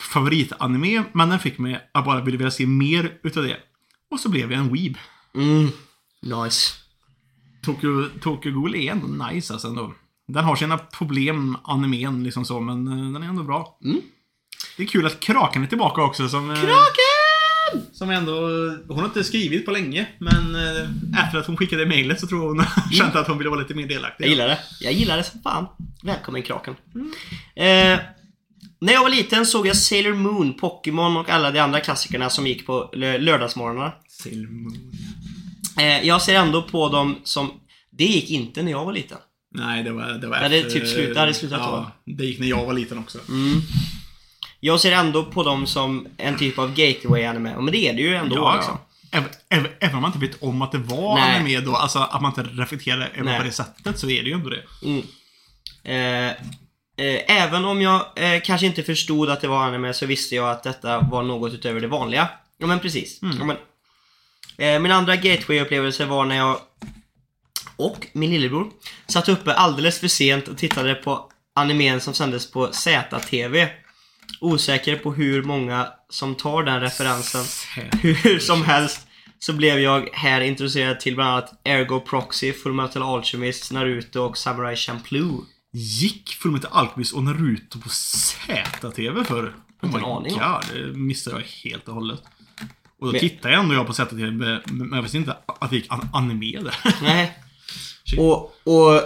Favoritanime, 0.02 1.04
men 1.12 1.28
den 1.28 1.38
fick 1.38 1.58
mig 1.58 1.90
att 1.94 2.04
bara 2.04 2.20
vilja 2.20 2.50
se 2.50 2.66
mer 2.66 3.12
utav 3.22 3.42
det. 3.42 3.56
Och 4.10 4.20
så 4.20 4.28
blev 4.28 4.52
jag 4.52 4.60
en 4.60 4.72
weeb. 4.72 4.96
Mm. 5.34 5.68
Nice. 6.44 6.72
Tokyo, 7.64 8.08
Tokyo 8.20 8.52
Ghoul 8.52 8.74
är 8.74 8.92
ändå 8.92 9.06
nice 9.26 9.52
alltså 9.52 9.68
ändå. 9.68 9.94
Den 10.28 10.44
har 10.44 10.56
sina 10.56 10.78
problem, 10.78 11.56
animen 11.64 12.24
liksom 12.24 12.44
så, 12.44 12.60
men 12.60 12.88
eh, 12.88 13.12
den 13.12 13.22
är 13.22 13.26
ändå 13.28 13.42
bra. 13.42 13.78
Mm. 13.84 14.00
Det 14.76 14.82
är 14.82 14.86
kul 14.86 15.06
att 15.06 15.20
Kraken 15.20 15.62
är 15.62 15.66
tillbaka 15.66 16.02
också 16.02 16.28
som... 16.28 16.50
eh, 16.50 16.56
Kraken! 16.56 17.03
Som 17.92 18.10
ändå... 18.10 18.32
Hon 18.88 18.98
har 18.98 19.04
inte 19.04 19.24
skrivit 19.24 19.64
på 19.66 19.70
länge, 19.70 20.06
men 20.18 20.54
eh, 20.54 21.24
efter 21.26 21.38
att 21.38 21.46
hon 21.46 21.56
skickade 21.56 21.86
mejlet 21.86 22.20
så 22.20 22.26
tror 22.26 22.40
jag 22.42 22.48
hon 22.48 22.64
kände 22.92 23.20
att 23.20 23.28
hon 23.28 23.38
ville 23.38 23.50
vara 23.50 23.60
lite 23.60 23.74
mer 23.74 23.86
delaktig. 23.86 24.24
Jag 24.24 24.30
gillar 24.30 24.48
det. 24.48 24.58
Jag 24.80 24.92
gillar 24.92 25.16
det 25.16 25.22
som 25.24 25.42
fan. 25.42 25.66
Välkommen 26.02 26.42
Kraken. 26.42 26.74
Eh, 27.56 27.98
när 28.80 28.92
jag 28.92 29.02
var 29.02 29.08
liten 29.10 29.46
såg 29.46 29.66
jag 29.66 29.76
Sailor 29.76 30.14
Moon, 30.14 30.54
Pokémon 30.54 31.16
och 31.16 31.30
alla 31.30 31.50
de 31.50 31.60
andra 31.60 31.80
klassikerna 31.80 32.30
som 32.30 32.46
gick 32.46 32.66
på 32.66 32.90
lö- 32.92 33.18
lördagsmorgnarna. 33.18 33.92
Sailor 34.08 34.50
Moon. 34.50 34.92
Eh, 35.78 36.06
jag 36.06 36.22
ser 36.22 36.34
ändå 36.34 36.62
på 36.62 36.88
dem 36.88 37.16
som... 37.24 37.50
Det 37.98 38.04
gick 38.04 38.30
inte 38.30 38.62
när 38.62 38.70
jag 38.70 38.84
var 38.84 38.92
liten. 38.92 39.18
Nej, 39.54 39.82
det 39.84 39.92
var, 39.92 40.06
det 40.12 40.26
var 40.26 40.36
Det 40.36 40.42
hade 40.42 40.62
typ 40.62 40.88
slut- 40.88 41.14
det 41.14 41.20
hade 41.20 41.34
slutat 41.34 41.58
ja, 41.62 41.92
Det 42.04 42.24
gick 42.24 42.38
när 42.38 42.46
jag 42.46 42.66
var 42.66 42.72
liten 42.72 42.98
också. 42.98 43.18
Mm. 43.28 43.60
Jag 44.64 44.80
ser 44.80 44.92
ändå 44.92 45.24
på 45.24 45.42
dem 45.42 45.66
som 45.66 46.06
en 46.16 46.38
typ 46.38 46.58
av 46.58 46.74
gateway-anime. 46.74 47.60
Men 47.60 47.66
det 47.66 47.88
är 47.88 47.92
det 47.92 48.02
ju 48.02 48.14
ändå 48.14 48.36
Ja, 48.36 48.56
liksom. 48.56 48.78
Även, 49.10 49.28
även, 49.48 49.70
även 49.80 49.96
om 49.96 50.02
man 50.02 50.12
inte 50.12 50.26
vet 50.26 50.42
om 50.42 50.62
att 50.62 50.72
det 50.72 50.78
var 50.78 51.14
Nej. 51.14 51.36
anime 51.36 51.60
då, 51.60 51.76
alltså 51.76 51.98
att 51.98 52.22
man 52.22 52.30
inte 52.30 52.42
reflekterar 52.42 53.10
över 53.14 53.24
Nej. 53.24 53.38
på 53.38 53.44
det 53.44 53.52
sättet, 53.52 53.98
så 53.98 54.10
är 54.10 54.22
det 54.22 54.28
ju 54.28 54.34
ändå 54.34 54.50
det. 54.50 54.62
Mm. 54.82 55.02
Eh, 55.84 56.30
eh, 57.06 57.42
även 57.42 57.64
om 57.64 57.82
jag 57.82 58.04
eh, 58.16 58.40
kanske 58.40 58.66
inte 58.66 58.82
förstod 58.82 59.30
att 59.30 59.40
det 59.40 59.48
var 59.48 59.64
anime 59.64 59.94
så 59.94 60.06
visste 60.06 60.34
jag 60.34 60.50
att 60.50 60.62
detta 60.62 61.00
var 61.00 61.22
något 61.22 61.52
utöver 61.52 61.80
det 61.80 61.88
vanliga. 61.88 62.28
Ja 62.58 62.66
men 62.66 62.78
precis. 62.78 63.18
Ja, 63.22 63.44
men, 63.44 63.56
eh, 64.58 64.80
min 64.80 64.92
andra 64.92 65.16
gateway-upplevelse 65.16 66.04
var 66.04 66.24
när 66.24 66.36
jag 66.36 66.58
och 67.76 68.06
min 68.12 68.30
lillebror 68.30 68.70
satt 69.06 69.28
uppe 69.28 69.54
alldeles 69.54 70.00
för 70.00 70.08
sent 70.08 70.48
och 70.48 70.58
tittade 70.58 70.94
på 70.94 71.30
animen 71.54 72.00
som 72.00 72.14
sändes 72.14 72.50
på 72.50 72.72
ZTV. 72.72 73.83
Osäker 74.44 74.96
på 74.96 75.12
hur 75.14 75.42
många 75.42 75.88
som 76.10 76.34
tar 76.34 76.62
den 76.62 76.80
referensen. 76.80 77.44
Hur 78.02 78.38
som 78.38 78.62
helst 78.64 79.06
så 79.38 79.52
blev 79.52 79.78
jag 79.78 80.08
här 80.12 80.40
introducerad 80.40 81.00
till 81.00 81.14
bland 81.14 81.30
annat 81.30 81.60
Ergo 81.64 82.00
Proxy, 82.00 82.52
Fullmetal 82.52 83.02
Alchemist, 83.02 83.72
Naruto 83.72 84.20
och 84.20 84.38
Samurai 84.38 84.76
Champloo. 84.76 85.44
Gick 85.72 86.28
Fullmetal 86.42 86.70
Alchemist 86.72 87.14
och 87.14 87.22
Naruto 87.22 87.80
på 87.80 87.88
ZTV 87.88 89.24
förr? 89.24 89.54
Oh 89.82 89.86
Inte 89.88 89.96
my 89.98 90.04
en 90.04 90.10
aning 90.10 90.32
god, 90.32 90.64
det 90.92 90.98
missade 90.98 91.36
jag 91.36 91.70
helt 91.70 91.88
och 91.88 91.94
hållet. 91.94 92.22
Och 93.00 93.06
då 93.06 93.12
Men- 93.12 93.20
tittade 93.20 93.54
jag 93.54 93.62
ändå 93.62 93.74
jag 93.74 93.86
på 93.86 93.92
ZTV, 93.92 94.30
men 94.30 94.90
jag 94.92 95.02
visste 95.02 95.16
inte 95.16 95.36
att 95.60 95.70
det 95.70 95.76
gick 95.76 95.86
an- 95.92 96.08
anime 96.12 96.60
där. 96.60 96.74
Nej. 97.02 97.38
Och, 98.18 98.42
och 98.64 99.00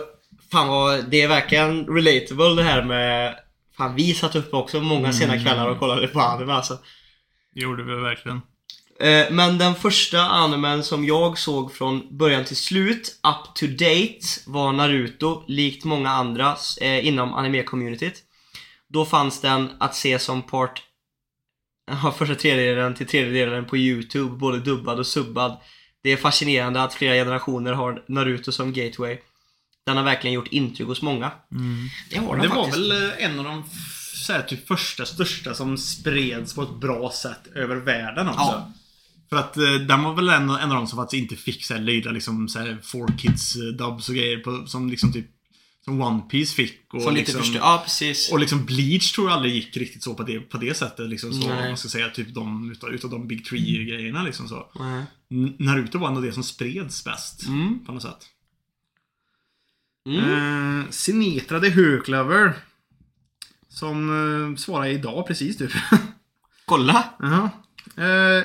fan 0.53 0.69
vad, 0.69 1.11
det 1.11 1.23
är 1.23 1.29
verkligen 1.29 1.87
relatable 1.87 2.55
det 2.55 2.63
här 2.63 2.85
med 2.85 3.35
Fan 3.79 3.95
vi 3.95 4.15
satt 4.15 4.37
uppe 4.37 4.57
också 4.57 4.81
många 4.81 5.13
sena 5.13 5.33
Mm. 5.33 5.45
kvällar 5.45 5.69
och 5.69 5.79
kollade 5.79 6.09
på 6.09 6.21
anime 6.21 6.53
alltså. 6.53 6.79
Det 7.55 7.61
gjorde 7.61 7.83
vi 7.83 7.95
verkligen. 7.95 8.41
Eh, 9.01 9.27
Men 9.31 9.59
den 9.59 9.75
första 9.75 10.21
animen 10.21 10.85
som 10.85 11.05
jag 11.05 11.39
såg 11.39 11.75
från 11.75 12.19
början 12.19 12.45
till 12.45 12.57
slut, 12.57 13.21
up 13.29 13.55
to 13.55 13.67
date, 13.67 14.21
var 14.47 14.73
Naruto, 14.73 15.45
likt 15.47 15.85
många 15.85 16.11
andra 16.11 16.57
eh, 16.81 17.07
inom 17.07 17.35
anime-communityt. 17.35 18.15
Då 18.89 19.05
fanns 19.05 19.41
den 19.41 19.71
att 19.81 19.95
se 19.95 20.19
som 20.19 20.43
part 20.43 20.83
första 22.19 22.35
tredjedelen 22.35 22.95
till 22.95 23.07
tredjedelen 23.07 23.65
på 23.65 23.77
YouTube, 23.77 24.37
både 24.37 24.59
dubbad 24.61 24.99
och 24.99 25.07
subbad. 25.07 25.57
Det 26.03 26.13
är 26.13 26.17
fascinerande 26.17 26.83
att 26.83 26.95
flera 26.95 27.15
generationer 27.15 27.73
har 27.73 28.05
Naruto 28.09 28.53
som 28.53 28.73
gateway. 28.73 29.19
Den 29.89 29.97
har 29.97 30.05
verkligen 30.05 30.35
gjort 30.35 30.49
intryck 30.49 30.89
hos 30.89 31.03
många. 31.03 31.31
Det 32.11 32.19
har 32.19 32.37
den 32.37 32.49
Det 32.49 32.55
var 32.55 32.71
väl 32.71 32.93
eh, 32.93 33.25
en 33.25 33.39
av 33.39 33.45
de 33.45 33.65
så 34.15 34.33
här, 34.33 34.43
typ 34.43 34.69
första, 34.69 35.07
största 35.07 35.55
som 35.55 35.79
spreds 35.79 36.55
på 36.55 36.63
ett 36.63 36.81
bra 36.81 37.13
sätt 37.13 37.47
över 37.55 37.77
världen 37.77 38.29
också. 38.29 38.41
Ja. 38.41 38.73
För 39.29 39.37
att 39.37 39.57
eh, 39.57 39.73
den 39.73 40.03
var 40.03 40.15
väl 40.15 40.29
en, 40.29 40.51
en 40.51 40.71
av 40.71 40.77
de 40.77 40.87
som 40.87 40.97
faktiskt 40.97 41.23
inte 41.23 41.37
fick 41.37 41.65
så 41.65 41.75
här, 41.75 41.81
lyda 41.81 42.11
liksom 42.11 42.49
så 42.49 42.59
här, 42.59 42.79
four 42.83 43.19
kids 43.19 43.57
eh, 43.57 43.63
dubs 43.63 44.09
och 44.09 44.15
grejer 44.15 44.39
på, 44.39 44.67
som 44.67 44.89
liksom 44.89 45.13
typ 45.13 45.27
Som 45.85 46.03
One 46.03 46.21
Piece 46.21 46.55
fick. 46.55 46.95
Och 46.95 47.01
lite 47.01 47.13
liksom, 47.13 47.41
förstör... 47.41 47.59
Ja, 47.59 47.81
precis. 47.85 48.33
Och 48.33 48.39
liksom 48.39 48.65
Bleach 48.65 49.13
tror 49.13 49.29
jag 49.29 49.37
aldrig 49.37 49.55
gick 49.55 49.77
riktigt 49.77 50.03
så 50.03 50.15
på 50.15 50.23
det, 50.23 50.41
på 50.41 50.59
det 50.59 50.77
sättet. 50.77 51.09
Liksom 51.09 51.33
så, 51.33 51.49
Nej. 51.49 51.69
man 51.69 51.77
ska 51.77 51.89
säga, 51.89 52.09
typ 52.09 52.35
de, 52.35 52.71
utav, 52.73 52.91
utav 52.91 53.11
de 53.11 53.29
Big 53.29 53.45
Tree-grejerna 53.45 54.23
liksom 54.23 54.49
så. 54.49 54.67
Nej. 54.81 55.05
Naruto 55.59 55.99
var 55.99 56.09
ändå 56.09 56.21
det 56.21 56.33
som 56.33 56.43
spreds 56.43 57.05
bäst. 57.05 57.47
Mm. 57.47 57.85
På 57.87 57.93
något 57.93 58.03
sätt. 58.03 58.27
Mm. 60.09 60.81
Eh, 60.81 60.91
Sinetra 60.91 61.61
the 61.61 61.69
Höglever. 61.69 62.53
Som 63.69 64.11
eh, 64.11 64.57
svarar 64.57 64.87
idag 64.87 65.27
precis 65.27 65.59
typ. 65.59 65.71
Kolla! 66.65 67.05
Jaha. 67.19 67.51
Eh, 67.97 68.45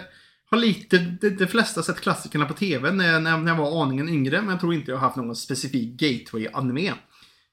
har 0.50 0.58
lite, 0.58 0.98
de, 0.98 1.30
de 1.30 1.48
flesta 1.48 1.84
sett 1.84 2.02
klassikerna 2.02 2.46
på 2.46 2.54
TV 2.54 2.92
när, 2.92 3.20
när, 3.20 3.48
jag 3.48 3.56
var 3.56 3.84
aningen 3.84 4.10
yngre, 4.10 4.42
men 4.42 4.50
jag 4.50 4.60
tror 4.60 4.74
inte 4.74 4.92
jag 4.92 4.98
har 4.98 5.08
haft 5.08 5.18
någon 5.18 5.36
specifik 5.36 6.02
gateway-anime. 6.02 6.94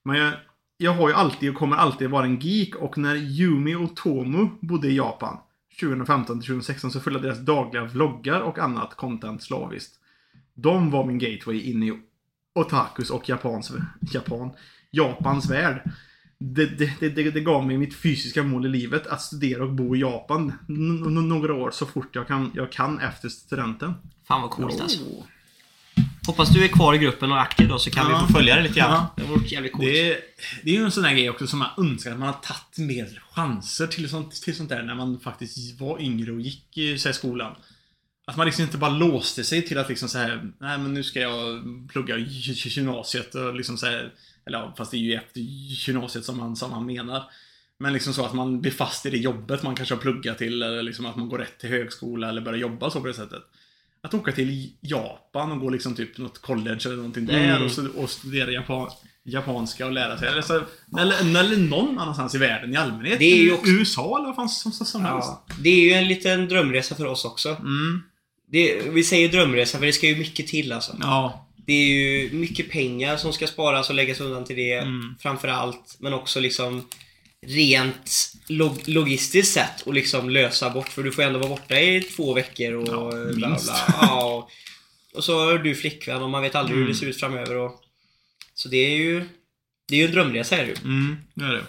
Men 0.04 0.16
jag, 0.16 0.32
jag 0.76 0.92
har 0.92 1.08
ju 1.08 1.14
alltid 1.14 1.50
och 1.50 1.56
kommer 1.56 1.76
alltid 1.76 2.10
vara 2.10 2.24
en 2.24 2.40
geek 2.40 2.74
och 2.74 2.98
när 2.98 3.16
Yumi 3.16 3.74
och 3.74 3.96
Tomu 3.96 4.48
bodde 4.60 4.88
i 4.88 4.96
Japan 4.96 5.36
2015 5.80 6.40
till 6.40 6.46
2016 6.46 6.90
så 6.90 7.00
följde 7.00 7.20
deras 7.20 7.38
dagliga 7.38 7.84
vloggar 7.84 8.40
och 8.40 8.58
annat 8.58 8.96
content 8.96 9.42
slaviskt. 9.42 9.94
De 10.54 10.90
var 10.90 11.04
min 11.04 11.18
gateway 11.18 11.60
in 11.60 11.82
i 11.82 12.02
otakus 12.54 13.10
och 13.10 13.28
Japans, 13.28 13.72
Japan, 14.12 14.50
Japans 14.90 15.50
värld. 15.50 15.90
Det, 16.38 16.66
det, 16.66 16.92
det, 17.00 17.30
det, 17.30 17.40
gav 17.40 17.66
mig 17.66 17.78
mitt 17.78 17.94
fysiska 17.96 18.42
mål 18.42 18.66
i 18.66 18.68
livet 18.68 19.06
att 19.06 19.22
studera 19.22 19.62
och 19.64 19.72
bo 19.72 19.96
i 19.96 20.00
Japan 20.00 20.52
n- 20.68 21.02
n- 21.06 21.28
några 21.28 21.54
år 21.54 21.70
så 21.70 21.86
fort 21.86 22.08
jag 22.14 22.26
kan, 22.26 22.50
jag 22.54 22.72
kan 22.72 23.00
efter 23.00 23.28
studenten. 23.28 23.94
Fan 24.28 24.42
vad 24.42 24.50
coolt 24.50 24.80
alltså. 24.80 25.02
Oh. 25.04 25.24
Hoppas 26.26 26.48
du 26.48 26.64
är 26.64 26.68
kvar 26.68 26.94
i 26.94 26.98
gruppen 26.98 27.32
och 27.32 27.40
aktiv 27.40 27.68
då 27.68 27.78
så 27.78 27.90
kan 27.90 28.10
Ja. 28.10 28.20
vi 28.20 28.26
få 28.26 28.32
följa 28.38 28.56
det 28.56 28.62
lite 28.62 28.78
grann. 28.78 28.90
Ja. 28.92 29.14
Det 29.16 29.22
vore 29.22 29.46
jävligt 29.46 29.72
coolt. 29.72 29.84
Det, 29.84 30.18
det 30.64 30.70
är 30.70 30.74
ju 30.74 30.84
en 30.84 30.90
sån 30.90 31.02
där 31.02 31.12
grej 31.12 31.30
också 31.30 31.46
som 31.46 31.58
man 31.58 31.68
önskar 31.78 32.12
att 32.12 32.18
man 32.18 32.28
har 32.28 32.34
tagit 32.34 32.88
mer 32.88 33.22
chanser 33.32 33.86
till 33.86 34.08
sånt, 34.08 34.32
till 34.42 34.56
sånt 34.56 34.68
där 34.68 34.82
när 34.82 34.94
man 34.94 35.20
faktiskt 35.20 35.80
var 35.80 36.00
yngre 36.00 36.32
och 36.32 36.40
gick 36.40 36.78
i 36.78 36.90
här, 37.04 37.12
skolan. 37.12 37.56
Att 38.30 38.36
man 38.36 38.46
liksom 38.46 38.64
inte 38.64 38.78
bara 38.78 38.90
låste 38.90 39.44
sig 39.44 39.62
till 39.62 39.78
att 39.78 39.88
liksom 39.88 40.08
så 40.08 40.18
här, 40.18 40.52
nej 40.60 40.78
men 40.78 40.94
nu 40.94 41.02
ska 41.02 41.20
jag 41.20 41.62
plugga 41.92 42.16
gymnasiet 42.18 43.34
och 43.34 43.54
liksom 43.54 43.78
så 43.78 43.86
här, 43.86 44.12
eller 44.46 44.58
ja, 44.58 44.74
fast 44.78 44.90
det 44.90 44.96
är 44.96 44.98
ju 44.98 45.14
efter 45.14 45.40
gymnasiet 45.40 46.24
som 46.24 46.36
man, 46.36 46.56
som 46.56 46.70
man 46.70 46.86
menar. 46.86 47.22
Men 47.78 47.92
liksom 47.92 48.12
så 48.14 48.24
att 48.24 48.34
man 48.34 48.60
blir 48.60 48.72
fast 48.72 49.06
i 49.06 49.10
det 49.10 49.16
jobbet 49.16 49.62
man 49.62 49.74
kanske 49.74 49.94
har 49.94 50.00
pluggat 50.02 50.38
till 50.38 50.62
eller 50.62 50.82
liksom 50.82 51.06
att 51.06 51.16
man 51.16 51.28
går 51.28 51.38
rätt 51.38 51.58
till 51.58 51.68
högskola 51.70 52.28
eller 52.28 52.40
börjar 52.40 52.58
jobba 52.58 52.90
så 52.90 53.00
på 53.00 53.06
det 53.06 53.14
sättet. 53.14 53.42
Att 54.02 54.14
åka 54.14 54.32
till 54.32 54.72
Japan 54.80 55.52
och 55.52 55.60
gå 55.60 55.70
liksom 55.70 55.94
typ 55.94 56.18
något 56.18 56.38
college 56.38 56.80
eller 56.84 56.96
någonting 56.96 57.26
där 57.26 57.56
Mm. 57.56 57.62
och, 57.62 58.02
och 58.02 58.10
studera 58.10 58.50
japan, 58.50 58.90
japanska 59.24 59.86
och 59.86 59.92
lära 59.92 60.18
sig. 60.18 60.28
Eller, 60.28 60.42
så, 60.42 60.62
eller, 60.98 61.20
eller 61.40 61.56
någon 61.56 61.98
annanstans 61.98 62.34
i 62.34 62.38
världen 62.38 62.72
i 62.74 62.76
allmänhet. 62.76 63.18
Det 63.18 63.24
är 63.32 63.42
ju 63.42 63.52
också- 63.52 63.66
USA 63.70 64.16
eller 64.16 64.26
vad 64.26 64.36
fan 64.36 64.48
som, 64.48 64.72
som, 64.72 64.86
som 64.86 65.04
helst. 65.04 65.28
Ja. 65.28 65.54
Det 65.62 65.68
är 65.70 65.80
ju 65.84 65.92
en 65.92 66.08
liten 66.08 66.48
drömresa 66.48 66.94
för 66.94 67.06
oss 67.06 67.24
också. 67.24 67.48
Mm. 67.48 68.02
Det, 68.50 68.80
vi 68.90 69.04
säger 69.04 69.28
drömresa 69.28 69.78
för 69.78 69.86
det 69.86 69.92
ska 69.92 70.06
ju 70.06 70.16
mycket 70.16 70.46
till 70.46 70.72
alltså. 70.72 70.96
Ja. 71.00 71.46
Det 71.66 71.72
är 71.72 71.86
ju 71.86 72.30
mycket 72.32 72.70
pengar 72.70 73.16
som 73.16 73.32
ska 73.32 73.46
sparas 73.46 73.88
och 73.90 73.94
läggas 73.96 74.20
undan 74.20 74.44
till 74.44 74.56
det 74.56 74.72
Mm. 74.72 75.14
framför 75.20 75.48
allt. 75.48 75.96
Men 76.00 76.12
också 76.14 76.40
liksom 76.40 76.88
rent 77.46 78.32
log 78.48 78.88
logistiskt 78.88 79.52
sett 79.54 79.80
och 79.80 79.94
liksom 79.94 80.30
lösa 80.30 80.70
bort. 80.70 80.88
För 80.88 81.02
du 81.02 81.12
får 81.12 81.22
ändå 81.22 81.38
vara 81.38 81.48
borta 81.48 81.80
i 81.80 82.00
två 82.02 82.34
veckor 82.34 82.72
och 82.72 82.88
Ja, 82.88 83.10
bla 83.34 83.48
bla. 83.48 83.48
bla. 83.48 83.58
Ja, 84.00 84.34
och, 84.34 84.50
och 85.18 85.24
så 85.24 85.38
har 85.44 85.58
du 85.58 85.74
flickvän 85.74 86.22
och 86.22 86.30
man 86.30 86.42
vet 86.42 86.54
aldrig 86.54 86.76
hur 86.76 86.82
Mm. 86.84 86.92
det 86.92 86.98
ser 86.98 87.06
ut 87.06 87.20
framöver. 87.20 87.56
Och, 87.56 87.80
så 88.54 88.68
det 88.68 88.76
är 88.76 88.96
ju 88.96 89.24
det 89.88 89.94
är 89.94 89.98
ju 89.98 90.06
en 90.06 90.12
drömresa 90.12 90.56
är 90.56 90.62
det 90.66 90.68
ju. 90.70 90.76
Mm, 90.84 91.16
det 91.34 91.44
är 91.44 91.52
det. 91.52 91.64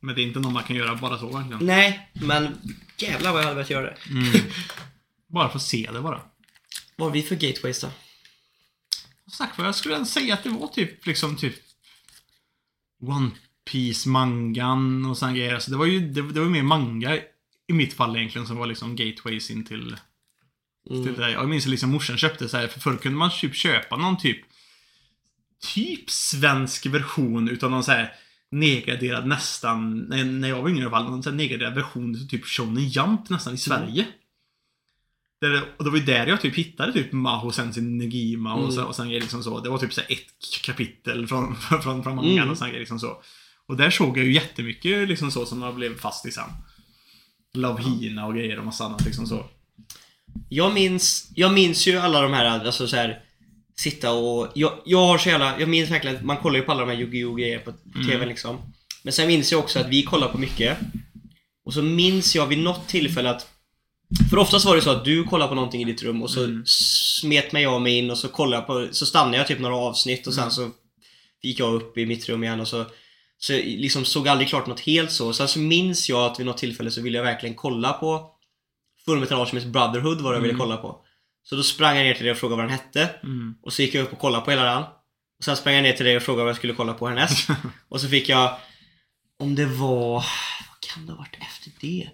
Men 0.00 0.14
det 0.14 0.20
är 0.20 0.24
inte 0.24 0.38
något 0.38 0.52
man 0.52 0.62
kan 0.64 0.76
göra 0.76 0.94
bara 0.94 1.18
så 1.18 1.26
verkligen. 1.26 1.66
Nej, 1.66 2.08
men 2.12 2.48
jävlar 2.98 3.32
vad 3.32 3.40
jag 3.40 3.44
hade 3.44 3.54
velat 3.56 3.70
göra 3.70 3.82
det. 3.86 3.96
Mm. 4.10 4.32
Bara 5.34 5.48
för 5.48 5.56
att 5.56 5.62
se 5.62 5.90
det 5.92 6.00
bara. 6.00 6.20
Vad 6.96 7.08
har 7.08 7.12
vi 7.12 7.22
för 7.22 7.34
gateways 7.34 7.80
då? 7.80 7.90
Sagt 9.30 9.58
jag 9.58 9.74
skulle 9.74 10.04
säga 10.04 10.34
att 10.34 10.42
det 10.42 10.50
var 10.50 10.66
typ 10.66 11.06
liksom 11.06 11.36
typ 11.36 11.54
One 13.02 13.30
Piece 13.70 14.08
mangan 14.08 15.06
och 15.06 15.18
såna 15.18 15.32
grejer. 15.32 15.54
Alltså 15.54 15.70
det 15.70 15.76
var 15.76 15.86
ju 15.86 16.00
det, 16.00 16.32
det 16.32 16.40
var 16.40 16.46
mer 16.46 16.62
manga 16.62 17.16
i 17.66 17.72
mitt 17.72 17.94
fall 17.94 18.16
egentligen 18.16 18.46
som 18.46 18.56
var 18.56 18.66
liksom 18.66 18.96
gateways 18.96 19.50
in 19.50 19.64
till, 19.64 19.96
Mm. 20.90 21.14
Jag 21.18 21.48
minns 21.48 21.64
att 21.64 21.70
liksom 21.70 21.90
morsan 21.90 22.16
köpte 22.16 22.48
så 22.48 22.56
här, 22.56 22.68
för 22.68 22.80
förr 22.80 22.96
kunde 22.96 23.18
man 23.18 23.30
typ 23.40 23.54
köpa 23.54 23.96
någon 23.96 24.16
typ 24.16 24.38
typ 25.74 26.10
svensk 26.10 26.86
version 26.86 27.48
utav 27.48 27.70
någon 27.70 27.84
så 27.84 27.92
här 27.92 28.12
nedgraderad 28.50 29.26
nästan, 29.26 29.98
när, 29.98 30.48
jag 30.48 30.62
var 30.62 30.68
yngre 30.68 30.82
i 30.82 30.86
alla 30.86 30.90
fall, 30.90 31.04
någon 31.04 31.22
så 31.22 31.30
här 31.30 31.36
nedgraderad 31.36 31.74
version 31.74 32.28
typ 32.28 32.44
Shonen 32.44 32.88
Jump 32.88 33.28
nästan 33.28 33.54
i 33.54 33.58
Sverige. 33.58 34.06
Där, 35.40 35.50
det- 35.50 35.62
och 35.78 35.84
det 35.84 35.90
var 35.90 35.98
ju 35.98 36.04
där 36.04 36.26
jag 36.26 36.40
typ 36.40 36.54
hittade 36.54 36.92
typ 36.92 37.12
Maho 37.12 37.50
Sensin 37.52 37.98
Negima 37.98 38.54
och, 38.54 38.60
Mm. 38.60 38.72
så, 38.72 38.84
och 38.84 38.96
sen 38.96 39.08
liksom 39.08 39.42
så. 39.42 39.60
Det 39.60 39.68
var 39.68 39.78
typ 39.78 39.92
så 39.92 40.00
ett 40.00 40.62
kapitel 40.62 41.26
från, 41.26 41.56
från, 41.82 41.82
från 42.02 42.14
mangan 42.14 42.24
Mm. 42.38 42.50
och 42.50 42.58
sen 42.58 42.70
liksom 42.70 42.98
så. 43.00 43.22
Och 43.68 43.76
där 43.76 43.90
såg 43.90 44.18
jag 44.18 44.24
ju 44.26 44.32
jättemycket 44.32 45.08
liksom 45.08 45.30
så 45.30 45.46
som 45.46 45.62
jag 45.62 45.74
blev 45.74 45.98
fast 45.98 46.26
i 46.26 46.30
sen. 46.30 46.44
Love 47.54 47.82
Hina 47.82 48.26
och 48.26 48.34
grejer 48.34 48.58
och 48.58 48.64
massa 48.64 48.84
annat 48.84 49.04
liksom 49.04 49.26
så. 49.26 49.46
Jag 50.48 50.74
minns, 50.74 51.30
jag 51.34 51.52
minns 51.54 51.86
ju 51.86 51.98
alla 51.98 52.20
de 52.22 52.32
här, 52.32 52.44
alltså 52.44 52.86
så 52.88 52.96
här 52.96 53.20
Sitta 53.76 54.12
och, 54.12 54.48
jag, 54.54 54.72
jag 54.84 55.06
har 55.06 55.18
så 55.18 55.28
jävla, 55.28 55.60
jag 55.60 55.68
minns 55.68 55.90
verkligen 55.90 56.16
att 56.16 56.24
man 56.24 56.36
kollar 56.36 56.56
ju 56.56 56.62
på 56.62 56.72
alla 56.72 56.80
de 56.80 56.90
här 56.92 56.98
Yu-Gi-Oh 57.00 57.36
grejer 57.38 57.58
på, 57.58 57.72
på 57.72 57.98
TV 58.08 58.26
liksom 58.26 58.58
Men 59.02 59.12
sen 59.12 59.26
minns 59.26 59.52
jag 59.52 59.60
också 59.60 59.78
att 59.78 59.88
vi 59.88 60.02
kollar 60.02 60.28
på 60.28 60.38
mycket 60.38 60.78
Och 61.66 61.74
så 61.74 61.82
minns 61.82 62.34
jag 62.34 62.46
vid 62.46 62.58
något 62.58 62.88
tillfälle 62.88 63.30
att 63.30 63.46
För 64.30 64.38
oftast 64.38 64.64
var 64.64 64.76
det 64.76 64.82
så 64.82 64.90
att 64.90 65.04
du 65.04 65.24
kollade 65.24 65.48
på 65.48 65.54
någonting 65.54 65.82
i 65.82 65.84
ditt 65.84 66.02
rum 66.02 66.22
och 66.22 66.30
så 66.30 66.62
smet 66.64 67.52
mig 67.52 67.62
jag 67.62 67.82
mig 67.82 67.98
in 67.98 68.10
och 68.10 68.18
så 68.18 68.28
kollade 68.28 68.56
jag 68.56 68.66
på, 68.66 68.94
så 68.94 69.06
stannade 69.06 69.36
jag 69.36 69.46
typ 69.46 69.58
några 69.58 69.76
avsnitt 69.76 70.26
och 70.26 70.34
sen 70.34 70.50
så 70.50 70.70
gick 71.42 71.60
jag 71.60 71.74
upp 71.74 71.98
i 71.98 72.06
mitt 72.06 72.28
rum 72.28 72.44
igen 72.44 72.60
och 72.60 72.68
så 72.68 72.84
Så 73.38 73.52
jag 73.52 73.64
liksom 73.64 74.04
såg 74.04 74.28
aldrig 74.28 74.48
klart 74.48 74.66
något 74.66 74.80
helt 74.80 75.12
så. 75.12 75.32
Sen 75.32 75.48
så 75.48 75.58
minns 75.58 76.08
jag 76.08 76.30
att 76.30 76.40
vid 76.40 76.46
något 76.46 76.58
tillfälle 76.58 76.90
så 76.90 77.00
ville 77.00 77.18
jag 77.18 77.24
verkligen 77.24 77.54
kolla 77.54 77.92
på 77.92 78.30
Fullmetal 79.04 79.40
Alchemist 79.40 79.66
Brotherhood 79.66 80.20
var 80.20 80.32
det 80.32 80.36
jag 80.36 80.42
ville 80.42 80.58
kolla 80.58 80.76
på. 80.76 81.00
Så 81.42 81.56
då 81.56 81.62
sprang 81.62 81.96
jag 81.96 82.04
ner 82.04 82.14
till 82.14 82.24
dig 82.24 82.32
och 82.32 82.38
frågade 82.38 82.62
vad 82.62 82.70
den 82.70 82.78
hette. 82.78 83.10
Mm. 83.22 83.54
Och 83.62 83.72
så 83.72 83.82
gick 83.82 83.94
jag 83.94 84.02
upp 84.02 84.12
och 84.12 84.18
kollade 84.18 84.44
på 84.44 84.50
hela 84.50 84.64
den. 84.64 84.82
Och 85.38 85.44
sen 85.44 85.56
sprang 85.56 85.74
jag 85.74 85.82
ner 85.82 85.92
till 85.92 86.06
dig 86.06 86.16
och 86.16 86.22
frågade 86.22 86.42
vad 86.42 86.50
jag 86.50 86.56
skulle 86.56 86.74
kolla 86.74 86.94
på 86.94 87.08
härnäst. 87.08 87.48
och 87.88 88.00
så 88.00 88.08
fick 88.08 88.28
jag... 88.28 88.56
Om 89.38 89.54
det 89.54 89.66
var... 89.66 90.14
Vad 90.68 90.80
kan 90.80 91.06
det 91.06 91.12
ha 91.12 91.18
varit 91.18 91.36
efter 91.40 91.70
det? 91.80 92.08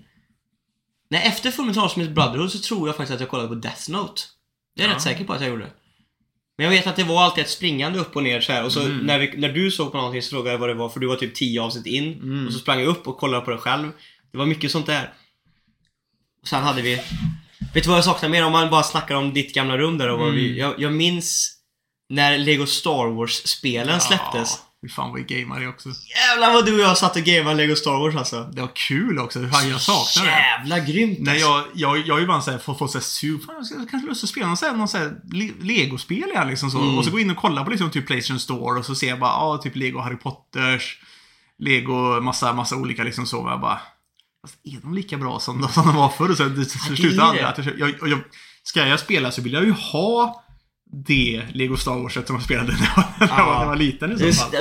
Nej, 1.10 1.22
efter 1.26 1.50
Fullmetal 1.50 1.82
Alchemist 1.84 2.10
Brotherhood 2.12 2.52
så 2.52 2.58
tror 2.58 2.88
jag 2.88 2.96
faktiskt 2.96 3.14
att 3.14 3.20
jag 3.20 3.28
kollade 3.30 3.48
på 3.48 3.54
Death 3.54 3.90
Note. 3.90 4.22
Det 4.76 4.82
är 4.82 4.86
jag 4.86 4.92
Ja. 4.92 4.96
rätt 4.96 5.02
säker 5.02 5.24
på 5.24 5.32
att 5.32 5.40
jag 5.40 5.50
gjorde. 5.50 5.66
Men 6.58 6.64
jag 6.64 6.70
vet 6.70 6.86
att 6.86 6.96
det 6.96 7.04
var 7.04 7.22
alltid 7.22 7.44
ett 7.44 7.50
springande 7.50 7.98
upp 7.98 8.16
och 8.16 8.22
ner 8.22 8.40
så 8.40 8.52
här. 8.52 8.64
Och 8.64 8.72
så 8.72 8.80
Mm. 8.80 8.98
när, 8.98 9.18
vi, 9.18 9.36
när 9.36 9.48
du 9.52 9.70
såg 9.70 9.90
på 9.92 9.96
någonting 9.98 10.22
så 10.22 10.30
frågade 10.30 10.50
jag 10.50 10.58
vad 10.58 10.68
det 10.68 10.74
var 10.74 10.88
för 10.88 11.00
du 11.00 11.06
var 11.06 11.16
typ 11.16 11.34
10 11.34 11.62
avsnitt 11.62 11.86
in. 11.86 12.12
Mm. 12.14 12.46
Och 12.46 12.52
så 12.52 12.58
sprang 12.58 12.80
jag 12.80 12.88
upp 12.88 13.08
och 13.08 13.18
kollade 13.18 13.44
på 13.44 13.50
det 13.50 13.58
själv. 13.58 13.90
Det 14.32 14.38
var 14.38 14.46
mycket 14.46 14.70
sånt 14.70 14.86
där. 14.86 15.12
Och 16.42 16.48
sen 16.48 16.62
hade 16.62 16.82
vi... 16.82 16.94
Vet 17.74 17.84
du 17.84 17.88
vad 17.88 17.96
jag 17.98 18.04
saknar 18.04 18.28
mer 18.28 18.44
om 18.44 18.52
man 18.52 18.70
bara 18.70 18.82
snackar 18.82 19.14
om 19.14 19.32
ditt 19.34 19.54
gamla 19.54 19.78
rum 19.78 19.98
där 19.98 20.08
och 20.10 20.18
vad 20.18 20.32
vi, 20.32 20.46
Mm. 20.46 20.58
jag, 20.58 20.80
jag 20.80 20.92
minns 20.92 21.56
när 22.08 22.38
Lego 22.38 22.66
Star 22.66 23.06
Wars-spelen 23.16 24.00
släpptes. 24.00 24.58
Ja, 24.82 24.88
Fy 24.88 24.94
fan 24.94 25.10
vad 25.10 25.18
vi 25.26 25.36
gameade 25.40 25.68
också. 25.68 25.88
Jävlar 25.88 26.52
vad 26.52 26.66
du 26.66 26.74
och 26.74 26.80
jag 26.80 26.98
satt 26.98 27.16
och 27.16 27.22
gameade 27.22 27.54
Lego 27.54 27.76
Star 27.76 27.98
Wars 27.98 28.16
alltså. 28.16 28.44
Det 28.52 28.60
var 28.60 28.70
kul 28.74 29.18
också. 29.18 29.48
Fan, 29.48 29.68
jag 29.68 29.80
saknar 29.80 30.24
det. 30.24 30.30
Jävla 30.30 30.78
grymt 30.78 31.18
Nej, 31.20 31.34
alltså. 31.42 31.48
jag, 31.74 31.96
jag, 31.98 32.06
jag 32.06 32.14
har 32.14 32.20
ju 32.20 32.26
bara 32.26 32.40
så 32.40 32.50
här, 32.50 32.58
fått, 32.58 32.78
fått 32.78 32.90
så 32.90 32.98
här, 32.98 33.02
su- 33.02 33.40
fan, 33.46 33.54
jag 33.56 33.66
ska 33.66 33.76
kanske 33.90 34.08
lust 34.08 34.24
att 34.24 34.30
spela 34.30 34.46
någon, 34.46 34.56
så 34.56 34.66
här, 34.66 34.72
någon 34.76 34.88
så 34.88 34.98
här, 34.98 35.12
le- 35.32 35.52
Lego-spel 35.60 36.28
igen 36.30 36.48
liksom 36.48 36.70
så. 36.70 36.78
Mm. 36.78 36.98
Och 36.98 37.04
så 37.04 37.10
gå 37.10 37.20
in 37.20 37.30
och 37.30 37.36
kolla 37.36 37.64
på 37.64 37.70
liksom 37.70 37.90
typ 37.90 38.06
Playstation 38.06 38.40
Store 38.40 38.78
och 38.78 38.84
så 38.86 38.94
ser 38.94 39.08
jag 39.08 39.18
bara, 39.20 39.30
ja, 39.30 39.58
typ 39.62 39.76
Lego 39.76 39.98
Harry 40.00 40.16
Potters, 40.16 40.98
Lego, 41.58 42.20
massa, 42.20 42.52
massa 42.52 42.76
olika 42.76 43.02
liksom 43.04 43.26
så. 43.26 43.38
Och 43.40 43.50
jag 43.50 43.60
bara, 43.60 43.80
fast 44.42 44.54
är 44.64 44.78
de 44.82 44.94
lika 44.94 45.16
bra 45.16 45.40
som, 45.40 45.68
som 45.68 45.86
de 45.86 45.96
var 45.96 46.08
förr? 46.08 46.30
Och 46.30 46.36
så 46.36 46.44
det, 46.44 46.76
jag, 47.78 47.78
jag, 47.90 48.02
och 48.02 48.08
jag, 48.08 48.18
ska 48.62 48.86
jag 48.86 49.00
spela 49.00 49.30
så 49.32 49.42
vill 49.42 49.52
jag 49.52 49.64
ju 49.64 49.72
ha 49.72 50.44
det 50.92 51.42
Lego 51.52 51.76
Star 51.76 52.02
Wars 52.02 52.14
som 52.14 52.22
jag 52.28 52.42
spelade 52.42 52.72
när 52.72 52.92
jag, 52.96 53.04
när 53.20 53.38
jag, 53.38 53.46
var, 53.46 53.54
när 53.54 53.60
jag 53.60 53.68
var 53.68 53.76
liten 53.76 54.12
i 54.12 54.32
så 54.32 54.40
fall. 54.40 54.52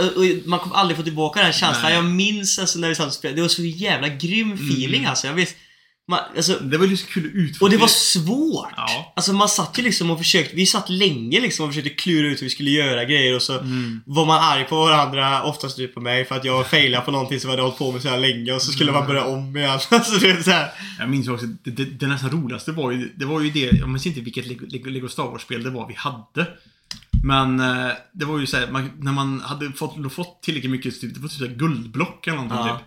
man 0.45 0.59
kommer 0.59 0.75
aldrig 0.75 0.97
få 0.97 1.03
tillbaka 1.03 1.41
den 1.41 1.53
känslan. 1.53 1.83
Nej. 1.83 1.93
Jag 1.93 2.05
minns 2.05 2.59
alltså 2.59 2.79
när 2.79 2.89
vi 2.89 2.95
satt 2.95 3.07
och 3.07 3.13
spelade. 3.13 3.37
Det 3.37 3.41
var 3.41 3.49
så 3.49 3.63
jävla 3.63 4.07
grym 4.07 4.53
feeling 4.53 5.05
alltså. 5.05 5.27
Jag 5.27 5.33
vet, 5.33 5.55
man, 6.09 6.19
alltså 6.37 6.59
Det 6.59 6.77
var 6.77 6.85
ju 6.85 6.97
så 6.97 7.07
kul 7.07 7.25
att 7.25 7.31
utforska. 7.35 7.65
och 7.65 7.71
det 7.71 7.77
var 7.77 7.87
svårt! 7.87 8.69
Ja. 8.77 9.13
Alltså 9.15 9.33
man 9.33 9.49
satt 9.49 9.79
ju 9.79 9.83
liksom 9.83 10.11
och 10.11 10.17
försökte, 10.17 10.55
vi 10.55 10.65
satt 10.65 10.89
länge 10.89 11.39
liksom 11.41 11.65
och 11.65 11.71
försökte 11.71 11.89
klura 11.89 12.27
ut 12.27 12.41
hur 12.41 12.43
vi 12.45 12.49
skulle 12.49 12.69
göra 12.71 13.05
grejer 13.05 13.35
och 13.35 13.41
så 13.41 13.59
Mm. 13.59 14.01
var 14.05 14.25
man 14.25 14.43
arg 14.43 14.63
på 14.65 14.75
varandra, 14.75 15.43
oftast 15.43 15.77
du 15.77 15.87
på 15.87 16.01
mig, 16.01 16.25
för 16.25 16.35
att 16.35 16.45
jag 16.45 16.67
failade 16.69 17.05
på 17.05 17.11
någonting 17.11 17.39
som 17.39 17.49
jag 17.49 17.53
hade 17.57 17.63
hållit 17.63 17.77
på 17.77 17.91
med 17.91 18.01
så 18.01 18.09
här 18.09 18.17
länge 18.19 18.53
och 18.53 18.61
så 18.61 18.71
skulle 18.71 18.91
man 18.91 19.07
börja 19.07 19.23
om 19.25 19.57
igen. 19.57 19.69
Alltså 19.91 20.19
det 20.19 20.29
är 20.29 20.41
så 20.43 20.51
här. 20.51 20.69
Jag 20.99 21.09
minns 21.09 21.27
också, 21.27 21.45
det, 21.45 21.71
det, 21.71 21.85
det 21.85 22.07
nästan 22.07 22.29
roligaste 22.31 22.71
var 22.71 22.91
ju, 22.91 23.13
det 23.15 23.25
var 23.25 23.41
ju 23.41 23.49
det, 23.51 23.59
jag 23.59 23.89
minns 23.89 24.05
inte 24.05 24.21
vilket 24.21 24.45
Lego, 24.47 24.89
Lego, 24.89 25.07
Star 25.09 25.23
Wars-spel 25.23 25.63
det 25.63 25.69
var 25.69 25.87
vi 25.87 25.93
hade. 25.97 26.47
Men 27.23 27.59
eh, 27.59 27.91
det 28.13 28.25
var 28.25 28.39
ju 28.39 28.45
såhär, 28.47 28.67
när 28.99 29.11
man 29.11 29.41
hade 29.41 29.71
fått, 29.71 30.13
fått 30.13 30.43
tillräckligt 30.43 30.71
mycket, 30.71 31.01
typ, 31.01 31.13
det 31.13 31.19
var 31.19 31.29
typ 31.29 31.57
guldblock 31.57 32.27
eller 32.27 32.37
någonting 32.37 32.57
Ja. 32.67 32.77
typ. 32.77 32.85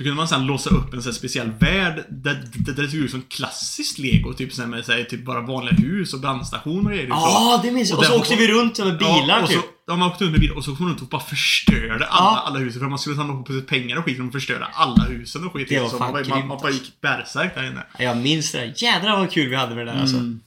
Så 0.00 0.04
kunde 0.04 0.16
man 0.16 0.28
sen 0.28 0.46
låsa 0.46 0.70
upp 0.70 0.94
en 0.94 1.02
sån 1.02 1.14
speciell 1.14 1.50
värld 1.50 2.04
där, 2.08 2.34
där, 2.54 2.72
där 2.72 2.82
det 2.82 2.88
såg 2.90 3.00
ut 3.00 3.10
som 3.10 3.22
klassiskt 3.22 3.98
Lego. 3.98 4.32
Typ 4.32 4.52
så 4.52 4.62
här 4.62 4.68
med 4.68 4.84
så 4.84 4.92
här, 4.92 5.04
typ 5.04 5.24
bara 5.24 5.40
vanliga 5.40 5.74
hus 5.74 6.14
och 6.14 6.20
brandstation 6.20 6.86
och 6.86 6.92
grejer. 6.92 7.06
Ja, 7.08 7.60
det 7.64 7.70
minns 7.70 7.90
jag. 7.90 7.98
Och 7.98 8.04
så 8.04 8.12
där- 8.12 8.18
åkte 8.20 8.36
vi 8.36 8.48
runt 8.48 8.78
med 8.78 8.98
bilar 8.98 9.28
ja, 9.28 9.42
och 9.42 9.48
typ. 9.48 9.58
så, 9.60 9.64
de 9.86 10.02
åkte 10.02 10.24
runt 10.24 10.32
med 10.32 10.40
bil 10.40 10.50
och 10.52 10.64
så 10.64 10.76
kom 10.76 10.86
de 10.86 10.90
runt 10.92 11.02
och 11.02 11.08
bara 11.08 11.20
förstörde 11.20 12.06
alla, 12.06 12.06
Ja. 12.06 12.42
alla 12.46 12.58
husen. 12.58 12.80
För 12.80 12.88
man 12.88 12.98
skulle 12.98 13.16
samla 13.16 13.42
på 13.42 13.52
sig 13.52 13.62
pengar 13.62 13.96
och 13.96 14.04
skit. 14.04 14.18
Och 14.18 14.24
de 14.24 14.32
förstörde 14.32 14.64
alla 14.64 15.04
husen 15.04 15.44
och 15.46 15.52
skit. 15.52 15.68
Det 15.68 15.80
var 15.80 15.88
så 15.88 15.98
fan 15.98 16.12
man, 16.12 16.28
man, 16.28 16.46
man 16.48 16.58
bara 16.58 16.70
gick 16.70 17.00
bärsärk 17.00 17.54
där 17.54 17.66
inne. 17.66 17.86
Jag 17.98 18.16
minns 18.16 18.52
det 18.52 18.58
där. 18.58 18.72
Jädrar 18.76 19.18
vad 19.18 19.30
kul 19.30 19.48
vi 19.48 19.56
hade 19.56 19.74
med 19.74 19.86
det 19.86 19.92
där 19.92 20.00
alltså. 20.00 20.16
Mm. 20.16 20.40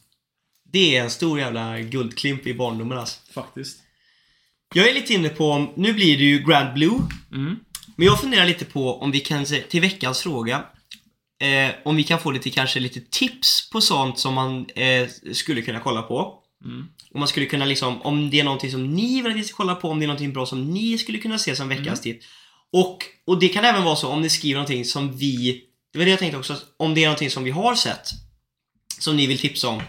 Det 0.71 0.97
är 0.97 1.03
en 1.03 1.09
stor 1.09 1.39
jävla 1.39 1.79
guldklimp 1.79 2.47
i 2.47 2.53
barndomen 2.53 2.97
alltså. 2.97 3.19
Faktiskt. 3.33 3.77
Jag 4.75 4.89
är 4.89 4.93
lite 4.93 5.13
inne 5.13 5.29
på, 5.29 5.73
nu 5.75 5.93
blir 5.93 6.17
det 6.17 6.23
ju 6.23 6.39
Grand 6.39 6.73
Blue. 6.73 6.99
Mm. 7.31 7.55
Men 7.95 8.07
jag 8.07 8.21
funderar 8.21 8.45
lite 8.45 8.65
på 8.65 9.01
om 9.01 9.11
vi 9.11 9.19
kan, 9.19 9.45
se- 9.45 9.61
till 9.61 9.81
veckans 9.81 10.21
fråga, 10.21 10.63
eh, 11.41 11.75
om 11.85 11.95
vi 11.95 12.03
kan 12.03 12.19
få 12.19 12.31
lite 12.31 12.49
kanske 12.49 12.79
lite 12.79 13.01
tips 13.01 13.69
på 13.69 13.81
sånt 13.81 14.19
som 14.19 14.33
man 14.33 14.65
eh, 14.75 15.07
skulle 15.33 15.61
kunna 15.61 15.79
kolla 15.79 16.01
på. 16.01 16.39
Mm. 16.65 16.87
Om 17.13 17.19
man 17.19 17.27
skulle 17.27 17.45
kunna 17.45 17.65
liksom, 17.65 18.01
om 18.01 18.29
det 18.29 18.39
är 18.39 18.43
någonting 18.43 18.71
som 18.71 18.93
ni 18.93 19.21
vill 19.21 19.31
att 19.31 19.37
vi 19.37 19.43
ska 19.43 19.55
kolla 19.57 19.75
på, 19.75 19.89
om 19.89 19.99
det 19.99 20.05
är 20.05 20.07
någonting 20.07 20.33
bra 20.33 20.45
som 20.45 20.69
ni 20.71 20.97
skulle 20.97 21.17
kunna 21.17 21.37
se 21.37 21.55
som 21.55 21.69
veckans 21.69 22.01
tips. 22.01 22.25
Och, 22.71 22.97
och 23.27 23.39
det 23.39 23.47
kan 23.49 23.65
även 23.65 23.83
vara 23.83 23.95
så 23.95 24.07
om 24.09 24.21
ni 24.21 24.29
skriver 24.29 24.55
någonting 24.55 24.85
som 24.85 25.17
vi, 25.17 25.61
det 25.93 25.97
var 25.99 26.05
det 26.05 26.11
jag 26.11 26.19
tänkte 26.19 26.37
också, 26.37 26.57
om 26.77 26.93
det 26.93 27.03
är 27.03 27.07
någonting 27.07 27.29
som 27.29 27.43
vi 27.43 27.51
har 27.51 27.75
sett, 27.75 28.09
som 28.99 29.17
ni 29.17 29.27
vill 29.27 29.39
tipsa 29.39 29.67
om. 29.67 29.81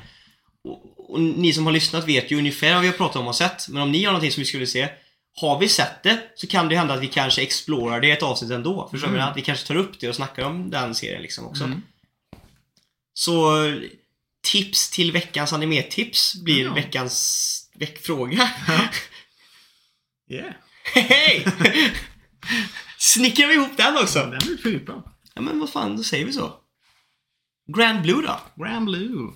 Och, 0.64 1.11
och 1.14 1.20
ni 1.20 1.52
som 1.52 1.66
har 1.66 1.72
lyssnat 1.72 2.09
vet 2.09 2.30
ju 2.30 2.38
ungefär 2.38 2.72
vad 2.72 2.82
vi 2.82 2.88
har 2.88 2.94
pratat 2.94 3.16
om 3.16 3.26
och 3.28 3.36
sett, 3.36 3.68
men 3.68 3.82
om 3.82 3.92
ni 3.92 4.05
har 4.05 4.12
någonting 4.12 4.32
som 4.32 4.40
vi 4.40 4.46
skulle 4.46 4.66
se, 4.66 4.88
har 5.37 5.59
vi 5.59 5.68
sett 5.68 6.03
det 6.03 6.18
så 6.35 6.47
kan 6.47 6.68
det 6.68 6.76
hända 6.76 6.95
att 6.95 7.01
vi 7.03 7.09
kanske 7.09 7.43
explorar 7.43 8.01
det 8.01 8.07
i 8.07 8.11
ett 8.11 8.22
avsnitt 8.22 8.51
ändå. 8.51 8.89
Förstår 8.91 9.09
du? 9.09 9.14
Mm. 9.14 9.28
Att 9.28 9.37
vi 9.37 9.43
kanske 9.43 9.66
tar 9.66 9.76
upp 9.76 10.01
det 10.01 10.09
och 10.09 10.14
snackar 10.14 10.45
om 10.45 10.70
den 10.70 10.95
serien 10.95 11.22
liksom 11.22 11.47
också. 11.47 11.64
Mm. 11.64 11.82
Så 13.14 13.55
tips 14.43 14.91
till 14.91 15.12
veckans 15.12 15.53
animetips 15.53 16.35
blir 16.43 16.64
Ja. 16.64 16.74
veckans 16.74 17.70
veckfråga. 17.74 18.51
Yeah. 20.30 20.53
Hej! 20.95 21.47
Snickrar 22.99 23.47
vi 23.49 23.55
ihop 23.55 23.76
den 23.76 23.97
också? 23.97 24.18
Den 24.18 24.39
blir 24.39 24.57
skitbra. 24.62 25.03
Ja 25.35 25.43
men 25.43 25.61
vad 25.61 25.70
fan, 25.70 25.97
då 25.97 26.03
säger 26.03 26.24
vi 26.26 26.32
så. 26.32 26.53
Grand 27.76 28.03
Blue 28.03 28.22
då? 28.26 28.41
Grand 28.64 28.85
Blue. 28.87 29.32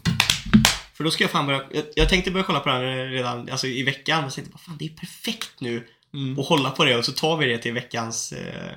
För 0.99 1.05
då 1.05 1.11
ska 1.11 1.25
jag 1.25 1.31
fan 1.31 1.47
börja, 1.47 1.63
jag, 1.73 1.85
jag 1.95 2.09
tänkte 2.09 2.31
börja 2.31 2.45
kolla 2.45 2.61
på 2.61 2.69
den 2.69 3.11
redan 3.11 3.49
alltså 3.51 3.67
i 3.67 3.83
veckan, 3.83 4.21
men 4.23 4.31
så 4.31 4.35
tänkte 4.35 4.53
jag, 4.55 4.61
fan 4.61 4.77
det 4.79 4.85
är 4.85 4.89
perfekt 4.89 5.61
nu 5.61 5.87
Mm. 6.15 6.39
att 6.39 6.47
hålla 6.47 6.71
på 6.71 6.85
det 6.85 6.97
och 6.97 7.05
så 7.05 7.13
tar 7.13 7.37
vi 7.37 7.47
det 7.47 7.59
till 7.59 7.73
veckans 7.73 8.33
eh, 8.33 8.73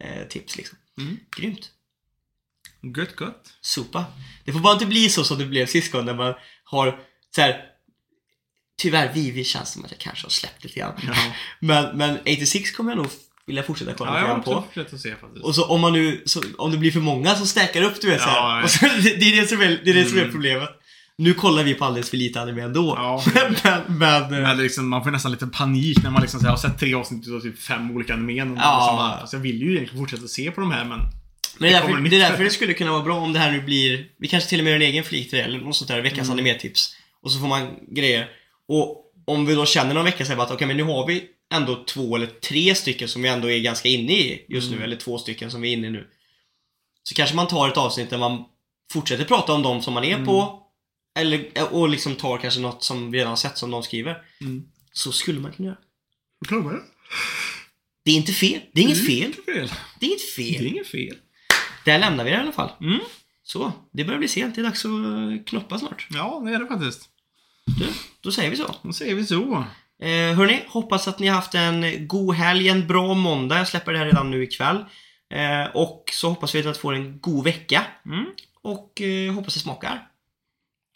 eh, 0.00 0.26
tips 0.28 0.56
liksom. 0.56 0.78
Mm. 0.98 1.16
Grymt. 1.36 1.70
Gött, 2.96 3.20
gött. 3.20 3.52
Sopa. 3.60 4.04
Det 4.44 4.52
får 4.52 4.60
bara 4.60 4.72
inte 4.72 4.86
bli 4.86 5.08
så 5.08 5.24
som 5.24 5.38
det 5.38 5.44
blev 5.46 5.66
sist 5.66 5.92
gång 5.92 6.04
när 6.04 6.14
man 6.14 6.34
har 6.64 7.00
så 7.34 7.40
här. 7.40 7.64
Tyvärr, 8.78 9.12
Vivi 9.12 9.44
känns 9.44 9.72
som 9.72 9.84
att 9.84 9.90
jag 9.90 10.00
kanske 10.00 10.24
har 10.24 10.30
släppt 10.30 10.64
lite 10.64 10.80
grann. 10.80 10.92
Ja. 11.06 11.14
Men, 11.60 11.96
men 11.98 12.18
86 12.20 12.70
kommer 12.70 12.90
jag 12.90 12.96
nog 12.98 13.06
vilja 13.46 13.62
fortsätta 13.62 13.94
kolla 13.94 14.10
Ja, 14.10 14.16
lite 14.18 14.50
grann 14.50 14.62
på. 14.74 14.80
att 14.94 15.00
se 15.00 15.16
faktiskt. 15.16 15.44
Och 15.44 15.54
så 15.54 15.64
om 15.66 15.80
man 15.80 15.92
nu, 15.92 16.22
så, 16.26 16.42
om 16.58 16.70
det 16.72 16.78
blir 16.78 16.90
för 16.90 17.00
många 17.00 17.34
så 17.34 17.46
stackar 17.46 17.82
upp 17.82 18.00
du 18.00 18.08
vet 18.10 18.20
så 18.22 18.28
här. 18.28 18.36
Ja, 18.36 18.56
ja. 18.58 18.64
Och 18.64 18.70
så, 18.70 18.86
det, 19.02 19.16
det 19.16 19.24
är 19.32 19.40
det 19.40 19.46
som 19.46 19.60
är, 19.60 19.80
det 19.84 19.90
är, 19.90 19.94
det 19.94 20.04
som 20.04 20.16
är 20.18 20.22
Mm. 20.22 20.32
problemet. 20.32 20.70
Nu 21.18 21.34
kollar 21.34 21.64
vi 21.64 21.74
på 21.74 21.84
alldeles 21.84 22.10
för 22.10 22.16
lite 22.16 22.40
anime 22.40 22.62
ändå. 22.62 22.94
Ja. 22.96 23.22
men, 23.64 23.98
men, 23.98 24.22
eh, 24.22 24.28
Men 24.30 24.58
liksom, 24.58 24.88
man 24.88 25.04
får 25.04 25.10
nästan 25.10 25.32
lite 25.32 25.46
panik 25.46 26.02
när 26.02 26.10
man 26.10 26.22
liksom 26.22 26.44
har 26.44 26.56
sett 26.56 26.78
tre 26.78 26.94
avsnitt 26.94 27.28
av 27.28 27.40
typ 27.40 27.58
fem 27.58 27.90
olika 27.90 28.14
animen. 28.14 28.56
Ja. 28.60 29.16
liksom 29.20 29.38
jag 29.38 29.42
vill 29.42 29.62
ju 29.62 29.72
egentligen 29.74 29.98
fortsätta 30.04 30.28
se 30.28 30.50
på 30.50 30.60
de 30.60 30.70
här 30.72 30.84
men... 30.84 30.98
Men 31.60 31.70
det 31.70 31.76
är, 31.76 31.80
därför, 31.80 32.00
det 32.10 32.16
är 32.16 32.20
därför 32.30 32.44
det 32.44 32.50
skulle 32.50 32.74
kunna 32.74 32.92
vara 32.92 33.02
bra 33.02 33.16
om 33.16 33.32
det 33.32 33.38
här 33.38 33.52
nu 33.52 33.60
blir, 33.62 34.06
vi 34.18 34.28
kanske 34.28 34.48
till 34.50 34.58
och 34.60 34.64
med 34.64 34.70
gör 34.70 34.76
en 34.76 34.82
egen 34.82 35.04
flik 35.04 35.30
till 35.30 35.38
det, 35.38 35.44
eller 35.44 35.58
något 35.58 35.76
sånt 35.76 35.88
där, 35.88 36.00
veckans 36.00 36.28
Mm. 36.28 36.32
animetips. 36.38 36.96
Och 37.22 37.32
så 37.32 37.38
får 37.40 37.46
man 37.48 37.68
grejer. 37.88 38.28
Och 38.68 39.04
om 39.26 39.46
vi 39.46 39.54
då 39.54 39.66
känner 39.66 39.94
någon 39.94 40.04
vecka 40.04 40.24
så 40.24 40.40
att 40.42 40.50
okej 40.50 40.66
men 40.66 40.76
nu 40.76 40.82
har 40.82 41.06
vi 41.06 41.24
ändå 41.54 41.84
två 41.88 42.16
eller 42.16 42.26
tre 42.26 42.74
stycken 42.74 43.08
som 43.08 43.22
vi 43.22 43.28
ändå 43.28 43.50
är 43.50 43.58
ganska 43.60 43.88
inne 43.88 44.12
i 44.12 44.44
just 44.48 44.66
Mm. 44.68 44.78
nu, 44.78 44.84
eller 44.84 44.96
två 44.96 45.18
stycken 45.18 45.50
som 45.50 45.60
vi 45.60 45.68
är 45.68 45.72
inne 45.72 45.86
i 45.86 45.90
nu. 45.90 46.06
Så 47.02 47.14
kanske 47.14 47.36
man 47.36 47.46
tar 47.48 47.68
ett 47.68 47.76
avsnitt 47.76 48.10
där 48.10 48.18
man 48.18 48.44
fortsätter 48.92 49.24
prata 49.24 49.52
om 49.52 49.62
dem 49.62 49.82
som 49.82 49.94
man 49.94 50.04
är 50.04 50.14
Mm. 50.14 50.26
på, 50.26 50.62
eller, 51.18 51.72
och 51.74 51.88
liksom 51.88 52.14
tar 52.16 52.38
kanske 52.38 52.60
något 52.60 52.84
som 52.84 53.10
vi 53.10 53.18
redan 53.18 53.28
har 53.30 53.36
sett 53.36 53.58
som 53.58 53.70
de 53.70 53.82
skriver. 53.82 54.22
Mm. 54.40 54.62
Så 54.92 55.12
skulle 55.12 55.40
man 55.40 55.52
kunna 55.52 55.66
göra. 55.68 55.78
Klarar 56.48 56.62
man 56.62 56.72
det? 56.74 56.80
Det 58.04 58.10
är 58.10 58.16
inte 58.16 58.32
fel. 58.32 58.60
Det 58.72 58.80
är 58.80 58.84
inget 58.84 58.96
Mm. 58.98 59.06
fel. 59.06 59.32
fel. 59.44 59.70
Det 60.00 60.06
är 60.06 60.10
inget 60.10 60.36
Det 60.36 60.42
fel. 60.42 60.64
är 60.66 60.68
inget 60.68 60.86
fel. 60.86 61.16
Där 61.84 61.98
lämnar 61.98 62.24
vi 62.24 62.30
det 62.30 62.36
i 62.36 62.40
alla 62.40 62.52
fall. 62.52 62.70
Mm. 62.80 62.98
Så, 63.42 63.72
det 63.92 64.04
börjar 64.04 64.18
bli 64.18 64.28
sent. 64.28 64.54
Det 64.54 64.60
är 64.60 64.62
dags 64.62 64.84
att 64.84 64.90
eh, 64.90 65.44
knoppa 65.46 65.78
snart. 65.78 66.06
Ja, 66.10 66.42
det 66.46 66.52
är 66.54 66.58
det 66.58 66.66
faktiskt. 66.66 67.08
Du, 67.78 67.86
då 68.20 68.32
säger 68.32 68.50
vi 68.50 68.56
så. 68.56 68.74
Då 68.82 68.92
säger 68.92 69.14
vi 69.14 69.26
så. 69.26 69.64
Eh, 70.02 70.34
hörni, 70.36 70.62
hoppas 70.68 71.08
att 71.08 71.18
ni 71.18 71.26
har 71.26 71.34
haft 71.34 71.54
en 71.54 72.06
god 72.08 72.34
helg, 72.34 72.68
en 72.68 72.86
bra 72.86 73.14
måndag. 73.14 73.58
Jag 73.58 73.68
släpper 73.68 73.92
det 73.92 73.98
här 73.98 74.06
redan 74.06 74.30
nu 74.30 74.42
ikväll. 74.42 74.84
Eh, 75.34 75.76
och 75.76 76.04
så 76.12 76.28
hoppas 76.28 76.54
vi 76.54 76.66
att 76.68 76.76
få 76.76 76.90
en 76.92 77.20
god 77.20 77.44
vecka. 77.44 77.86
Mm. 78.06 78.24
Och 78.62 79.00
eh, 79.00 79.32
hoppas 79.34 79.54
det 79.54 79.60
smakar. 79.60 80.08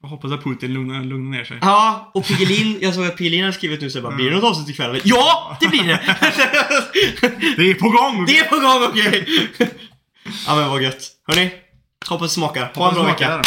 Jag 0.03 0.09
hoppas 0.09 0.33
att 0.33 0.45
Putin 0.45 0.75
lugnar, 0.75 1.05
lugnar 1.05 1.39
ner 1.39 1.45
sig. 1.45 1.59
Ja, 1.61 2.11
och 2.15 2.27
Piggelin, 2.27 2.79
jag 2.81 2.95
såg 2.95 3.07
att 3.07 3.17
Piggelin 3.17 3.45
har 3.45 3.53
skrivit 3.53 3.81
nu 3.81 3.91
så 3.91 3.99
jag 3.99 4.03
bara, 4.05 4.15
blir 4.15 4.31
det 4.31 4.37
något 4.37 4.45
avsnitt 4.45 4.69
ikväll? 4.69 5.01
Ja, 5.05 5.57
det 5.61 5.69
blir 5.69 5.85
det! 5.85 6.01
Det 7.57 7.71
är 7.71 7.75
på 7.75 7.89
gång! 7.89 8.27
det 8.27 8.39
är 8.39 8.45
på 8.45 8.57
gång, 8.57 8.83
okej! 8.91 9.49
ja 10.47 10.57
men 10.57 10.69
vad 10.69 10.83
gött. 10.83 11.11
Hörni, 11.27 11.51
hoppas 12.09 12.31
det 12.31 12.35
smakar. 12.35 12.73
Ha 12.75 12.89
en 12.89 12.95
bra 12.95 13.05
vecka. 13.05 13.43